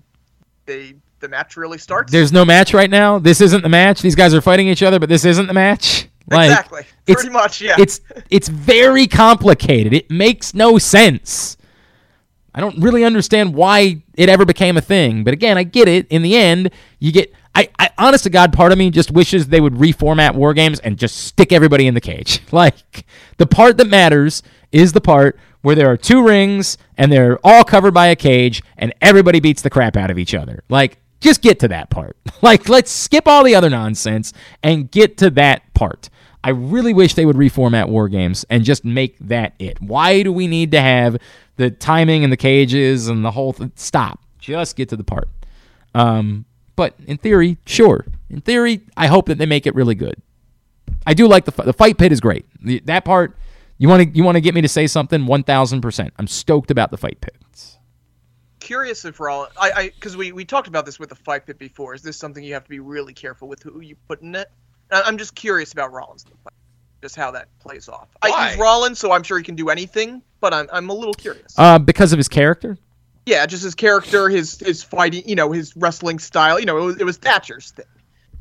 they 0.67 0.93
the 1.19 1.27
match 1.27 1.57
really 1.57 1.79
starts. 1.79 2.11
There's 2.11 2.31
no 2.31 2.45
match 2.45 2.75
right 2.75 2.91
now. 2.91 3.17
This 3.17 3.41
isn't 3.41 3.63
the 3.63 3.69
match. 3.69 4.03
These 4.03 4.13
guys 4.13 4.35
are 4.35 4.41
fighting 4.41 4.67
each 4.67 4.83
other, 4.83 4.99
but 4.99 5.09
this 5.09 5.25
isn't 5.25 5.47
the 5.47 5.53
match. 5.53 6.07
Like, 6.29 6.51
exactly, 6.51 6.81
it's- 7.07 7.15
pretty 7.15 7.33
much, 7.33 7.59
yeah. 7.59 7.75
it's 7.79 8.01
it's 8.29 8.49
very 8.49 9.07
complicated. 9.07 9.93
It 9.93 10.11
makes 10.11 10.53
no 10.53 10.77
sense. 10.77 11.57
I 12.53 12.59
don't 12.59 12.79
really 12.79 13.03
understand 13.03 13.55
why 13.55 14.03
it 14.13 14.29
ever 14.29 14.45
became 14.45 14.77
a 14.77 14.81
thing, 14.81 15.23
but 15.23 15.33
again, 15.33 15.57
I 15.57 15.63
get 15.63 15.87
it. 15.87 16.05
In 16.09 16.21
the 16.21 16.37
end, 16.37 16.69
you 16.99 17.11
get. 17.11 17.33
I, 17.55 17.67
I 17.79 17.89
honest 17.97 18.25
to 18.25 18.29
God, 18.29 18.53
part 18.53 18.71
of 18.71 18.77
me 18.77 18.91
just 18.91 19.09
wishes 19.09 19.47
they 19.47 19.59
would 19.59 19.73
reformat 19.73 20.35
war 20.35 20.53
games 20.53 20.79
and 20.81 20.99
just 20.99 21.17
stick 21.25 21.51
everybody 21.51 21.87
in 21.87 21.95
the 21.95 22.01
cage. 22.01 22.41
Like 22.51 23.05
the 23.37 23.47
part 23.47 23.77
that 23.77 23.87
matters 23.87 24.43
is 24.71 24.93
the 24.93 25.01
part 25.01 25.39
where 25.61 25.75
there 25.75 25.91
are 25.91 25.97
two 25.97 26.25
rings 26.25 26.77
and 26.97 27.11
they're 27.11 27.39
all 27.43 27.63
covered 27.63 27.93
by 27.93 28.07
a 28.07 28.15
cage 28.15 28.63
and 28.77 28.93
everybody 29.01 29.39
beats 29.39 29.61
the 29.61 29.69
crap 29.69 29.97
out 29.97 30.09
of 30.09 30.17
each 30.17 30.33
other. 30.33 30.63
Like 30.69 30.99
just 31.19 31.41
get 31.41 31.59
to 31.59 31.67
that 31.69 31.89
part. 31.89 32.15
Like 32.41 32.69
let's 32.69 32.89
skip 32.89 33.27
all 33.27 33.43
the 33.43 33.53
other 33.53 33.69
nonsense 33.69 34.31
and 34.63 34.89
get 34.89 35.17
to 35.17 35.29
that 35.31 35.73
part. 35.73 36.09
I 36.41 36.51
really 36.51 36.93
wish 36.93 37.15
they 37.15 37.25
would 37.25 37.35
reformat 37.35 37.89
war 37.89 38.07
games 38.07 38.45
and 38.49 38.63
just 38.63 38.85
make 38.85 39.17
that 39.19 39.55
it. 39.59 39.81
Why 39.81 40.23
do 40.23 40.31
we 40.31 40.47
need 40.47 40.71
to 40.71 40.79
have 40.79 41.17
the 41.57 41.69
timing 41.69 42.23
and 42.23 42.31
the 42.31 42.37
cages 42.37 43.09
and 43.09 43.25
the 43.25 43.31
whole 43.31 43.53
stop? 43.75 44.21
Just 44.39 44.77
get 44.77 44.87
to 44.89 44.95
the 44.95 45.03
part. 45.03 45.27
Um, 45.93 46.45
but 46.77 46.95
in 47.07 47.17
theory, 47.17 47.57
sure. 47.65 48.05
In 48.29 48.39
theory, 48.39 48.79
I 48.95 49.07
hope 49.07 49.25
that 49.25 49.37
they 49.37 49.45
make 49.45 49.67
it 49.67 49.75
really 49.75 49.95
good. 49.95 50.15
I 51.05 51.13
do 51.13 51.27
like 51.27 51.43
the 51.43 51.63
the 51.63 51.73
fight 51.73 51.97
pit 51.97 52.13
is 52.13 52.21
great. 52.21 52.45
The, 52.63 52.79
that 52.85 53.03
part, 53.03 53.35
you 53.79 53.89
want 53.89 54.03
to 54.03 54.09
you 54.17 54.23
want 54.23 54.35
to 54.35 54.41
get 54.41 54.53
me 54.53 54.61
to 54.61 54.67
say 54.67 54.85
something? 54.85 55.25
One 55.25 55.41
thousand 55.43 55.81
percent. 55.81 56.13
I'm 56.19 56.27
stoked 56.27 56.69
about 56.69 56.91
the 56.91 56.97
fight 56.97 57.19
pits. 57.21 57.77
curious 58.59 59.05
if 59.05 59.19
Rollins, 59.19 59.53
I, 59.59 59.71
I, 59.71 59.89
because 59.89 60.15
we 60.15 60.31
we 60.31 60.45
talked 60.45 60.67
about 60.67 60.85
this 60.85 60.99
with 60.99 61.09
the 61.09 61.15
fight 61.15 61.45
pit 61.47 61.57
before. 61.57 61.95
Is 61.95 62.03
this 62.03 62.17
something 62.17 62.43
you 62.43 62.53
have 62.53 62.63
to 62.65 62.69
be 62.69 62.79
really 62.79 63.13
careful 63.13 63.47
with 63.47 63.63
who 63.63 63.79
you 63.81 63.95
put 64.07 64.21
in 64.21 64.35
it? 64.35 64.51
I- 64.91 65.01
I'm 65.03 65.17
just 65.17 65.33
curious 65.35 65.71
about 65.73 65.91
Rollins, 65.91 66.23
the 66.23 66.31
fight, 66.43 66.53
just 67.01 67.15
how 67.15 67.31
that 67.31 67.47
plays 67.59 67.89
off. 67.89 68.09
I 68.21 68.29
Why? 68.29 68.49
use 68.51 68.59
Rollins, 68.59 68.99
so 68.99 69.11
I'm 69.11 69.23
sure 69.23 69.37
he 69.37 69.43
can 69.43 69.55
do 69.55 69.69
anything, 69.69 70.21
but 70.41 70.53
I'm 70.53 70.67
I'm 70.71 70.89
a 70.89 70.93
little 70.93 71.13
curious. 71.13 71.53
Uh, 71.57 71.79
because 71.79 72.11
of 72.13 72.17
his 72.17 72.27
character. 72.27 72.77
yeah, 73.25 73.45
just 73.45 73.63
his 73.63 73.75
character, 73.75 74.27
his 74.29 74.59
his 74.59 74.83
fighting, 74.83 75.23
you 75.27 75.35
know, 75.35 75.51
his 75.51 75.75
wrestling 75.77 76.19
style. 76.19 76.59
You 76.59 76.65
know, 76.65 76.77
it 76.77 76.81
was, 76.83 76.97
it 76.97 77.03
was 77.05 77.17
Thatcher's 77.17 77.71
thing. 77.71 77.85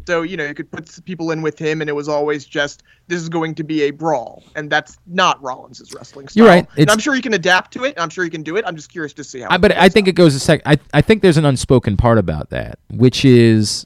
So 0.08 0.22
you 0.22 0.38
know, 0.38 0.46
you 0.46 0.54
could 0.54 0.70
put 0.70 1.04
people 1.04 1.32
in 1.32 1.42
with 1.42 1.58
him, 1.58 1.82
and 1.82 1.90
it 1.90 1.92
was 1.92 2.08
always 2.08 2.46
just 2.46 2.82
this 3.08 3.20
is 3.20 3.28
going 3.28 3.54
to 3.56 3.62
be 3.62 3.82
a 3.82 3.90
brawl, 3.90 4.42
and 4.56 4.70
that's 4.70 4.96
not 5.06 5.38
Rollins' 5.42 5.92
wrestling 5.94 6.28
style. 6.28 6.44
You're 6.44 6.50
right, 6.50 6.66
And 6.78 6.90
I'm 6.90 6.98
sure 6.98 7.12
he 7.12 7.20
can 7.20 7.34
adapt 7.34 7.74
to 7.74 7.84
it. 7.84 7.92
I'm 8.00 8.08
sure 8.08 8.24
he 8.24 8.30
can 8.30 8.42
do 8.42 8.56
it. 8.56 8.64
I'm 8.66 8.74
just 8.74 8.90
curious 8.90 9.12
to 9.12 9.22
see 9.22 9.40
how. 9.40 9.48
I, 9.50 9.58
but 9.58 9.76
I 9.76 9.90
think 9.90 10.06
out. 10.06 10.08
it 10.08 10.14
goes 10.14 10.34
a 10.34 10.40
sec. 10.40 10.62
I 10.64 10.78
I 10.94 11.02
think 11.02 11.20
there's 11.20 11.36
an 11.36 11.44
unspoken 11.44 11.98
part 11.98 12.16
about 12.16 12.48
that, 12.48 12.78
which 12.88 13.22
is 13.22 13.84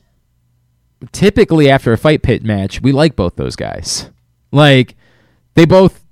typically 1.10 1.68
after 1.68 1.92
a 1.92 1.98
fight 1.98 2.22
pit 2.22 2.44
match, 2.44 2.80
we 2.80 2.92
like 2.92 3.16
both 3.16 3.34
those 3.34 3.56
guys. 3.56 4.08
Like 4.52 4.94
they 5.54 5.64
both 5.64 6.04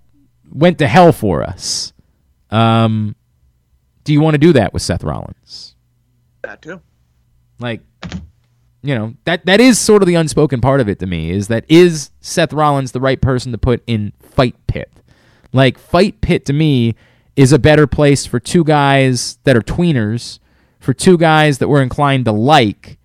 went 0.52 0.78
to 0.78 0.88
hell 0.88 1.12
for 1.12 1.44
us. 1.44 1.92
Um, 2.50 3.14
do 4.02 4.12
you 4.12 4.20
want 4.20 4.34
to 4.34 4.38
do 4.38 4.54
that 4.54 4.72
with 4.72 4.82
Seth 4.82 5.04
Rollins? 5.04 5.76
that 6.42 6.62
too. 6.62 6.80
Like, 7.60 7.82
you 8.82 8.94
know 8.94 9.14
that 9.24 9.44
that 9.46 9.60
is 9.60 9.78
sort 9.78 10.02
of 10.02 10.06
the 10.06 10.14
unspoken 10.14 10.60
part 10.60 10.80
of 10.80 10.88
it 10.88 10.98
to 11.00 11.06
me 11.06 11.30
is 11.30 11.48
that 11.48 11.64
is 11.68 12.10
Seth 12.20 12.52
Rollins 12.52 12.92
the 12.92 13.00
right 13.00 13.20
person 13.20 13.52
to 13.52 13.58
put 13.58 13.82
in 13.86 14.12
Fight 14.20 14.56
Pit? 14.66 14.90
Like 15.52 15.78
Fight 15.78 16.20
Pit 16.20 16.46
to 16.46 16.52
me 16.52 16.94
is 17.36 17.52
a 17.52 17.58
better 17.58 17.86
place 17.86 18.26
for 18.26 18.40
two 18.40 18.64
guys 18.64 19.38
that 19.44 19.56
are 19.56 19.62
tweeners, 19.62 20.38
for 20.78 20.92
two 20.92 21.16
guys 21.16 21.58
that 21.58 21.68
we're 21.68 21.82
inclined 21.82 22.24
to 22.26 22.32
like, 22.32 22.98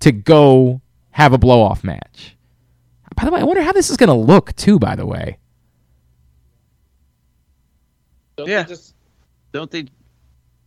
to 0.00 0.12
go 0.12 0.80
have 1.10 1.32
a 1.32 1.38
blow 1.38 1.62
off 1.62 1.84
match. 1.84 2.36
By 3.16 3.24
the 3.24 3.30
way, 3.32 3.40
I 3.40 3.44
wonder 3.44 3.62
how 3.62 3.72
this 3.72 3.90
is 3.90 3.96
going 3.96 4.08
to 4.08 4.14
look 4.14 4.54
too. 4.54 4.78
By 4.78 4.94
the 4.94 5.06
way, 5.06 5.38
Don't 8.36 8.48
Yeah. 8.48 8.62
They 8.62 8.68
just, 8.68 8.94
don't 9.52 9.70
they? 9.70 9.86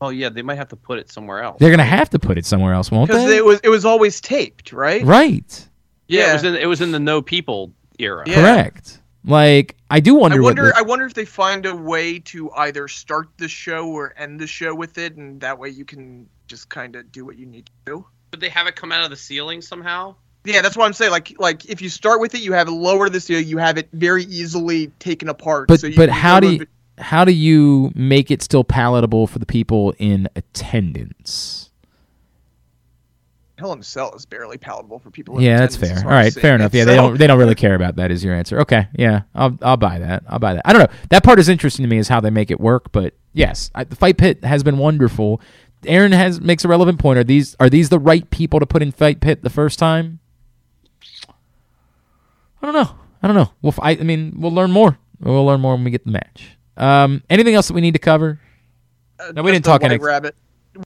Oh 0.02 0.10
yeah, 0.10 0.30
they 0.30 0.42
might 0.42 0.56
have 0.56 0.70
to 0.70 0.76
put 0.76 0.98
it 1.00 1.12
somewhere 1.12 1.42
else. 1.44 1.60
they're 1.60 1.70
going 1.70 1.78
to 1.78 1.84
have 1.84 2.10
to 2.10 2.20
put 2.20 2.38
it 2.38 2.46
somewhere 2.46 2.74
else, 2.74 2.90
won't 2.90 3.10
they? 3.10 3.18
Because 3.18 3.32
it 3.32 3.46
was 3.46 3.60
it 3.64 3.70
was 3.70 3.86
always 3.86 4.20
taped, 4.20 4.74
right? 4.74 5.04
right. 5.06 5.70
yeah, 6.08 6.32
it 6.32 6.34
was 6.34 6.44
in 6.44 6.56
it 6.56 6.66
was 6.66 6.82
in 6.82 6.92
the 6.92 7.00
no 7.00 7.22
people 7.22 7.72
era. 8.00 8.24
Yeah. 8.28 8.36
Correct. 8.36 9.00
Like 9.24 9.76
I 9.92 10.00
do 10.00 10.16
wonder. 10.16 10.38
I 10.38 10.40
what 10.40 10.46
wonder. 10.58 10.64
the- 10.70 10.78
I 10.78 10.82
wonder 10.82 11.06
if 11.06 11.14
they 11.14 11.26
find 11.26 11.66
a 11.68 11.76
way 11.76 12.18
to 12.20 12.52
either 12.52 12.88
start 12.88 13.30
the 13.38 13.48
show 13.48 13.88
or 13.88 14.14
end 14.18 14.40
the 14.40 14.48
show 14.48 14.74
with 14.74 14.98
it, 14.98 15.16
and 15.18 15.40
that 15.42 15.60
way 15.60 15.70
you 15.70 15.86
can 15.86 16.28
just 16.48 16.70
kind 16.70 16.96
of 16.96 17.12
do 17.12 17.24
what 17.24 17.38
you 17.38 17.46
need 17.46 17.68
to 17.68 17.72
do. 17.86 18.06
Did 18.32 18.40
they 18.40 18.50
have 18.50 18.66
it 18.66 18.76
come 18.76 18.92
out 18.92 19.04
of 19.04 19.12
the 19.12 19.16
ceiling 19.16 19.62
somehow? 19.62 20.16
Yeah, 20.44 20.64
that's 20.64 20.76
what 20.76 20.86
I'm 20.86 20.94
saying. 20.94 21.12
Like, 21.12 21.36
like 21.38 21.66
if 21.66 21.82
you 21.84 21.90
start 21.90 22.20
with 22.20 22.34
it, 22.34 22.42
you 22.42 22.54
have 22.54 22.68
it 22.68 22.72
lower 22.72 23.10
the 23.10 23.20
ceiling. 23.20 23.48
you 23.48 23.58
have 23.60 23.78
it 23.78 23.90
very 23.94 24.24
easily 24.24 24.88
taken 24.98 25.30
apart. 25.30 25.68
But 25.68 25.80
so 25.82 25.88
you 25.88 25.96
but 25.96 26.10
how 26.10 26.40
do 26.40 26.48
to 26.48 26.54
you, 26.56 26.68
how 27.02 27.26
do 27.26 27.32
you 27.32 27.92
make 27.96 28.32
it 28.32 28.42
still 28.42 28.64
palatable 28.64 29.28
for 29.28 29.40
the 29.40 29.46
people 29.46 29.94
in 29.98 30.30
attendance? 30.36 31.70
Hell 33.58 33.74
in 33.74 33.80
a 33.80 33.84
Cell 33.84 34.14
is 34.16 34.26
barely 34.26 34.58
palatable 34.58 34.98
for 34.98 35.12
people. 35.12 35.38
in 35.38 35.44
Yeah, 35.44 35.60
that's 35.60 35.76
fair. 35.76 36.00
All 36.00 36.10
right, 36.12 36.34
fair 36.34 36.56
enough. 36.56 36.74
Yeah, 36.74 36.84
they 36.84 36.96
don't 36.96 37.18
they 37.18 37.28
don't 37.28 37.38
really 37.38 37.54
care 37.54 37.76
about 37.76 37.98
that. 37.98 38.10
Is 38.10 38.24
your 38.24 38.34
answer? 38.34 38.60
Okay, 38.62 38.88
yeah, 38.98 39.22
I'll 39.36 39.56
I'll 39.62 39.78
buy 39.78 40.00
that. 40.00 40.24
I'll 40.28 40.40
buy 40.40 40.56
that. 40.56 40.64
I 40.66 40.74
don't 40.74 40.82
know. 40.82 40.98
That 41.10 41.24
part 41.24 41.40
is 41.40 41.48
interesting 41.48 41.84
to 41.84 41.88
me 41.90 42.00
is 42.00 42.08
how 42.08 42.20
they 42.20 42.32
make 42.32 42.50
it 42.50 42.60
work. 42.60 42.92
But 42.92 43.14
yes, 43.34 43.70
I, 43.76 43.84
the 43.84 43.96
fight 43.96 44.18
pit 44.18 44.44
has 44.44 44.64
been 44.64 44.80
wonderful. 44.80 45.42
Aaron 45.86 46.12
has 46.12 46.42
makes 46.42 46.66
a 46.66 46.68
relevant 46.68 46.98
point. 47.00 47.20
Are 47.20 47.24
these 47.24 47.56
are 47.60 47.70
these 47.70 47.90
the 47.90 48.00
right 48.00 48.28
people 48.32 48.60
to 48.60 48.66
put 48.66 48.82
in 48.82 48.92
fight 48.92 49.22
pit 49.22 49.44
the 49.44 49.50
first 49.52 49.78
time? 49.78 50.20
I 52.64 52.66
don't 52.66 52.74
know. 52.74 52.96
I 53.22 53.28
don't 53.28 53.36
know. 53.36 53.52
We'll, 53.62 53.74
I, 53.80 53.92
I 53.92 53.98
mean, 53.98 54.36
we'll 54.38 54.54
learn 54.54 54.72
more. 54.72 54.98
We'll 55.20 55.46
learn 55.46 55.62
more 55.62 55.76
when 55.76 55.84
we 55.84 55.92
get 55.92 56.06
the 56.06 56.12
match. 56.12 56.58
Um, 56.78 57.24
anything 57.30 57.54
else 57.56 57.68
that 57.68 57.74
we 57.74 57.82
need 57.82 57.94
to 57.94 58.00
cover? 58.00 58.40
Uh, 59.20 59.32
No, 59.34 59.44
we 59.44 59.52
didn't 59.52 59.66
talk 59.66 59.82
White 59.82 59.92
NXT. 59.92 60.02
Rabbit, 60.04 60.36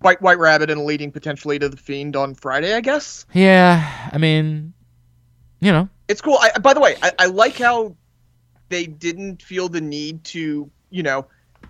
White 0.01 0.21
White 0.21 0.39
Rabbit, 0.39 0.69
and 0.69 0.85
leading 0.85 1.11
potentially 1.11 1.59
to 1.59 1.69
the 1.69 1.77
Fiend 1.77 2.15
on 2.15 2.35
Friday, 2.35 2.73
I 2.73 2.81
guess. 2.81 3.25
Yeah, 3.33 4.09
I 4.11 4.17
mean, 4.17 4.73
you 5.59 5.71
know, 5.71 5.87
It's 6.07 6.21
cool. 6.21 6.37
I, 6.41 6.57
by 6.59 6.73
the 6.73 6.79
way, 6.79 6.95
I, 7.01 7.11
I 7.19 7.25
like 7.27 7.57
how 7.57 7.95
they 8.69 8.87
didn't 8.87 9.41
feel 9.41 9.69
the 9.69 9.81
need 9.81 10.23
to, 10.25 10.69
you 10.89 11.03
know, 11.03 11.27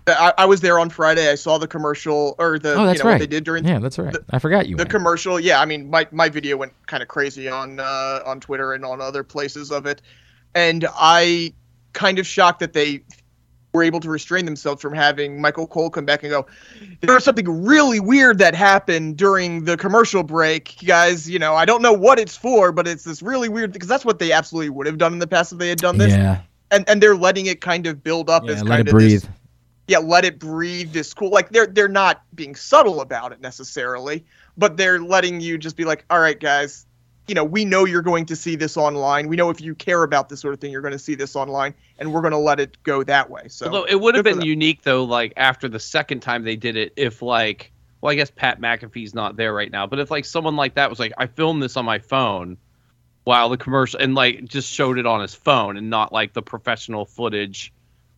I, 0.08 0.32
I 0.38 0.44
was 0.46 0.60
there 0.60 0.78
on 0.78 0.88
Friday. 0.88 1.30
I 1.30 1.34
saw 1.34 1.58
the 1.58 1.66
commercial 1.66 2.36
or 2.38 2.58
the, 2.58 2.74
oh, 2.74 2.86
that's 2.86 2.98
you 2.98 3.04
know, 3.04 3.10
right. 3.10 3.14
what 3.14 3.18
they 3.20 3.26
did 3.26 3.44
during 3.44 3.64
yeah, 3.66 3.78
that's 3.80 3.98
right. 3.98 4.12
the- 4.12 4.24
I 4.30 4.38
forgot 4.38 4.68
you. 4.68 4.76
the 4.76 4.82
went. 4.82 4.90
commercial. 4.90 5.38
Yeah, 5.40 5.60
I 5.60 5.64
mean, 5.66 5.90
my, 5.90 6.06
my 6.12 6.28
video 6.28 6.56
went 6.56 6.72
kind 6.86 7.02
of 7.02 7.08
crazy 7.08 7.48
on 7.48 7.80
uh, 7.80 8.20
on 8.24 8.38
Twitter 8.40 8.72
and 8.72 8.84
on 8.84 9.00
other 9.00 9.24
places 9.24 9.72
of 9.72 9.84
it, 9.86 10.02
and 10.54 10.86
I 10.94 11.52
kind 11.92 12.18
of 12.20 12.26
shocked 12.26 12.60
that 12.60 12.72
they 12.72 13.02
were 13.76 13.82
able 13.82 14.00
to 14.00 14.10
restrain 14.10 14.44
themselves 14.44 14.82
from 14.82 14.94
having 14.94 15.40
Michael 15.40 15.66
Cole 15.66 15.90
come 15.90 16.04
back 16.04 16.22
and 16.22 16.30
go, 16.30 16.46
there 17.00 17.14
was 17.14 17.24
something 17.24 17.64
really 17.64 18.00
weird 18.00 18.38
that 18.38 18.54
happened 18.54 19.16
during 19.16 19.64
the 19.64 19.76
commercial 19.76 20.22
break, 20.22 20.76
guys. 20.84 21.28
You 21.30 21.38
know, 21.38 21.54
I 21.54 21.64
don't 21.64 21.82
know 21.82 21.92
what 21.92 22.18
it's 22.18 22.36
for, 22.36 22.72
but 22.72 22.88
it's 22.88 23.04
this 23.04 23.22
really 23.22 23.48
weird 23.48 23.72
because 23.72 23.88
that's 23.88 24.04
what 24.04 24.18
they 24.18 24.32
absolutely 24.32 24.70
would 24.70 24.86
have 24.86 24.98
done 24.98 25.12
in 25.12 25.18
the 25.18 25.26
past 25.26 25.52
if 25.52 25.58
they 25.58 25.68
had 25.68 25.78
done 25.78 25.98
this, 25.98 26.12
yeah, 26.12 26.40
and 26.70 26.88
and 26.88 27.02
they're 27.02 27.16
letting 27.16 27.46
it 27.46 27.60
kind 27.60 27.86
of 27.86 28.02
build 28.02 28.28
up 28.28 28.44
yeah. 28.44 28.52
as 28.52 28.62
Let 28.62 28.68
kind 28.68 28.80
it 28.80 28.88
of 28.88 28.92
breathe. 28.92 29.22
this 29.22 29.30
yeah, 29.88 29.98
let 29.98 30.24
it 30.24 30.38
breathe. 30.38 30.92
This 30.92 31.14
cool, 31.14 31.30
like 31.30 31.50
they're 31.50 31.66
they're 31.66 31.88
not 31.88 32.22
being 32.34 32.54
subtle 32.54 33.00
about 33.00 33.32
it 33.32 33.40
necessarily, 33.40 34.24
but 34.56 34.76
they're 34.76 35.00
letting 35.00 35.40
you 35.40 35.58
just 35.58 35.76
be 35.76 35.84
like, 35.84 36.04
all 36.10 36.18
right, 36.18 36.38
guys, 36.38 36.86
you 37.28 37.34
know, 37.34 37.44
we 37.44 37.64
know 37.64 37.84
you're 37.84 38.02
going 38.02 38.24
to 38.26 38.36
see 38.36 38.54
this 38.56 38.76
online. 38.76 39.28
We 39.28 39.36
know 39.36 39.50
if 39.50 39.60
you 39.60 39.74
care 39.74 40.02
about 40.04 40.28
this 40.28 40.40
sort 40.40 40.54
of 40.54 40.60
thing, 40.60 40.70
you're 40.70 40.80
going 40.82 40.92
to 40.92 40.98
see 40.98 41.14
this 41.14 41.34
online, 41.34 41.74
and 41.98 42.12
we're 42.12 42.20
going 42.20 42.32
to 42.32 42.38
let 42.38 42.60
it 42.60 42.76
go 42.84 43.02
that 43.04 43.28
way. 43.30 43.48
So 43.48 43.66
Although 43.66 43.84
it 43.84 44.00
would 44.00 44.14
have 44.14 44.24
been 44.24 44.42
unique 44.42 44.82
though, 44.82 45.04
like 45.04 45.32
after 45.36 45.68
the 45.68 45.80
second 45.80 46.20
time 46.20 46.44
they 46.44 46.56
did 46.56 46.76
it, 46.76 46.92
if 46.96 47.22
like, 47.22 47.72
well, 48.00 48.12
I 48.12 48.14
guess 48.14 48.30
Pat 48.30 48.60
McAfee's 48.60 49.14
not 49.14 49.36
there 49.36 49.52
right 49.52 49.70
now, 49.70 49.86
but 49.86 49.98
if 49.98 50.10
like 50.10 50.24
someone 50.24 50.54
like 50.56 50.74
that 50.74 50.88
was 50.88 50.98
like, 51.00 51.12
I 51.18 51.26
filmed 51.26 51.62
this 51.62 51.76
on 51.76 51.84
my 51.84 51.98
phone 51.98 52.56
while 53.24 53.48
the 53.48 53.56
commercial 53.56 53.98
and 53.98 54.14
like 54.14 54.44
just 54.44 54.72
showed 54.72 54.98
it 54.98 55.06
on 55.06 55.20
his 55.20 55.34
phone 55.34 55.76
and 55.76 55.90
not 55.90 56.12
like 56.12 56.32
the 56.32 56.42
professional 56.42 57.04
footage 57.04 57.72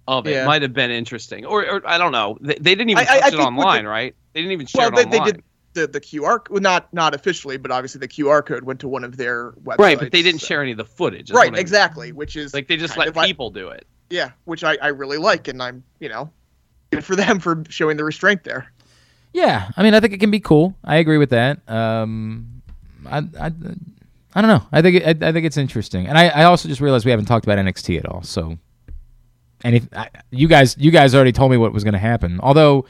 of 0.06 0.26
it, 0.26 0.32
Yeah. 0.32 0.44
might 0.44 0.60
have 0.60 0.74
been 0.74 0.90
interesting. 0.90 1.46
Or, 1.46 1.64
or 1.66 1.82
I 1.88 1.96
don't 1.96 2.12
know, 2.12 2.36
they, 2.42 2.54
they 2.56 2.74
didn't 2.74 2.90
even 2.90 3.06
I- 3.08 3.14
I- 3.16 3.20
I 3.24 3.28
it 3.28 3.34
online, 3.34 3.84
the- 3.84 3.90
right? 3.90 4.14
They 4.34 4.40
didn't 4.42 4.52
even 4.52 4.66
share 4.66 4.90
well, 4.90 5.00
it 5.00 5.10
they, 5.10 5.16
online. 5.18 5.26
they 5.26 5.32
did 5.32 5.44
the 5.74 5.86
the 5.86 6.00
QR 6.00 6.48
well, 6.50 6.60
not 6.60 6.92
not 6.92 7.14
officially, 7.14 7.56
but 7.56 7.70
obviously 7.70 7.98
the 8.00 8.08
QR 8.08 8.44
code 8.44 8.64
went 8.64 8.80
to 8.80 8.88
one 8.88 9.04
of 9.04 9.16
their 9.16 9.52
websites. 9.64 9.78
right, 9.78 9.98
but 9.98 10.12
they 10.12 10.22
didn't 10.22 10.40
so- 10.40 10.46
share 10.46 10.62
any 10.62 10.72
of 10.72 10.78
the 10.78 10.84
footage. 10.84 11.30
Right, 11.30 11.36
what 11.38 11.46
I 11.48 11.50
mean. 11.52 11.60
exactly, 11.60 12.12
which 12.12 12.36
is 12.36 12.54
Like 12.54 12.68
they 12.68 12.76
just 12.76 12.96
let 12.96 13.08
of 13.08 13.16
like- 13.16 13.26
people 13.26 13.50
do 13.50 13.68
it. 13.68 13.86
Yeah, 14.10 14.30
which 14.44 14.64
I, 14.64 14.78
I 14.80 14.88
really 14.88 15.18
like, 15.18 15.48
and 15.48 15.62
I'm 15.62 15.84
you 16.00 16.08
know 16.08 16.30
good 16.90 17.04
for 17.04 17.14
them 17.16 17.38
for 17.40 17.62
showing 17.68 17.96
the 17.98 18.04
restraint 18.04 18.44
there. 18.44 18.72
Yeah, 19.34 19.70
I 19.76 19.82
mean, 19.82 19.92
I 19.92 20.00
think 20.00 20.14
it 20.14 20.20
can 20.20 20.30
be 20.30 20.40
cool. 20.40 20.74
I 20.82 20.96
agree 20.96 21.18
with 21.18 21.30
that. 21.30 21.60
Um, 21.68 22.62
I, 23.04 23.18
I, 23.18 23.52
I 24.34 24.40
don't 24.40 24.48
know. 24.48 24.62
I 24.72 24.80
think 24.80 24.96
it, 24.96 25.22
I, 25.22 25.28
I 25.28 25.32
think 25.32 25.44
it's 25.44 25.58
interesting, 25.58 26.06
and 26.06 26.16
I, 26.16 26.28
I 26.28 26.44
also 26.44 26.66
just 26.68 26.80
realized 26.80 27.04
we 27.04 27.10
haven't 27.10 27.26
talked 27.26 27.44
about 27.44 27.58
NXT 27.58 27.98
at 27.98 28.06
all. 28.06 28.22
So, 28.22 28.56
and 29.62 29.76
if 29.76 29.86
I, 29.94 30.08
you 30.30 30.48
guys, 30.48 30.76
you 30.78 30.90
guys 30.90 31.14
already 31.14 31.32
told 31.32 31.50
me 31.50 31.58
what 31.58 31.74
was 31.74 31.84
going 31.84 31.92
to 31.92 31.98
happen. 32.00 32.40
Although, 32.42 32.86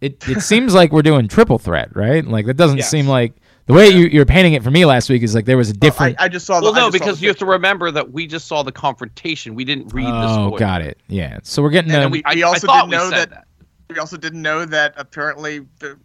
it 0.00 0.28
it 0.28 0.40
seems 0.42 0.74
like 0.74 0.92
we're 0.92 1.02
doing 1.02 1.28
triple 1.28 1.58
threat, 1.58 1.94
right? 1.96 2.24
Like 2.24 2.46
that 2.46 2.54
doesn't 2.56 2.78
Yes. 2.78 2.90
seem 2.90 3.06
like 3.06 3.34
the 3.66 3.74
way 3.74 3.88
you, 3.88 4.06
you're 4.06 4.24
painting 4.24 4.54
it 4.54 4.62
for 4.62 4.70
me 4.70 4.84
last 4.86 5.10
week 5.10 5.22
is 5.22 5.34
like 5.34 5.44
there 5.44 5.56
was 5.58 5.68
a 5.70 5.74
different. 5.74 6.16
I 6.18 6.28
just 6.28 6.46
saw. 6.46 6.58
The, 6.60 6.64
Well, 6.64 6.74
no, 6.74 6.90
because 6.90 7.18
the 7.18 7.24
you 7.24 7.28
have 7.28 7.36
to 7.38 7.46
remember 7.46 7.90
that 7.90 8.12
we 8.12 8.26
just 8.26 8.46
saw 8.46 8.62
the 8.62 8.72
confrontation. 8.72 9.54
We 9.54 9.64
didn't 9.64 9.92
read 9.92 10.06
the 10.06 10.10
oh, 10.28 10.32
spoiler. 10.48 10.58
got 10.58 10.80
it. 10.82 10.98
Yeah. 11.08 11.38
So 11.42 11.62
we're 11.62 11.70
getting. 11.70 11.90
And 11.92 12.04
a- 12.04 12.08
we, 12.08 12.22
I- 12.24 12.34
we 12.34 12.42
also 12.44 12.66
thought 12.66 12.88
didn't 12.88 13.02
we 13.02 13.10
know 13.10 13.10
said 13.16 13.30
that, 13.30 13.46
We 13.90 13.98
also 13.98 14.16
didn't 14.16 14.40
know 14.42 14.64
that 14.64 14.94
apparently 14.96 15.60
the, 15.80 15.98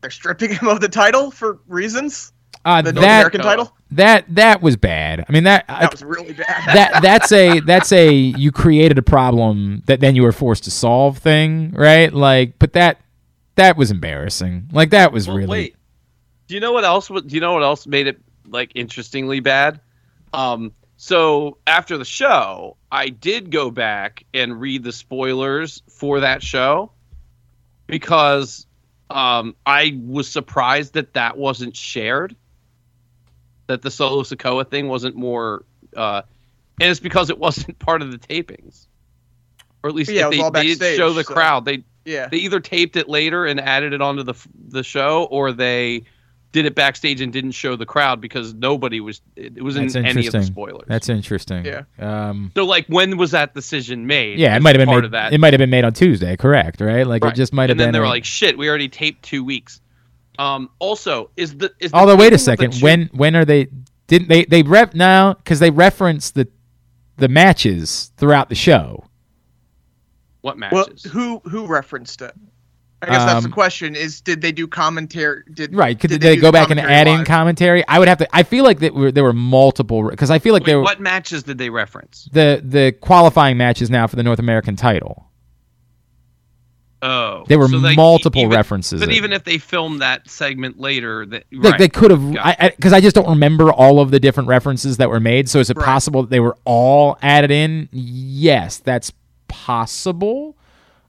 they're 0.00 0.10
stripping 0.10 0.52
him 0.54 0.68
of 0.68 0.80
the 0.80 0.88
title 0.88 1.30
for 1.32 1.58
reasons. 1.66 2.32
uh, 2.64 2.80
The 2.82 2.92
North 2.92 3.02
that 3.04 3.16
American 3.20 3.40
title. 3.40 3.76
that 3.90 4.24
that 4.34 4.62
was 4.62 4.76
bad. 4.76 5.24
I 5.28 5.32
mean 5.32 5.44
that. 5.44 5.64
I, 5.68 5.80
That 5.80 5.92
was 5.92 6.04
really 6.04 6.34
bad. 6.34 6.46
that 6.76 7.02
that's 7.02 7.32
a 7.32 7.58
that's 7.60 7.90
a 7.90 8.12
you 8.12 8.52
created 8.52 8.98
a 8.98 9.02
problem 9.02 9.82
that 9.86 9.98
then 9.98 10.14
you 10.14 10.22
were 10.22 10.30
forced 10.32 10.62
to 10.64 10.70
solve 10.70 11.18
thing, 11.18 11.72
right? 11.72 12.12
Like, 12.12 12.58
but 12.60 12.74
that 12.74 13.00
that 13.56 13.76
was 13.76 13.90
embarrassing. 13.90 14.68
Like 14.72 14.90
that 14.90 15.12
was 15.12 15.28
Well, 15.28 15.36
really 15.36 15.48
Wait. 15.50 15.76
Do 16.46 16.54
you 16.54 16.60
know 16.60 16.72
what 16.72 16.84
else? 16.84 17.08
Do 17.08 17.22
you 17.28 17.40
know 17.40 17.52
what 17.54 17.62
else 17.62 17.86
made 17.86 18.06
it 18.06 18.20
like 18.46 18.72
interestingly 18.74 19.40
bad? 19.40 19.80
Um. 20.32 20.72
So 20.96 21.58
after 21.66 21.98
the 21.98 22.04
show, 22.04 22.76
I 22.90 23.08
did 23.08 23.50
go 23.50 23.70
back 23.70 24.24
and 24.32 24.60
read 24.60 24.84
the 24.84 24.92
spoilers 24.92 25.82
for 25.88 26.20
that 26.20 26.42
show 26.42 26.92
because 27.86 28.66
um, 29.10 29.54
I 29.66 29.98
was 30.04 30.28
surprised 30.28 30.94
that 30.94 31.14
that 31.14 31.36
wasn't 31.36 31.76
shared. 31.76 32.36
That 33.66 33.82
the 33.82 33.90
Solo 33.90 34.22
Sikoa 34.22 34.68
thing 34.70 34.88
wasn't 34.88 35.16
more, 35.16 35.64
uh, 35.96 36.22
and 36.80 36.90
it's 36.90 37.00
because 37.00 37.30
it 37.30 37.38
wasn't 37.38 37.78
part 37.78 38.02
of 38.02 38.10
the 38.12 38.18
tapings, 38.18 38.86
or 39.82 39.88
at 39.90 39.96
least 39.96 40.10
Yeah, 40.10 40.28
it 40.28 40.34
if 40.34 40.40
was 40.40 40.52
they, 40.52 40.62
they 40.62 40.74
didn't 40.74 40.96
show 40.96 41.12
the 41.12 41.24
so- 41.24 41.32
crowd. 41.34 41.64
They 41.64 41.84
yeah. 42.04 42.28
they 42.28 42.38
either 42.38 42.60
taped 42.60 42.96
it 42.96 43.08
later 43.08 43.46
and 43.46 43.60
added 43.60 43.92
it 43.92 44.00
onto 44.02 44.22
the 44.22 44.34
the 44.68 44.82
show, 44.82 45.24
or 45.30 45.52
they 45.52 46.04
did 46.52 46.66
it 46.66 46.76
backstage 46.76 47.20
and 47.20 47.32
didn't 47.32 47.50
show 47.50 47.74
the 47.74 47.84
crowd 47.86 48.20
because 48.20 48.54
nobody 48.54 49.00
was 49.00 49.20
it, 49.34 49.56
it 49.56 49.62
was 49.62 49.74
in 49.76 49.82
any 49.82 49.88
of 49.88 49.92
the 50.14 50.18
interesting. 50.20 50.42
spoilers. 50.42 50.84
that's 50.86 51.08
interesting. 51.08 51.64
Yeah. 51.64 51.82
Um. 51.98 52.52
so 52.54 52.64
like 52.64 52.86
when 52.86 53.16
was 53.16 53.32
that 53.32 53.54
decision 53.54 54.06
made? 54.06 54.38
Yeah, 54.38 54.54
it 54.54 54.58
Is 54.58 54.62
might 54.62 54.76
have 54.76 54.80
been 54.80 54.86
part 54.88 54.98
made. 55.02 55.04
of 55.06 55.10
that. 55.12 55.32
It 55.32 55.38
might 55.38 55.52
have 55.52 55.58
been 55.58 55.70
made 55.70 55.84
on 55.84 55.92
Tuesday, 55.92 56.36
correct? 56.36 56.80
Right? 56.80 57.04
Like 57.06 57.24
Right. 57.24 57.32
it 57.32 57.36
just 57.36 57.52
might 57.52 57.70
have 57.70 57.76
been 57.76 57.86
and 57.86 57.86
then 57.86 57.86
been. 57.88 57.92
they 57.94 57.98
were 58.00 58.04
a- 58.06 58.08
like, 58.10 58.24
"Shit, 58.24 58.56
we 58.56 58.68
already 58.68 58.88
taped 58.88 59.22
two 59.24 59.42
weeks." 59.42 59.80
Um. 60.38 60.70
Also, 60.78 61.30
is 61.36 61.56
the 61.56 61.72
is 61.80 61.90
the 61.90 61.96
Although 61.96 62.14
wait 62.16 62.32
a 62.32 62.36
taping 62.36 62.36
of 62.36 62.40
the 62.40 62.44
second, 62.44 62.72
two- 62.74 62.84
when 62.84 63.10
when 63.14 63.34
are 63.36 63.44
they? 63.44 63.66
Didn't 64.06 64.28
they 64.28 64.44
they 64.44 64.62
rep 64.62 64.94
now 64.94 65.34
because 65.34 65.58
they 65.58 65.70
reference 65.70 66.30
the 66.30 66.46
the 67.16 67.28
matches 67.28 68.12
throughout 68.16 68.48
the 68.48 68.54
show. 68.54 69.04
What 70.44 70.58
matches? 70.58 70.74
Well, 70.74 70.86
matches? 70.88 71.04
who 71.12 71.40
who 71.44 71.66
referenced 71.66 72.20
it? 72.22 72.34
I 73.02 73.06
guess 73.06 73.24
that's 73.24 73.42
the 73.42 73.48
Um, 73.48 73.52
question: 73.52 73.94
is 73.96 74.20
did 74.20 74.40
they 74.40 74.52
do 74.52 74.66
commentary? 74.66 75.42
Did 75.52 75.74
Right? 75.74 75.98
Could 75.98 76.10
did 76.10 76.20
they, 76.20 76.36
do 76.36 76.40
go 76.42 76.48
the 76.48 76.52
back 76.52 76.70
and 76.70 76.78
commentary 76.80 76.94
add 76.94 77.06
in 77.20 77.24
commentary? 77.26 77.86
I 77.88 77.98
would 77.98 78.08
have 78.08 78.18
to. 78.18 78.28
I 78.36 78.42
feel 78.44 78.64
like 78.64 78.78
that 78.80 78.94
were, 78.94 79.10
there 79.12 79.24
were 79.24 79.32
multiple 79.32 80.08
because 80.08 80.30
I 80.30 80.38
feel 80.38 80.52
like 80.52 80.62
Wait, 80.62 80.66
there 80.66 80.78
were 80.78 80.84
what 80.84 81.00
matches 81.00 81.42
did 81.42 81.58
they 81.58 81.70
reference? 81.70 82.28
the 82.32 82.62
the 82.64 82.92
qualifying 83.00 83.56
matches 83.56 83.90
now 83.90 84.06
for 84.06 84.16
the 84.16 84.22
North 84.22 84.38
American 84.38 84.76
title. 84.76 85.30
Oh, 87.02 87.44
There 87.48 87.58
were 87.58 87.68
so, 87.68 87.76
like, 87.76 87.96
multiple 87.96 88.40
even- 88.42 88.56
references. 88.56 88.98
But 89.00 89.10
in. 89.10 89.14
even 89.16 89.32
if 89.34 89.44
they 89.44 89.58
filmed 89.58 90.00
that 90.00 90.30
segment 90.30 90.80
later, 90.80 91.26
that 91.26 91.44
They, 91.52 91.58
right. 91.58 91.78
they 91.78 91.88
could 91.88 92.10
have, 92.10 92.32
Got 92.34 92.56
I 92.62 92.70
because 92.74 92.94
I, 92.94 93.00
just 93.02 93.14
don't 93.14 93.28
remember 93.28 93.70
all 93.70 94.00
of 94.00 94.10
the 94.10 94.18
different 94.18 94.48
references 94.48 94.96
that 94.96 95.10
were 95.10 95.20
made. 95.20 95.50
So 95.50 95.58
is 95.58 95.68
it 95.68 95.76
Right. 95.76 95.84
possible 95.84 96.22
that 96.22 96.30
they 96.30 96.40
were 96.40 96.56
all 96.64 97.18
added 97.20 97.50
in? 97.50 97.90
Yes, 97.92 98.78
that's 98.78 99.12
possible. 99.54 100.56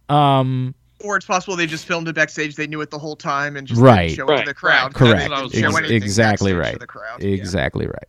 Um, 0.10 0.76
Or 1.04 1.18
it's 1.18 1.26
possible 1.26 1.56
they 1.56 1.66
just 1.68 1.86
filmed 1.86 2.08
it 2.08 2.16
backstage. 2.16 2.56
They 2.56 2.68
knew 2.68 2.80
it 2.82 2.90
the 2.92 3.00
whole 3.00 3.16
time 3.16 3.58
and 3.58 3.68
just 3.68 3.82
Right. 3.82 4.08
didn't 4.08 4.16
show 4.18 4.26
it 4.28 4.30
Right, 4.32 4.40
to 4.42 4.46
the 4.46 4.54
crowd. 4.54 4.84
right. 4.86 4.94
'cause 4.94 5.00
Correct. 5.10 5.20
didn't 5.20 5.30
That's 5.30 5.30
what 5.32 5.40
I 5.40 5.44
was 5.44 5.54
show 5.54 5.72
wondering. 5.74 5.96
exactly 5.96 6.54
right. 6.54 6.74
To 6.74 6.80
the 6.80 6.88
crowd. 6.88 7.22
Yeah. 7.24 7.30
exactly 7.30 7.86
right. 7.88 8.08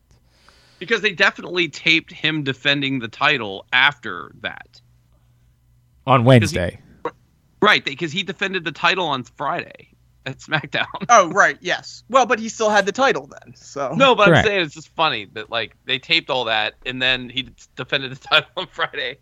because 0.79 1.01
they 1.01 1.13
definitely 1.13 1.69
taped 1.69 2.13
him 2.13 2.43
defending 2.45 2.99
the 2.99 3.09
title 3.09 3.65
after 3.73 4.31
that. 4.43 4.79
On 6.07 6.23
Wednesday, 6.25 6.79
Right, 7.63 7.83
because 7.83 8.13
he 8.13 8.23
defended 8.23 8.65
the 8.65 8.73
title 8.73 9.07
on 9.07 9.25
Friday 9.25 9.89
at 10.27 10.39
SmackDown. 10.39 10.85
Oh 11.09 11.31
right, 11.31 11.57
yes. 11.63 12.05
Well, 12.11 12.27
but 12.27 12.39
he 12.39 12.49
still 12.51 12.69
had 12.69 12.85
the 12.85 12.93
title 12.93 13.27
then. 13.27 13.55
So 13.57 13.95
no, 13.97 14.15
but 14.15 14.27
Correct. 14.27 14.47
I'm 14.47 14.51
saying 14.51 14.61
it's 14.67 14.75
just 14.75 14.95
funny 14.95 15.25
that 15.33 15.51
like 15.51 15.75
they 15.87 15.99
taped 15.99 16.29
all 16.29 16.45
that 16.45 16.75
and 16.85 17.01
then 17.01 17.31
he 17.31 17.49
defended 17.75 18.13
the 18.13 18.17
title 18.29 18.51
on 18.59 18.67
Friday. 18.71 19.17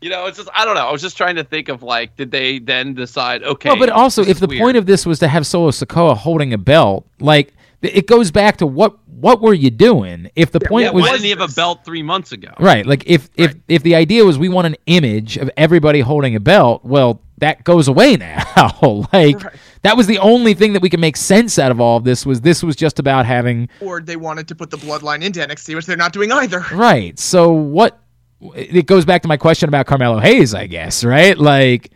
You 0.00 0.08
know, 0.10 0.26
it's 0.26 0.38
just 0.38 0.48
I 0.54 0.64
don't 0.64 0.74
know. 0.74 0.86
I 0.86 0.92
was 0.92 1.02
just 1.02 1.16
trying 1.16 1.36
to 1.36 1.44
think 1.44 1.68
of 1.68 1.82
like, 1.82 2.16
did 2.16 2.30
they 2.30 2.58
then 2.58 2.94
decide? 2.94 3.42
Okay, 3.42 3.68
well, 3.70 3.78
but 3.78 3.90
also 3.90 4.22
if 4.24 4.40
the 4.40 4.46
weird. 4.46 4.60
point 4.60 4.76
of 4.76 4.86
this 4.86 5.04
was 5.04 5.18
to 5.18 5.28
have 5.28 5.46
Solo 5.46 5.70
Sikoa 5.70 6.16
holding 6.16 6.52
a 6.52 6.58
belt, 6.58 7.06
like 7.20 7.52
it 7.82 8.06
goes 8.06 8.30
back 8.30 8.56
to 8.58 8.66
what 8.66 8.96
what 9.06 9.42
were 9.42 9.52
you 9.52 9.68
doing? 9.70 10.30
If 10.34 10.52
the 10.52 10.60
point 10.60 10.84
yeah, 10.84 10.90
was 10.92 11.02
why 11.02 11.10
didn't 11.10 11.24
he 11.24 11.30
have 11.30 11.42
a 11.42 11.48
belt 11.48 11.84
three 11.84 12.02
months 12.02 12.32
ago? 12.32 12.52
Right. 12.58 12.86
Like 12.86 13.04
if 13.06 13.28
if 13.36 13.54
if 13.68 13.82
the 13.82 13.94
idea 13.94 14.24
was 14.24 14.38
we 14.38 14.48
want 14.48 14.66
an 14.68 14.76
image 14.86 15.36
of 15.36 15.50
everybody 15.58 16.00
holding 16.00 16.34
a 16.34 16.40
belt, 16.40 16.82
well, 16.84 17.20
that 17.38 17.64
goes 17.64 17.86
away 17.86 18.16
now. 18.16 19.06
like 19.12 19.42
Right. 19.44 19.54
that 19.82 19.98
was 19.98 20.06
the 20.06 20.18
only 20.18 20.54
thing 20.54 20.72
that 20.72 20.80
we 20.80 20.88
could 20.88 21.00
make 21.00 21.18
sense 21.18 21.58
out 21.58 21.70
of 21.70 21.78
all 21.80 21.98
of 21.98 22.04
this 22.04 22.24
was 22.24 22.40
this 22.40 22.62
was 22.62 22.74
just 22.76 22.98
about 22.98 23.26
having 23.26 23.68
or 23.82 24.00
they 24.00 24.16
wanted 24.16 24.48
to 24.48 24.54
put 24.54 24.70
the 24.70 24.78
bloodline 24.78 25.22
into 25.22 25.40
NXT, 25.40 25.74
which 25.74 25.84
they're 25.84 25.96
not 25.98 26.14
doing 26.14 26.32
either. 26.32 26.64
right. 26.72 27.18
So 27.18 27.52
what 27.52 27.98
it 28.54 28.86
goes 28.86 29.04
back 29.04 29.22
to 29.22 29.28
my 29.28 29.36
question 29.36 29.68
about 29.68 29.86
Carmelo 29.86 30.18
Hayes, 30.18 30.54
I 30.54 30.66
guess, 30.66 31.04
right? 31.04 31.36
Like 31.36 31.90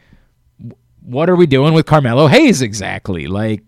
what 1.03 1.29
are 1.29 1.37
we 1.37 1.47
doing 1.47 1.75
with 1.75 1.87
Carmelo 1.87 2.27
Hayes 2.27 2.63
exactly? 2.63 3.27
Like 3.27 3.63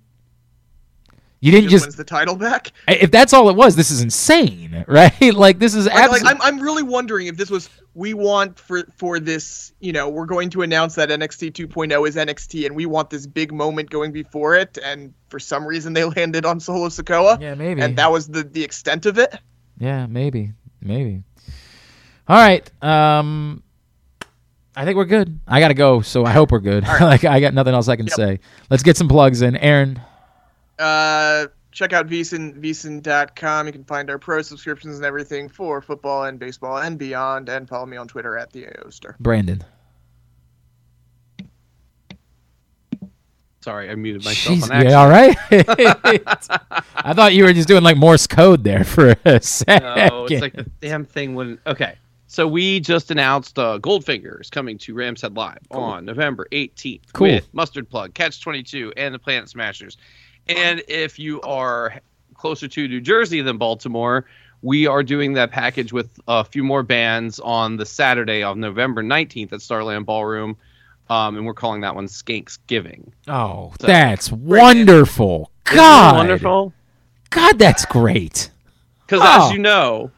you 1.41 1.53
didn't 1.53 1.65
Just, 1.69 1.85
just 1.85 1.87
wins 1.87 1.97
the 1.97 2.05
title 2.05 2.35
back. 2.35 2.73
if 2.89 3.11
that's 3.11 3.33
all 3.35 3.51
it 3.51 3.57
was, 3.57 3.77
this 3.77 3.91
is 3.91 4.01
insane, 4.01 4.85
right? 4.89 5.35
Like 5.35 5.59
this 5.59 5.75
is 5.75 5.87
Like, 5.87 5.95
like, 5.95 6.05
absolutely 6.05 6.31
I'm, 6.31 6.43
I'm 6.43 6.61
really 6.61 6.83
wondering 6.83 7.27
if 7.27 7.37
this 7.37 7.51
was 7.51 7.69
we 7.95 8.15
want 8.15 8.59
for 8.59 8.85
for 8.97 9.21
this. 9.21 9.73
You 9.81 9.93
know, 9.93 10.09
we're 10.09 10.27
going 10.27 10.49
to 10.51 10.63
announce 10.63 10.95
that 10.97 11.11
NXT 11.11 11.53
2.0 11.53 12.09
is 12.09 12.17
NXT, 12.17 12.67
and 12.67 12.75
we 12.75 12.87
want 12.87 13.11
this 13.11 13.27
big 13.27 13.53
moment 13.53 13.91
going 13.91 14.13
before 14.13 14.55
it. 14.55 14.79
And 14.83 15.13
for 15.29 15.39
some 15.39 15.67
reason, 15.67 15.93
they 15.93 16.05
landed 16.17 16.47
on 16.47 16.59
Solo 16.59 16.89
Sikoa, 16.89 17.41
Yeah, 17.41 17.55
maybe. 17.55 17.83
and 17.83 17.97
that 17.99 18.11
was 18.11 18.29
the 18.29 18.43
the 18.43 18.65
extent 18.65 19.05
of 19.07 19.19
it. 19.19 19.39
Yeah, 19.79 20.07
maybe, 20.07 20.53
maybe. 20.81 21.23
All 22.29 22.37
right. 22.37 22.83
Um, 22.83 23.63
I 24.75 24.85
think 24.85 24.97
we're 24.97 25.05
good. 25.05 25.39
I 25.47 25.61
gotta 25.61 25.75
go, 25.75 26.01
so 26.01 26.25
I 26.25 26.33
hope 26.33 26.51
we're 26.53 26.59
good. 26.61 26.85
like 27.01 27.25
I 27.25 27.41
got 27.41 27.55
nothing 27.55 27.73
else 27.75 27.89
I 27.89 27.97
can 27.97 28.07
Yep. 28.07 28.15
say. 28.17 28.41
Let's 28.71 28.83
get 28.83 28.97
some 28.97 29.09
plugs 29.09 29.43
in. 29.43 29.57
Aaron. 29.57 30.01
Uh, 30.79 31.47
check 31.73 31.93
out 31.93 32.07
Veasan, 32.09 32.61
Veasan.com. 32.61 33.67
You 33.67 33.73
can 33.73 33.85
find 33.85 34.11
our 34.11 34.19
pro 34.19 34.43
subscriptions 34.43 34.97
and 34.97 35.05
everything 35.07 35.49
for 35.49 35.81
football 35.81 36.25
and 36.25 36.39
baseball 36.39 36.79
and 36.79 36.99
beyond. 36.99 37.49
And 37.49 37.69
follow 37.69 37.87
me 37.87 37.97
on 37.97 38.09
Twitter 38.09 38.37
at 38.37 38.53
the 38.53 38.67
Oster. 38.87 39.17
Brandon. 39.21 39.63
Sorry, 43.61 43.91
I 43.91 43.97
muted 43.97 44.25
myself 44.25 44.59
Jeez, 44.59 44.63
on 44.65 44.71
accident. 44.73 44.91
yeah, 44.91 45.01
all 45.01 45.09
right. 45.09 45.37
I 46.97 47.13
thought 47.15 47.35
you 47.35 47.43
were 47.45 47.53
just 47.53 47.67
doing 47.67 47.83
like 47.83 47.97
Morse 47.97 48.27
code 48.29 48.63
there 48.63 48.85
for 48.85 49.17
a 49.25 49.41
second. 49.43 49.83
No, 50.11 50.27
it's 50.27 50.41
like 50.41 50.53
the 50.53 50.71
damn 50.81 51.05
thing 51.05 51.35
when. 51.35 51.59
Okay, 51.67 51.97
so 52.27 52.47
we 52.47 52.81
just 52.81 53.11
announced 53.11 53.59
uh, 53.59 53.79
Goldfinger 53.81 54.41
is 54.41 54.51
coming 54.51 54.79
to 54.79 54.95
Rams 54.95 55.23
Head 55.23 55.37
Live 55.37 55.59
on 55.71 56.05
November 56.05 56.47
18th 56.53 57.13
Cool. 57.13 57.29
with 57.29 57.55
Mustard 57.55 57.89
Plug, 57.89 58.15
Catch 58.15 58.41
22, 58.43 58.93
and 58.97 59.15
the 59.15 59.19
Planet 59.19 59.49
Smashers. 59.49 59.97
And 60.49 60.83
if 60.89 61.19
you 61.19 61.41
are 61.43 62.01
closer 62.35 62.69
to 62.69 62.89
New 62.89 63.01
Jersey 63.01 63.41
than 63.43 63.59
Baltimore, 63.59 64.27
we 64.63 64.87
are 64.87 65.03
doing 65.03 65.35
that 65.35 65.51
package 65.51 65.93
with 65.93 66.19
a 66.29 66.45
few 66.45 66.65
more 66.65 66.83
bands 66.83 67.39
on 67.41 67.77
the 67.77 67.87
Saturday 67.87 68.43
of 68.43 68.57
November 68.57 69.03
19th 69.03 69.53
at 69.53 69.63
Starland 69.63 70.07
Ballroom. 70.07 70.57
Um, 71.09 71.37
and 71.37 71.47
we're 71.47 71.55
calling 71.55 71.83
that 71.83 71.95
one 71.95 72.07
Skanks 72.07 72.59
Giving. 72.67 73.13
oh, 73.29 73.73
So- 73.81 73.87
that's 73.87 74.33
wonderful. 74.33 75.51
God, 75.65 76.17
wonderful. 76.17 76.73
God, 77.31 77.59
that's 77.59 77.85
great. 77.87 78.51
Because 79.07 79.21
Oh. 79.23 79.47
as 79.47 79.53
you 79.53 79.59
know, 79.59 80.11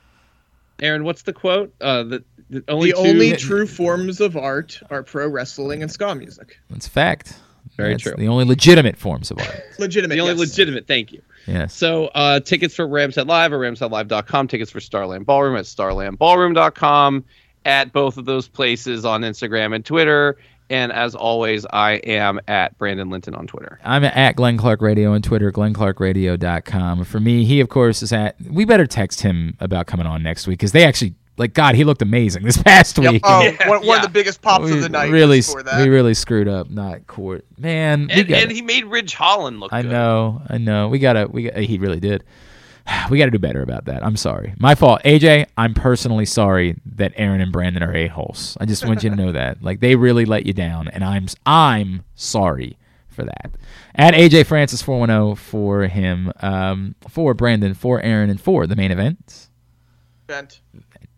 Aaron, 0.80 1.04
what's 1.04 1.22
the 1.22 1.32
quote? 1.32 1.74
Uh, 1.80 2.02
the, 2.04 2.24
the 2.50 2.64
only 2.68 2.90
the 2.90 2.96
two- 2.96 3.08
only 3.08 3.32
true 3.36 3.66
forms 3.66 4.20
of 4.20 4.36
art 4.36 4.80
are 4.90 5.02
pro 5.02 5.28
wrestling 5.28 5.82
and 5.82 5.90
ska 5.90 6.14
music. 6.14 6.58
That's 6.70 6.86
a 6.86 6.90
fact. 6.90 7.36
Very 7.76 7.92
That's 7.92 8.02
true. 8.02 8.14
The 8.16 8.28
only 8.28 8.44
legitimate 8.44 8.96
forms 8.96 9.30
of 9.30 9.38
art. 9.38 9.62
Legitimate. 9.78 10.14
the 10.14 10.20
only 10.20 10.32
yes. 10.32 10.50
legitimate. 10.50 10.88
Thank 10.88 11.12
you. 11.12 11.22
Yes. 11.46 11.74
So 11.74 12.06
uh, 12.08 12.40
tickets 12.40 12.74
for 12.74 12.86
Rams 12.88 13.14
Head 13.14 13.28
Live 13.28 13.52
or 13.52 13.58
ramsheadlive.com. 13.58 14.48
Tickets 14.48 14.70
for 14.70 14.80
Starland 14.80 15.26
Ballroom 15.26 15.56
at 15.56 15.64
starlandballroom.com. 15.64 17.24
at 17.64 17.92
both 17.92 18.16
of 18.16 18.24
those 18.24 18.48
places 18.48 19.04
on 19.04 19.22
Instagram 19.22 19.74
and 19.74 19.84
Twitter. 19.84 20.38
And 20.70 20.92
as 20.92 21.14
always, 21.14 21.64
I 21.66 21.92
am 21.92 22.40
at 22.46 22.76
Brandon 22.78 23.08
Linton 23.10 23.34
on 23.34 23.46
Twitter. 23.46 23.78
I'm 23.84 24.04
at 24.04 24.36
Glenn 24.36 24.56
Clark 24.58 24.82
Radio 24.82 25.12
on 25.14 25.22
Twitter, 25.22 25.50
glennclarkradio.com. 25.50 27.04
For 27.04 27.20
me, 27.20 27.44
he, 27.44 27.60
of 27.60 27.68
course, 27.68 28.02
is 28.02 28.12
at. 28.12 28.36
We 28.48 28.64
better 28.64 28.86
text 28.86 29.20
him 29.22 29.56
about 29.60 29.86
coming 29.86 30.06
on 30.06 30.22
next 30.22 30.46
week 30.46 30.58
because 30.58 30.72
they 30.72 30.84
actually, 30.84 31.14
like, 31.36 31.54
God, 31.54 31.74
he 31.74 31.84
looked 31.84 32.02
amazing 32.02 32.42
this 32.44 32.60
past 32.62 32.98
Yep. 32.98 33.12
week. 33.12 33.22
Oh, 33.24 33.40
Yeah, 33.42 33.68
one, 33.68 33.78
one 33.78 33.86
yeah. 33.86 33.96
of 33.96 34.02
the 34.02 34.08
biggest 34.10 34.42
pops 34.42 34.64
we 34.66 34.72
of 34.72 34.82
the 34.82 34.88
night. 34.88 35.10
really, 35.10 35.40
that. 35.40 35.80
we 35.82 35.88
really 35.88 36.14
screwed 36.14 36.48
up. 36.48 36.68
Not 36.68 37.06
court, 37.06 37.44
man. 37.56 38.08
And, 38.10 38.28
gotta- 38.28 38.42
and 38.42 38.52
he 38.52 38.62
made 38.62 38.84
Ridge 38.84 39.14
Holland 39.14 39.60
look 39.60 39.72
I 39.72 39.82
good. 39.82 39.90
know, 39.90 40.42
I 40.48 40.58
know. 40.58 40.88
We 40.88 40.98
gotta, 40.98 41.26
we 41.28 41.44
got, 41.44 41.56
he 41.56 41.78
really 41.78 42.00
did. 42.00 42.24
We 43.10 43.18
got 43.18 43.26
to 43.26 43.30
do 43.30 43.38
better 43.38 43.62
about 43.62 43.86
that. 43.86 44.04
I'm 44.04 44.16
sorry, 44.16 44.54
my 44.58 44.74
fault. 44.74 45.02
AJ, 45.04 45.46
I'm 45.56 45.72
personally 45.74 46.24
sorry 46.26 46.76
that 46.96 47.12
Aaron 47.16 47.40
and 47.40 47.50
Brandon 47.52 47.82
are 47.82 47.94
a 47.94 48.06
holes. 48.08 48.56
I 48.60 48.66
just 48.66 48.84
want 48.86 49.02
you 49.02 49.10
to 49.10 49.16
know 49.16 49.32
that, 49.32 49.62
like, 49.62 49.80
they 49.80 49.94
really 49.96 50.24
let 50.26 50.44
you 50.46 50.52
down, 50.52 50.88
and 50.88 51.02
I'm, 51.04 51.26
I'm 51.46 52.04
sorry 52.14 52.76
for 53.08 53.24
that. 53.24 53.52
At 53.94 54.14
AJ 54.14 54.46
Francis 54.46 54.82
410 54.82 55.36
for 55.36 55.82
him, 55.84 56.32
um, 56.40 56.94
for 57.08 57.32
Brandon, 57.34 57.72
for 57.74 58.00
Aaron, 58.02 58.28
and 58.30 58.40
for 58.40 58.66
the 58.66 58.76
main 58.76 58.90
event. 58.90 59.48
Vent, 60.28 60.60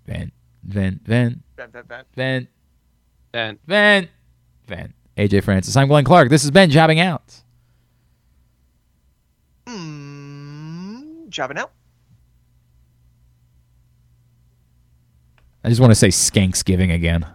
Vent, 0.07 0.33
vent, 0.63 1.03
vent, 1.05 1.43
vent, 1.57 1.73
vent, 1.73 1.89
vent. 1.89 2.07
vent, 2.15 2.49
And 3.35 3.59
vent, 3.67 4.09
vent. 4.69 4.95
AJ 5.17 5.43
Francis. 5.45 5.77
I'm 5.77 5.89
Glenn 5.89 6.05
Clark. 6.05 6.31
This 6.31 6.43
has 6.43 6.51
been 6.53 6.71
jobbing 6.71 7.01
out. 7.01 7.43
Mm, 9.67 11.17
jobbing. 11.31 11.59
I 15.63 15.69
just 15.69 15.81
want 15.81 15.91
to 15.91 15.95
say 15.95 16.09
Skanksgiving 16.09 16.93
again. 16.93 17.27